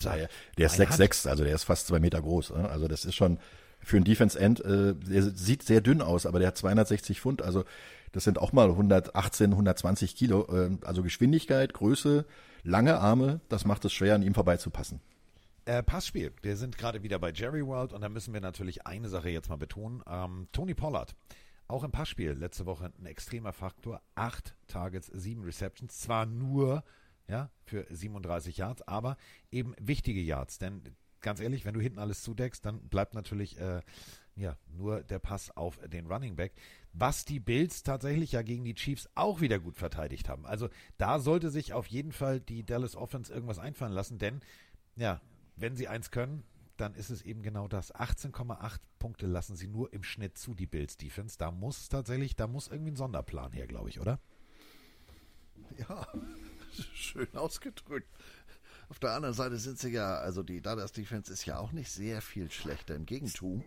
Ja, 0.00 0.16
der 0.56 0.66
ist 0.66 0.80
6'6, 0.80 1.28
also 1.28 1.44
der 1.44 1.54
ist 1.54 1.64
fast 1.64 1.88
zwei 1.88 2.00
Meter 2.00 2.22
groß. 2.22 2.50
Ne? 2.50 2.68
Also 2.70 2.88
das 2.88 3.04
ist 3.04 3.14
schon 3.14 3.38
für 3.80 3.96
einen 3.96 4.04
Defense 4.04 4.38
End, 4.38 4.60
äh, 4.60 4.94
der 4.94 5.22
sieht 5.22 5.64
sehr 5.64 5.82
dünn 5.82 6.00
aus, 6.00 6.24
aber 6.24 6.38
der 6.38 6.48
hat 6.48 6.56
260 6.56 7.20
Pfund, 7.20 7.42
also 7.42 7.64
das 8.12 8.24
sind 8.24 8.38
auch 8.38 8.52
mal 8.52 8.70
118, 8.70 9.50
120 9.50 10.14
Kilo. 10.14 10.46
Äh, 10.54 10.78
also 10.82 11.02
Geschwindigkeit, 11.02 11.74
Größe, 11.74 12.24
lange 12.62 12.98
Arme, 12.98 13.40
das 13.48 13.64
macht 13.64 13.84
es 13.84 13.92
schwer, 13.92 14.14
an 14.14 14.22
ihm 14.22 14.34
vorbeizupassen. 14.34 15.00
Äh, 15.64 15.82
Passspiel. 15.82 16.32
Wir 16.42 16.56
sind 16.56 16.76
gerade 16.76 17.02
wieder 17.02 17.18
bei 17.18 17.32
Jerry 17.32 17.64
World 17.64 17.92
und 17.92 18.00
da 18.00 18.08
müssen 18.08 18.34
wir 18.34 18.40
natürlich 18.40 18.86
eine 18.86 19.08
Sache 19.08 19.30
jetzt 19.30 19.48
mal 19.48 19.56
betonen. 19.56 20.02
Ähm, 20.08 20.48
Tony 20.52 20.74
Pollard, 20.74 21.14
auch 21.72 21.84
im 21.84 21.90
Passspiel 21.90 22.32
letzte 22.32 22.66
Woche 22.66 22.92
ein 22.98 23.06
extremer 23.06 23.52
Faktor. 23.52 24.02
Acht 24.14 24.54
Targets, 24.66 25.08
sieben 25.08 25.42
Receptions. 25.42 25.98
Zwar 25.98 26.26
nur 26.26 26.84
ja, 27.28 27.50
für 27.64 27.86
37 27.88 28.58
Yards, 28.58 28.82
aber 28.82 29.16
eben 29.50 29.74
wichtige 29.80 30.20
Yards. 30.20 30.58
Denn 30.58 30.82
ganz 31.20 31.40
ehrlich, 31.40 31.64
wenn 31.64 31.74
du 31.74 31.80
hinten 31.80 31.98
alles 31.98 32.22
zudeckst, 32.22 32.64
dann 32.64 32.88
bleibt 32.88 33.14
natürlich 33.14 33.58
äh, 33.58 33.80
ja, 34.36 34.56
nur 34.68 35.02
der 35.02 35.18
Pass 35.18 35.50
auf 35.56 35.78
den 35.88 36.06
Running 36.06 36.36
Back. 36.36 36.52
Was 36.92 37.24
die 37.24 37.40
Bills 37.40 37.82
tatsächlich 37.82 38.32
ja 38.32 38.42
gegen 38.42 38.64
die 38.64 38.74
Chiefs 38.74 39.08
auch 39.14 39.40
wieder 39.40 39.58
gut 39.58 39.76
verteidigt 39.76 40.28
haben. 40.28 40.46
Also 40.46 40.68
da 40.98 41.18
sollte 41.18 41.50
sich 41.50 41.72
auf 41.72 41.86
jeden 41.86 42.12
Fall 42.12 42.40
die 42.40 42.64
Dallas 42.64 42.96
Offense 42.96 43.32
irgendwas 43.32 43.58
einfallen 43.58 43.92
lassen, 43.92 44.18
denn 44.18 44.40
ja, 44.96 45.20
wenn 45.56 45.76
sie 45.76 45.88
eins 45.88 46.10
können, 46.10 46.44
dann 46.76 46.94
ist 46.94 47.10
es 47.10 47.22
eben 47.22 47.42
genau 47.42 47.68
das. 47.68 47.94
18,8 47.94 48.78
Punkte 48.98 49.26
lassen 49.26 49.56
sie 49.56 49.68
nur 49.68 49.92
im 49.92 50.02
Schnitt 50.02 50.38
zu, 50.38 50.54
die 50.54 50.66
Bills 50.66 50.96
Defense. 50.96 51.36
Da 51.38 51.50
muss 51.50 51.88
tatsächlich, 51.88 52.36
da 52.36 52.46
muss 52.46 52.68
irgendwie 52.68 52.92
ein 52.92 52.96
Sonderplan 52.96 53.52
her, 53.52 53.66
glaube 53.66 53.88
ich, 53.88 54.00
oder? 54.00 54.20
Ja, 55.78 56.06
schön 56.94 57.28
ausgedrückt. 57.34 58.08
Auf 58.88 58.98
der 58.98 59.12
anderen 59.12 59.34
Seite 59.34 59.56
sind 59.56 59.78
sie 59.78 59.90
ja, 59.90 60.16
also 60.16 60.42
die 60.42 60.60
Dallas 60.60 60.92
Defense 60.92 61.32
ist 61.32 61.46
ja 61.46 61.58
auch 61.58 61.72
nicht 61.72 61.90
sehr 61.90 62.20
viel 62.20 62.50
schlechter. 62.50 62.94
Im 62.94 63.06
Gegentum 63.06 63.64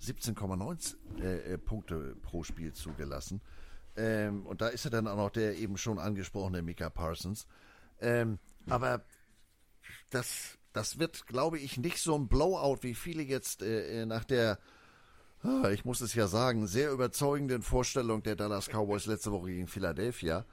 17,9 0.00 1.20
äh, 1.20 1.54
äh, 1.54 1.58
Punkte 1.58 2.16
pro 2.22 2.44
Spiel 2.44 2.72
zugelassen. 2.72 3.40
Ähm, 3.96 4.46
und 4.46 4.60
da 4.60 4.68
ist 4.68 4.84
ja 4.84 4.90
dann 4.90 5.08
auch 5.08 5.16
noch 5.16 5.30
der 5.30 5.56
eben 5.56 5.76
schon 5.76 5.98
angesprochene 5.98 6.62
Mika 6.62 6.88
Parsons. 6.88 7.46
Ähm, 8.00 8.38
aber 8.66 9.04
das 10.10 10.58
das 10.72 10.98
wird, 10.98 11.26
glaube 11.26 11.58
ich, 11.58 11.78
nicht 11.78 11.98
so 11.98 12.16
ein 12.16 12.28
Blowout, 12.28 12.78
wie 12.82 12.94
viele 12.94 13.22
jetzt 13.22 13.62
äh, 13.62 14.02
äh, 14.02 14.06
nach 14.06 14.24
der, 14.24 14.58
ah, 15.42 15.70
ich 15.70 15.84
muss 15.84 16.00
es 16.00 16.14
ja 16.14 16.26
sagen, 16.26 16.66
sehr 16.66 16.92
überzeugenden 16.92 17.62
Vorstellung 17.62 18.22
der 18.22 18.36
Dallas 18.36 18.68
Cowboys 18.68 19.06
letzte 19.06 19.32
Woche 19.32 19.48
gegen 19.48 19.66
Philadelphia. 19.66 20.44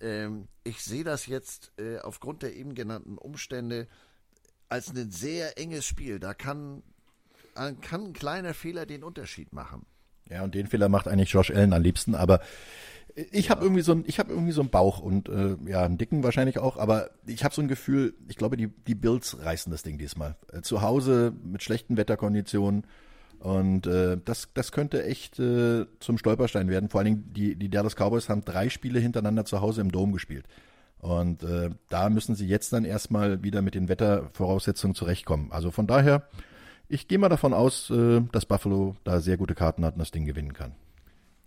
Ähm, 0.00 0.48
ich 0.64 0.82
sehe 0.82 1.04
das 1.04 1.26
jetzt 1.26 1.72
äh, 1.78 1.98
aufgrund 1.98 2.42
der 2.42 2.54
eben 2.54 2.74
genannten 2.74 3.18
Umstände 3.18 3.86
als 4.68 4.90
ein 4.90 5.10
sehr 5.10 5.58
enges 5.58 5.86
Spiel. 5.86 6.18
Da 6.18 6.34
kann, 6.34 6.82
kann 7.54 8.06
ein 8.06 8.12
kleiner 8.12 8.54
Fehler 8.54 8.86
den 8.86 9.04
Unterschied 9.04 9.52
machen. 9.52 9.86
Ja, 10.28 10.42
und 10.42 10.54
den 10.54 10.66
Fehler 10.66 10.88
macht 10.88 11.06
eigentlich 11.06 11.30
Josh 11.30 11.50
Allen 11.50 11.72
am 11.72 11.82
liebsten, 11.82 12.14
aber 12.14 12.40
ich 13.16 13.50
habe 13.50 13.62
irgendwie 13.62 13.82
so 13.82 13.92
ein, 13.92 14.04
ich 14.06 14.18
habe 14.18 14.30
irgendwie 14.30 14.52
so 14.52 14.60
einen 14.60 14.70
Bauch 14.70 15.00
und 15.00 15.28
äh, 15.28 15.56
ja, 15.66 15.84
einen 15.84 15.96
dicken 15.96 16.22
wahrscheinlich 16.22 16.58
auch, 16.58 16.76
aber 16.76 17.10
ich 17.26 17.44
habe 17.44 17.54
so 17.54 17.62
ein 17.62 17.68
Gefühl, 17.68 18.14
ich 18.28 18.36
glaube, 18.36 18.56
die, 18.56 18.68
die 18.68 18.94
Bills 18.94 19.38
reißen 19.42 19.72
das 19.72 19.82
Ding 19.82 19.96
diesmal. 19.96 20.36
Äh, 20.52 20.60
zu 20.60 20.82
Hause 20.82 21.32
mit 21.42 21.62
schlechten 21.62 21.96
Wetterkonditionen 21.96 22.84
und 23.38 23.86
äh, 23.86 24.18
das, 24.22 24.48
das 24.54 24.70
könnte 24.70 25.04
echt 25.04 25.38
äh, 25.38 25.86
zum 26.00 26.18
Stolperstein 26.18 26.68
werden. 26.68 26.88
Vor 26.88 27.00
allen 27.00 27.06
Dingen, 27.06 27.32
die, 27.32 27.56
die 27.56 27.70
Dallas 27.70 27.96
Cowboys 27.96 28.28
haben 28.28 28.44
drei 28.44 28.68
Spiele 28.68 28.98
hintereinander 28.98 29.44
zu 29.44 29.60
Hause 29.60 29.80
im 29.80 29.92
Dom 29.92 30.12
gespielt. 30.12 30.46
Und 30.98 31.42
äh, 31.42 31.70
da 31.88 32.10
müssen 32.10 32.34
sie 32.34 32.46
jetzt 32.46 32.72
dann 32.72 32.84
erstmal 32.84 33.42
wieder 33.42 33.62
mit 33.62 33.74
den 33.74 33.88
Wettervoraussetzungen 33.88 34.94
zurechtkommen. 34.94 35.52
Also 35.52 35.70
von 35.70 35.86
daher, 35.86 36.28
ich 36.88 37.08
gehe 37.08 37.18
mal 37.18 37.28
davon 37.28 37.54
aus, 37.54 37.90
äh, 37.90 38.22
dass 38.32 38.46
Buffalo 38.46 38.96
da 39.04 39.20
sehr 39.20 39.36
gute 39.36 39.54
Karten 39.54 39.84
hat 39.84 39.94
und 39.94 40.00
das 40.00 40.10
Ding 40.10 40.24
gewinnen 40.24 40.52
kann. 40.52 40.74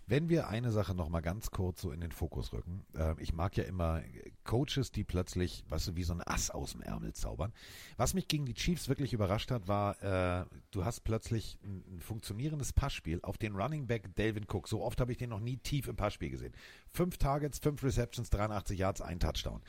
Wenn 0.10 0.28
wir 0.28 0.48
eine 0.48 0.72
Sache 0.72 0.96
noch 0.96 1.08
mal 1.08 1.22
ganz 1.22 1.52
kurz 1.52 1.82
so 1.82 1.92
in 1.92 2.02
den 2.02 2.12
Fokus 2.12 2.52
rücken. 2.52 2.84
Äh, 2.96 3.14
ich 3.22 3.32
mag 3.32 3.56
ja 3.58 3.64
immer 3.64 4.02
Coaches, 4.44 4.92
die 4.92 5.04
plötzlich, 5.04 5.64
weißt 5.70 5.90
du, 5.90 5.96
wie 5.96 6.04
so 6.04 6.14
ein 6.14 6.24
Ass 6.26 6.50
aus 6.50 6.72
dem 6.72 6.82
Ärmel 6.82 7.14
zaubern. 7.14 7.54
Was 7.96 8.16
mich 8.16 8.28
gegen 8.28 8.48
die 8.48 8.56
Chiefs 8.56 8.90
wirklich 8.90 9.14
überrascht 9.14 9.52
hat, 9.52 9.68
war, 9.68 10.02
äh, 10.02 10.46
du 10.72 10.84
hast 10.84 11.02
plötzlich 11.02 11.60
ein, 11.64 11.84
ein 11.88 12.02
funktionierendes 12.02 12.74
Passspiel 12.74 13.20
auf 13.22 13.38
den 13.38 13.56
Running 13.56 13.86
Back 13.86 14.16
Delvin 14.16 14.48
Cook. 14.50 14.68
So 14.68 14.82
oft 14.82 15.00
habe 15.00 15.12
ich 15.12 15.20
den 15.20 15.30
noch 15.30 15.42
nie 15.42 15.58
tief 15.58 15.88
im 15.88 15.96
Passspiel 15.96 16.32
gesehen. 16.32 16.54
Fünf 16.92 17.20
Targets, 17.20 17.60
fünf 17.60 17.84
Receptions, 17.84 18.32
83 18.32 18.80
Yards, 18.80 19.02
ein 19.02 19.20
Touchdown. 19.20 19.62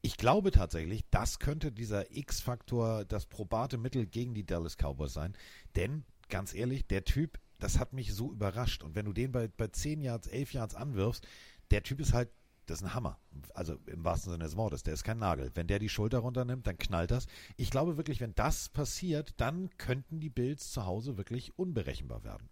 Ich 0.00 0.16
glaube 0.16 0.50
tatsächlich, 0.50 1.04
das 1.10 1.40
könnte 1.40 1.72
dieser 1.72 2.10
X-Faktor, 2.16 3.04
das 3.04 3.26
probate 3.26 3.76
Mittel 3.76 4.06
gegen 4.06 4.32
die 4.32 4.46
Dallas 4.46 4.78
Cowboys 4.78 5.12
sein. 5.12 5.36
Denn, 5.76 6.06
ganz 6.30 6.54
ehrlich, 6.54 6.86
der 6.86 7.04
Typ 7.04 7.38
das 7.58 7.78
hat 7.78 7.92
mich 7.92 8.14
so 8.14 8.32
überrascht. 8.32 8.82
Und 8.82 8.94
wenn 8.94 9.06
du 9.06 9.12
den 9.12 9.32
bei, 9.32 9.48
bei 9.48 9.68
10 9.68 10.00
Yards, 10.00 10.26
11 10.28 10.52
Yards 10.52 10.74
anwirfst, 10.74 11.26
der 11.70 11.82
Typ 11.82 12.00
ist 12.00 12.12
halt, 12.12 12.30
das 12.66 12.80
ist 12.80 12.84
ein 12.84 12.94
Hammer. 12.94 13.18
Also 13.54 13.78
im 13.86 14.04
wahrsten 14.04 14.32
Sinne 14.32 14.44
des 14.44 14.56
Wortes, 14.56 14.82
der 14.82 14.94
ist 14.94 15.04
kein 15.04 15.18
Nagel. 15.18 15.50
Wenn 15.54 15.66
der 15.66 15.78
die 15.78 15.88
Schulter 15.88 16.18
runternimmt, 16.18 16.66
dann 16.66 16.78
knallt 16.78 17.10
das. 17.10 17.26
Ich 17.56 17.70
glaube 17.70 17.96
wirklich, 17.96 18.20
wenn 18.20 18.34
das 18.34 18.68
passiert, 18.68 19.34
dann 19.38 19.70
könnten 19.78 20.20
die 20.20 20.30
Bills 20.30 20.70
zu 20.70 20.84
Hause 20.84 21.16
wirklich 21.16 21.58
unberechenbar 21.58 22.24
werden. 22.24 22.48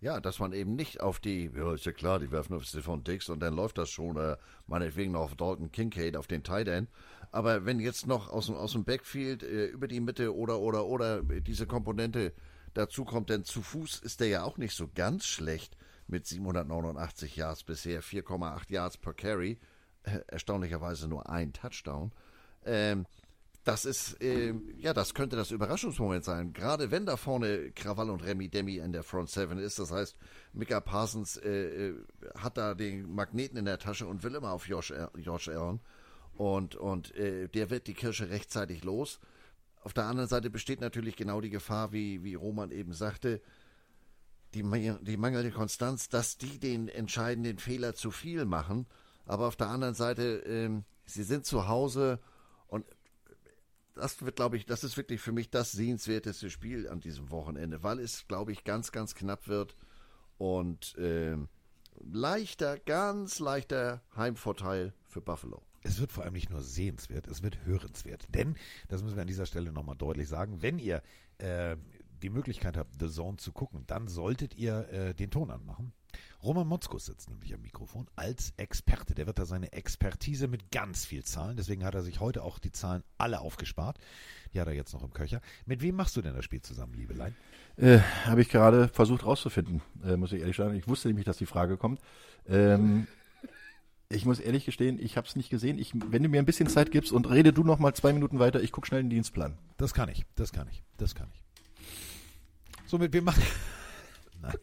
Ja, 0.00 0.20
dass 0.20 0.38
man 0.38 0.52
eben 0.52 0.74
nicht 0.74 1.00
auf 1.00 1.20
die, 1.20 1.50
ja, 1.54 1.74
ist 1.74 1.86
ja 1.86 1.92
klar, 1.92 2.18
die 2.18 2.30
werfen 2.30 2.54
auf 2.54 2.64
Stefan 2.64 3.04
Dix 3.04 3.28
und 3.28 3.40
dann 3.40 3.54
läuft 3.54 3.78
das 3.78 3.90
schon, 3.90 4.16
äh, 4.16 4.36
meinetwegen 4.66 5.12
noch 5.12 5.22
auf 5.22 5.36
Dalton 5.36 5.70
Kincaid, 5.70 6.16
auf 6.16 6.26
den 6.26 6.42
Tight 6.42 6.68
End. 6.68 6.88
Aber 7.30 7.64
wenn 7.64 7.80
jetzt 7.80 8.06
noch 8.06 8.28
aus 8.30 8.46
dem, 8.46 8.56
aus 8.56 8.72
dem 8.72 8.84
Backfield 8.84 9.42
äh, 9.42 9.66
über 9.66 9.88
die 9.88 10.00
Mitte 10.00 10.34
oder, 10.34 10.60
oder, 10.60 10.86
oder 10.86 11.22
diese 11.22 11.66
Komponente 11.66 12.32
dazu 12.76 13.04
kommt, 13.04 13.30
denn 13.30 13.44
zu 13.44 13.62
Fuß 13.62 14.00
ist 14.00 14.20
er 14.20 14.28
ja 14.28 14.44
auch 14.44 14.58
nicht 14.58 14.74
so 14.74 14.88
ganz 14.94 15.26
schlecht 15.26 15.76
mit 16.06 16.26
789 16.26 17.36
Yards 17.36 17.64
bisher, 17.64 18.02
4,8 18.02 18.70
Yards 18.70 18.96
per 18.96 19.14
Carry, 19.14 19.58
äh, 20.04 20.20
erstaunlicherweise 20.28 21.08
nur 21.08 21.28
ein 21.28 21.52
Touchdown. 21.52 22.12
Ähm, 22.64 23.06
das 23.64 23.84
ist, 23.84 24.22
äh, 24.22 24.54
ja, 24.78 24.94
das 24.94 25.12
könnte 25.12 25.34
das 25.34 25.50
Überraschungsmoment 25.50 26.24
sein. 26.24 26.52
Gerade 26.52 26.92
wenn 26.92 27.04
da 27.04 27.16
vorne 27.16 27.72
Krawall 27.72 28.10
und 28.10 28.24
Remy 28.24 28.48
Demi 28.48 28.76
in 28.76 28.92
der 28.92 29.02
Front 29.02 29.28
Seven 29.28 29.58
ist. 29.58 29.80
Das 29.80 29.90
heißt, 29.90 30.16
Mika 30.52 30.78
Parsons 30.80 31.36
äh, 31.38 31.88
äh, 31.88 31.94
hat 32.38 32.56
da 32.58 32.74
den 32.74 33.12
Magneten 33.12 33.58
in 33.58 33.64
der 33.64 33.80
Tasche 33.80 34.06
und 34.06 34.22
will 34.22 34.36
immer 34.36 34.52
auf 34.52 34.68
Josh, 34.68 34.94
Josh 35.16 35.48
Allen. 35.48 35.80
Und, 36.34 36.76
und 36.76 37.12
äh, 37.16 37.48
der 37.48 37.70
wird 37.70 37.88
die 37.88 37.94
Kirsche 37.94 38.30
rechtzeitig 38.30 38.84
los. 38.84 39.18
Auf 39.86 39.92
der 39.92 40.06
anderen 40.06 40.28
Seite 40.28 40.50
besteht 40.50 40.80
natürlich 40.80 41.14
genau 41.14 41.40
die 41.40 41.48
Gefahr, 41.48 41.92
wie, 41.92 42.24
wie 42.24 42.34
Roman 42.34 42.72
eben 42.72 42.92
sagte, 42.92 43.40
die, 44.52 44.64
die 45.00 45.16
mangelnde 45.16 45.52
Konstanz, 45.52 46.08
dass 46.08 46.38
die 46.38 46.58
den 46.58 46.88
entscheidenden 46.88 47.58
Fehler 47.58 47.94
zu 47.94 48.10
viel 48.10 48.46
machen. 48.46 48.88
Aber 49.26 49.46
auf 49.46 49.54
der 49.54 49.68
anderen 49.68 49.94
Seite, 49.94 50.42
ähm, 50.44 50.82
sie 51.04 51.22
sind 51.22 51.46
zu 51.46 51.68
Hause 51.68 52.18
und 52.66 52.84
das 53.94 54.20
wird, 54.22 54.34
glaube 54.34 54.56
ich, 54.56 54.66
das 54.66 54.82
ist 54.82 54.96
wirklich 54.96 55.20
für 55.20 55.30
mich 55.30 55.50
das 55.50 55.70
sehenswerteste 55.70 56.50
Spiel 56.50 56.88
an 56.88 56.98
diesem 56.98 57.30
Wochenende, 57.30 57.84
weil 57.84 58.00
es, 58.00 58.26
glaube 58.26 58.50
ich, 58.50 58.64
ganz, 58.64 58.90
ganz 58.90 59.14
knapp 59.14 59.46
wird 59.46 59.76
und 60.36 60.98
äh, 60.98 61.36
leichter, 62.02 62.76
ganz 62.80 63.38
leichter 63.38 64.02
Heimvorteil 64.16 64.94
für 65.04 65.20
Buffalo 65.20 65.62
es 65.86 66.00
wird 66.00 66.12
vor 66.12 66.24
allem 66.24 66.34
nicht 66.34 66.50
nur 66.50 66.62
sehenswert, 66.62 67.26
es 67.26 67.42
wird 67.42 67.64
hörenswert. 67.64 68.26
Denn, 68.34 68.56
das 68.88 69.02
müssen 69.02 69.16
wir 69.16 69.22
an 69.22 69.28
dieser 69.28 69.46
Stelle 69.46 69.72
nochmal 69.72 69.96
deutlich 69.96 70.28
sagen, 70.28 70.62
wenn 70.62 70.78
ihr 70.78 71.02
äh, 71.38 71.76
die 72.22 72.30
Möglichkeit 72.30 72.76
habt, 72.76 72.98
The 72.98 73.08
Zone 73.08 73.36
zu 73.36 73.52
gucken, 73.52 73.84
dann 73.86 74.08
solltet 74.08 74.54
ihr 74.56 74.88
äh, 74.90 75.14
den 75.14 75.30
Ton 75.30 75.50
anmachen. 75.50 75.92
Roman 76.42 76.66
Motzkus 76.66 77.06
sitzt 77.06 77.28
nämlich 77.28 77.52
am 77.54 77.60
Mikrofon 77.60 78.08
als 78.16 78.52
Experte. 78.56 79.14
Der 79.14 79.26
wird 79.26 79.38
da 79.38 79.44
seine 79.44 79.72
Expertise 79.72 80.48
mit 80.48 80.70
ganz 80.70 81.04
viel 81.04 81.24
Zahlen. 81.24 81.56
Deswegen 81.56 81.84
hat 81.84 81.94
er 81.94 82.02
sich 82.02 82.20
heute 82.20 82.42
auch 82.42 82.58
die 82.58 82.72
Zahlen 82.72 83.02
alle 83.18 83.40
aufgespart. 83.40 83.98
Die 84.54 84.60
hat 84.60 84.66
er 84.66 84.74
jetzt 84.74 84.94
noch 84.94 85.02
im 85.02 85.12
Köcher. 85.12 85.40
Mit 85.66 85.82
wem 85.82 85.96
machst 85.96 86.16
du 86.16 86.22
denn 86.22 86.34
das 86.34 86.44
Spiel 86.44 86.62
zusammen, 86.62 86.94
Liebelein? 86.94 87.36
Äh, 87.76 87.98
Habe 88.24 88.40
ich 88.40 88.48
gerade 88.48 88.88
versucht 88.88 89.26
rauszufinden, 89.26 89.82
äh, 90.04 90.16
muss 90.16 90.32
ich 90.32 90.40
ehrlich 90.40 90.56
sagen. 90.56 90.74
Ich 90.74 90.88
wusste 90.88 91.08
nämlich, 91.08 91.26
dass 91.26 91.36
die 91.36 91.46
Frage 91.46 91.76
kommt. 91.76 92.00
Ähm, 92.48 93.06
ich 94.08 94.24
muss 94.24 94.38
ehrlich 94.38 94.64
gestehen, 94.64 94.98
ich 95.00 95.16
habe 95.16 95.26
es 95.26 95.36
nicht 95.36 95.50
gesehen. 95.50 95.78
Ich, 95.78 95.92
wenn 95.94 96.22
du 96.22 96.28
mir 96.28 96.38
ein 96.38 96.46
bisschen 96.46 96.68
Zeit 96.68 96.90
gibst 96.90 97.12
und 97.12 97.28
rede 97.28 97.52
du 97.52 97.64
noch 97.64 97.78
mal 97.78 97.94
zwei 97.94 98.12
Minuten 98.12 98.38
weiter, 98.38 98.62
ich 98.62 98.72
gucke 98.72 98.86
schnell 98.86 99.02
den 99.02 99.10
Dienstplan. 99.10 99.58
Das 99.76 99.94
kann 99.94 100.08
ich, 100.08 100.24
das 100.34 100.52
kann 100.52 100.68
ich, 100.68 100.82
das 100.96 101.14
kann 101.14 101.28
ich. 101.32 101.44
Somit 102.86 103.12
wir 103.12 103.22
machen. 103.22 103.42
Nein. 104.40 104.54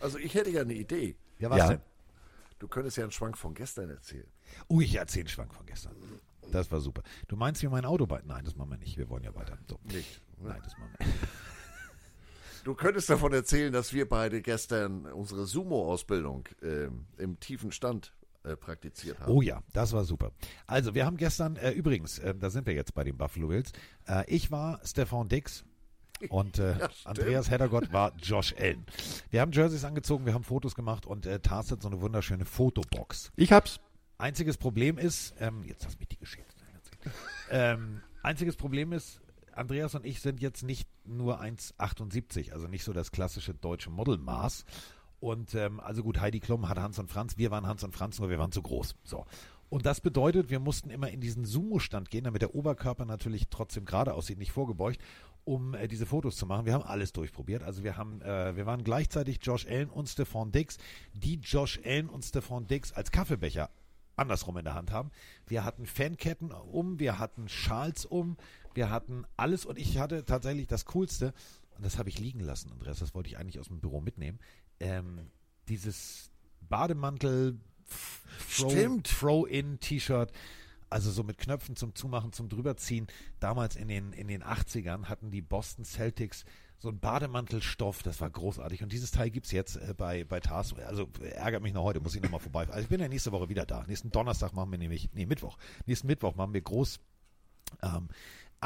Also 0.00 0.18
ich 0.18 0.34
hätte 0.34 0.50
ja 0.50 0.62
eine 0.62 0.74
Idee. 0.74 1.16
Ja, 1.38 1.50
was 1.50 1.58
ja. 1.58 1.68
denn? 1.68 1.80
Du 2.58 2.68
könntest 2.68 2.96
ja 2.96 3.04
einen 3.04 3.12
Schwank 3.12 3.38
von 3.38 3.54
gestern 3.54 3.90
erzählen. 3.90 4.26
Oh, 4.68 4.80
ich 4.80 4.94
erzähle 4.94 5.22
einen 5.22 5.28
Schwank 5.28 5.54
von 5.54 5.66
gestern. 5.66 5.94
Das 6.50 6.70
war 6.70 6.80
super. 6.80 7.02
Du 7.28 7.36
meinst 7.36 7.62
wie 7.62 7.68
mein 7.68 7.84
Auto 7.84 8.06
bei. 8.06 8.20
Nein, 8.24 8.44
das 8.44 8.56
machen 8.56 8.70
wir 8.70 8.78
nicht. 8.78 8.96
Wir 8.96 9.08
wollen 9.08 9.24
ja 9.24 9.34
weiter. 9.34 9.58
So. 9.68 9.78
Nicht. 9.84 10.20
Nein, 10.38 10.60
das 10.62 10.76
machen 10.78 10.90
wir 10.98 11.06
nicht. 11.06 11.18
Du 12.64 12.74
könntest 12.74 13.10
davon 13.10 13.34
erzählen, 13.34 13.74
dass 13.74 13.92
wir 13.92 14.08
beide 14.08 14.40
gestern 14.40 15.04
unsere 15.04 15.44
Sumo-Ausbildung 15.44 16.48
äh, 16.62 16.88
im 17.22 17.38
tiefen 17.38 17.72
Stand 17.72 18.14
äh, 18.42 18.56
praktiziert 18.56 19.20
haben. 19.20 19.30
Oh 19.30 19.42
ja, 19.42 19.62
das 19.74 19.92
war 19.92 20.04
super. 20.04 20.32
Also, 20.66 20.94
wir 20.94 21.04
haben 21.04 21.18
gestern, 21.18 21.56
äh, 21.56 21.72
übrigens, 21.72 22.18
äh, 22.18 22.34
da 22.34 22.48
sind 22.48 22.66
wir 22.66 22.72
jetzt 22.72 22.94
bei 22.94 23.04
den 23.04 23.18
Buffalo 23.18 23.48
Bills. 23.48 23.72
Äh, 24.08 24.24
ich 24.34 24.50
war 24.50 24.80
Stefan 24.82 25.28
Dix. 25.28 25.66
Und 26.30 26.58
äh, 26.58 26.78
ja, 26.78 26.88
Andreas 27.04 27.50
Heddergott 27.50 27.92
war 27.92 28.14
Josh 28.16 28.54
Allen. 28.58 28.86
Wir 29.28 29.42
haben 29.42 29.52
Jerseys 29.52 29.84
angezogen, 29.84 30.24
wir 30.24 30.32
haben 30.32 30.44
Fotos 30.44 30.74
gemacht 30.74 31.04
und 31.04 31.26
äh, 31.26 31.40
tastet 31.40 31.82
so 31.82 31.88
eine 31.88 32.00
wunderschöne 32.00 32.46
Fotobox. 32.46 33.30
Ich 33.36 33.52
hab's. 33.52 33.78
Einziges 34.16 34.56
Problem 34.56 34.96
ist, 34.96 35.34
ähm, 35.38 35.64
jetzt 35.64 35.84
hast 35.84 35.96
du 35.96 35.98
mich 35.98 36.08
die 36.08 36.18
Geschichte 36.18 36.54
ähm, 37.50 38.00
einziges 38.22 38.56
Problem 38.56 38.92
ist, 38.92 39.20
Andreas 39.56 39.94
und 39.94 40.04
ich 40.04 40.20
sind 40.20 40.40
jetzt 40.40 40.62
nicht 40.62 40.88
nur 41.04 41.40
1,78, 41.40 42.52
also 42.52 42.66
nicht 42.68 42.84
so 42.84 42.92
das 42.92 43.12
klassische 43.12 43.54
deutsche 43.54 43.90
Modelmaß. 43.90 44.64
Und 45.20 45.54
ähm, 45.54 45.80
also 45.80 46.02
gut, 46.02 46.20
Heidi 46.20 46.40
Klum 46.40 46.68
hat 46.68 46.78
Hans 46.78 46.98
und 46.98 47.10
Franz, 47.10 47.38
wir 47.38 47.50
waren 47.50 47.66
Hans 47.66 47.82
und 47.82 47.94
Franz, 47.94 48.18
nur 48.18 48.28
wir 48.28 48.38
waren 48.38 48.52
zu 48.52 48.62
groß. 48.62 48.96
So. 49.04 49.24
Und 49.70 49.86
das 49.86 50.00
bedeutet, 50.00 50.50
wir 50.50 50.60
mussten 50.60 50.90
immer 50.90 51.08
in 51.10 51.20
diesen 51.20 51.44
Sumo-Stand 51.44 52.10
gehen, 52.10 52.24
damit 52.24 52.42
der 52.42 52.54
Oberkörper 52.54 53.06
natürlich 53.06 53.48
trotzdem 53.48 53.84
gerade 53.84 54.14
aussieht, 54.14 54.38
nicht 54.38 54.52
vorgebeugt, 54.52 55.00
um 55.44 55.74
äh, 55.74 55.88
diese 55.88 56.06
Fotos 56.06 56.36
zu 56.36 56.46
machen. 56.46 56.66
Wir 56.66 56.74
haben 56.74 56.84
alles 56.84 57.12
durchprobiert. 57.12 57.62
Also 57.62 57.82
wir 57.82 57.96
haben, 57.96 58.20
äh, 58.22 58.56
wir 58.56 58.66
waren 58.66 58.84
gleichzeitig 58.84 59.38
Josh 59.42 59.66
Allen 59.66 59.88
und 59.88 60.08
Stefan 60.08 60.52
Dix, 60.52 60.78
die 61.12 61.36
Josh 61.36 61.80
Allen 61.84 62.08
und 62.08 62.24
Stefan 62.24 62.66
Dix 62.66 62.92
als 62.92 63.10
Kaffeebecher 63.10 63.70
andersrum 64.16 64.56
in 64.58 64.64
der 64.64 64.74
Hand 64.74 64.92
haben. 64.92 65.10
Wir 65.46 65.64
hatten 65.64 65.86
Fanketten 65.86 66.52
um, 66.52 66.98
wir 66.98 67.18
hatten 67.18 67.48
Schals 67.48 68.04
um, 68.04 68.36
wir 68.74 68.90
hatten 68.90 69.24
alles 69.36 69.64
und 69.64 69.78
ich 69.78 69.98
hatte 69.98 70.24
tatsächlich 70.24 70.66
das 70.66 70.84
Coolste, 70.86 71.32
und 71.76 71.84
das 71.84 71.98
habe 71.98 72.08
ich 72.08 72.18
liegen 72.18 72.40
lassen, 72.40 72.70
Andreas, 72.72 72.98
das 72.98 73.14
wollte 73.14 73.28
ich 73.28 73.38
eigentlich 73.38 73.58
aus 73.58 73.68
dem 73.68 73.80
Büro 73.80 74.00
mitnehmen, 74.00 74.38
ähm, 74.80 75.30
dieses 75.68 76.30
Bademantel 76.68 77.58
Throw-in-T-Shirt, 79.02 80.32
also 80.90 81.10
so 81.10 81.22
mit 81.22 81.38
Knöpfen 81.38 81.76
zum 81.76 81.94
Zumachen, 81.94 82.32
zum 82.32 82.48
drüberziehen. 82.48 83.06
Damals 83.40 83.76
in 83.76 83.88
den, 83.88 84.12
in 84.12 84.28
den 84.28 84.42
80ern 84.42 85.06
hatten 85.06 85.30
die 85.30 85.42
Boston 85.42 85.84
Celtics 85.84 86.44
so 86.78 86.88
ein 86.90 87.00
Bademantelstoff, 87.00 88.02
das 88.02 88.20
war 88.20 88.30
großartig. 88.30 88.82
Und 88.82 88.92
dieses 88.92 89.10
Teil 89.10 89.30
gibt 89.30 89.46
es 89.46 89.52
jetzt 89.52 89.76
äh, 89.76 89.94
bei, 89.96 90.24
bei 90.24 90.40
TAS. 90.40 90.74
Also 90.74 91.08
ärgert 91.20 91.62
mich 91.62 91.72
noch 91.72 91.82
heute, 91.82 92.00
muss 92.00 92.14
ich 92.14 92.22
nochmal 92.22 92.40
vorbei. 92.40 92.68
Also 92.68 92.80
ich 92.80 92.88
bin 92.88 93.00
ja 93.00 93.08
nächste 93.08 93.32
Woche 93.32 93.48
wieder 93.48 93.64
da. 93.64 93.84
Nächsten 93.86 94.10
Donnerstag 94.10 94.52
machen 94.52 94.70
wir 94.70 94.78
nämlich, 94.78 95.08
nee, 95.14 95.24
Mittwoch. 95.24 95.56
Nächsten 95.86 96.06
Mittwoch 96.06 96.34
machen 96.36 96.52
wir 96.52 96.60
groß 96.60 97.00
ähm, 97.82 98.08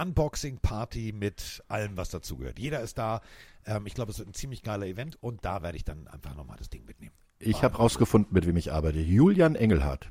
Unboxing-Party 0.00 1.12
mit 1.12 1.62
allem, 1.68 1.96
was 1.96 2.10
dazugehört. 2.10 2.58
Jeder 2.58 2.80
ist 2.80 2.98
da. 2.98 3.20
Ähm, 3.66 3.86
ich 3.86 3.94
glaube, 3.94 4.10
es 4.10 4.18
wird 4.18 4.28
ein 4.28 4.34
ziemlich 4.34 4.62
geiler 4.62 4.86
Event 4.86 5.16
und 5.22 5.44
da 5.44 5.62
werde 5.62 5.76
ich 5.76 5.84
dann 5.84 6.06
einfach 6.08 6.34
nochmal 6.34 6.56
das 6.56 6.70
Ding 6.70 6.84
mitnehmen. 6.84 7.14
Ich 7.38 7.62
habe 7.62 7.76
rausgefunden, 7.76 8.32
mit 8.32 8.46
wem 8.46 8.56
ich 8.56 8.72
arbeite. 8.72 8.98
Julian 8.98 9.54
Engelhardt. 9.54 10.10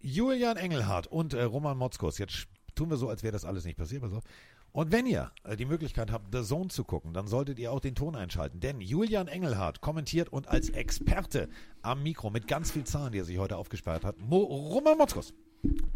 Julian 0.00 0.56
Engelhardt 0.56 1.06
und 1.08 1.34
äh, 1.34 1.42
Roman 1.42 1.76
Motzkos. 1.76 2.18
Jetzt 2.18 2.46
tun 2.74 2.90
wir 2.90 2.96
so, 2.96 3.08
als 3.08 3.22
wäre 3.22 3.32
das 3.32 3.44
alles 3.44 3.64
nicht 3.64 3.76
passiert. 3.76 4.02
Pass 4.02 4.12
auf. 4.12 4.24
Und 4.72 4.92
wenn 4.92 5.06
ihr 5.06 5.32
äh, 5.44 5.56
die 5.56 5.64
Möglichkeit 5.64 6.12
habt, 6.12 6.32
The 6.32 6.44
Zone 6.44 6.68
zu 6.68 6.84
gucken, 6.84 7.12
dann 7.12 7.26
solltet 7.26 7.58
ihr 7.58 7.72
auch 7.72 7.80
den 7.80 7.94
Ton 7.94 8.14
einschalten. 8.14 8.60
Denn 8.60 8.80
Julian 8.80 9.26
Engelhardt 9.26 9.80
kommentiert 9.80 10.28
und 10.28 10.48
als 10.48 10.70
Experte 10.70 11.48
am 11.82 12.02
Mikro 12.02 12.30
mit 12.30 12.46
ganz 12.46 12.70
viel 12.70 12.84
Zahlen, 12.84 13.12
die 13.12 13.18
er 13.18 13.24
sich 13.24 13.38
heute 13.38 13.56
aufgespart 13.56 14.04
hat, 14.04 14.18
Mo 14.18 14.38
Roman 14.38 14.98
Motzkos. 14.98 15.34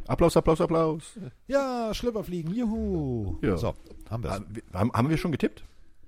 Applaus, 0.07 0.37
Applaus, 0.37 0.61
Applaus. 0.61 1.19
Ja, 1.47 1.93
Schlüpperfliegen, 1.95 2.55
juhu. 2.55 3.39
Ja. 3.43 3.57
So, 3.57 3.75
haben 4.11 4.25
wir 4.25 4.31
haben, 4.73 4.93
haben 4.93 5.09
wir 5.09 5.17
schon 5.17 5.33
getippt? 5.33 5.65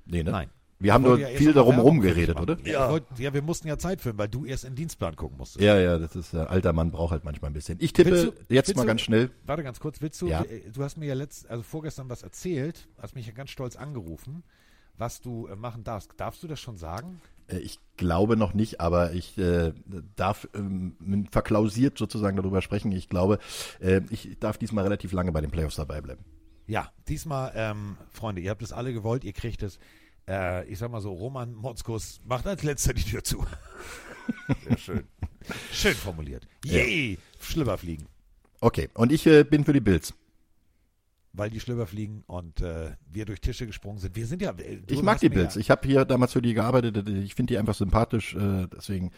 Nee, 0.06 0.22
ne? 0.22 0.30
Nein. 0.30 0.50
Wir 0.80 0.92
haben 0.92 1.02
nur 1.02 1.18
ja 1.18 1.28
viel 1.28 1.52
darum 1.52 1.78
rumgeredet, 1.78 2.38
oder? 2.38 2.58
Ja. 2.64 2.90
Wollt, 2.90 3.04
ja, 3.16 3.32
wir 3.32 3.42
mussten 3.42 3.68
ja 3.68 3.78
Zeit 3.78 4.00
füllen, 4.00 4.18
weil 4.18 4.28
du 4.28 4.44
erst 4.44 4.64
in 4.64 4.72
den 4.72 4.76
Dienstplan 4.76 5.16
gucken 5.16 5.38
musstest. 5.38 5.64
Ja, 5.64 5.78
ja, 5.78 5.98
das 5.98 6.14
ist, 6.16 6.34
äh, 6.34 6.38
alter 6.38 6.72
Mann 6.72 6.90
braucht 6.90 7.12
halt 7.12 7.24
manchmal 7.24 7.50
ein 7.50 7.54
bisschen. 7.54 7.78
Ich 7.80 7.92
tippe 7.92 8.10
du, 8.10 8.54
jetzt 8.54 8.74
mal 8.76 8.82
du, 8.82 8.88
ganz 8.88 9.00
schnell. 9.00 9.30
Warte 9.46 9.62
ganz 9.62 9.80
kurz, 9.80 10.02
willst 10.02 10.20
du, 10.20 10.26
ja. 10.26 10.42
Äh, 10.42 10.70
du 10.70 10.82
hast 10.82 10.98
mir 10.98 11.06
ja 11.06 11.14
letzt, 11.14 11.48
also 11.48 11.62
vorgestern 11.62 12.10
was 12.10 12.22
erzählt, 12.22 12.88
hast 13.00 13.14
mich 13.14 13.26
ja 13.26 13.32
ganz 13.32 13.50
stolz 13.50 13.76
angerufen, 13.76 14.42
was 14.98 15.20
du 15.20 15.46
äh, 15.46 15.56
machen 15.56 15.84
darfst. 15.84 16.10
Darfst 16.18 16.42
du 16.42 16.48
das 16.48 16.60
schon 16.60 16.76
sagen? 16.76 17.20
Äh, 17.48 17.58
Ich 17.58 17.80
glaube 17.96 18.36
noch 18.36 18.54
nicht, 18.54 18.80
aber 18.80 19.12
ich 19.12 19.38
äh, 19.38 19.72
darf 20.16 20.48
ähm, 20.54 21.28
verklausiert 21.30 21.96
sozusagen 21.98 22.36
darüber 22.36 22.60
sprechen. 22.62 22.90
Ich 22.92 23.08
glaube, 23.08 23.38
äh, 23.80 24.00
ich 24.10 24.36
darf 24.40 24.58
diesmal 24.58 24.84
relativ 24.84 25.12
lange 25.12 25.30
bei 25.32 25.40
den 25.40 25.50
Playoffs 25.50 25.76
dabei 25.76 26.00
bleiben. 26.00 26.24
Ja, 26.66 26.90
diesmal, 27.08 27.52
ähm, 27.54 27.96
Freunde, 28.10 28.40
ihr 28.40 28.50
habt 28.50 28.62
es 28.62 28.72
alle 28.72 28.92
gewollt, 28.92 29.22
ihr 29.24 29.32
kriegt 29.34 29.62
es. 29.62 29.78
Äh, 30.26 30.66
ich 30.66 30.78
sag 30.78 30.90
mal 30.90 31.00
so, 31.02 31.12
Roman 31.12 31.54
Motzkus 31.54 32.20
macht 32.24 32.46
als 32.46 32.62
letzter 32.62 32.94
die 32.94 33.02
Tür 33.02 33.22
zu. 33.22 33.44
Sehr 34.66 34.78
schön. 34.78 35.04
Schön 35.72 35.94
formuliert. 35.94 36.48
Yay! 36.64 37.18
Schlüpper 37.38 37.76
fliegen. 37.76 38.06
Okay, 38.60 38.88
und 38.94 39.12
ich 39.12 39.26
äh, 39.26 39.44
bin 39.44 39.64
für 39.64 39.74
die 39.74 39.80
Bills. 39.80 40.14
Weil 41.36 41.50
die 41.50 41.58
Schlüpper 41.58 41.88
fliegen 41.88 42.22
und 42.28 42.60
äh, 42.60 42.92
wir 43.10 43.24
durch 43.24 43.40
Tische 43.40 43.66
gesprungen 43.66 43.98
sind. 43.98 44.14
Wir 44.14 44.24
sind 44.26 44.40
ja. 44.40 44.52
äh, 44.52 44.78
Ich 44.88 45.02
mag 45.02 45.18
die 45.18 45.28
Bills. 45.28 45.56
Ja, 45.56 45.60
Ich 45.60 45.68
habe 45.70 45.86
hier 45.86 46.04
damals 46.04 46.32
für 46.32 46.40
die 46.40 46.54
gearbeitet. 46.54 47.08
Ich 47.08 47.34
finde 47.34 47.52
die 47.52 47.58
einfach 47.58 47.74
sympathisch. 47.74 48.36
Äh, 48.36 48.68
deswegen, 48.68 49.10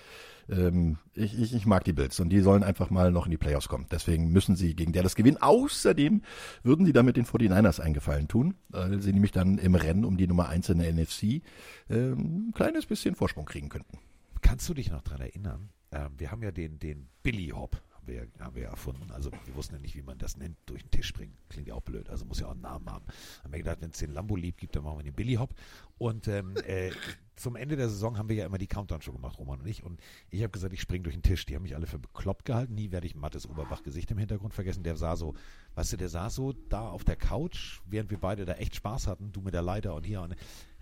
ähm, 0.49 0.97
ich, 1.13 1.39
ich, 1.39 1.55
ich 1.55 1.67
mag 1.67 1.85
die 1.85 1.93
Bills. 1.93 2.19
Und 2.19 2.31
die 2.31 2.41
sollen 2.41 2.63
einfach 2.63 2.89
mal 2.89 3.13
noch 3.13 3.27
in 3.27 3.33
die 3.33 3.37
Playoffs 3.37 3.69
kommen. 3.69 3.85
Deswegen 3.91 4.33
müssen 4.33 4.57
sie 4.57 4.75
gegen 4.75 4.93
Dallas 4.93 5.15
gewinnen. 5.15 5.37
Außerdem 5.43 6.23
würden 6.63 6.87
die 6.87 6.95
damit 6.95 7.19
den 7.19 7.27
49ers 7.27 7.81
eingefallen 7.81 8.29
tun. 8.29 8.55
Weil 8.71 9.03
sie 9.03 9.13
nämlich 9.13 9.33
dann 9.33 9.59
im 9.59 9.75
Rennen 9.75 10.07
um 10.07 10.17
die 10.17 10.27
Nummer 10.27 10.49
1 10.49 10.71
in 10.71 10.79
der 10.79 10.91
NFC 10.95 11.43
ähm, 11.91 12.49
ein 12.49 12.53
kleines 12.55 12.87
bisschen 12.87 13.15
Vorsprung 13.15 13.45
kriegen 13.45 13.69
könnten. 13.69 13.99
kannst 14.41 14.67
du 14.71 14.73
dich 14.73 14.91
noch 14.91 15.03
dran 15.03 15.21
erinnern? 15.21 15.69
Ähm, 15.93 16.13
wir 16.17 16.31
haben 16.31 16.43
ja 16.43 16.51
den, 16.51 16.79
den 16.79 17.09
Billy 17.23 17.49
Hop 17.49 17.81
haben 18.07 18.29
wir, 18.39 18.45
haben 18.45 18.55
wir 18.57 18.67
erfunden. 18.67 19.11
Also 19.11 19.31
wir 19.45 19.55
wussten 19.55 19.75
ja 19.75 19.81
nicht, 19.81 19.97
wie 19.97 20.03
man 20.03 20.19
das 20.19 20.37
nennt, 20.37 20.57
durch 20.67 20.83
den 20.83 20.91
Tisch 20.91 21.09
springen. 21.09 21.37
Klingt 21.49 21.69
ja 21.69 21.75
auch 21.75 21.83
blöd. 21.83 22.09
Also 22.09 22.25
muss 22.25 22.41
ja 22.41 22.47
auch 22.47 22.53
einen 22.53 22.61
Namen 22.61 22.89
haben. 22.89 23.05
Haben 23.43 23.53
wir 23.53 23.59
gedacht, 23.59 23.79
wenn 23.81 23.91
es 23.91 23.99
den 23.99 24.13
Lambo 24.13 24.37
lieb 24.37 24.59
gibt, 24.59 24.77
dann 24.77 24.85
machen 24.85 24.99
wir 24.99 25.05
den 25.05 25.15
Billy 25.15 25.35
Hop. 25.35 25.55
Und 25.99 26.29
ähm, 26.29 26.55
äh, 26.67 26.91
zum 27.35 27.57
Ende 27.57 27.77
der 27.77 27.89
Saison 27.89 28.17
haben 28.19 28.29
wir 28.29 28.37
ja 28.37 28.47
immer 28.47 28.59
die 28.59 28.67
Countdown-Show 28.67 29.13
gemacht, 29.13 29.39
Roman 29.39 29.61
und 29.61 29.67
ich. 29.67 29.83
Und 29.83 30.01
ich 30.31 30.43
habe 30.43 30.51
gesagt, 30.51 30.73
ich 30.73 30.81
springe 30.81 31.05
durch 31.05 31.17
den 31.17 31.23
Tisch. 31.23 31.45
Die 31.47 31.55
haben 31.55 31.63
mich 31.63 31.75
alle 31.75 31.87
für 31.87 31.99
bekloppt 31.99 32.45
gehalten. 32.45 32.75
Nie 32.75 32.93
werde 32.93 33.07
ich 33.07 33.15
Mattes 33.15 33.49
Oberbach-Gesicht 33.49 34.11
im 34.11 34.19
Hintergrund 34.19 34.55
vergessen. 34.55 34.83
Der 34.83 34.97
sah 34.97 35.17
so, 35.17 35.35
weißt 35.75 35.93
du, 35.93 35.97
der 35.97 36.09
saß 36.09 36.35
so 36.35 36.53
da 36.53 36.89
auf 36.89 37.05
der 37.05 37.17
Couch, 37.17 37.81
während 37.87 38.11
wir 38.11 38.19
beide 38.19 38.45
da 38.45 38.55
echt 38.55 38.77
Spaß 38.77 39.07
hatten. 39.07 39.33
Du 39.33 39.41
mit 39.41 39.55
der 39.55 39.63
Leiter 39.63 39.95
und 39.95 40.05
hier. 40.05 40.23
Und, 40.23 40.37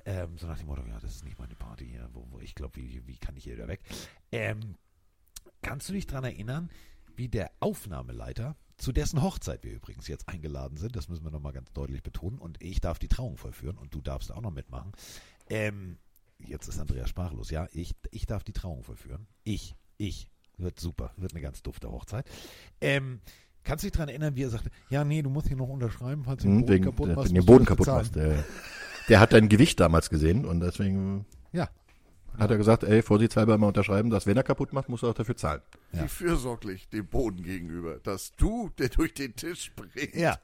ähm, 0.04 0.36
so 0.36 0.46
nach 0.46 0.58
dem 0.58 0.66
Motto, 0.66 0.82
ja, 0.86 0.98
das 1.00 1.16
ist 1.16 1.24
nicht 1.24 1.38
meine 1.38 1.54
Party 1.54 1.88
hier. 1.88 2.08
Wo, 2.12 2.26
wo 2.30 2.40
ich 2.40 2.54
glaube, 2.54 2.76
wie, 2.76 3.06
wie 3.06 3.16
kann 3.16 3.36
ich 3.36 3.44
hier 3.44 3.54
wieder 3.54 3.68
weg? 3.68 3.80
Ähm, 4.30 4.76
kannst 5.64 5.88
du 5.88 5.92
dich 5.92 6.06
daran 6.06 6.24
erinnern, 6.24 6.70
wie 7.16 7.28
der 7.28 7.50
Aufnahmeleiter, 7.60 8.56
zu 8.76 8.92
dessen 8.92 9.22
Hochzeit 9.22 9.62
wir 9.64 9.72
übrigens 9.72 10.08
jetzt 10.08 10.28
eingeladen 10.28 10.76
sind, 10.76 10.96
das 10.96 11.08
müssen 11.08 11.24
wir 11.24 11.30
nochmal 11.30 11.52
ganz 11.52 11.72
deutlich 11.72 12.02
betonen, 12.02 12.38
und 12.38 12.60
ich 12.62 12.80
darf 12.80 12.98
die 12.98 13.08
Trauung 13.08 13.36
vollführen 13.36 13.78
und 13.78 13.94
du 13.94 14.00
darfst 14.00 14.32
auch 14.32 14.40
noch 14.40 14.50
mitmachen. 14.52 14.92
Ähm, 15.48 15.98
jetzt 16.38 16.68
ist 16.68 16.78
Andreas 16.80 17.08
sprachlos, 17.08 17.50
ja, 17.50 17.68
ich, 17.72 17.94
ich 18.10 18.26
darf 18.26 18.42
die 18.44 18.52
Trauung 18.52 18.82
vollführen. 18.82 19.26
Ich, 19.44 19.74
ich. 19.96 20.28
Wird 20.56 20.78
super, 20.78 21.10
wird 21.16 21.32
eine 21.32 21.40
ganz 21.40 21.64
dufte 21.64 21.90
Hochzeit. 21.90 22.24
Ähm, 22.80 23.18
kannst 23.64 23.82
du 23.82 23.86
dich 23.86 23.92
daran 23.92 24.08
erinnern, 24.08 24.36
wie 24.36 24.44
er 24.44 24.50
sagte, 24.50 24.70
ja, 24.88 25.02
nee, 25.02 25.20
du 25.20 25.28
musst 25.28 25.48
hier 25.48 25.56
noch 25.56 25.68
unterschreiben, 25.68 26.22
falls 26.22 26.42
du 26.44 26.48
den 26.48 26.58
Hm, 26.58 26.60
Boden 26.60 26.72
wegen, 26.72 26.84
kaputt 26.84 27.08
machst. 27.16 27.28
wenn 27.30 27.34
den 27.34 27.44
Boden 27.44 27.64
kaputt 27.64 27.86
machst. 27.88 28.14
Der, 28.14 28.44
der 29.08 29.18
hat 29.18 29.32
dein 29.32 29.48
Gewicht 29.48 29.80
damals 29.80 30.10
gesehen 30.10 30.44
und 30.44 30.60
deswegen 30.60 31.26
Ja, 31.50 31.68
hat 32.38 32.50
er 32.50 32.56
gesagt, 32.56 32.82
ey, 32.84 33.02
vorsichtshalber 33.02 33.56
mal 33.58 33.68
unterschreiben, 33.68 34.10
dass 34.10 34.26
wenn 34.26 34.36
er 34.36 34.42
kaputt 34.42 34.72
macht, 34.72 34.88
muss 34.88 35.02
er 35.02 35.10
auch 35.10 35.14
dafür 35.14 35.36
zahlen. 35.36 35.62
Ja. 35.92 36.04
Wie 36.04 36.08
fürsorglich 36.08 36.88
dem 36.88 37.06
Boden 37.06 37.42
gegenüber, 37.42 37.98
dass 38.00 38.34
du, 38.36 38.70
der 38.78 38.88
durch 38.88 39.14
den 39.14 39.36
Tisch 39.36 39.64
springt. 39.64 40.14
Ja. 40.14 40.38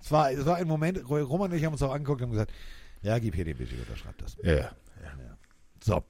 Es 0.00 0.10
war, 0.10 0.30
es 0.30 0.44
war 0.46 0.56
ein 0.56 0.68
Moment, 0.68 1.08
Roman 1.08 1.50
und 1.50 1.56
ich 1.56 1.64
haben 1.64 1.72
uns 1.72 1.82
auch 1.82 1.92
angeguckt 1.92 2.20
und 2.20 2.26
haben 2.26 2.32
gesagt, 2.32 2.52
ja, 3.02 3.18
gib 3.18 3.34
hier 3.34 3.44
den 3.44 3.56
Budget, 3.58 3.80
unterschreib 3.80 4.16
das. 4.18 4.36
Ja, 4.42 4.54
ja. 4.54 4.72
So, 5.82 6.02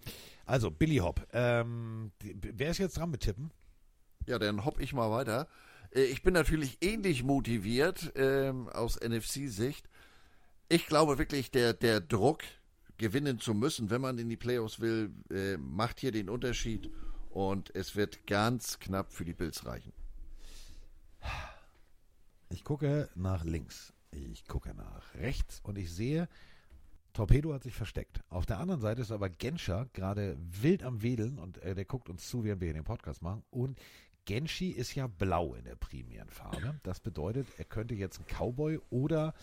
also 0.47 0.70
Billy 0.70 0.99
Hop. 0.99 1.27
Ähm, 1.32 2.12
wer 2.23 2.70
ist 2.70 2.78
jetzt 2.78 2.97
dran 2.99 3.11
mit 3.11 3.20
Tippen? 3.23 3.51
Ja, 4.27 4.39
dann 4.39 4.65
hopp 4.65 4.81
ich 4.81 4.93
mal 4.93 5.11
weiter. 5.11 5.49
Äh, 5.91 6.05
Ich 6.05 6.23
bin 6.23 6.35
natürlich 6.35 6.78
ähnlich 6.82 7.24
motiviert 7.24 8.12
ähm, 8.16 8.69
aus 8.69 9.01
NFC-Sicht. 9.01 9.89
Ich 10.69 10.86
glaube 10.86 11.19
wirklich, 11.19 11.51
der, 11.51 11.73
der 11.73 12.01
Druck, 12.01 12.43
gewinnen 12.99 13.39
zu 13.39 13.55
müssen, 13.55 13.91
wenn 13.91 14.01
man 14.01 14.19
in 14.19 14.29
die 14.29 14.37
Playoffs 14.37 14.81
will, 14.81 15.11
äh, 15.31 15.57
macht 15.57 16.01
hier 16.01 16.12
den 16.12 16.29
Unterschied. 16.29 16.91
Und 17.31 17.75
es 17.75 17.97
wird 17.97 18.27
ganz 18.27 18.79
knapp 18.79 19.12
für 19.12 19.25
die 19.25 19.33
Bills 19.33 19.66
reichen. 19.66 19.93
Ich 22.51 22.62
gucke 22.62 23.09
nach 23.16 23.45
links. 23.45 23.93
Ich 24.12 24.47
gucke 24.47 24.73
nach 24.75 25.15
rechts 25.15 25.61
und 25.65 25.77
ich 25.77 25.93
sehe, 25.93 26.29
Torpedo 27.12 27.53
hat 27.53 27.65
sich 27.65 27.75
versteckt. 27.75 28.23
Auf 28.29 28.47
der 28.47 28.59
anderen 28.59 28.81
Seite 28.81 29.03
ist 29.03 29.11
aber 29.11 29.29
Genscher 29.29 29.89
gerade 29.93 30.37
wild 30.39 30.85
am 30.85 31.03
Wedeln 31.03 31.39
und 31.39 31.59
äh, 31.59 31.75
der 31.75 31.85
guckt 31.85 32.09
uns 32.09 32.29
zu, 32.29 32.45
während 32.45 32.61
wir 32.61 32.66
hier 32.66 32.75
den 32.75 32.85
Podcast 32.85 33.23
machen. 33.23 33.43
Und 33.51 33.81
Genshi 34.25 34.71
ist 34.71 34.95
ja 34.95 35.07
blau 35.07 35.55
in 35.55 35.65
der 35.65 35.77
primären 35.77 36.31
Farbe. 36.31 36.79
Das 36.83 37.01
bedeutet, 37.01 37.47
er 37.59 37.65
könnte 37.65 37.95
jetzt 37.95 38.21
ein 38.21 38.27
Cowboy 38.27 38.81
oder 38.91 39.35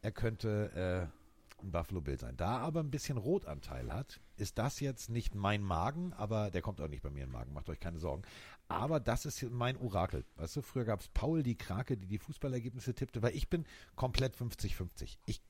er 0.00 0.12
könnte 0.12 1.10
äh, 1.10 1.21
ein 1.62 1.70
Buffalo 1.70 2.00
Bill 2.00 2.18
sein. 2.18 2.36
Da 2.36 2.58
aber 2.58 2.80
ein 2.80 2.90
bisschen 2.90 3.18
Rotanteil 3.18 3.92
hat, 3.92 4.20
ist 4.36 4.58
das 4.58 4.80
jetzt 4.80 5.10
nicht 5.10 5.34
mein 5.34 5.62
Magen, 5.62 6.12
aber 6.14 6.50
der 6.50 6.62
kommt 6.62 6.80
auch 6.80 6.88
nicht 6.88 7.02
bei 7.02 7.10
mir 7.10 7.24
in 7.24 7.28
den 7.28 7.32
Magen, 7.32 7.52
macht 7.52 7.68
euch 7.68 7.80
keine 7.80 7.98
Sorgen. 7.98 8.22
Aber 8.68 9.00
das 9.00 9.26
ist 9.26 9.42
mein 9.50 9.76
Orakel. 9.76 10.24
Weißt 10.36 10.56
du, 10.56 10.62
früher 10.62 10.84
gab 10.84 11.00
es 11.00 11.08
Paul 11.08 11.42
die 11.42 11.56
Krake, 11.56 11.96
die 11.96 12.06
die 12.06 12.18
Fußballergebnisse 12.18 12.94
tippte, 12.94 13.22
weil 13.22 13.34
ich 13.34 13.48
bin 13.48 13.66
komplett 13.96 14.36
50-50. 14.36 15.18
Ich 15.26 15.42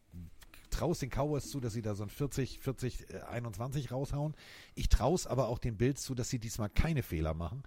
traue 0.71 0.93
es 0.93 0.99
den 0.99 1.11
Cowboys 1.11 1.51
zu, 1.51 1.61
dass 1.61 1.75
sie 1.75 1.83
da 1.83 1.95
so 1.95 2.03
ein 2.03 2.11
40, 2.11 2.59
40, 2.61 3.11
äh, 3.11 3.21
21 3.21 3.93
raushauen. 3.93 4.35
Ich 4.75 4.89
traue 4.89 5.15
es 5.15 5.27
aber 5.27 5.49
auch 5.49 5.59
den 5.59 5.77
Bills 5.77 6.03
zu, 6.03 6.15
dass 6.15 6.29
sie 6.29 6.39
diesmal 6.39 6.71
keine 6.71 7.03
Fehler 7.03 7.35
machen 7.35 7.63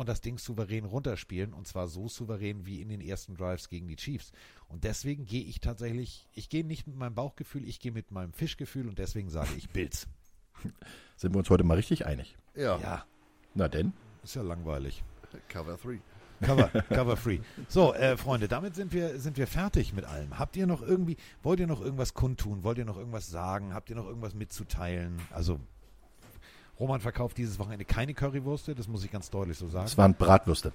und 0.00 0.08
das 0.08 0.22
Ding 0.22 0.38
souverän 0.38 0.86
runterspielen 0.86 1.52
und 1.52 1.68
zwar 1.68 1.86
so 1.86 2.08
souverän 2.08 2.64
wie 2.64 2.80
in 2.80 2.88
den 2.88 3.02
ersten 3.02 3.34
Drives 3.36 3.68
gegen 3.68 3.86
die 3.86 3.96
Chiefs. 3.96 4.32
Und 4.66 4.84
deswegen 4.84 5.26
gehe 5.26 5.44
ich 5.44 5.60
tatsächlich, 5.60 6.26
ich 6.32 6.48
gehe 6.48 6.64
nicht 6.64 6.86
mit 6.86 6.96
meinem 6.96 7.14
Bauchgefühl, 7.14 7.68
ich 7.68 7.80
gehe 7.80 7.92
mit 7.92 8.10
meinem 8.10 8.32
Fischgefühl 8.32 8.88
und 8.88 8.98
deswegen 8.98 9.28
sage 9.28 9.50
ich 9.58 9.68
Bills. 9.68 10.08
Sind 11.16 11.34
wir 11.34 11.38
uns 11.38 11.50
heute 11.50 11.64
mal 11.64 11.74
richtig 11.74 12.06
einig. 12.06 12.34
Ja, 12.56 12.78
Ja, 12.78 13.04
Na 13.54 13.68
denn? 13.68 13.92
ist 14.24 14.34
ja 14.36 14.40
langweilig. 14.40 15.04
Cover 15.48 15.76
3. 15.76 16.00
Cover, 16.46 16.68
cover 16.88 17.16
free. 17.18 17.40
So, 17.68 17.92
äh, 17.92 18.16
Freunde, 18.16 18.48
damit 18.48 18.74
sind 18.76 18.94
wir, 18.94 19.20
sind 19.20 19.36
wir 19.36 19.46
fertig 19.46 19.92
mit 19.92 20.06
allem. 20.06 20.38
Habt 20.38 20.56
ihr 20.56 20.66
noch 20.66 20.80
irgendwie, 20.80 21.18
wollt 21.42 21.60
ihr 21.60 21.66
noch 21.66 21.82
irgendwas 21.82 22.14
kundtun? 22.14 22.64
Wollt 22.64 22.78
ihr 22.78 22.86
noch 22.86 22.96
irgendwas 22.96 23.28
sagen? 23.28 23.74
Habt 23.74 23.90
ihr 23.90 23.96
noch 23.96 24.06
irgendwas 24.06 24.32
mitzuteilen? 24.32 25.20
Also, 25.30 25.60
Roman 26.80 27.00
verkauft 27.00 27.36
dieses 27.38 27.58
Wochenende 27.58 27.84
keine 27.84 28.14
Currywürste, 28.14 28.74
das 28.74 28.88
muss 28.88 29.04
ich 29.04 29.12
ganz 29.12 29.30
deutlich 29.30 29.58
so 29.58 29.68
sagen. 29.68 29.84
Es 29.86 29.96
waren 29.98 30.14
Bratwürste. 30.14 30.72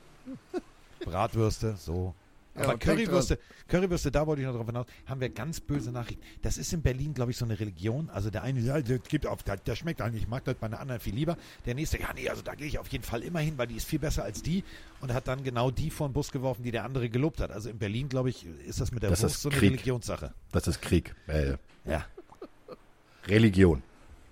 Bratwürste, 1.04 1.76
so. 1.78 2.14
Ja, 2.56 2.62
Aber 2.62 2.78
denkt 2.78 2.86
Currywürste, 2.86 3.38
Currywürste, 3.68 4.12
da 4.12 4.26
wollte 4.26 4.42
ich 4.42 4.48
noch 4.48 4.56
drauf 4.56 4.66
hinaus, 4.66 4.86
haben 5.08 5.20
wir 5.20 5.28
ganz 5.30 5.60
böse 5.60 5.92
Nachrichten. 5.92 6.24
Das 6.42 6.58
ist 6.58 6.72
in 6.72 6.82
Berlin, 6.82 7.14
glaube 7.14 7.32
ich, 7.32 7.38
so 7.38 7.44
eine 7.44 7.60
Religion. 7.60 8.10
Also 8.10 8.30
der 8.30 8.44
eine, 8.44 8.62
ja, 8.62 8.80
das 8.80 9.02
gibt 9.10 9.28
auf, 9.28 9.44
das, 9.44 9.60
das 9.66 9.78
schmeckt 9.78 10.00
eigentlich, 10.02 10.24
ich 10.24 10.30
mag 10.30 10.46
das 10.46 10.56
bei 10.56 10.68
einer 10.68 10.80
anderen 10.80 11.02
viel 11.02 11.14
lieber. 11.14 11.36
Der 11.66 11.76
nächste, 11.76 12.00
ja, 12.00 12.08
nee, 12.16 12.30
also 12.30 12.42
da 12.44 12.56
gehe 12.56 12.68
ich 12.68 12.80
auf 12.80 12.88
jeden 12.88 13.04
Fall 13.04 13.24
immer 13.24 13.40
hin, 13.40 13.58
weil 13.58 13.68
die 13.68 13.76
ist 13.76 13.86
viel 13.86 14.00
besser 14.00 14.24
als 14.24 14.42
die 14.42 14.64
und 15.02 15.14
hat 15.14 15.28
dann 15.28 15.44
genau 15.44 15.70
die 15.70 15.90
vor 15.90 16.08
den 16.08 16.14
Bus 16.14 16.32
geworfen, 16.32 16.64
die 16.64 16.72
der 16.72 16.86
andere 16.86 17.10
gelobt 17.10 17.42
hat. 17.42 17.52
Also 17.52 17.70
in 17.70 17.78
Berlin, 17.78 18.08
glaube 18.08 18.30
ich, 18.30 18.46
ist 18.66 18.80
das 18.80 18.92
mit 18.94 19.04
der 19.04 19.10
Das 19.10 19.22
Wurst 19.24 19.42
so 19.42 19.50
eine 19.50 19.58
Krieg. 19.58 19.72
Religionssache. 19.72 20.34
Das 20.54 20.68
ist 20.68 20.82
Krieg. 20.82 21.14
Äh, 21.28 21.58
Ja, 21.84 22.06
Religion. 23.28 23.84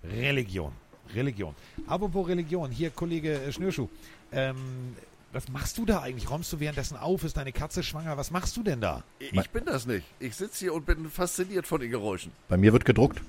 Religion. 0.04 0.72
Religion. 1.16 1.56
Apropos 1.88 2.28
Religion, 2.28 2.72
hier 2.72 2.90
Kollege 2.90 3.34
äh, 3.34 3.52
Schnürschuh. 3.52 3.88
Ähm, 4.32 4.96
was 5.32 5.50
machst 5.50 5.78
du 5.80 5.86
da 5.86 6.02
eigentlich? 6.02 6.30
Räumst 6.30 6.54
du 6.54 6.60
währenddessen 6.60 6.96
auf? 6.96 7.24
Ist 7.24 7.38
deine 7.38 7.52
Katze 7.52 7.82
schwanger? 7.82 8.18
Was 8.18 8.30
machst 8.30 8.56
du 8.56 8.62
denn 8.64 8.82
da? 8.82 9.04
Ich 9.20 9.50
bin 9.50 9.66
das 9.66 9.88
nicht. 9.88 10.06
Ich 10.20 10.36
sitze 10.36 10.60
hier 10.60 10.74
und 10.74 10.86
bin 10.86 11.10
fasziniert 11.10 11.66
von 11.66 11.82
den 11.82 11.90
Geräuschen. 11.90 12.32
Bei 12.50 12.58
mir 12.58 12.72
wird 12.72 12.86
gedruckt. 12.86 13.20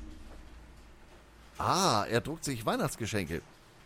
Ah, 1.57 2.05
er 2.11 2.21
druckt 2.21 2.45
sich 2.45 2.67
Weihnachtsgeschenke. 2.67 3.41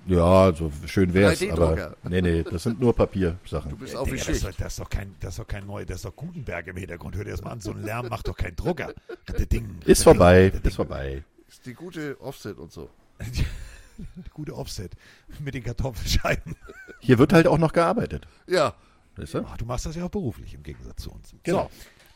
Ja, 0.07 0.53
so 0.55 0.73
schön 0.87 1.13
wär's, 1.13 1.41
3D-Drucker. 1.41 1.97
aber 2.03 2.11
nee, 2.11 2.23
nee, 2.23 2.43
das 2.43 2.63
sind 2.63 2.81
nur 2.81 2.95
Papiersachen. 2.95 3.71
Du 3.71 3.77
bist 3.77 3.95
auf 3.95 4.09
die 4.09 4.17
das, 4.17 4.21
ist 4.21 4.27
Schicht. 4.27 4.45
doch, 4.47 4.57
das, 4.57 4.73
ist 4.73 4.81
doch 4.81 4.89
kein, 4.89 5.15
das 5.21 5.35
ist 5.35 5.39
doch 5.39 5.47
kein 5.47 5.67
neu, 5.67 5.85
das 5.85 5.97
ist 5.97 6.05
doch 6.07 6.17
Gutenberg 6.17 6.67
im 6.69 6.77
Hintergrund. 6.77 7.15
Hör 7.17 7.25
dir 7.25 7.33
das 7.33 7.43
mal 7.43 7.51
an, 7.51 7.61
so 7.61 7.73
ein 7.73 7.83
Lärm 7.83 8.09
macht 8.09 8.27
doch 8.27 8.37
kein 8.37 8.57
Drucker. 8.57 8.95
Das 9.27 9.49
Ding, 9.49 9.79
Ist 9.85 10.05
vorbei, 10.05 10.53
ist 10.63 10.77
vorbei. 10.77 11.23
Ist 11.49 11.67
die 11.67 11.75
gute 11.75 12.19
Offset 12.21 12.57
und 12.59 12.73
so. 12.73 12.89
Gute 14.35 14.55
Offset 14.55 14.95
mit 15.41 15.55
den 15.55 15.65
Kartoffelscheiben. 15.65 16.57
Hier 17.01 17.19
wird 17.19 17.33
halt 17.33 17.47
auch 17.47 17.59
noch 17.59 17.73
gearbeitet. 17.73 18.27
Ja, 18.47 18.75
Weißt 19.19 19.35
du? 19.35 19.45
Ach, 19.47 19.57
du 19.57 19.65
machst 19.65 19.87
das 19.87 19.97
ja 19.97 20.05
auch 20.05 20.11
beruflich 20.11 20.55
im 20.55 20.63
Gegensatz 20.63 21.03
zu 21.03 21.11
uns. 21.11 21.35
Genau. 21.43 21.65
So. 21.65 21.71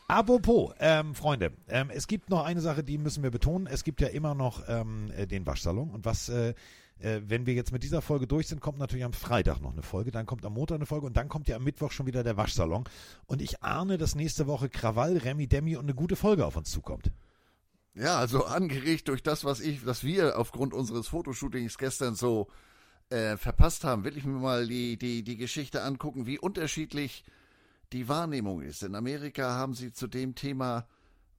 Apropos, 0.07 0.73
ähm, 0.79 1.15
Freunde, 1.15 1.53
ähm, 1.67 1.89
es 1.89 2.07
gibt 2.07 2.29
noch 2.29 2.43
eine 2.43 2.61
Sache, 2.61 2.83
die 2.83 2.97
müssen 2.97 3.23
wir 3.23 3.31
betonen. 3.31 3.67
Es 3.67 3.83
gibt 3.83 4.01
ja 4.01 4.07
immer 4.07 4.35
noch 4.35 4.63
ähm, 4.67 5.11
äh, 5.15 5.27
den 5.27 5.45
Waschsalon. 5.45 5.89
Und 5.91 6.05
was, 6.05 6.29
äh, 6.29 6.53
äh, 6.99 7.21
wenn 7.25 7.45
wir 7.45 7.53
jetzt 7.53 7.71
mit 7.71 7.83
dieser 7.83 8.01
Folge 8.01 8.27
durch 8.27 8.47
sind, 8.47 8.61
kommt 8.61 8.79
natürlich 8.79 9.05
am 9.05 9.13
Freitag 9.13 9.61
noch 9.61 9.71
eine 9.71 9.81
Folge, 9.81 10.11
dann 10.11 10.25
kommt 10.25 10.45
am 10.45 10.53
Montag 10.53 10.75
eine 10.75 10.85
Folge 10.85 11.05
und 11.05 11.17
dann 11.17 11.29
kommt 11.29 11.47
ja 11.47 11.55
am 11.55 11.63
Mittwoch 11.63 11.91
schon 11.91 12.05
wieder 12.05 12.23
der 12.23 12.37
Waschsalon. 12.37 12.83
Und 13.25 13.41
ich 13.41 13.63
ahne, 13.63 13.97
dass 13.97 14.15
nächste 14.15 14.45
Woche 14.47 14.69
Krawall, 14.69 15.17
Remi 15.17 15.47
Demi 15.47 15.75
und 15.75 15.85
eine 15.85 15.95
gute 15.95 16.15
Folge 16.15 16.45
auf 16.45 16.57
uns 16.57 16.69
zukommt. 16.69 17.11
Ja, 17.95 18.17
also 18.17 18.45
angeregt 18.45 19.07
durch 19.07 19.23
das, 19.23 19.43
was 19.45 19.59
ich, 19.59 19.85
was 19.85 20.03
wir 20.03 20.37
aufgrund 20.37 20.73
unseres 20.73 21.07
Fotoshootings 21.07 21.77
gestern 21.77 22.15
so 22.15 22.47
äh, 23.09 23.37
verpasst 23.37 23.83
haben, 23.83 24.03
will 24.03 24.17
ich 24.17 24.25
mir 24.25 24.39
mal 24.39 24.67
die, 24.67 24.97
die, 24.97 25.23
die 25.23 25.37
Geschichte 25.37 25.83
angucken, 25.83 26.25
wie 26.25 26.39
unterschiedlich 26.39 27.23
die 27.91 28.07
Wahrnehmung 28.07 28.61
ist. 28.61 28.83
In 28.83 28.95
Amerika 28.95 29.51
haben 29.51 29.73
sie 29.73 29.91
zu 29.91 30.07
dem 30.07 30.35
Thema 30.35 30.87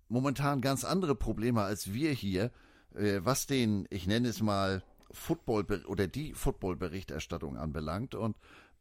momentan 0.09 0.61
ganz 0.61 0.85
andere 0.85 1.15
Probleme 1.15 1.63
als 1.63 1.93
wir 1.93 2.13
hier, 2.13 2.53
äh, 2.95 3.21
was 3.23 3.47
den, 3.47 3.87
ich 3.91 4.07
nenne 4.07 4.29
es 4.29 4.41
mal, 4.41 4.83
Football 5.11 5.65
oder 5.87 6.07
die 6.09 6.35
Football-Berichterstattung 6.35 7.57
anbelangt. 7.57 8.15
Und 8.15 8.37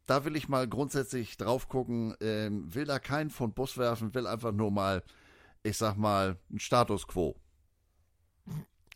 da 0.06 0.24
will 0.24 0.36
ich 0.36 0.48
mal 0.48 0.68
grundsätzlich 0.68 1.36
drauf 1.36 1.68
gucken, 1.68 2.14
ähm, 2.20 2.72
will 2.74 2.84
da 2.84 2.98
keinen 2.98 3.30
von 3.30 3.52
Bus 3.52 3.78
werfen, 3.78 4.14
will 4.14 4.26
einfach 4.26 4.52
nur 4.52 4.70
mal, 4.70 5.02
ich 5.62 5.76
sag 5.76 5.96
mal, 5.96 6.36
ein 6.50 6.58
Status 6.58 7.06
quo. 7.06 7.36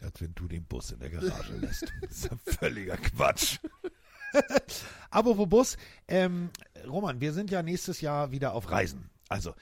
Als 0.01 0.21
wenn 0.21 0.35
du 0.35 0.47
den 0.47 0.65
Bus 0.65 0.93
in 0.93 1.01
der 1.01 1.11
Garage 1.11 1.57
lässt. 1.57 1.93
Das 2.03 2.11
ist 2.11 2.31
ja 2.31 2.39
völliger 2.59 2.97
Quatsch. 2.97 3.59
Apropos 5.11 5.49
Bus, 5.49 5.77
ähm, 6.07 6.51
Roman, 6.87 7.21
wir 7.21 7.33
sind 7.33 7.51
ja 7.51 7.63
nächstes 7.63 8.01
Jahr 8.01 8.31
wieder 8.31 8.55
auf 8.55 8.71
Reisen. 8.71 9.11
Also, 9.29 9.55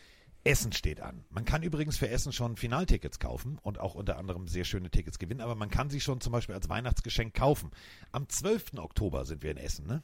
Essen 0.46 0.72
steht 0.72 1.00
an. 1.00 1.24
Man 1.30 1.44
kann 1.44 1.62
übrigens 1.62 1.98
für 1.98 2.08
Essen 2.08 2.32
schon 2.32 2.56
Finaltickets 2.56 3.18
kaufen 3.18 3.58
und 3.62 3.80
auch 3.80 3.94
unter 3.94 4.16
anderem 4.16 4.46
sehr 4.46 4.64
schöne 4.64 4.90
Tickets 4.90 5.18
gewinnen, 5.18 5.40
aber 5.40 5.56
man 5.56 5.70
kann 5.70 5.90
sie 5.90 6.00
schon 6.00 6.20
zum 6.20 6.32
Beispiel 6.32 6.54
als 6.54 6.68
Weihnachtsgeschenk 6.68 7.34
kaufen. 7.34 7.70
Am 8.12 8.28
12. 8.28 8.74
Oktober 8.76 9.24
sind 9.24 9.42
wir 9.42 9.50
in 9.50 9.56
Essen, 9.56 9.86
ne? 9.86 10.02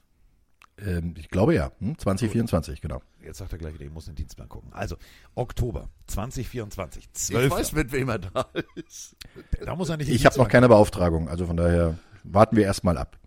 Ähm, 0.84 1.14
ich 1.16 1.28
glaube 1.28 1.54
ja, 1.54 1.72
hm? 1.78 1.98
2024, 1.98 2.80
genau. 2.80 3.02
Jetzt 3.24 3.38
sagt 3.38 3.52
er 3.52 3.58
gleich 3.58 3.74
wieder, 3.74 3.84
ich 3.84 3.92
muss 3.92 4.06
den 4.06 4.14
Dienstplan 4.14 4.48
gucken. 4.48 4.72
Also, 4.72 4.96
Oktober 5.34 5.88
2024, 6.08 7.12
12. 7.12 7.44
Ich 7.44 7.50
weiß, 7.50 7.72
mit 7.72 7.92
wem 7.92 8.08
er 8.08 8.18
da 8.18 8.48
ist. 8.74 9.16
Da 9.64 9.76
muss 9.76 9.88
er 9.88 9.96
nicht 9.96 10.08
Ich 10.08 10.26
habe 10.26 10.36
noch 10.38 10.48
keine 10.48 10.68
Beauftragung, 10.68 11.28
also 11.28 11.46
von 11.46 11.56
daher 11.56 11.98
warten 12.24 12.56
wir 12.56 12.64
erstmal 12.64 12.98
ab. 12.98 13.18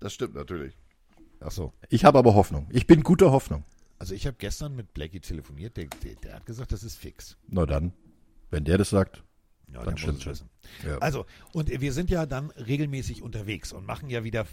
Das 0.00 0.12
stimmt 0.12 0.34
natürlich. 0.34 0.76
Ach 1.40 1.50
so. 1.50 1.72
Ich 1.88 2.04
habe 2.04 2.18
aber 2.18 2.34
Hoffnung. 2.34 2.66
Ich 2.70 2.86
bin 2.86 3.02
guter 3.02 3.30
Hoffnung. 3.30 3.64
Also, 4.00 4.14
ich 4.14 4.26
habe 4.26 4.36
gestern 4.38 4.76
mit 4.76 4.94
Blackie 4.94 5.20
telefoniert, 5.20 5.76
der, 5.76 5.86
der, 5.86 6.14
der 6.14 6.34
hat 6.34 6.46
gesagt, 6.46 6.72
das 6.72 6.84
ist 6.84 6.96
fix. 6.96 7.36
Na 7.48 7.66
dann, 7.66 7.92
wenn 8.50 8.64
der 8.64 8.78
das 8.78 8.90
sagt. 8.90 9.24
Ja, 9.72 9.84
Dann 9.84 9.98
stimmt's 9.98 10.26
es. 10.26 10.44
Ja. 10.86 10.98
Also, 10.98 11.26
und 11.52 11.68
wir 11.68 11.92
sind 11.92 12.10
ja 12.10 12.26
dann 12.26 12.50
regelmäßig 12.52 13.22
unterwegs 13.22 13.72
und 13.72 13.86
machen 13.86 14.08
ja 14.08 14.24
wieder 14.24 14.46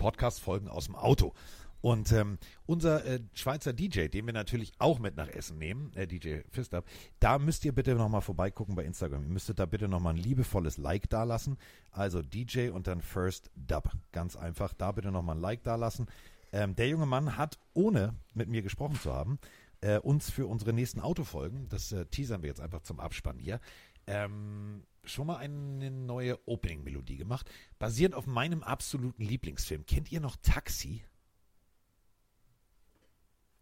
Podcast-Folgen 0.00 0.68
aus 0.68 0.86
dem 0.86 0.96
Auto. 0.96 1.34
Und 1.82 2.12
ähm, 2.12 2.38
unser 2.66 3.04
äh, 3.06 3.20
Schweizer 3.32 3.72
DJ, 3.72 4.08
den 4.08 4.26
wir 4.26 4.32
natürlich 4.32 4.72
auch 4.78 4.98
mit 4.98 5.16
nach 5.16 5.28
Essen 5.28 5.58
nehmen, 5.58 5.92
äh, 5.94 6.06
DJ 6.06 6.40
Fistab, 6.50 6.84
da 7.20 7.38
müsst 7.38 7.64
ihr 7.64 7.72
bitte 7.72 7.94
nochmal 7.94 8.20
vorbeigucken 8.20 8.74
bei 8.74 8.84
Instagram. 8.84 9.22
Ihr 9.22 9.30
müsstet 9.30 9.58
da 9.58 9.66
bitte 9.66 9.88
nochmal 9.88 10.14
ein 10.14 10.18
liebevolles 10.18 10.76
Like 10.76 11.08
dalassen. 11.08 11.56
Also 11.90 12.22
DJ 12.22 12.70
und 12.70 12.86
dann 12.86 13.00
First 13.00 13.50
Dub. 13.54 13.90
Ganz 14.12 14.36
einfach, 14.36 14.74
da 14.74 14.92
bitte 14.92 15.10
nochmal 15.10 15.36
ein 15.36 15.40
Like 15.40 15.62
dalassen. 15.62 16.06
Ähm, 16.52 16.74
der 16.74 16.88
junge 16.88 17.06
Mann 17.06 17.36
hat, 17.36 17.58
ohne 17.72 18.14
mit 18.34 18.48
mir 18.48 18.62
gesprochen 18.62 18.96
zu 18.96 19.12
haben, 19.12 19.38
äh, 19.80 19.98
uns 19.98 20.30
für 20.30 20.46
unsere 20.46 20.72
nächsten 20.72 21.00
Autofolgen, 21.00 21.68
das 21.68 21.92
äh, 21.92 22.04
teasern 22.06 22.42
wir 22.42 22.48
jetzt 22.48 22.60
einfach 22.60 22.82
zum 22.82 23.00
Abspann 23.00 23.38
hier, 23.38 23.60
ähm, 24.06 24.82
schon 25.04 25.26
mal 25.26 25.36
eine 25.36 25.90
neue 25.90 26.38
Opening-Melodie 26.46 27.16
gemacht, 27.16 27.50
basierend 27.78 28.14
auf 28.14 28.26
meinem 28.26 28.62
absoluten 28.62 29.22
Lieblingsfilm. 29.22 29.86
Kennt 29.86 30.12
ihr 30.12 30.20
noch 30.20 30.36
Taxi? 30.36 31.02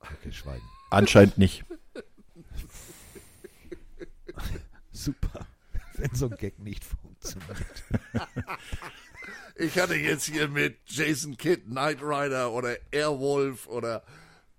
Okay, 0.00 0.32
schweigen. 0.32 0.64
Anscheinend 0.90 1.38
nicht. 1.38 1.64
Super. 4.92 5.46
Wenn 5.94 6.14
so 6.14 6.28
ein 6.28 6.36
Gag 6.36 6.58
nicht 6.58 6.84
funktioniert. 6.84 7.84
Ich 9.60 9.76
hatte 9.76 9.96
jetzt 9.96 10.26
hier 10.26 10.46
mit 10.46 10.78
Jason 10.86 11.36
Kidd, 11.36 11.64
Knight 11.64 12.00
Rider 12.00 12.52
oder 12.52 12.76
Airwolf 12.92 13.66
oder 13.66 14.04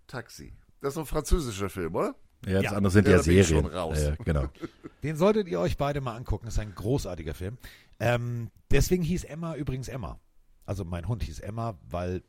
Taxi. 0.07 0.53
Das 0.81 0.93
ist 0.93 0.97
ein 0.97 1.05
französischer 1.05 1.69
Film, 1.69 1.95
oder? 1.95 2.15
Ja, 2.45 2.53
das 2.61 2.63
Ja. 2.63 2.71
andere 2.71 2.91
sind 2.91 3.07
Ja, 3.07 3.13
ja, 3.17 3.23
Serien. 3.23 3.65
Ja, 3.71 4.15
genau. 4.23 4.45
Den 5.03 5.15
solltet 5.15 5.47
ihr 5.47 5.59
euch 5.59 5.77
beide 5.77 6.01
mal 6.01 6.15
angucken. 6.15 6.45
Das 6.45 6.55
ist 6.55 6.59
ein 6.59 6.73
großartiger 6.75 7.33
Film. 7.33 7.57
Ähm, 7.99 8.49
deswegen 8.71 9.03
hieß 9.03 9.25
Emma 9.25 9.55
übrigens 9.55 9.87
Emma. 9.87 10.19
Also 10.65 10.85
mein 10.85 11.07
Hund 11.07 11.23
hieß 11.23 11.39
Emma, 11.39 11.77
weil 11.89 12.23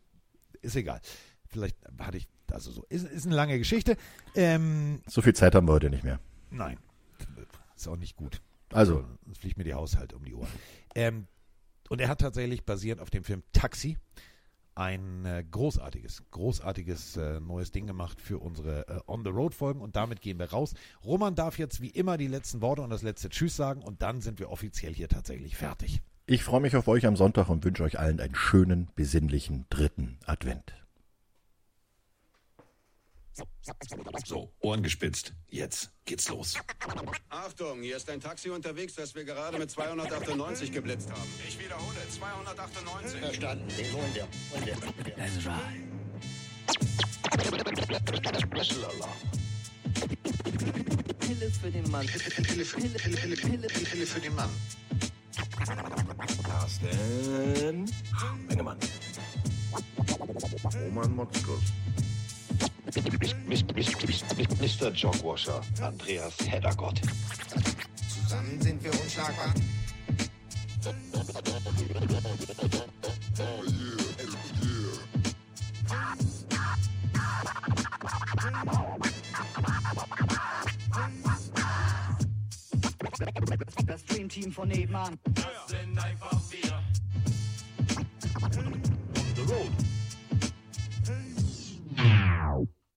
ist 0.62 0.76
egal. 0.76 1.00
Vielleicht 1.46 1.76
hatte 1.98 2.16
ich, 2.18 2.28
also 2.50 2.70
so, 2.70 2.84
ist, 2.88 3.06
ist 3.08 3.26
eine 3.26 3.34
lange 3.34 3.58
Geschichte. 3.58 3.96
Ähm, 4.34 5.00
So 5.06 5.20
viel 5.22 5.34
Zeit 5.34 5.54
haben 5.54 5.66
wir 5.68 5.72
heute 5.72 5.90
nicht 5.90 6.04
mehr. 6.04 6.20
nein, 6.50 6.78
ist 7.76 7.88
auch 7.88 7.96
nicht 7.96 8.16
gut. 8.16 8.40
Also, 8.72 9.04
Es 9.30 9.38
fliegt 9.38 9.56
mir 9.58 9.64
die 9.64 9.74
Haushalt 9.74 10.12
um 10.12 10.24
die 10.24 10.34
Ohren. 10.34 10.48
Ähm, 10.94 11.26
und 11.88 12.00
er 12.00 12.08
hat 12.08 12.20
tatsächlich 12.20 12.64
basierend 12.64 13.02
auf 13.02 13.10
dem 13.10 13.24
Film 13.24 13.42
Taxi 13.52 13.96
ein 14.74 15.24
äh, 15.24 15.44
großartiges, 15.50 16.24
großartiges 16.30 17.16
äh, 17.16 17.40
neues 17.40 17.70
Ding 17.70 17.86
gemacht 17.86 18.20
für 18.20 18.38
unsere 18.38 18.88
äh, 18.88 19.00
On-the-Road-Folgen 19.06 19.80
und 19.80 19.96
damit 19.96 20.20
gehen 20.20 20.38
wir 20.38 20.50
raus. 20.50 20.74
Roman 21.04 21.34
darf 21.34 21.58
jetzt 21.58 21.80
wie 21.80 21.90
immer 21.90 22.16
die 22.16 22.28
letzten 22.28 22.60
Worte 22.60 22.82
und 22.82 22.90
das 22.90 23.02
letzte 23.02 23.28
Tschüss 23.28 23.56
sagen 23.56 23.82
und 23.82 24.02
dann 24.02 24.20
sind 24.20 24.38
wir 24.38 24.50
offiziell 24.50 24.94
hier 24.94 25.08
tatsächlich 25.08 25.56
fertig. 25.56 26.00
ich 26.26 26.44
freue 26.44 26.60
mich 26.60 26.76
auf 26.76 26.88
euch 26.88 27.06
am 27.06 27.16
Sonntag 27.16 27.48
und 27.48 27.64
wünsche 27.64 27.82
euch 27.82 27.98
allen 27.98 28.20
einen 28.20 28.34
schönen, 28.34 28.88
besinnlichen 28.94 29.66
dritten 29.68 30.18
Advent. 30.26 30.79
So, 34.24 34.52
Ohren 34.60 34.82
gespitzt. 34.82 35.32
Jetzt 35.48 35.90
geht's 36.04 36.28
los. 36.28 36.54
Achtung, 37.28 37.82
hier 37.82 37.96
ist 37.96 38.08
ein 38.10 38.20
Taxi 38.20 38.50
unterwegs, 38.50 38.94
das 38.94 39.14
wir 39.14 39.24
gerade 39.24 39.58
mit 39.58 39.70
298 39.70 40.72
geblitzt 40.72 41.10
haben. 41.10 41.28
Ich 41.46 41.58
wiederhole, 41.58 41.96
298. 42.08 43.20
Verstanden, 43.20 43.68
den 43.76 43.92
holen 43.92 44.14
wir. 44.14 44.28
Holen 44.52 44.66
wir. 44.66 44.76
Special 48.40 48.84
Alarm. 48.84 49.16
Pille 51.18 51.50
für 51.50 51.70
den 51.70 51.90
Mann. 51.90 52.06
Pille 52.06 52.20
für, 52.24 52.42
Pille, 52.42 52.64
Pille, 52.64 53.36
Pille, 53.36 53.68
Pille 53.68 54.06
für 54.06 54.20
den 54.20 54.34
Mann. 54.34 54.50
Carsten 56.42 57.86
Mengemann. 58.48 58.78
Roman 60.74 61.14
Motzkus. 61.14 61.60
Mr. 64.60 64.90
Jogwasher, 64.92 65.60
Andreas 65.80 66.34
Heddergott. 66.46 67.00
Zusammen 68.08 68.60
sind 68.60 68.82
wir 68.82 68.92
unschlagbar. 68.92 69.54
Oh 73.38 73.62
yeah, 73.66 73.90
yeah. 74.62 75.00
Das 83.86 84.04
Dreamteam 84.04 84.52
von 84.52 84.68
nebenan. 84.68 85.18
Das 85.34 85.44
sind 85.66 85.98
einfach 85.98 86.40
wir. 86.50 86.72
On 88.58 88.82
the 89.34 89.42
road. 89.52 89.89
Wow. 92.00 92.66